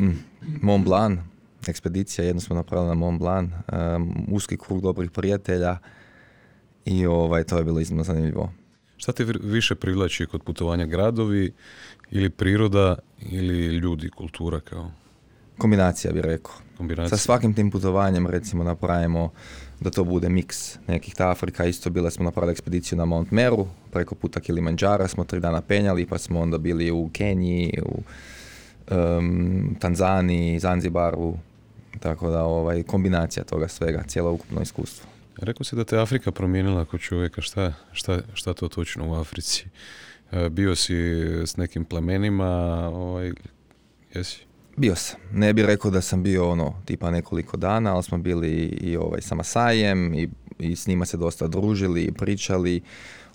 mm, 0.00 0.10
Mont 0.62 0.84
Blanc, 0.84 1.20
ekspedicija, 1.66 2.24
jednu 2.24 2.40
smo 2.40 2.56
napravili 2.56 2.88
na 2.88 2.94
Mont 2.94 3.18
Blanc, 3.18 3.50
um, 3.96 4.26
uski 4.30 4.56
krug 4.56 4.80
dobrih 4.80 5.10
prijatelja 5.10 5.78
i 6.84 7.06
ovaj, 7.06 7.44
to 7.44 7.58
je 7.58 7.64
bilo 7.64 7.80
iznimno 7.80 8.04
zanimljivo. 8.04 8.52
Šta 8.96 9.12
ti 9.12 9.24
vi- 9.24 9.38
više 9.42 9.74
privlači 9.74 10.26
kod 10.26 10.42
putovanja 10.42 10.86
gradovi 10.86 11.52
ili 12.10 12.30
priroda 12.30 12.96
ili 13.20 13.66
ljudi, 13.66 14.10
kultura 14.10 14.60
kao 14.60 14.90
Kombinacija 15.58 16.12
bi 16.12 16.22
rekao. 16.22 16.54
kombinacija? 16.76 17.08
Sa 17.08 17.24
svakim 17.24 17.54
tim 17.54 17.70
putovanjem 17.70 18.26
recimo 18.26 18.64
napravimo 18.64 19.30
da 19.80 19.90
to 19.90 20.04
bude 20.04 20.28
miks 20.28 20.78
nekih 20.86 21.14
ta 21.14 21.30
Afrika. 21.30 21.64
Isto 21.64 21.90
bile 21.90 22.10
smo 22.10 22.24
napravili 22.24 22.52
ekspediciju 22.52 22.98
na 22.98 23.04
Mount 23.04 23.30
Meru, 23.30 23.66
preko 23.90 24.14
puta 24.14 24.40
Kilimanjara 24.40 25.08
smo 25.08 25.24
tri 25.24 25.40
dana 25.40 25.60
penjali, 25.60 26.06
pa 26.06 26.18
smo 26.18 26.40
onda 26.40 26.58
bili 26.58 26.90
u 26.90 27.10
Keniji, 27.12 27.72
u 27.84 28.02
em, 28.88 29.76
Tanzaniji, 29.80 30.58
Zanzibaru, 30.58 31.34
tako 31.98 32.30
da 32.30 32.44
ovaj, 32.44 32.82
kombinacija 32.82 33.44
toga 33.44 33.68
svega, 33.68 34.02
cijelo 34.06 34.32
ukupno 34.32 34.62
iskustvo. 34.62 35.08
Rekao 35.36 35.64
si 35.64 35.76
da 35.76 35.84
te 35.84 35.98
Afrika 35.98 36.32
promijenila 36.32 36.84
kod 36.84 37.00
čovjeka, 37.00 37.40
šta, 37.40 37.72
šta, 37.92 38.18
šta 38.34 38.54
to 38.54 38.68
točno 38.68 39.10
u 39.10 39.14
Africi? 39.14 39.66
E, 40.32 40.48
Bio 40.48 40.76
si 40.76 40.94
s 41.46 41.56
nekim 41.56 41.84
plemenima, 41.84 42.48
ovaj, 42.88 43.32
jesi? 44.14 44.48
Bio 44.76 44.94
sam. 44.94 45.20
Ne 45.32 45.52
bih 45.52 45.64
rekao 45.64 45.90
da 45.90 46.00
sam 46.00 46.22
bio 46.22 46.50
ono 46.50 46.74
tipa 46.84 47.10
nekoliko 47.10 47.56
dana, 47.56 47.94
ali 47.94 48.02
smo 48.02 48.18
bili 48.18 48.50
i 48.80 48.96
ovaj 48.96 49.20
sa 49.20 49.34
Masajem 49.34 50.14
i, 50.14 50.28
i 50.58 50.76
s 50.76 50.86
njima 50.86 51.04
se 51.04 51.16
dosta 51.16 51.46
družili 51.46 52.02
i 52.02 52.12
pričali. 52.12 52.80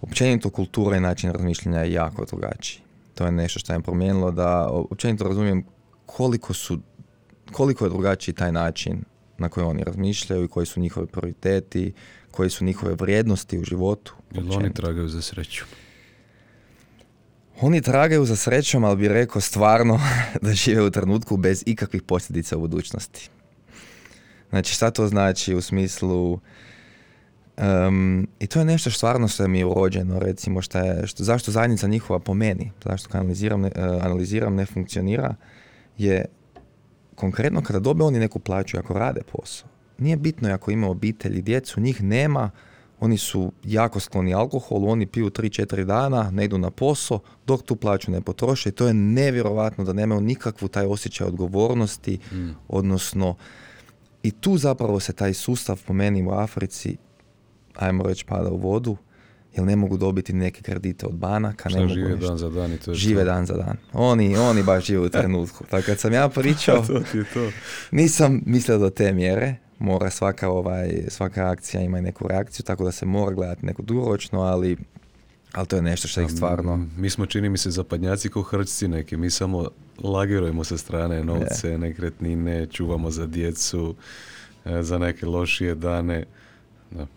Općenito 0.01 0.49
kultura 0.49 0.97
i 0.97 0.99
način 0.99 1.31
razmišljanja 1.31 1.79
je 1.79 1.93
jako 1.93 2.25
drugačiji. 2.25 2.81
To 3.15 3.25
je 3.25 3.31
nešto 3.31 3.59
što 3.59 3.73
je 3.73 3.79
promijenilo 3.79 4.31
da 4.31 4.67
općenito 4.69 5.23
razumijem 5.23 5.65
koliko 6.05 6.53
su 6.53 6.79
koliko 7.51 7.85
je 7.85 7.89
drugačiji 7.89 8.35
taj 8.35 8.51
način 8.51 9.03
na 9.37 9.49
koji 9.49 9.65
oni 9.65 9.83
razmišljaju 9.83 10.43
i 10.43 10.47
koji 10.47 10.65
su 10.65 10.79
njihovi 10.79 11.07
prioriteti, 11.07 11.93
koji 12.31 12.49
su 12.49 12.65
njihove 12.65 12.95
vrijednosti 12.95 13.59
u 13.59 13.63
životu. 13.63 14.15
Jel 14.31 14.51
oni 14.51 14.73
tragaju 14.73 15.07
za 15.07 15.21
sreću? 15.21 15.65
Oni 17.61 17.81
tragaju 17.81 18.25
za 18.25 18.35
srećom, 18.35 18.83
ali 18.83 18.97
bi 18.97 19.07
rekao 19.07 19.41
stvarno 19.41 19.99
da 20.41 20.53
žive 20.53 20.81
u 20.81 20.91
trenutku 20.91 21.37
bez 21.37 21.63
ikakvih 21.65 22.01
posljedica 22.01 22.57
u 22.57 22.59
budućnosti. 22.59 23.29
Znači 24.49 24.73
šta 24.73 24.91
to 24.91 25.07
znači 25.07 25.55
u 25.55 25.61
smislu 25.61 26.39
em, 27.57 28.27
i 28.39 28.47
to 28.47 28.59
je 28.59 28.65
nešto 28.65 28.89
što 28.89 28.97
stvarno 28.97 29.27
što 29.27 29.47
mi 29.47 29.59
je 29.59 29.65
urođeno, 29.65 30.19
recimo 30.19 30.61
šta 30.61 30.79
je, 30.79 31.07
što, 31.07 31.23
zašto 31.23 31.51
zajednica 31.51 31.87
njihova 31.87 32.19
po 32.19 32.33
meni, 32.33 32.71
zašto 32.85 33.17
analiziram, 33.17 33.61
ne, 33.61 33.71
e, 33.75 33.81
analiziram 33.81 34.55
ne 34.55 34.65
funkcionira, 34.65 35.35
je 35.97 36.25
konkretno 37.15 37.61
kada 37.61 37.79
dobe 37.79 38.03
oni 38.03 38.19
neku 38.19 38.39
plaću 38.39 38.77
ako 38.77 38.93
rade 38.93 39.21
posao. 39.31 39.69
Nije 39.97 40.17
bitno 40.17 40.53
ako 40.53 40.71
ima 40.71 40.87
obitelj 40.87 41.37
i 41.37 41.41
djecu, 41.41 41.81
njih 41.81 42.03
nema, 42.03 42.49
oni 42.99 43.17
su 43.17 43.51
jako 43.63 43.99
skloni 43.99 44.33
alkoholu, 44.33 44.89
oni 44.89 45.05
piju 45.05 45.29
3-4 45.29 45.83
dana, 45.83 46.31
ne 46.31 46.45
idu 46.45 46.57
na 46.57 46.71
posao, 46.71 47.19
dok 47.47 47.61
tu 47.61 47.75
plaću 47.75 48.11
ne 48.11 48.21
potroše 48.21 48.69
i 48.69 48.71
to 48.71 48.87
je 48.87 48.93
nevjerovatno 48.93 49.83
da 49.83 49.93
nemaju 49.93 50.21
nikakvu 50.21 50.67
taj 50.67 50.85
osjećaj 50.85 51.27
odgovornosti, 51.27 52.19
odnosno 52.67 53.35
i 54.23 54.31
tu 54.31 54.57
zapravo 54.57 54.99
se 54.99 55.13
taj 55.13 55.33
sustav 55.33 55.81
po 55.87 55.93
meni 55.93 56.23
u 56.23 56.31
Africi, 56.31 56.97
ajmo 57.75 58.03
reći, 58.03 58.25
pada 58.25 58.49
u 58.49 58.57
vodu, 58.57 58.97
jer 59.55 59.65
ne 59.65 59.75
mogu 59.75 59.97
dobiti 59.97 60.33
neke 60.33 60.61
kredite 60.61 61.05
od 61.05 61.13
banaka, 61.13 61.69
ne 61.69 61.71
Šta 61.71 61.79
mogu 61.79 61.93
žive 61.93 62.09
nešto- 62.09 62.27
dan 62.27 62.37
za 62.37 62.49
dan 62.49 62.73
i 62.73 62.77
to 62.77 62.91
je 62.91 62.95
žive 62.95 63.21
to. 63.21 63.25
dan 63.25 63.45
za 63.45 63.53
dan. 63.53 63.77
Oni, 63.93 64.37
oni 64.37 64.63
baš 64.63 64.85
žive 64.85 64.99
u 64.99 65.09
trenutku. 65.09 65.63
Tako 65.63 65.85
kad 65.85 65.99
sam 65.99 66.13
ja 66.13 66.29
pričao, 66.29 66.83
to 66.87 66.99
ti 67.01 67.17
je 67.17 67.23
to. 67.23 67.51
nisam 67.91 68.41
mislio 68.45 68.77
do 68.77 68.89
te 68.89 69.13
mjere. 69.13 69.55
Mora 69.79 70.09
svaka, 70.09 70.49
ovaj, 70.49 71.03
svaka 71.07 71.49
akcija 71.49 71.81
ima 71.81 72.01
neku 72.01 72.27
reakciju, 72.27 72.63
tako 72.63 72.83
da 72.83 72.91
se 72.91 73.05
mora 73.05 73.35
gledati 73.35 73.65
neku 73.65 73.81
dugoročno, 73.81 74.41
ali, 74.41 74.77
ali 75.51 75.67
to 75.67 75.75
je 75.75 75.81
nešto 75.81 76.07
što 76.07 76.21
ih 76.21 76.31
stvarno... 76.31 76.85
Mi 76.97 77.09
smo, 77.09 77.25
čini 77.25 77.49
mi 77.49 77.57
se, 77.57 77.71
zapadnjaci 77.71 78.29
ko 78.29 78.41
hrčci 78.41 78.87
neki. 78.87 79.17
Mi 79.17 79.29
samo 79.29 79.69
lagirujemo 79.99 80.63
sa 80.63 80.77
strane 80.77 81.23
novce, 81.23 81.77
nekretnine, 81.77 82.65
čuvamo 82.65 83.11
za 83.11 83.25
djecu, 83.27 83.95
e, 84.65 84.83
za 84.83 84.97
neke 84.97 85.25
lošije 85.25 85.75
dane. 85.75 86.25
Da. 86.91 87.07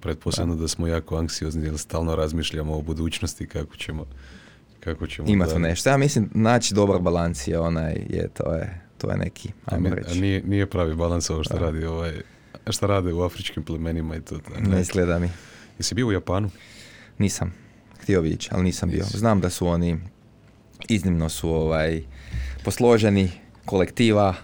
Pretpostavljam 0.00 0.58
da 0.58 0.68
smo 0.68 0.86
jako 0.86 1.16
anksiozni 1.16 1.64
jer 1.64 1.78
stalno 1.78 2.16
razmišljamo 2.16 2.76
o 2.76 2.82
budućnosti 2.82 3.46
kako 3.46 3.76
ćemo 3.76 4.06
kako 4.80 5.06
ćemo 5.06 5.28
Ima 5.28 5.46
tu 5.46 5.58
nešto. 5.58 5.90
Ja 5.90 5.96
mislim, 5.96 6.30
naći 6.34 6.74
dobar 6.74 6.98
balans 7.00 7.48
je 7.48 7.58
onaj, 7.58 7.92
je, 8.08 8.28
to 8.28 8.52
je, 8.52 8.80
to 8.98 9.10
je 9.10 9.16
neki, 9.16 9.48
A, 9.66 9.74
ajmo 9.74 9.88
a 9.88 9.94
reći. 9.94 10.20
nije, 10.20 10.42
nije 10.42 10.66
pravi 10.66 10.94
balans 10.94 11.30
ovo 11.30 11.44
što 11.44 11.54
Da. 11.54 11.60
radi 11.60 11.84
ovaj, 11.84 12.12
šta 12.70 12.86
rade 12.86 13.12
u 13.12 13.22
afričkim 13.22 13.62
plemenima 13.62 14.16
i 14.16 14.20
to. 14.20 14.38
da, 14.38 14.68
Ne 14.68 14.80
izgleda 14.80 15.18
mi. 15.18 15.30
Jesi 15.78 15.94
bio 15.94 16.06
u 16.06 16.12
Japanu? 16.12 16.50
Nisam. 17.18 17.52
Htio 18.02 18.22
bi 18.22 18.30
ići, 18.30 18.48
ali 18.52 18.64
nisam 18.64 18.90
bio. 18.90 19.04
Znam 19.04 19.40
da 19.40 19.50
su 19.50 19.66
oni 19.66 19.98
iznimno 20.88 21.28
su 21.28 21.50
ovaj 21.50 22.02
posloženi, 22.64 23.30
kolektiva, 23.64 24.34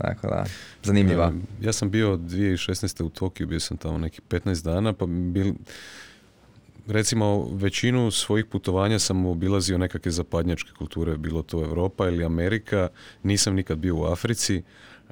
tako 0.00 0.26
da, 0.26 0.44
zanimljiva. 0.82 1.32
Ja 1.60 1.72
sam 1.72 1.90
bio 1.90 2.16
2016. 2.16 3.02
u 3.02 3.08
Tokiju, 3.08 3.46
bio 3.46 3.60
sam 3.60 3.76
tamo 3.76 3.98
neki 3.98 4.20
15 4.28 4.64
dana, 4.64 4.92
pa 4.92 5.06
bil, 5.06 5.52
recimo 6.86 7.48
većinu 7.52 8.10
svojih 8.10 8.44
putovanja 8.44 8.98
sam 8.98 9.26
obilazio 9.26 9.78
nekakve 9.78 10.12
zapadnjačke 10.12 10.70
kulture, 10.78 11.16
bilo 11.16 11.42
to 11.42 11.64
Europa 11.64 12.08
ili 12.08 12.24
Amerika, 12.24 12.88
nisam 13.22 13.54
nikad 13.54 13.78
bio 13.78 13.96
u 13.96 14.04
Africi 14.04 14.62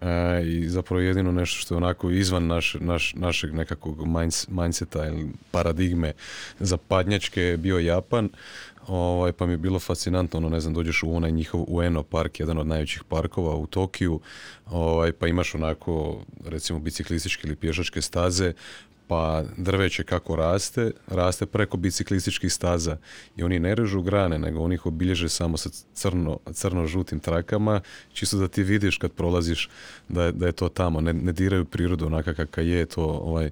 e, 0.00 0.42
i 0.46 0.68
zapravo 0.68 1.00
jedino 1.00 1.32
nešto 1.32 1.60
što 1.60 1.74
je 1.74 1.76
onako 1.76 2.10
izvan 2.10 2.46
naš, 2.46 2.76
naš, 2.80 3.14
našeg 3.14 3.54
nekakvog 3.54 3.98
minds- 3.98 4.48
mindseta 4.48 5.06
ili 5.06 5.28
paradigme 5.50 6.12
zapadnjačke 6.60 7.42
je 7.42 7.56
bio 7.56 7.78
Japan, 7.78 8.28
ovaj, 8.88 9.32
pa 9.32 9.46
mi 9.46 9.52
je 9.52 9.56
bilo 9.56 9.78
fascinantno, 9.78 10.36
ono, 10.36 10.48
ne 10.48 10.60
znam, 10.60 10.74
dođeš 10.74 11.02
u 11.02 11.14
onaj 11.14 11.30
njihov 11.30 11.64
Ueno 11.68 12.02
park, 12.02 12.40
jedan 12.40 12.58
od 12.58 12.66
najvećih 12.66 13.04
parkova 13.08 13.54
u 13.54 13.66
Tokiju, 13.66 14.20
ovaj, 14.66 15.12
pa 15.12 15.26
imaš 15.26 15.54
onako, 15.54 16.20
recimo, 16.44 16.78
biciklističke 16.78 17.46
ili 17.46 17.56
pješačke 17.56 18.02
staze, 18.02 18.52
pa 19.08 19.42
drveće 19.56 20.04
kako 20.04 20.36
raste, 20.36 20.90
raste 21.06 21.46
preko 21.46 21.76
biciklističkih 21.76 22.52
staza 22.52 22.96
i 23.36 23.42
oni 23.42 23.58
ne 23.58 23.74
režu 23.74 24.02
grane, 24.02 24.38
nego 24.38 24.60
oni 24.60 24.74
ih 24.74 24.86
obilježe 24.86 25.28
samo 25.28 25.56
sa 25.56 25.70
crno, 25.94 26.38
crno-žutim 26.52 27.20
trakama, 27.20 27.80
čisto 28.12 28.36
da 28.36 28.48
ti 28.48 28.62
vidiš 28.62 28.98
kad 28.98 29.12
prolaziš 29.12 29.68
da 30.08 30.24
je, 30.24 30.32
da 30.32 30.46
je 30.46 30.52
to 30.52 30.68
tamo, 30.68 31.00
ne, 31.00 31.12
ne 31.12 31.32
diraju 31.32 31.64
prirodu 31.64 32.06
onaka 32.06 32.34
kakva 32.34 32.62
je, 32.62 32.86
to 32.86 33.04
ovaj, 33.04 33.50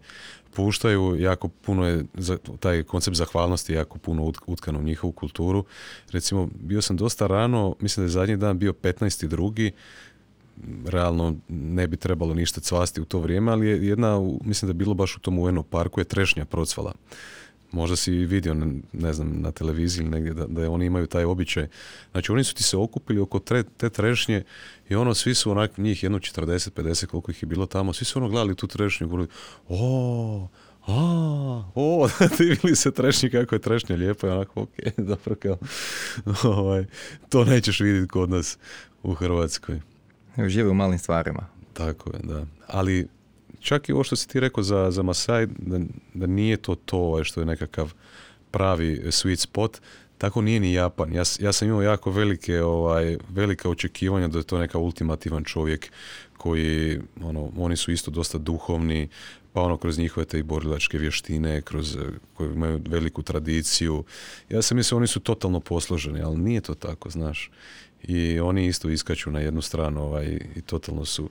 puštaju, 0.56 1.16
jako 1.20 1.48
puno 1.48 1.86
je, 1.86 2.04
za, 2.14 2.38
taj 2.60 2.82
koncept 2.82 3.16
zahvalnosti 3.16 3.72
jako 3.72 3.98
puno 3.98 4.22
ut- 4.22 4.40
utkan 4.46 4.76
u 4.76 4.82
njihovu 4.82 5.12
kulturu. 5.12 5.64
Recimo, 6.12 6.48
bio 6.60 6.82
sam 6.82 6.96
dosta 6.96 7.26
rano, 7.26 7.76
mislim 7.80 8.02
da 8.02 8.06
je 8.06 8.12
zadnji 8.12 8.36
dan 8.36 8.58
bio 8.58 8.72
15. 8.72 9.26
drugi, 9.26 9.72
realno 10.86 11.36
ne 11.48 11.86
bi 11.86 11.96
trebalo 11.96 12.34
ništa 12.34 12.60
cvasti 12.60 13.00
u 13.00 13.04
to 13.04 13.18
vrijeme, 13.18 13.52
ali 13.52 13.68
je 13.68 13.88
jedna, 13.88 14.20
mislim 14.44 14.66
da 14.66 14.70
je 14.70 14.74
bilo 14.74 14.94
baš 14.94 15.16
u 15.16 15.20
tom 15.20 15.38
UN 15.38 15.62
parku, 15.70 16.00
je 16.00 16.04
trešnja 16.04 16.44
procvala. 16.44 16.92
Možda 17.76 17.96
si 17.96 18.10
vidio, 18.12 18.54
ne, 18.92 19.12
znam, 19.12 19.40
na 19.40 19.50
televiziji 19.50 20.02
ili 20.02 20.10
negdje 20.10 20.34
da, 20.34 20.46
da 20.46 20.70
oni 20.70 20.86
imaju 20.86 21.06
taj 21.06 21.24
običaj. 21.24 21.66
Znači 22.12 22.32
oni 22.32 22.44
su 22.44 22.54
ti 22.54 22.62
se 22.62 22.76
okupili 22.76 23.20
oko 23.20 23.38
tre, 23.38 23.62
te 23.76 23.90
trešnje 23.90 24.44
i 24.88 24.94
ono, 24.94 25.14
svi 25.14 25.34
su 25.34 25.50
onak, 25.50 25.78
njih 25.78 26.02
jedno 26.02 26.18
40, 26.18 26.70
50, 26.70 27.06
koliko 27.06 27.30
ih 27.30 27.42
je 27.42 27.46
bilo 27.46 27.66
tamo, 27.66 27.92
svi 27.92 28.04
su 28.04 28.18
ono 28.18 28.28
gledali 28.28 28.56
tu 28.56 28.66
trešnju 28.66 29.06
i 29.06 29.08
govorili, 29.08 29.28
o, 29.68 30.48
a, 30.86 31.64
o, 31.74 32.08
divili 32.38 32.76
se 32.76 32.90
trešnji 32.90 33.30
kako 33.30 33.54
je 33.54 33.58
trešnja 33.58 33.96
lijepa 33.96 34.26
i 34.26 34.30
onako, 34.30 34.62
ok, 34.62 34.70
dobro 35.10 35.34
kao, 35.34 35.58
ovaj, 36.42 36.84
to 37.28 37.44
nećeš 37.44 37.80
vidjeti 37.80 38.08
kod 38.08 38.30
nas 38.30 38.58
u 39.02 39.14
Hrvatskoj. 39.14 39.80
Žive 40.46 40.70
u 40.70 40.74
malim 40.74 40.98
stvarima. 40.98 41.46
Tako 41.72 42.10
je, 42.10 42.18
da. 42.22 42.44
Ali 42.66 43.08
čak 43.60 43.88
i 43.88 43.92
ovo 43.92 44.04
što 44.04 44.16
si 44.16 44.28
ti 44.28 44.40
rekao 44.40 44.62
za, 44.62 44.90
za 44.90 45.02
Masaj, 45.02 45.46
da, 45.46 45.80
da 46.14 46.26
nije 46.26 46.56
to 46.56 46.74
to 46.74 46.98
ovaj, 46.98 47.24
što 47.24 47.40
je 47.40 47.46
nekakav 47.46 47.92
pravi 48.50 49.02
sweet 49.06 49.36
spot, 49.36 49.80
tako 50.18 50.42
nije 50.42 50.60
ni 50.60 50.72
Japan. 50.72 51.12
Ja, 51.12 51.22
ja 51.40 51.52
sam 51.52 51.68
imao 51.68 51.82
jako 51.82 52.10
velike, 52.10 52.62
ovaj, 52.62 53.16
velika 53.28 53.70
očekivanja 53.70 54.28
da 54.28 54.38
je 54.38 54.44
to 54.44 54.58
neka 54.58 54.78
ultimativan 54.78 55.44
čovjek 55.44 55.92
koji, 56.36 57.00
ono, 57.22 57.52
oni 57.56 57.76
su 57.76 57.92
isto 57.92 58.10
dosta 58.10 58.38
duhovni, 58.38 59.08
pa 59.52 59.62
ono 59.62 59.76
kroz 59.76 59.98
njihove 59.98 60.26
te 60.26 60.38
i 60.38 60.42
borilačke 60.42 60.98
vještine, 60.98 61.62
kroz 61.62 61.98
koje 62.34 62.52
imaju 62.52 62.80
veliku 62.88 63.22
tradiciju. 63.22 64.04
Ja 64.48 64.62
sam 64.62 64.76
mislio 64.76 64.96
oni 64.96 65.06
su 65.06 65.20
totalno 65.20 65.60
posloženi, 65.60 66.20
ali 66.20 66.36
nije 66.36 66.60
to 66.60 66.74
tako, 66.74 67.10
znaš. 67.10 67.50
I 68.02 68.40
oni 68.40 68.66
isto 68.66 68.88
iskaču 68.88 69.30
na 69.30 69.40
jednu 69.40 69.62
stranu 69.62 70.02
ovaj, 70.02 70.38
i 70.56 70.60
totalno 70.60 71.04
su 71.04 71.30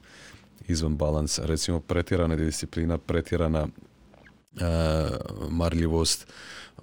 izvan 0.68 0.98
balansa. 0.98 1.46
Recimo 1.46 1.80
pretjerana 1.80 2.36
disciplina, 2.36 2.98
pretjerana 2.98 3.64
uh, 3.64 4.60
marljivost, 5.50 6.28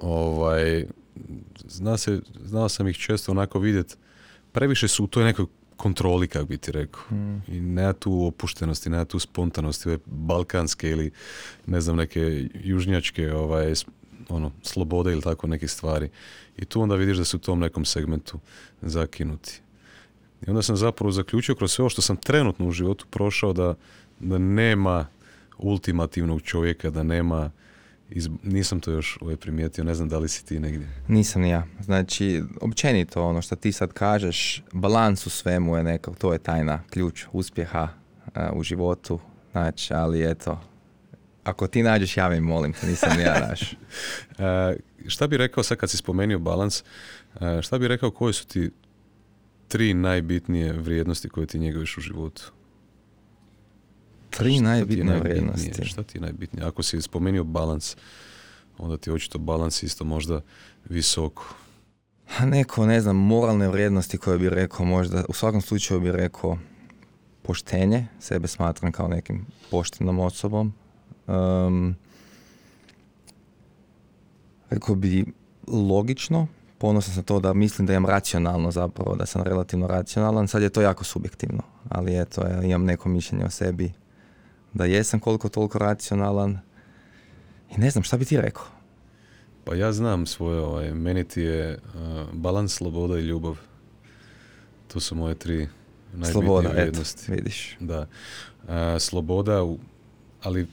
ovaj, 0.00 0.86
zna 1.68 1.96
se, 1.96 2.20
znao 2.44 2.68
sam 2.68 2.88
ih 2.88 2.96
često 2.96 3.32
onako 3.32 3.58
vidjeti, 3.58 3.94
previše 4.52 4.88
su 4.88 5.04
u 5.04 5.06
toj 5.06 5.24
nekoj 5.24 5.46
kontroli, 5.76 6.28
kako 6.28 6.44
bi 6.44 6.58
ti 6.58 6.72
rekao. 6.72 7.02
Mm. 7.10 7.42
I 7.48 7.60
nema 7.60 7.92
tu 7.92 8.26
opuštenosti, 8.26 8.90
nema 8.90 9.04
tu 9.04 9.18
spontanosti, 9.18 9.88
ove 9.88 9.98
balkanske 10.06 10.90
ili 10.90 11.10
ne 11.66 11.80
znam, 11.80 11.96
neke 11.96 12.48
južnjačke 12.54 13.32
ovaj, 13.32 13.74
ono, 14.28 14.52
slobode 14.62 15.12
ili 15.12 15.22
tako 15.22 15.46
neke 15.46 15.68
stvari. 15.68 16.10
I 16.56 16.64
tu 16.64 16.80
onda 16.80 16.94
vidiš 16.94 17.16
da 17.16 17.24
su 17.24 17.36
u 17.36 17.40
tom 17.40 17.58
nekom 17.58 17.84
segmentu 17.84 18.38
zakinuti. 18.82 19.60
I 20.46 20.50
onda 20.50 20.62
sam 20.62 20.76
zapravo 20.76 21.12
zaključio 21.12 21.54
kroz 21.54 21.72
sve 21.72 21.82
ovo 21.82 21.88
što 21.88 22.02
sam 22.02 22.16
trenutno 22.16 22.68
u 22.68 22.72
životu 22.72 23.06
prošao 23.10 23.52
da, 23.52 23.74
da 24.20 24.38
nema 24.38 25.06
ultimativnog 25.58 26.42
čovjeka, 26.42 26.90
da 26.90 27.02
nema 27.02 27.50
iz, 28.10 28.28
nisam 28.42 28.80
to 28.80 28.90
još 28.90 29.18
ovaj 29.20 29.36
primijetio, 29.36 29.84
ne 29.84 29.94
znam 29.94 30.08
da 30.08 30.18
li 30.18 30.28
si 30.28 30.44
ti 30.46 30.60
negdje. 30.60 30.88
Nisam 31.08 31.42
ni 31.42 31.48
ja. 31.48 31.66
Znači, 31.80 32.42
općenito 32.60 33.22
ono 33.22 33.42
što 33.42 33.56
ti 33.56 33.72
sad 33.72 33.92
kažeš, 33.92 34.62
balans 34.72 35.26
u 35.26 35.30
svemu 35.30 35.76
je 35.76 35.82
nekako, 35.82 36.16
to 36.16 36.32
je 36.32 36.38
tajna, 36.38 36.80
ključ 36.90 37.24
uspjeha 37.32 37.88
uh, 38.26 38.32
u 38.52 38.62
životu. 38.62 39.20
Znači, 39.52 39.94
ali 39.94 40.30
eto, 40.30 40.60
ako 41.44 41.66
ti 41.66 41.82
nađeš, 41.82 42.16
ja 42.16 42.28
mi 42.28 42.40
molim 42.40 42.72
te, 42.72 42.86
nisam 42.86 43.16
ni 43.16 43.22
ja 43.22 43.40
naš. 43.48 43.72
uh, 43.72 43.76
šta 45.06 45.26
bi 45.26 45.36
rekao 45.36 45.62
sad 45.64 45.78
kad 45.78 45.90
si 45.90 45.96
spomenuo 45.96 46.38
balans, 46.38 46.82
uh, 47.34 47.40
šta 47.62 47.78
bi 47.78 47.88
rekao 47.88 48.10
koje 48.10 48.32
su 48.32 48.46
ti 48.46 48.70
tri 49.72 49.94
najbitnije 49.94 50.72
vrijednosti 50.72 51.28
koje 51.28 51.46
ti 51.46 51.58
njeguješ 51.58 51.98
u 51.98 52.00
životu? 52.00 52.52
Tri 54.30 54.60
najbitnije 54.60 55.18
vrijednosti. 55.18 55.84
Šta 55.84 56.02
ti 56.02 56.18
je 56.18 56.22
najbitnije? 56.22 56.66
Ako 56.66 56.82
si 56.82 57.02
spomenuo 57.02 57.44
balans, 57.44 57.96
onda 58.78 58.96
ti 58.96 59.10
je 59.10 59.14
očito 59.14 59.38
balans 59.38 59.82
isto 59.82 60.04
možda 60.04 60.40
visoko. 60.88 61.54
A 62.38 62.46
neko, 62.46 62.86
ne 62.86 63.00
znam, 63.00 63.16
moralne 63.16 63.68
vrijednosti 63.68 64.18
koje 64.18 64.38
bi 64.38 64.48
rekao 64.48 64.86
možda, 64.86 65.24
u 65.28 65.32
svakom 65.32 65.60
slučaju 65.60 66.00
bi 66.00 66.12
rekao 66.12 66.58
poštenje, 67.42 68.06
sebe 68.20 68.48
smatram 68.48 68.92
kao 68.92 69.08
nekim 69.08 69.46
poštenom 69.70 70.18
osobom. 70.18 70.74
Um, 71.26 71.96
rekao 74.70 74.94
bi 74.94 75.24
logično, 75.66 76.46
ponosan 76.82 77.14
sam 77.14 77.24
to 77.24 77.40
da 77.40 77.54
mislim 77.54 77.86
da 77.86 77.92
imam 77.92 78.10
racionalno 78.10 78.70
zapravo, 78.70 79.16
da 79.16 79.26
sam 79.26 79.42
relativno 79.42 79.86
racionalan, 79.86 80.48
sad 80.48 80.62
je 80.62 80.68
to 80.68 80.80
jako 80.80 81.04
subjektivno, 81.04 81.62
ali 81.88 82.20
eto, 82.20 82.46
ja 82.46 82.62
imam 82.62 82.84
neko 82.84 83.08
mišljenje 83.08 83.44
o 83.44 83.50
sebi 83.50 83.92
da 84.72 84.84
jesam 84.84 85.20
koliko 85.20 85.48
toliko 85.48 85.78
racionalan 85.78 86.58
i 87.70 87.78
ne 87.78 87.90
znam 87.90 88.02
šta 88.02 88.16
bi 88.16 88.24
ti 88.24 88.40
rekao. 88.40 88.64
Pa 89.64 89.74
ja 89.74 89.92
znam 89.92 90.26
svoje, 90.26 90.60
ovaj, 90.60 90.94
meni 90.94 91.24
ti 91.24 91.42
je 91.42 91.78
uh, 91.78 92.00
balans, 92.32 92.74
sloboda 92.74 93.18
i 93.18 93.22
ljubav. 93.22 93.58
To 94.92 95.00
su 95.00 95.14
moje 95.14 95.34
tri 95.34 95.56
najbitnije 95.56 96.32
sloboda, 96.32 96.68
vrijednosti. 96.68 97.22
Eto, 97.24 97.32
vidiš. 97.32 97.76
Da. 97.80 98.06
Uh, 98.62 98.68
sloboda, 98.98 99.66
ali 100.42 100.66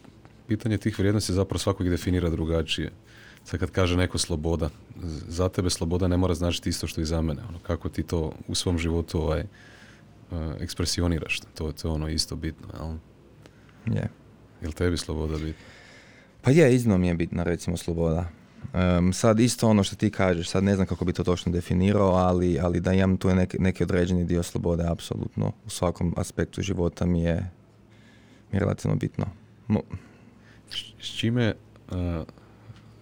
pitanje 0.48 0.78
tih 0.78 1.00
vrijednosti 1.00 1.34
zapravo 1.34 1.60
svakog 1.60 1.90
definira 1.90 2.30
drugačije. 2.30 2.92
Sad 3.50 3.60
kad 3.60 3.72
kaže 3.72 3.98
neko 3.98 4.18
sloboda, 4.18 4.70
za 5.28 5.50
tebe 5.50 5.70
sloboda 5.70 6.08
ne 6.08 6.18
mora 6.18 6.34
značiti 6.34 6.70
isto 6.70 6.88
što 6.88 7.02
i 7.02 7.06
za 7.06 7.22
mene. 7.22 7.42
Ono, 7.50 7.60
kako 7.60 7.90
ti 7.90 8.04
to 8.04 8.32
u 8.48 8.56
svom 8.56 8.78
životu 8.78 9.22
ovaj, 9.22 9.44
uh, 10.32 10.38
ekspresioniraš. 10.60 11.40
To, 11.40 11.72
to 11.72 11.88
je 11.88 11.92
ono 11.92 12.10
isto 12.10 12.36
bitno. 12.36 12.68
Jel? 12.74 12.98
Je. 13.96 14.10
Jel 14.62 14.72
tebi 14.72 14.98
sloboda 14.98 15.34
bitna? 15.34 15.66
Pa 16.42 16.52
je, 16.52 16.76
iznimno 16.76 16.98
mi 16.98 17.08
je 17.08 17.14
bitna 17.14 17.44
recimo 17.44 17.78
sloboda. 17.78 18.30
Um, 18.74 19.14
sad 19.14 19.40
isto 19.40 19.70
ono 19.70 19.84
što 19.84 19.96
ti 19.96 20.12
kažeš, 20.12 20.50
sad 20.50 20.64
ne 20.64 20.76
znam 20.76 20.88
kako 20.88 21.06
bi 21.06 21.14
to 21.14 21.24
točno 21.24 21.52
definirao, 21.52 22.12
ali, 22.12 22.60
ali 22.60 22.80
da 22.80 22.94
imam 22.94 23.18
tu 23.18 23.36
neki, 23.36 23.58
neki 23.60 23.84
određeni 23.84 24.26
dio 24.26 24.44
slobode, 24.44 24.84
apsolutno. 24.88 25.52
U 25.66 25.70
svakom 25.70 26.14
aspektu 26.18 26.62
života 26.62 27.06
mi 27.06 27.24
je, 27.24 27.52
mi 28.52 28.56
je 28.56 28.60
relativno 28.60 28.96
bitno. 28.96 29.26
Mo... 29.68 29.82
S 31.02 31.18
čime, 31.18 31.54
uh, 31.92 31.98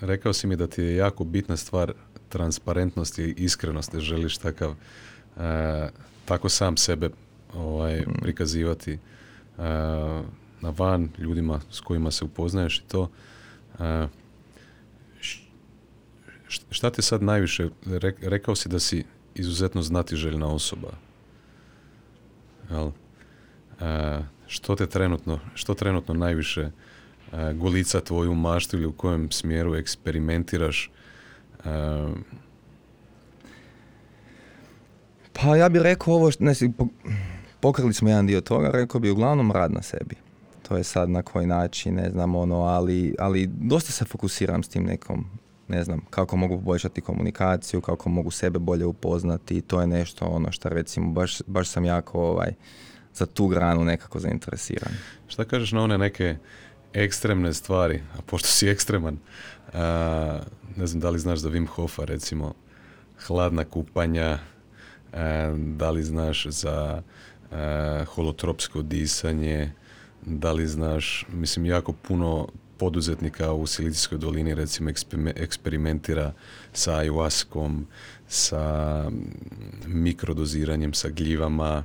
rekao 0.02 0.34
si 0.34 0.48
mi 0.48 0.56
da 0.56 0.68
ti 0.68 0.82
je 0.82 0.96
jako 0.96 1.24
bitna 1.24 1.58
stvar 1.58 1.94
transparentnost 2.30 3.20
i 3.20 3.34
iskrenost, 3.38 3.94
da 3.94 4.00
želiš 4.00 4.38
takav, 4.38 4.70
uh, 4.70 5.44
tako 6.26 6.50
sam 6.50 6.78
sebe 6.78 7.10
ovaj, 7.54 8.02
mm. 8.02 8.14
prikazivati. 8.22 9.00
Uh, 9.58 9.64
na 10.62 10.70
van, 10.78 11.10
ljudima 11.18 11.62
s 11.72 11.80
kojima 11.80 12.12
se 12.12 12.26
upoznaješ 12.26 12.78
i 12.78 12.84
to. 12.88 13.10
šta 16.70 16.90
te 16.90 17.02
sad 17.02 17.24
najviše, 17.24 17.70
rekao 18.22 18.56
si 18.56 18.70
da 18.70 18.80
si 18.80 19.04
izuzetno 19.36 19.82
znatiželjna 19.82 20.48
osoba. 20.48 20.90
Jel? 22.72 22.92
što 24.48 24.76
te 24.76 24.88
trenutno, 24.88 25.40
što 25.54 25.74
trenutno 25.74 26.14
najviše 26.14 26.72
golica 27.54 28.02
tvoju 28.02 28.36
maštu 28.36 28.78
ili 28.78 28.86
u 28.86 28.92
kojem 28.92 29.32
smjeru 29.32 29.76
eksperimentiraš? 29.76 30.92
Pa 35.34 35.56
ja 35.56 35.70
bih 35.70 35.82
rekao 35.82 36.14
ovo, 36.14 36.32
ne, 36.40 36.54
pokrili 37.60 37.94
smo 37.94 38.10
jedan 38.10 38.28
dio 38.28 38.42
toga, 38.42 38.70
rekao 38.74 39.02
bi 39.02 39.10
uglavnom 39.10 39.52
rad 39.52 39.72
na 39.72 39.82
sebi 39.82 40.16
to 40.68 40.78
je 40.78 40.84
sad 40.84 41.10
na 41.10 41.22
koji 41.22 41.48
način, 41.48 41.96
ne 41.96 42.10
znam, 42.10 42.36
ono, 42.36 42.56
ali, 42.56 43.16
ali 43.20 43.48
dosta 43.48 43.92
se 43.92 44.06
fokusiram 44.06 44.64
s 44.64 44.70
tim 44.70 44.84
nekom, 44.84 45.26
ne 45.68 45.84
znam, 45.84 46.02
kako 46.10 46.38
mogu 46.38 46.58
poboljšati 46.58 47.02
komunikaciju, 47.02 47.82
kako 47.82 48.10
mogu 48.10 48.32
sebe 48.32 48.60
bolje 48.60 48.86
upoznati, 48.86 49.62
to 49.62 49.82
je 49.82 49.88
nešto 49.88 50.26
ono 50.26 50.52
što 50.52 50.70
recimo, 50.70 51.12
baš, 51.12 51.42
baš 51.48 51.70
sam 51.70 51.86
jako 51.86 52.22
ovaj, 52.22 52.54
za 53.14 53.26
tu 53.26 53.48
granu 53.48 53.86
nekako 53.86 54.20
zainteresiran. 54.20 54.94
Šta 55.28 55.46
kažeš 55.46 55.72
na 55.72 55.84
one 55.84 55.98
neke 55.98 56.38
ekstremne 57.04 57.54
stvari, 57.54 58.02
a 58.18 58.22
pošto 58.22 58.48
si 58.48 58.70
ekstreman, 58.70 59.18
a, 59.74 60.40
ne 60.76 60.88
znam 60.88 61.02
da 61.02 61.10
li 61.10 61.20
znaš 61.20 61.40
za 61.40 61.50
Wim 61.50 61.68
Hofa 61.68 62.06
recimo, 62.06 62.54
hladna 63.28 63.64
kupanja, 63.64 64.40
da 65.58 65.92
li 65.92 66.04
znaš 66.04 66.46
za 66.46 67.02
holotropsko 68.06 68.82
disanje, 68.82 69.72
da 70.26 70.52
li 70.52 70.68
znaš, 70.68 71.26
mislim, 71.34 71.66
jako 71.66 71.94
puno 71.94 72.48
poduzetnika 72.78 73.54
u 73.54 73.68
Silicijskoj 73.68 74.18
dolini 74.18 74.56
recimo 74.56 74.90
eksperimentira 75.36 76.34
sa 76.74 76.92
ayahuaskom, 76.92 77.86
sa 78.28 79.06
mikrodoziranjem, 79.88 80.94
sa 80.94 81.10
gljivama 81.10 81.84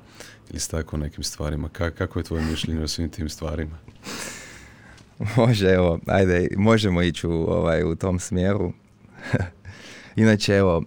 ili 0.51 0.60
s 0.60 0.68
tako 0.68 0.97
nekim 0.97 1.24
stvarima. 1.24 1.68
kako 1.68 2.18
je 2.18 2.22
tvoje 2.22 2.44
mišljenje 2.44 2.82
o 2.82 2.89
svim 2.89 3.09
tim 3.09 3.28
stvarima? 3.28 3.78
Može, 5.36 5.68
evo, 5.68 5.98
ajde, 6.06 6.48
možemo 6.56 7.02
ići 7.02 7.26
u, 7.26 7.32
ovaj, 7.32 7.84
u 7.84 7.97
tom 7.97 8.18
smjeru. 8.18 8.72
Inače, 10.16 10.55
evo, 10.55 10.82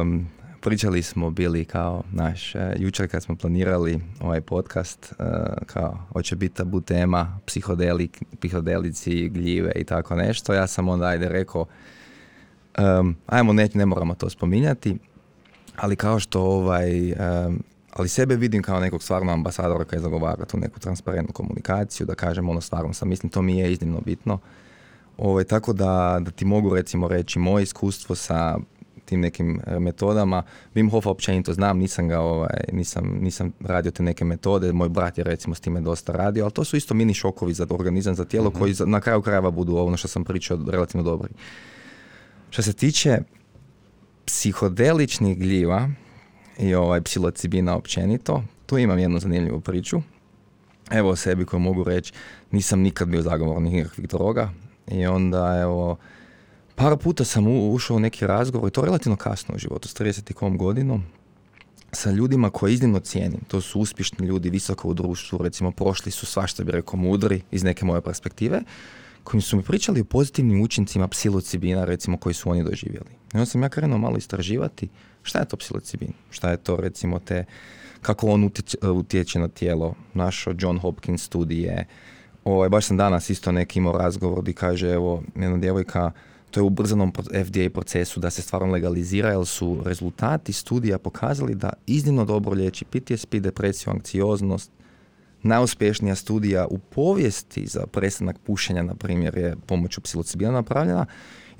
um, 0.00 0.26
pričali 0.60 1.02
smo 1.02 1.30
bili 1.30 1.64
kao 1.64 2.02
naš, 2.12 2.54
e, 2.54 2.74
jučer 2.78 3.10
kad 3.10 3.22
smo 3.22 3.36
planirali 3.36 4.00
ovaj 4.20 4.40
podcast, 4.40 5.12
e, 5.12 5.24
kao 5.66 5.98
hoće 6.12 6.36
biti 6.36 6.54
tabu 6.54 6.80
tema, 6.80 7.38
psihodelik, 7.46 8.22
psihodelici, 8.40 9.28
gljive 9.28 9.72
i 9.76 9.84
tako 9.84 10.16
nešto. 10.16 10.54
Ja 10.54 10.66
sam 10.66 10.88
onda 10.88 11.06
ajde 11.06 11.28
rekao, 11.28 11.66
um, 13.00 13.16
ajmo 13.26 13.52
ne, 13.52 13.68
ne 13.74 13.86
moramo 13.86 14.14
to 14.14 14.30
spominjati, 14.30 14.96
ali 15.76 15.96
kao 15.96 16.20
što 16.20 16.42
ovaj, 16.42 17.14
ali 17.92 18.08
sebe 18.08 18.36
vidim 18.36 18.62
kao 18.62 18.80
nekog 18.80 19.02
stvarno 19.02 19.32
ambasadora 19.32 19.84
koji 19.84 20.02
zagovara 20.02 20.44
tu 20.44 20.58
neku 20.58 20.80
transparentnu 20.80 21.32
komunikaciju, 21.32 22.06
da 22.06 22.14
kažem 22.14 22.48
ono 22.48 22.60
stvarno 22.60 22.92
sam, 22.92 23.08
mislim 23.08 23.30
to 23.30 23.42
mi 23.42 23.58
je 23.58 23.72
iznimno 23.72 24.00
bitno. 24.00 24.38
Ovaj, 25.18 25.44
tako 25.44 25.72
da, 25.72 26.18
da 26.20 26.30
ti 26.30 26.44
mogu 26.44 26.74
recimo 26.74 27.08
reći 27.08 27.38
moje 27.38 27.62
iskustvo 27.62 28.14
sa 28.14 28.58
tim 29.04 29.20
nekim 29.20 29.60
e, 29.66 29.78
metodama. 29.78 30.42
Wim 30.74 30.90
Hof 30.90 31.06
općenito 31.06 31.52
znam, 31.52 31.78
nisam 31.78 32.08
ga, 32.08 32.20
ovaj, 32.20 32.64
nisam, 32.72 33.18
nisam 33.20 33.52
radio 33.60 33.90
te 33.90 34.02
neke 34.02 34.24
metode, 34.24 34.72
moj 34.72 34.88
brat 34.88 35.18
je 35.18 35.24
recimo 35.24 35.54
s 35.54 35.60
time 35.60 35.80
dosta 35.80 36.12
radio, 36.12 36.44
ali 36.44 36.52
to 36.52 36.64
su 36.64 36.76
isto 36.76 36.94
mini 36.94 37.14
šokovi 37.14 37.54
za 37.54 37.66
organizam, 37.70 38.14
za 38.14 38.24
tijelo, 38.24 38.50
mhm. 38.50 38.58
koji 38.58 38.74
na 38.86 39.00
kraju 39.00 39.22
krajeva 39.22 39.50
budu 39.50 39.76
ono 39.76 39.96
što 39.96 40.08
sam 40.08 40.24
pričao 40.24 40.58
relativno 40.70 41.02
dobri. 41.02 41.32
Što 42.50 42.62
se 42.62 42.72
tiče 42.72 43.18
psihodeličnih 44.24 45.38
gljiva 45.38 45.88
i 46.58 46.74
ovaj 46.74 47.00
psilocibina 47.00 47.76
općenito, 47.76 48.42
tu 48.66 48.78
imam 48.78 48.98
jednu 48.98 49.18
zanimljivu 49.18 49.60
priču. 49.60 50.00
Evo 50.90 51.10
o 51.10 51.16
sebi 51.16 51.44
koju 51.44 51.60
mogu 51.60 51.84
reći, 51.84 52.12
nisam 52.50 52.80
nikad 52.80 53.08
bio 53.08 53.22
zagovornik 53.22 53.72
nikakvih 53.72 54.08
droga 54.08 54.50
i 54.88 55.06
onda 55.06 55.58
evo, 55.62 55.96
par 56.74 56.96
puta 56.96 57.24
sam 57.24 57.46
ušao 57.46 57.96
u 57.96 58.00
neki 58.00 58.26
razgovor 58.26 58.68
i 58.68 58.72
to 58.72 58.84
relativno 58.84 59.16
kasno 59.16 59.54
u 59.54 59.58
životu, 59.58 59.88
s 59.88 59.94
30 59.94 60.32
kom 60.32 60.58
godinu, 60.58 61.02
sa 61.92 62.10
ljudima 62.10 62.50
koje 62.50 62.72
iznimno 62.72 63.00
cijenim. 63.00 63.40
To 63.48 63.60
su 63.60 63.80
uspješni 63.80 64.26
ljudi, 64.26 64.50
visoko 64.50 64.88
u 64.88 64.94
društvu, 64.94 65.38
recimo 65.42 65.70
prošli 65.70 66.12
su 66.12 66.26
svašta 66.26 66.64
bi 66.64 66.72
rekao 66.72 66.96
mudri 66.96 67.42
iz 67.50 67.64
neke 67.64 67.84
moje 67.84 68.00
perspektive, 68.00 68.62
koji 69.24 69.40
su 69.40 69.56
mi 69.56 69.62
pričali 69.62 70.00
o 70.00 70.04
pozitivnim 70.04 70.62
učincima 70.62 71.08
psilocibina, 71.08 71.84
recimo, 71.84 72.16
koji 72.16 72.34
su 72.34 72.50
oni 72.50 72.64
doživjeli. 72.64 73.10
I 73.10 73.36
onda 73.36 73.46
sam 73.46 73.62
ja 73.62 73.68
krenuo 73.68 73.98
malo 73.98 74.16
istraživati 74.16 74.88
šta 75.22 75.38
je 75.38 75.48
to 75.48 75.56
psilocibin, 75.56 76.12
šta 76.30 76.50
je 76.50 76.56
to, 76.56 76.76
recimo, 76.76 77.18
te, 77.18 77.44
kako 78.02 78.26
on 78.26 78.50
utječe, 78.82 79.38
na 79.38 79.48
tijelo. 79.48 79.94
Našo 80.14 80.54
John 80.58 80.78
Hopkins 80.78 81.22
studije, 81.22 81.86
ovaj, 82.44 82.68
baš 82.68 82.84
sam 82.84 82.96
danas 82.96 83.30
isto 83.30 83.52
neki 83.52 83.78
imao 83.78 83.98
razgovor 83.98 84.42
gdje 84.42 84.54
kaže, 84.54 84.90
evo, 84.90 85.22
jedna 85.36 85.58
djevojka, 85.58 86.12
to 86.50 86.60
je 86.60 86.64
u 86.64 86.66
ubrzanom 86.66 87.12
FDA 87.44 87.70
procesu 87.72 88.20
da 88.20 88.30
se 88.30 88.42
stvarno 88.42 88.72
legalizira, 88.72 89.30
jer 89.30 89.46
su 89.46 89.78
rezultati 89.84 90.52
studija 90.52 90.98
pokazali 90.98 91.54
da 91.54 91.72
iznimno 91.86 92.24
dobro 92.24 92.52
liječi 92.52 92.84
PTSP, 92.84 93.34
depresiju, 93.34 93.92
anksioznost, 93.92 94.70
najuspješnija 95.42 96.14
studija 96.14 96.66
u 96.70 96.78
povijesti 96.78 97.66
za 97.66 97.86
prestanak 97.86 98.38
pušenja, 98.38 98.82
na 98.82 98.94
primjer, 98.94 99.38
je 99.38 99.56
pomoću 99.66 100.00
psilocibina 100.00 100.50
napravljena. 100.50 101.06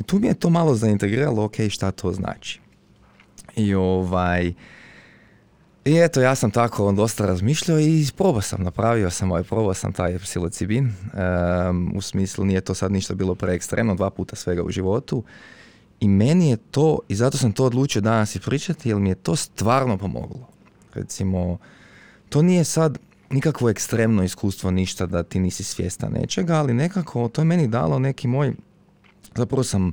I 0.01 0.03
tu 0.03 0.19
mi 0.19 0.27
je 0.27 0.35
to 0.35 0.51
malo 0.51 0.75
zaintegriralo, 0.75 1.45
ok, 1.45 1.57
šta 1.71 1.91
to 1.91 2.13
znači. 2.13 2.62
I 3.57 3.75
ovaj... 3.75 4.53
I 5.85 5.99
eto, 5.99 6.21
ja 6.21 6.35
sam 6.35 6.51
tako 6.51 6.93
dosta 6.93 7.27
razmišljao 7.27 7.81
i 7.81 8.07
probao 8.17 8.41
sam, 8.41 8.63
napravio 8.63 9.11
sam 9.11 9.31
ovaj, 9.31 9.43
probao 9.43 9.75
sam 9.75 9.93
taj 9.93 10.19
psilocibin. 10.19 10.93
u 11.95 12.01
smislu, 12.01 12.45
nije 12.45 12.61
to 12.61 12.75
sad 12.75 12.93
ništa 12.93 13.15
bilo 13.15 13.35
preekstremno, 13.35 13.95
dva 13.95 14.11
puta 14.11 14.37
svega 14.37 14.63
u 14.63 14.71
životu. 14.71 15.25
I 16.01 16.09
meni 16.09 16.51
je 16.51 16.57
to, 16.57 16.99
i 17.09 17.15
zato 17.15 17.39
sam 17.39 17.53
to 17.53 17.65
odlučio 17.65 18.03
danas 18.03 18.37
i 18.37 18.41
pričati, 18.41 18.89
jer 18.89 18.99
mi 18.99 19.09
je 19.09 19.15
to 19.15 19.37
stvarno 19.37 19.99
pomoglo. 19.99 20.49
Recimo, 20.95 21.59
to 22.29 22.43
nije 22.43 22.65
sad, 22.65 22.99
nikakvo 23.31 23.71
ekstremno 23.71 24.23
iskustvo, 24.23 24.71
ništa 24.71 25.07
da 25.07 25.23
ti 25.23 25.41
nisi 25.41 25.65
svjestan 25.65 26.13
nečega, 26.13 26.55
ali 26.55 26.75
nekako 26.75 27.29
to 27.29 27.41
je 27.41 27.45
meni 27.45 27.69
dalo 27.69 27.99
neki 27.99 28.29
moj, 28.29 28.53
zapravo 29.37 29.65
sam 29.65 29.93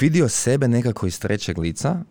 vidio 0.00 0.28
sebe 0.28 0.68
nekako 0.68 1.06
iz 1.06 1.20
trećeg 1.20 1.58
lica 1.58 2.02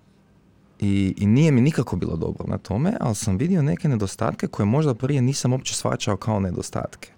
i, 0.82 1.14
i 1.18 1.26
nije 1.26 1.52
mi 1.52 1.62
nikako 1.62 1.95
bilo 1.95 2.16
dobro 2.16 2.45
na 2.48 2.58
tome, 2.58 2.94
ali 2.99 3.16
sam 3.16 3.38
vidio 3.38 3.62
neke 3.62 3.90
nedostatke 3.90 4.48
koje 4.48 4.66
možda 4.66 4.94
prije 4.94 5.22
nisam 5.22 5.53
uopće 5.53 5.74
svačao 5.74 6.18
kao 6.18 6.40
nedostatke. 6.40 7.10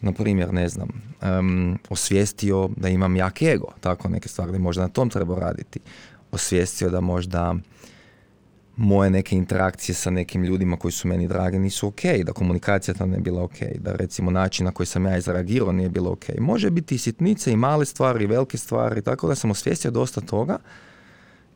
Na 0.00 0.12
primjer, 0.12 0.52
ne 0.52 0.68
znam, 0.68 0.88
um, 1.22 1.78
osvijestio 1.88 2.70
da 2.76 2.88
imam 2.88 3.16
jak 3.16 3.42
ego, 3.42 3.72
tako 3.80 4.08
neke 4.08 4.28
stvari, 4.28 4.58
možda 4.58 4.82
na 4.82 4.88
tom 4.88 5.10
treba 5.10 5.38
raditi. 5.38 5.80
Osvijestio 6.32 6.90
da 6.90 7.00
možda 7.00 7.54
moje 8.76 9.10
neke 9.10 9.36
interakcije 9.36 9.94
sa 9.94 10.10
nekim 10.10 10.44
ljudima 10.44 10.76
koji 10.76 10.92
su 10.92 11.08
meni 11.08 11.28
dragi 11.28 11.58
nisu 11.58 11.86
ok, 11.88 12.02
da 12.24 12.32
komunikacija 12.32 12.94
tam 12.94 13.10
ne 13.10 13.18
bila 13.18 13.42
ok, 13.42 13.58
da 13.78 13.92
recimo 13.92 14.30
način 14.30 14.64
na 14.64 14.70
koji 14.70 14.86
sam 14.86 15.06
ja 15.06 15.16
izreagirao 15.16 15.72
nije 15.72 15.88
bilo 15.88 16.10
ok. 16.10 16.24
Može 16.38 16.70
biti 16.70 16.94
i 16.94 16.98
sitnice 16.98 17.52
i 17.52 17.56
male 17.56 17.84
stvari 17.84 18.24
i 18.24 18.26
velike 18.26 18.58
stvari, 18.58 19.02
tako 19.02 19.28
da 19.28 19.34
sam 19.34 19.50
osvijestio 19.50 19.90
dosta 19.90 20.20
toga 20.20 20.58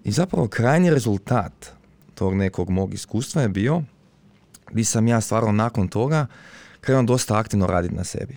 i 0.05 0.13
zapravo 0.13 0.49
krajnji 0.49 0.91
rezultat 0.91 1.73
tog 2.15 2.35
nekog 2.35 2.71
mog 2.71 2.95
iskustva 2.95 3.43
je 3.43 3.49
bio 3.49 3.83
gdje 4.71 4.85
sam 4.85 5.09
ja 5.09 5.21
stvarno 5.21 5.53
nakon 5.53 5.89
toga 5.89 6.27
krenuo 6.81 7.03
dosta 7.03 7.39
aktivno 7.39 7.67
raditi 7.67 7.95
na 7.95 8.05
sebi. 8.05 8.37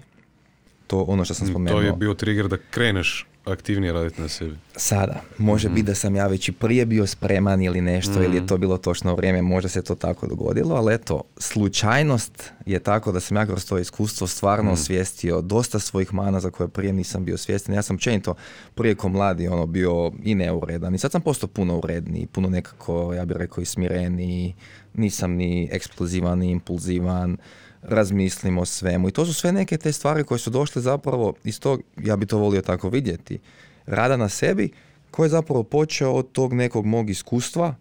To 0.88 1.02
ono 1.02 1.26
što 1.26 1.34
sam 1.34 1.48
spomenuo. 1.48 1.82
To 1.82 1.86
je 1.86 1.94
bio 1.94 2.14
trigger 2.14 2.48
da 2.48 2.58
kreneš 2.72 3.28
aktivnije 3.46 3.94
raditi 3.94 4.22
na 4.22 4.28
sebi. 4.28 4.56
Sada. 4.76 5.22
Može 5.38 5.70
mm 5.70 5.74
biti 5.74 5.88
da 5.88 5.96
sam 5.96 6.16
ja 6.16 6.28
već 6.28 6.50
i 6.50 6.52
prije 6.52 6.86
bio 6.86 7.08
spreman 7.08 7.62
ili 7.62 7.82
nešto, 7.82 8.24
ili 8.24 8.36
je 8.36 8.42
mhm. 8.42 8.48
to 8.48 8.58
bilo 8.58 8.78
točno 8.78 9.16
vrijeme, 9.16 9.42
možda 9.42 9.70
se 9.70 9.82
to 9.82 9.96
tako 9.96 10.28
dogodilo, 10.28 10.76
ali 10.76 10.94
eto, 10.94 11.22
slučajnost 11.38 12.52
je 12.66 12.80
tako 12.80 13.12
da 13.12 13.20
sam 13.20 13.38
ja 13.38 13.46
kroz 13.46 13.66
to 13.66 13.78
iskustvo 13.78 14.28
stvarno 14.28 14.72
mm 14.72 14.74
osvijestio 14.74 15.42
dosta 15.42 15.80
svojih 15.80 16.14
mana 16.14 16.40
za 16.40 16.50
koje 16.50 16.68
prije 16.68 16.94
nisam 16.94 17.26
bio 17.26 17.38
svjestan. 17.38 17.76
Ja 17.76 17.82
sam 17.82 17.96
općenito 17.96 18.36
prije 18.76 18.96
ko 18.96 19.10
mladi 19.10 19.48
ono, 19.48 19.66
bio 19.66 20.12
i 20.24 20.36
neuredan 20.36 20.96
i 20.96 20.98
sad 20.98 21.12
sam 21.12 21.22
postao 21.22 21.50
puno 21.50 21.78
uredniji, 21.78 22.26
puno 22.26 22.50
nekako, 22.50 23.14
ja 23.14 23.26
bih 23.26 23.38
rekao, 23.38 23.62
i 23.62 23.66
smireniji, 23.66 24.56
nisam 24.94 25.32
ni 25.32 25.70
eksplozivan, 25.72 26.40
ni 26.40 26.52
impulzivan, 26.52 27.38
razmislimo 27.84 28.62
o 28.62 28.66
svemu. 28.66 29.08
I 29.08 29.12
to 29.12 29.26
su 29.26 29.34
sve 29.34 29.52
neke 29.52 29.78
te 29.78 29.92
stvari 29.92 30.24
koje 30.24 30.40
su 30.40 30.50
došle 30.50 30.82
zapravo 30.82 31.34
iz 31.44 31.60
tog, 31.60 31.82
ja 31.98 32.16
bi 32.16 32.26
to 32.26 32.38
volio 32.38 32.62
tako 32.62 32.90
vidjeti, 32.90 33.40
rada 33.86 34.18
na 34.18 34.30
sebi, 34.30 34.72
koji 35.12 35.26
je 35.26 35.30
zapravo 35.30 35.64
počeo 35.64 36.12
od 36.12 36.32
tog 36.32 36.54
nekog 36.54 36.86
mog 36.86 37.10
iskustva 37.10 37.76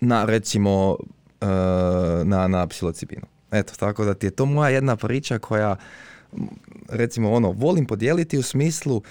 na 0.00 0.24
recimo 0.24 0.90
uh, 0.90 1.48
na, 2.24 2.48
na 2.48 2.66
psilocibinu. 2.66 3.26
Eto, 3.50 3.72
tako 3.78 4.04
da 4.04 4.14
ti 4.14 4.26
je 4.26 4.30
to 4.30 4.46
moja 4.46 4.68
jedna 4.68 4.96
priča 4.96 5.38
koja 5.38 5.76
recimo 6.88 7.32
ono, 7.32 7.50
volim 7.50 7.86
podijeliti 7.86 8.38
u 8.38 8.42
smislu 8.42 9.02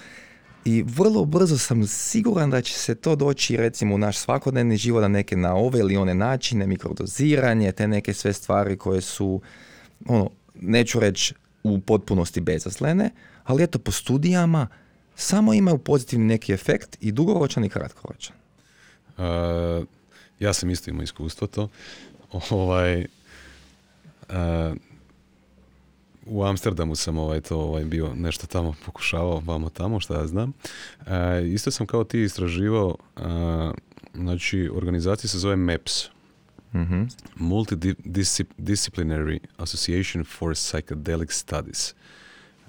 i 0.64 0.84
vrlo 0.86 1.24
brzo 1.24 1.58
sam 1.58 1.86
siguran 1.86 2.50
da 2.50 2.62
će 2.62 2.74
se 2.74 2.94
to 2.94 3.16
doći 3.16 3.56
recimo 3.56 3.94
u 3.94 3.98
naš 3.98 4.18
svakodnevni 4.18 4.76
život 4.76 5.02
na 5.02 5.08
neke 5.08 5.36
na 5.36 5.54
ove 5.54 5.78
ili 5.78 5.96
one 5.96 6.14
načine, 6.14 6.66
mikrodoziranje, 6.66 7.72
te 7.72 7.88
neke 7.88 8.14
sve 8.14 8.32
stvari 8.32 8.76
koje 8.76 9.00
su 9.00 9.40
ono, 10.06 10.30
neću 10.54 11.00
reći 11.00 11.34
u 11.62 11.80
potpunosti 11.80 12.40
bezaslene, 12.40 13.10
ali 13.44 13.62
eto 13.62 13.78
po 13.78 13.92
studijama 13.92 14.66
samo 15.14 15.54
imaju 15.54 15.78
pozitivni 15.78 16.26
neki 16.26 16.52
efekt 16.52 16.96
i 17.00 17.12
dugoročan 17.12 17.64
i 17.64 17.68
kratkoročan. 17.68 18.36
Uh, 19.18 19.24
ja 20.40 20.52
sam 20.52 20.70
isto 20.70 20.90
imao 20.90 21.02
iskustvo 21.02 21.46
to. 21.46 21.68
Ovaj, 22.50 23.06
uh, 24.28 24.76
u 26.26 26.44
Amsterdamu 26.44 26.96
sam 26.96 27.18
ovaj, 27.18 27.40
to 27.40 27.58
ovaj, 27.58 27.84
bio 27.84 28.14
nešto 28.14 28.46
tamo 28.46 28.74
pokušavao, 28.86 29.42
vamo 29.46 29.70
tamo, 29.70 30.00
šta 30.00 30.14
ja 30.14 30.26
znam. 30.26 30.52
Uh, 31.00 31.06
isto 31.52 31.70
sam 31.70 31.86
kao 31.86 32.04
ti 32.04 32.22
istraživao, 32.22 32.96
znači 34.14 34.70
organizacija 34.74 35.28
se 35.28 35.38
zove 35.38 35.56
MEPS, 35.56 36.08
mm 36.74 37.08
Multidisciplinary 37.36 39.38
Association 39.56 40.24
for 40.24 40.54
Psychedelic 40.54 41.32
Studies. 41.32 41.94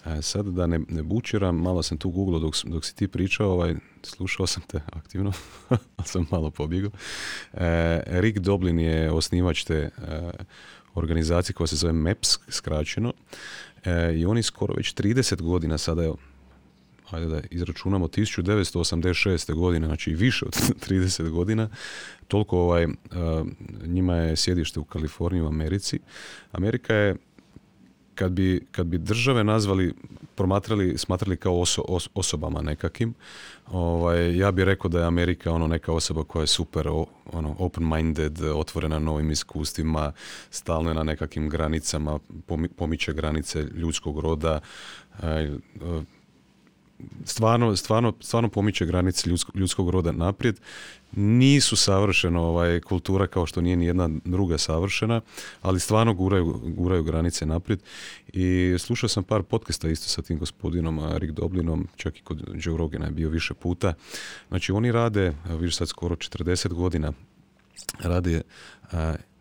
E, 0.06 0.22
sad 0.22 0.46
da 0.46 0.68
ne, 0.68 0.80
ne 0.90 1.04
bučiram, 1.04 1.56
malo 1.56 1.84
sam 1.84 1.98
tu 1.98 2.10
googlao 2.10 2.40
dok, 2.40 2.56
dok 2.64 2.86
si 2.86 2.96
ti 2.96 3.08
pričao, 3.08 3.52
ovaj, 3.52 3.76
slušao 4.04 4.48
sam 4.48 4.64
te 4.68 4.82
aktivno, 4.92 5.32
ali 5.98 6.08
sam 6.08 6.26
malo 6.32 6.52
pobjegao. 6.52 6.92
E, 7.54 8.02
Rick 8.06 8.40
Doblin 8.40 8.80
je 8.80 9.12
osnivač 9.12 9.64
te 9.64 9.76
e, 9.76 9.90
organizacije 10.94 11.54
koja 11.54 11.68
se 11.68 11.76
zove 11.76 11.94
MEPS 11.94 12.40
skraćeno 12.48 13.14
e, 13.86 14.14
i 14.16 14.26
oni 14.26 14.44
skoro 14.44 14.74
već 14.74 14.94
30 14.94 15.42
godina 15.42 15.78
sada, 15.78 16.04
evo, 16.04 16.18
ajde 17.11 17.27
da 17.27 17.41
izračunamo 17.52 18.07
1986. 18.07 19.53
godine, 19.53 19.88
znači 19.88 20.14
više 20.14 20.45
od 20.45 20.52
30 20.90 21.30
godina, 21.30 21.69
toliko 22.27 22.60
ovaj, 22.60 22.88
njima 23.86 24.15
je 24.15 24.36
sjedište 24.36 24.80
u 24.80 24.84
Kaliforniji 24.84 25.41
u 25.41 25.48
Americi. 25.48 25.99
Amerika 26.52 26.94
je 26.94 27.15
kad 28.19 28.31
bi, 28.31 28.65
kad 28.72 28.88
bi 28.88 28.98
države 28.98 29.44
nazvali, 29.44 29.94
promatrali, 30.36 30.98
smatrali 30.98 31.38
kao 31.38 31.64
osobama 32.14 32.61
nekakim, 32.61 33.14
ovaj, 33.72 34.38
ja 34.38 34.52
bih 34.52 34.65
rekao 34.65 34.90
da 34.90 34.99
je 34.99 35.06
Amerika 35.06 35.52
ono 35.52 35.68
neka 35.68 35.94
osoba 35.94 36.23
koja 36.23 36.44
je 36.44 36.48
super 36.48 36.88
ono, 37.26 37.56
open-minded, 37.60 38.41
otvorena 38.56 38.99
novim 38.99 39.31
iskustvima, 39.31 40.11
stalno 40.49 40.94
na 40.94 41.03
nekakvim 41.03 41.49
granicama, 41.49 42.19
pomiče 42.77 43.14
granice 43.14 43.61
ljudskog 43.61 44.19
roda, 44.19 44.60
stvarno, 47.26 47.76
stvarno, 47.76 48.14
stvarno 48.20 48.50
pomiče 48.50 48.86
granice 48.86 49.30
ljudskog, 49.54 49.90
roda 49.90 50.12
naprijed. 50.12 50.60
Nisu 51.12 51.76
savršeno 51.76 52.42
ovaj, 52.42 52.80
kultura 52.80 53.28
kao 53.28 53.46
što 53.46 53.62
nije 53.62 53.76
ni 53.76 53.86
jedna 53.86 54.10
druga 54.26 54.58
savršena, 54.58 55.22
ali 55.62 55.80
stvarno 55.80 56.14
guraju, 56.14 56.62
guraju 56.64 57.04
granice 57.04 57.46
naprijed. 57.46 57.80
I 58.34 58.76
slušao 58.80 59.10
sam 59.10 59.24
par 59.24 59.44
podcasta 59.44 59.90
isto 59.90 60.10
sa 60.10 60.22
tim 60.22 60.40
gospodinom 60.40 61.00
Rick 61.18 61.34
Doblinom, 61.34 61.88
čak 61.96 62.18
i 62.18 62.22
kod 62.22 62.44
Joe 62.56 62.78
Rogana 62.78 63.06
je 63.06 63.12
bio 63.12 63.30
više 63.30 63.54
puta. 63.54 63.94
Znači 64.48 64.72
oni 64.72 64.92
rade, 64.92 65.34
vidiš 65.46 65.76
sad 65.76 65.88
skoro 65.88 66.16
40 66.16 66.74
godina, 66.74 67.14
rade 68.00 68.42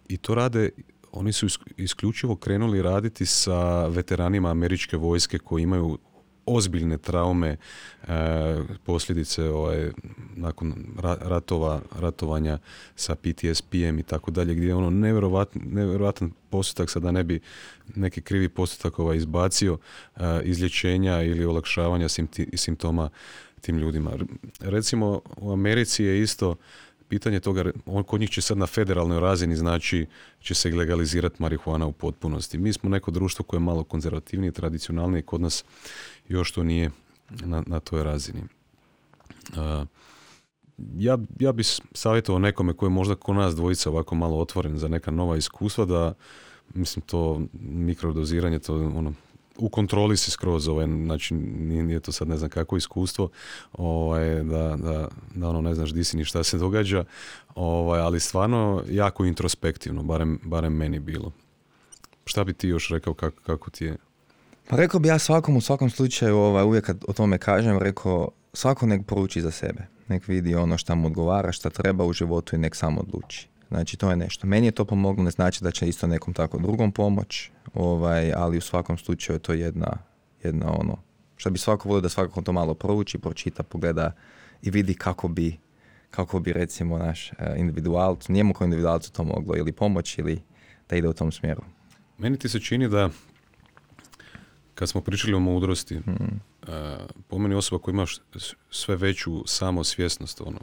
i 0.09 0.17
to 0.17 0.35
rade 0.35 0.71
oni 1.13 1.33
su 1.33 1.47
isključivo 1.77 2.37
krenuli 2.37 2.83
raditi 2.83 3.27
sa 3.27 3.87
veteranima 3.87 4.51
američke 4.51 4.97
vojske 4.97 5.39
koji 5.39 5.63
imaju 5.63 5.99
ozbiljne 6.49 6.99
traume, 6.99 7.49
e, 7.49 7.57
posljedice 8.85 9.45
ovaj, 9.45 9.91
nakon 10.37 10.75
ratova, 11.21 11.81
ratovanja 11.99 12.59
sa 12.97 13.15
PTSP-em 13.15 13.99
i 13.99 14.03
tako 14.03 14.31
dalje, 14.31 14.55
gdje 14.55 14.67
je 14.67 14.75
ono 14.75 14.91
nevjerovatan, 14.91 15.63
nevjerovatan 15.65 16.33
postotak, 16.51 16.91
sada 16.91 17.11
ne 17.11 17.25
bi 17.25 17.41
neki 17.95 18.21
krivi 18.21 18.49
postotak 18.49 18.99
ovaj 18.99 19.17
izbacio, 19.17 19.73
uh, 19.73 20.23
izlječenja 20.45 21.23
ili 21.23 21.45
olakšavanja 21.45 22.07
simptoma 22.55 23.11
tim 23.61 23.79
ljudima. 23.79 24.13
Recimo 24.61 25.21
u 25.37 25.53
Americi 25.53 26.05
je 26.05 26.23
isto 26.23 26.57
pitanje 27.09 27.41
toga, 27.41 27.71
on, 27.87 28.05
kod 28.05 28.21
njih 28.21 28.31
će 28.31 28.41
sad 28.41 28.59
na 28.59 28.67
federalnoj 28.67 29.21
razini 29.21 29.57
znači 29.57 30.07
će 30.41 30.55
se 30.55 30.75
legalizirati 30.75 31.43
marihuana 31.43 31.87
u 31.87 31.93
potpunosti. 31.93 32.59
Mi 32.59 32.73
smo 32.73 32.91
neko 32.91 33.11
društvo 33.11 33.43
koje 33.43 33.59
je 33.59 33.63
malo 33.63 33.85
konzervativnije, 33.85 34.53
tradicionalnije, 34.53 35.23
kod 35.23 35.41
nas 35.41 35.65
još 36.29 36.53
to 36.53 36.63
nije 36.63 36.91
na, 37.31 37.63
na 37.67 37.81
toj 37.81 38.05
razini. 38.05 38.43
ja, 40.97 41.19
ja 41.41 41.53
bi 41.53 41.63
savjetovao 41.93 42.39
nekome 42.39 42.73
koji 42.73 42.87
je 42.87 42.95
možda 42.95 43.15
ko 43.15 43.35
nas 43.35 43.57
dvojica 43.57 43.91
ovako 43.91 44.15
malo 44.15 44.39
otvoren 44.39 44.79
za 44.79 44.89
neka 44.89 45.11
nova 45.11 45.37
iskustva 45.37 45.85
da 45.85 46.15
mislim 46.75 47.03
to 47.07 47.43
mikrodoziranje 47.61 48.59
to 48.59 48.75
ono 48.75 49.13
u 49.59 49.69
kontroli 49.69 50.17
si 50.17 50.31
skroz, 50.31 50.69
ovaj, 50.69 50.87
znači 50.87 51.35
nije, 51.35 52.01
to 52.01 52.13
sad 52.13 52.29
ne 52.29 52.37
znam 52.37 52.51
kako 52.51 52.77
iskustvo, 52.77 53.29
ovaj, 53.73 54.43
da, 54.43 54.77
da, 54.77 55.09
da 55.35 55.49
ono 55.49 55.61
ne 55.61 55.75
znaš 55.75 55.93
di 55.93 56.05
si 56.05 56.17
ni 56.17 56.25
šta 56.25 56.43
se 56.43 56.59
događa, 56.59 57.05
ovaj, 57.55 58.01
ali 58.01 58.21
stvarno 58.21 58.83
jako 58.91 59.25
introspektivno, 59.25 60.03
barem, 60.03 60.41
barem 60.43 60.73
meni 60.73 60.99
bilo. 60.99 61.33
Šta 62.25 62.45
bi 62.45 62.53
ti 62.53 62.69
još 62.69 62.89
rekao, 62.89 63.15
kako, 63.15 63.43
kako 63.43 63.71
ti 63.71 63.85
je? 63.85 63.97
Pa 64.69 64.77
rekao 64.77 65.01
bi 65.01 65.09
ja 65.09 65.19
svakom 65.19 65.57
u 65.57 65.61
svakom 65.61 65.91
slučaju, 65.91 66.37
ovaj, 66.37 66.65
uvijek 66.65 66.85
kad 66.85 67.05
o 67.09 67.13
tome 67.13 67.39
kažem, 67.39 67.79
rekao 67.79 68.29
svako 68.53 68.87
nek 68.87 69.07
poruči 69.07 69.41
za 69.41 69.51
sebe. 69.51 69.87
Nek 70.09 70.29
vidi 70.29 70.55
ono 70.55 70.79
šta 70.79 70.95
mu 70.95 71.07
odgovara, 71.07 71.53
šta 71.53 71.71
treba 71.71 72.05
u 72.05 72.13
životu 72.13 72.57
i 72.57 72.59
nek 72.59 72.77
samo 72.77 73.01
odluči. 73.01 73.49
Znači 73.69 73.97
to 73.97 74.11
je 74.11 74.17
nešto. 74.17 74.47
Meni 74.47 74.67
je 74.67 74.71
to 74.71 74.85
pomoglo, 74.85 75.25
ne 75.25 75.31
znači 75.31 75.65
da 75.65 75.71
će 75.71 75.89
isto 75.89 76.07
nekom 76.07 76.35
tako 76.35 76.59
drugom 76.59 76.93
pomoć, 76.93 77.51
ovaj, 77.75 78.33
ali 78.33 78.59
u 78.59 78.61
svakom 78.61 78.99
slučaju 78.99 79.37
je 79.37 79.41
to 79.41 79.53
jedna, 79.53 79.99
jedna 80.43 80.73
ono, 80.81 80.97
što 81.37 81.51
bi 81.51 81.59
svako 81.59 81.89
volio 81.89 82.01
da 82.01 82.09
svakako 82.09 82.43
to 82.43 82.53
malo 82.53 82.75
prouči, 82.75 83.19
pročita, 83.19 83.63
pogleda 83.63 84.13
i 84.63 84.71
vidi 84.71 84.95
kako 84.95 85.29
bi, 85.29 85.57
kako 86.11 86.41
bi 86.41 86.53
recimo 86.53 86.99
naš 86.99 87.33
uh, 87.33 87.39
individualac, 87.57 88.29
njemu 88.29 88.55
kao 88.55 88.65
individualcu 88.65 89.13
to 89.13 89.25
moglo 89.25 89.57
ili 89.57 89.73
pomoći 89.73 90.21
ili 90.21 90.43
da 90.89 90.97
ide 90.97 91.09
u 91.09 91.13
tom 91.13 91.33
smjeru. 91.33 91.63
Meni 92.19 92.39
ti 92.39 92.49
se 92.49 92.61
čini 92.61 92.89
da 92.89 93.11
kad 94.79 94.89
smo 94.89 95.01
pričali 95.01 95.35
o 95.35 95.41
mudrosti, 95.41 95.99
mm. 95.99 96.11
uh, 96.11 96.69
po 97.29 97.39
meni 97.39 97.55
osoba 97.55 97.83
koja 97.83 97.93
ima 97.93 98.07
sve 98.71 98.97
veću 98.97 99.43
samosvjesnost 99.47 100.41
ono, 100.41 100.59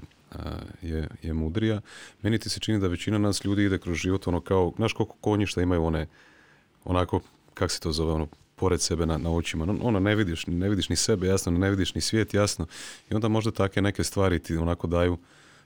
je, 0.82 1.08
je 1.22 1.34
mudrija. 1.34 1.82
Meni 2.22 2.40
ti 2.40 2.50
se 2.50 2.60
čini 2.60 2.80
da 2.80 2.88
većina 2.88 3.18
nas 3.18 3.46
ljudi 3.46 3.64
ide 3.64 3.78
kroz 3.78 3.98
život 3.98 4.28
ono 4.28 4.42
kao, 4.42 4.74
znaš 4.76 4.94
koliko 4.94 5.16
konjišta 5.22 5.62
imaju 5.62 5.84
one, 5.84 6.08
onako, 6.86 7.20
kak 7.54 7.72
se 7.72 7.80
to 7.80 7.92
zove, 7.92 8.12
ono, 8.12 8.28
pored 8.56 8.82
sebe 8.82 9.06
na, 9.06 9.18
na 9.18 9.32
očima. 9.32 9.78
Ono, 9.82 10.00
ne 10.00 10.16
vidiš, 10.16 10.48
ne 10.48 10.70
vidiš 10.70 10.90
ni 10.90 10.96
sebe 10.96 11.28
jasno, 11.28 11.52
ne 11.52 11.70
vidiš 11.70 11.96
ni 11.96 12.02
svijet 12.02 12.34
jasno. 12.34 12.68
I 13.12 13.16
onda 13.16 13.28
možda 13.28 13.52
takve 13.52 13.82
neke 13.82 14.04
stvari 14.04 14.40
ti 14.40 14.58
onako 14.58 14.88
daju 14.88 15.18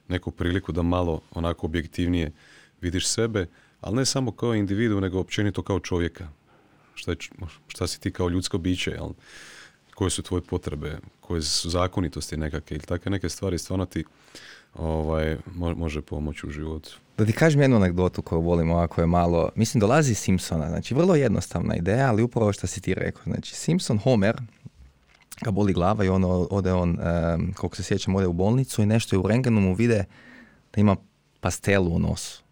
neku 0.08 0.32
priliku 0.32 0.72
da 0.72 0.82
malo 0.82 1.22
onako 1.32 1.66
objektivnije 1.66 2.32
vidiš 2.82 3.08
sebe, 3.08 3.48
ali 3.82 3.96
ne 3.96 4.06
samo 4.06 4.32
kao 4.32 4.56
individu, 4.56 5.02
nego 5.02 5.20
općenito 5.20 5.62
kao 5.62 5.80
čovjeka. 5.80 6.39
Šta, 7.00 7.12
je, 7.12 7.18
šta 7.68 7.88
si 7.88 8.00
ti 8.00 8.12
kao 8.12 8.30
ljudsko 8.30 8.58
biće, 8.58 8.92
jel? 8.92 9.10
koje 9.96 10.10
su 10.10 10.24
tvoje 10.24 10.42
potrebe, 10.42 10.98
koje 11.22 11.42
su 11.42 11.70
zakonitosti 11.70 12.38
nekakve 12.38 12.76
ili 12.76 12.86
takve 12.86 13.12
neke 13.12 13.30
stvari 13.30 13.58
stvarno 13.58 13.86
ti 13.86 14.04
ovaj, 14.74 15.38
može 15.56 16.02
pomoći 16.02 16.48
u 16.48 16.52
životu. 16.52 16.98
Da 17.18 17.26
ti 17.26 17.34
kažem 17.34 17.62
jednu 17.62 17.78
anegdotu 17.78 18.22
koju 18.22 18.42
volim 18.42 18.72
ovako 18.72 19.02
je 19.02 19.08
malo, 19.08 19.50
mislim 19.56 19.80
dolazi 19.80 20.16
Simpsona, 20.16 20.70
znači 20.70 20.94
vrlo 20.94 21.16
jednostavna 21.16 21.76
ideja, 21.76 22.10
ali 22.10 22.24
upravo 22.24 22.54
što 22.54 22.68
si 22.68 22.82
ti 22.82 22.94
rekao, 22.94 23.24
znači 23.24 23.56
Simpson, 23.56 24.00
Homer, 24.00 24.36
ga 25.42 25.52
boli 25.52 25.74
glava 25.74 26.06
i 26.06 26.10
ono 26.10 26.48
ode 26.52 26.74
on, 26.74 26.90
um, 26.90 27.54
koliko 27.54 27.76
se 27.76 27.84
sjećam, 27.84 28.16
ode 28.16 28.28
u 28.28 28.34
bolnicu 28.34 28.82
i 28.82 28.86
nešto 28.86 29.16
je 29.16 29.20
u 29.20 29.28
rengenu 29.28 29.62
mu 29.62 29.74
vide 29.74 30.06
da 30.74 30.82
ima 30.82 30.96
pastelu 31.40 31.96
u 31.96 32.00
nosu. 32.00 32.44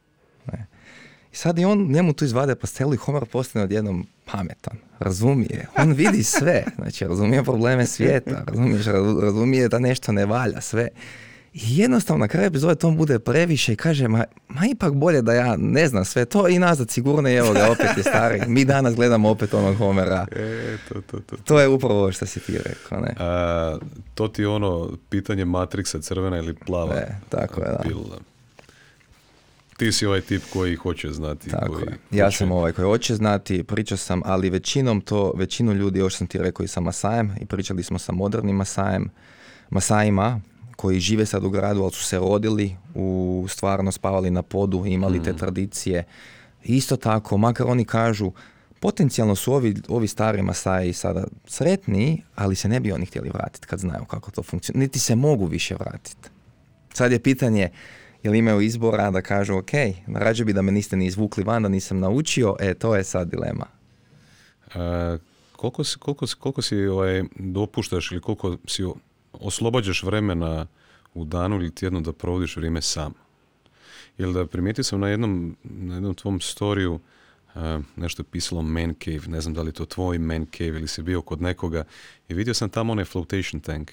I 1.37 1.39
sad 1.39 1.59
i 1.59 1.65
on 1.65 1.87
njemu 1.91 2.13
tu 2.13 2.25
izvade 2.25 2.55
pastelu 2.55 2.93
i 2.93 2.97
Homer 2.97 3.25
postane 3.25 3.65
odjednom 3.65 4.07
pametan, 4.25 4.77
razumije, 4.99 5.67
on 5.77 5.91
vidi 5.91 6.23
sve, 6.37 6.63
znači 6.75 7.07
razumije 7.07 7.43
probleme 7.43 7.85
svijeta, 7.85 8.43
razumije, 8.47 8.83
razumije 9.21 9.67
da 9.67 9.79
nešto 9.79 10.11
ne 10.11 10.25
valja, 10.25 10.61
sve. 10.61 10.87
I 11.53 11.77
jednostavno 11.77 12.19
na 12.19 12.27
kraju 12.27 12.47
epizode 12.47 12.75
to 12.75 12.91
bude 12.91 13.19
previše 13.19 13.73
i 13.73 13.75
kaže, 13.75 14.07
ma, 14.07 14.23
ma 14.47 14.61
ipak 14.65 14.93
bolje 14.93 15.21
da 15.21 15.33
ja 15.33 15.55
ne 15.57 15.87
znam 15.87 16.05
sve 16.05 16.25
to 16.25 16.47
i 16.47 16.59
nazad 16.59 16.89
sigurno 16.89 17.29
evo 17.29 17.53
ga 17.53 17.71
opet 17.71 17.97
je 17.97 18.03
stari. 18.03 18.41
Mi 18.47 18.65
danas 18.65 18.95
gledamo 18.95 19.29
opet 19.29 19.53
onog 19.53 19.75
Homera. 19.75 20.25
E, 20.31 20.77
to, 20.89 21.01
to, 21.01 21.19
to, 21.19 21.35
to, 21.43 21.59
je 21.59 21.67
upravo 21.67 21.99
ovo 21.99 22.11
što 22.11 22.25
si 22.25 22.39
ti 22.39 22.57
rekao. 22.57 22.99
Ne? 22.99 23.13
A, 23.19 23.77
to 24.15 24.27
ti 24.27 24.45
ono 24.45 24.89
pitanje 25.09 25.45
Matrixa 25.45 26.01
crvena 26.01 26.37
ili 26.37 26.53
plava. 26.53 26.95
E, 26.95 27.07
tako 27.29 27.61
je, 27.61 27.67
da. 27.67 27.83
Ti 29.77 29.91
si 29.91 30.05
ovaj 30.05 30.21
tip 30.21 30.43
koji 30.53 30.75
hoće 30.75 31.11
znati. 31.11 31.49
Tako 31.49 31.73
koji 31.73 31.87
Ja 32.11 32.31
sam 32.31 32.51
ovaj 32.51 32.71
koji 32.71 32.85
hoće 32.85 33.15
znati, 33.15 33.63
pričao 33.63 33.97
sam, 33.97 34.21
ali 34.25 34.49
većinom 34.49 35.01
to, 35.01 35.33
većinu 35.35 35.73
ljudi, 35.73 35.99
još 35.99 36.15
sam 36.15 36.27
ti 36.27 36.37
rekao 36.37 36.63
i 36.63 36.67
sa 36.67 36.79
Masajem 36.79 37.35
i 37.41 37.45
pričali 37.45 37.83
smo 37.83 37.99
sa 37.99 38.11
modernim 38.11 38.55
Masajem, 38.55 39.09
Masajima, 39.69 40.41
koji 40.75 40.99
žive 40.99 41.25
sad 41.25 41.43
u 41.43 41.49
gradu, 41.49 41.81
ali 41.81 41.91
su 41.91 42.03
se 42.03 42.17
rodili, 42.17 42.75
u 42.95 43.45
stvarno 43.49 43.91
spavali 43.91 44.29
na 44.29 44.41
podu, 44.41 44.85
imali 44.85 45.23
te 45.23 45.33
mm. 45.33 45.37
tradicije. 45.37 46.03
Isto 46.63 46.95
tako, 46.95 47.37
makar 47.37 47.67
oni 47.67 47.85
kažu, 47.85 48.31
potencijalno 48.79 49.35
su 49.35 49.53
ovi, 49.53 49.75
ovi 49.87 50.07
stari 50.07 50.41
Masaji 50.41 50.93
sada 50.93 51.23
sretni, 51.45 52.23
ali 52.35 52.55
se 52.55 52.67
ne 52.67 52.79
bi 52.79 52.91
oni 52.91 53.05
htjeli 53.05 53.29
vratiti 53.29 53.67
kad 53.67 53.79
znaju 53.79 54.05
kako 54.05 54.31
to 54.31 54.43
funkcionira. 54.43 54.79
Niti 54.79 54.99
se 54.99 55.15
mogu 55.15 55.45
više 55.45 55.75
vratiti. 55.75 56.29
Sad 56.93 57.11
je 57.11 57.19
pitanje, 57.19 57.69
jel 58.27 58.35
imaju 58.35 58.61
izbora 58.61 59.11
da 59.11 59.21
kažu, 59.21 59.57
ok, 59.57 59.71
rađe 60.07 60.45
bi 60.45 60.53
da 60.53 60.61
me 60.61 60.71
niste 60.71 60.97
ni 60.97 61.05
izvukli 61.05 61.43
van, 61.43 61.63
da 61.63 61.69
nisam 61.69 61.99
naučio, 61.99 62.55
e, 62.59 62.73
to 62.73 62.95
je 62.95 63.03
sad 63.03 63.29
dilema. 63.29 63.65
E, 64.75 65.17
koliko, 65.55 65.83
si, 65.83 65.97
koliko, 65.99 66.25
koliko 66.39 66.61
si 66.61 66.77
ovaj, 66.77 67.23
dopuštaš 67.35 68.11
ili 68.11 68.21
koliko 68.21 68.57
si 68.65 68.83
oslobađaš 69.33 70.03
vremena 70.03 70.67
u 71.13 71.25
danu 71.25 71.55
ili 71.55 71.75
tjednu 71.75 72.01
da 72.01 72.13
provodiš 72.13 72.57
vrijeme 72.57 72.81
sam. 72.81 73.13
Ili 74.17 74.33
da 74.33 74.45
primijetio 74.45 74.83
sam 74.83 74.99
na 74.99 75.09
jednom, 75.09 75.57
na 75.63 75.93
jednom 75.93 76.15
tvom 76.15 76.41
storiju 76.41 76.93
uh, 77.55 77.61
nešto 77.95 78.21
je 78.21 78.25
pisalo 78.31 78.61
man 78.61 78.95
cave, 79.03 79.27
ne 79.27 79.41
znam 79.41 79.53
da 79.53 79.61
li 79.61 79.71
to 79.71 79.85
tvoj 79.85 80.17
man 80.17 80.45
cave 80.57 80.69
ili 80.69 80.87
si 80.87 81.01
bio 81.01 81.21
kod 81.21 81.41
nekoga 81.41 81.83
i 82.29 82.33
vidio 82.33 82.53
sam 82.53 82.69
tamo 82.69 82.91
onaj 82.91 83.05
flotation 83.05 83.61
tank. 83.61 83.91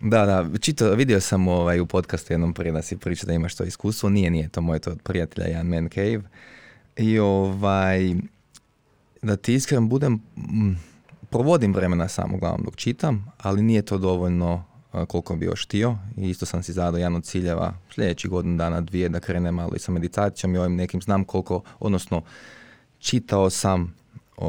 Da, 0.00 0.26
da, 0.26 0.58
čito, 0.58 0.94
vidio 0.94 1.20
sam 1.20 1.48
ovaj, 1.48 1.80
u 1.80 1.86
podcastu 1.86 2.32
jednom 2.32 2.54
prije 2.54 2.72
da 2.72 2.82
si 2.82 2.96
priča 2.96 3.26
da 3.26 3.32
imaš 3.32 3.54
to 3.54 3.64
iskustvo, 3.64 4.08
nije, 4.08 4.30
nije, 4.30 4.48
to 4.48 4.60
moj 4.60 4.78
to 4.78 4.90
od 4.90 5.02
prijatelja 5.02 5.46
jedan 5.46 5.66
man 5.66 5.88
cave. 5.88 6.22
I 6.96 7.18
ovaj, 7.18 8.14
da 9.22 9.36
ti 9.36 9.54
iskren 9.54 9.88
budem, 9.88 10.12
mm, 10.36 10.72
provodim 11.30 11.74
vremena 11.74 12.08
sam 12.08 12.34
uglavnom 12.34 12.64
dok 12.64 12.76
čitam, 12.76 13.32
ali 13.38 13.62
nije 13.62 13.82
to 13.82 13.98
dovoljno 13.98 14.64
koliko 15.08 15.36
bi 15.36 15.46
još 15.46 15.66
htio. 15.66 15.96
I 16.16 16.30
isto 16.30 16.46
sam 16.46 16.62
si 16.62 16.72
zadao 16.72 16.98
jedan 16.98 17.14
od 17.14 17.24
ciljeva 17.24 17.74
sljedećih 17.94 18.30
godinu 18.30 18.56
dana, 18.56 18.80
dvije, 18.80 19.08
da 19.08 19.20
krenem 19.20 19.54
malo 19.54 19.72
i 19.76 19.78
sa 19.78 19.92
meditacijom 19.92 20.54
i 20.54 20.58
ovim 20.58 20.76
nekim 20.76 21.02
znam 21.02 21.24
koliko, 21.24 21.62
odnosno 21.78 22.22
čitao 22.98 23.50
sam 23.50 23.94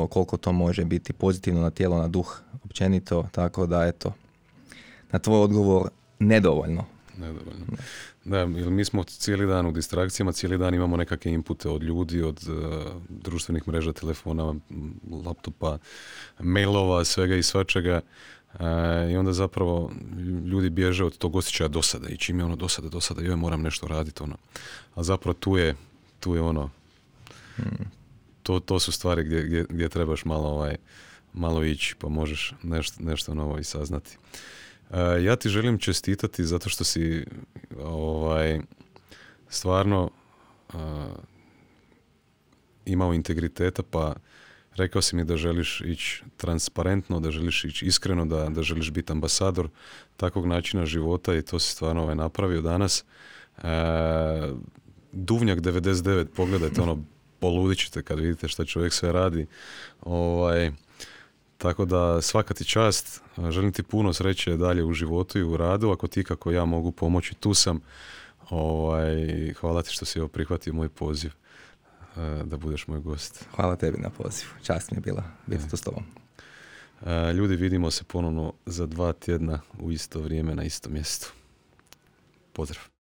koliko 0.09 0.37
to 0.37 0.51
može 0.51 0.85
biti 0.85 1.13
pozitivno 1.13 1.61
na 1.61 1.69
tijelo, 1.69 1.97
na 1.97 2.07
duh 2.07 2.41
općenito, 2.63 3.27
tako 3.31 3.65
da 3.65 3.85
eto, 3.85 4.13
na 5.11 5.19
tvoj 5.19 5.41
odgovor 5.41 5.89
nedovoljno. 6.19 6.85
Nedovoljno. 7.17 7.65
Da, 8.25 8.37
jer 8.37 8.69
mi 8.69 8.85
smo 8.85 9.03
cijeli 9.03 9.47
dan 9.47 9.65
u 9.65 9.71
distrakcijama, 9.71 10.31
cijeli 10.31 10.57
dan 10.57 10.73
imamo 10.73 10.97
nekakve 10.97 11.31
inpute 11.31 11.69
od 11.69 11.83
ljudi, 11.83 12.21
od 12.21 12.43
uh, 12.47 12.91
društvenih 13.09 13.67
mreža, 13.67 13.93
telefona, 13.93 14.55
laptopa, 15.25 15.77
mailova, 16.39 17.05
svega 17.05 17.35
i 17.35 17.43
svačega. 17.43 18.01
Uh, 18.53 18.59
I 19.11 19.17
onda 19.17 19.33
zapravo 19.33 19.91
ljudi 20.45 20.69
bježe 20.69 21.05
od 21.05 21.17
tog 21.17 21.35
osjećaja 21.35 21.67
dosada 21.67 22.07
i 22.09 22.17
čim 22.17 22.39
je 22.39 22.45
ono 22.45 22.55
dosada, 22.55 22.89
dosada, 22.89 23.21
joj 23.21 23.35
moram 23.35 23.61
nešto 23.61 23.87
raditi 23.87 24.23
ono. 24.23 24.35
A 24.95 25.03
zapravo 25.03 25.33
tu 25.33 25.57
je, 25.57 25.75
tu 26.19 26.35
je 26.35 26.41
ono, 26.41 26.69
to, 28.43 28.59
to 28.59 28.79
su 28.79 28.91
stvari 28.91 29.23
gdje, 29.23 29.43
gdje, 29.43 29.65
gdje 29.69 29.89
trebaš 29.89 30.25
malo 30.25 30.49
ovaj, 30.49 30.75
malo 31.33 31.63
ići 31.63 31.95
pa 31.99 32.09
možeš 32.09 32.53
nešto, 32.63 33.03
nešto 33.03 33.33
novo 33.33 33.59
i 33.59 33.63
saznati. 33.63 34.17
E, 34.91 35.23
ja 35.23 35.35
ti 35.35 35.49
želim 35.49 35.77
čestitati 35.77 36.45
zato 36.45 36.69
što 36.69 36.83
si 36.83 37.25
ovaj, 37.83 38.59
stvarno 39.49 40.09
uh, 40.73 40.79
imao 42.85 43.13
integriteta 43.13 43.83
pa 43.83 44.15
rekao 44.75 45.01
si 45.01 45.15
mi 45.15 45.23
da 45.23 45.37
želiš 45.37 45.81
ići 45.81 46.23
transparentno, 46.37 47.19
da 47.19 47.31
želiš 47.31 47.65
ići 47.65 47.85
iskreno, 47.85 48.25
da, 48.25 48.49
da 48.49 48.63
želiš 48.63 48.91
biti 48.91 49.11
ambasador 49.11 49.69
takvog 50.17 50.45
načina 50.45 50.85
života 50.85 51.35
i 51.35 51.41
to 51.41 51.59
si 51.59 51.71
stvarno 51.71 52.01
ovaj, 52.03 52.15
napravio 52.15 52.61
danas. 52.61 53.05
E, 53.57 53.67
Duvnjak 55.11 55.59
99, 55.59 56.25
pogledajte 56.35 56.81
ono, 56.81 57.03
poludit 57.39 57.79
ćete 57.79 58.03
kad 58.03 58.19
vidite 58.19 58.47
što 58.47 58.65
čovjek 58.65 58.93
sve 58.93 59.11
radi. 59.11 59.45
Ovaj, 60.01 60.71
tako 61.57 61.85
da 61.85 62.21
svaka 62.21 62.53
ti 62.53 62.65
čast, 62.65 63.21
želim 63.49 63.71
ti 63.71 63.83
puno 63.83 64.13
sreće 64.13 64.57
dalje 64.57 64.83
u 64.83 64.93
životu 64.93 65.39
i 65.39 65.43
u 65.43 65.57
radu, 65.57 65.91
ako 65.91 66.07
ti 66.07 66.23
kako 66.23 66.51
ja 66.51 66.65
mogu 66.65 66.91
pomoći, 66.91 67.35
tu 67.35 67.53
sam. 67.53 67.79
Ovaj, 68.49 69.15
hvala 69.53 69.81
ti 69.81 69.91
što 69.91 70.05
si 70.05 70.19
ovo 70.19 70.27
prihvatio 70.27 70.73
moj 70.73 70.89
poziv 70.89 71.31
e, 71.31 72.43
da 72.43 72.57
budeš 72.57 72.87
moj 72.87 72.99
gost. 72.99 73.45
Hvala 73.55 73.75
tebi 73.75 73.97
na 73.97 74.09
pozivu, 74.09 74.49
čast 74.63 74.91
mi 74.91 74.97
je 74.97 75.01
bila 75.01 75.23
biti 75.45 75.69
tu 75.69 75.77
s 75.77 75.81
tobom. 75.81 76.03
E, 77.05 77.33
ljudi, 77.33 77.55
vidimo 77.55 77.91
se 77.91 78.03
ponovno 78.03 78.53
za 78.65 78.85
dva 78.85 79.13
tjedna 79.13 79.59
u 79.79 79.91
isto 79.91 80.19
vrijeme 80.19 80.55
na 80.55 80.63
istom 80.63 80.93
mjestu. 80.93 81.31
Pozdrav. 82.53 82.96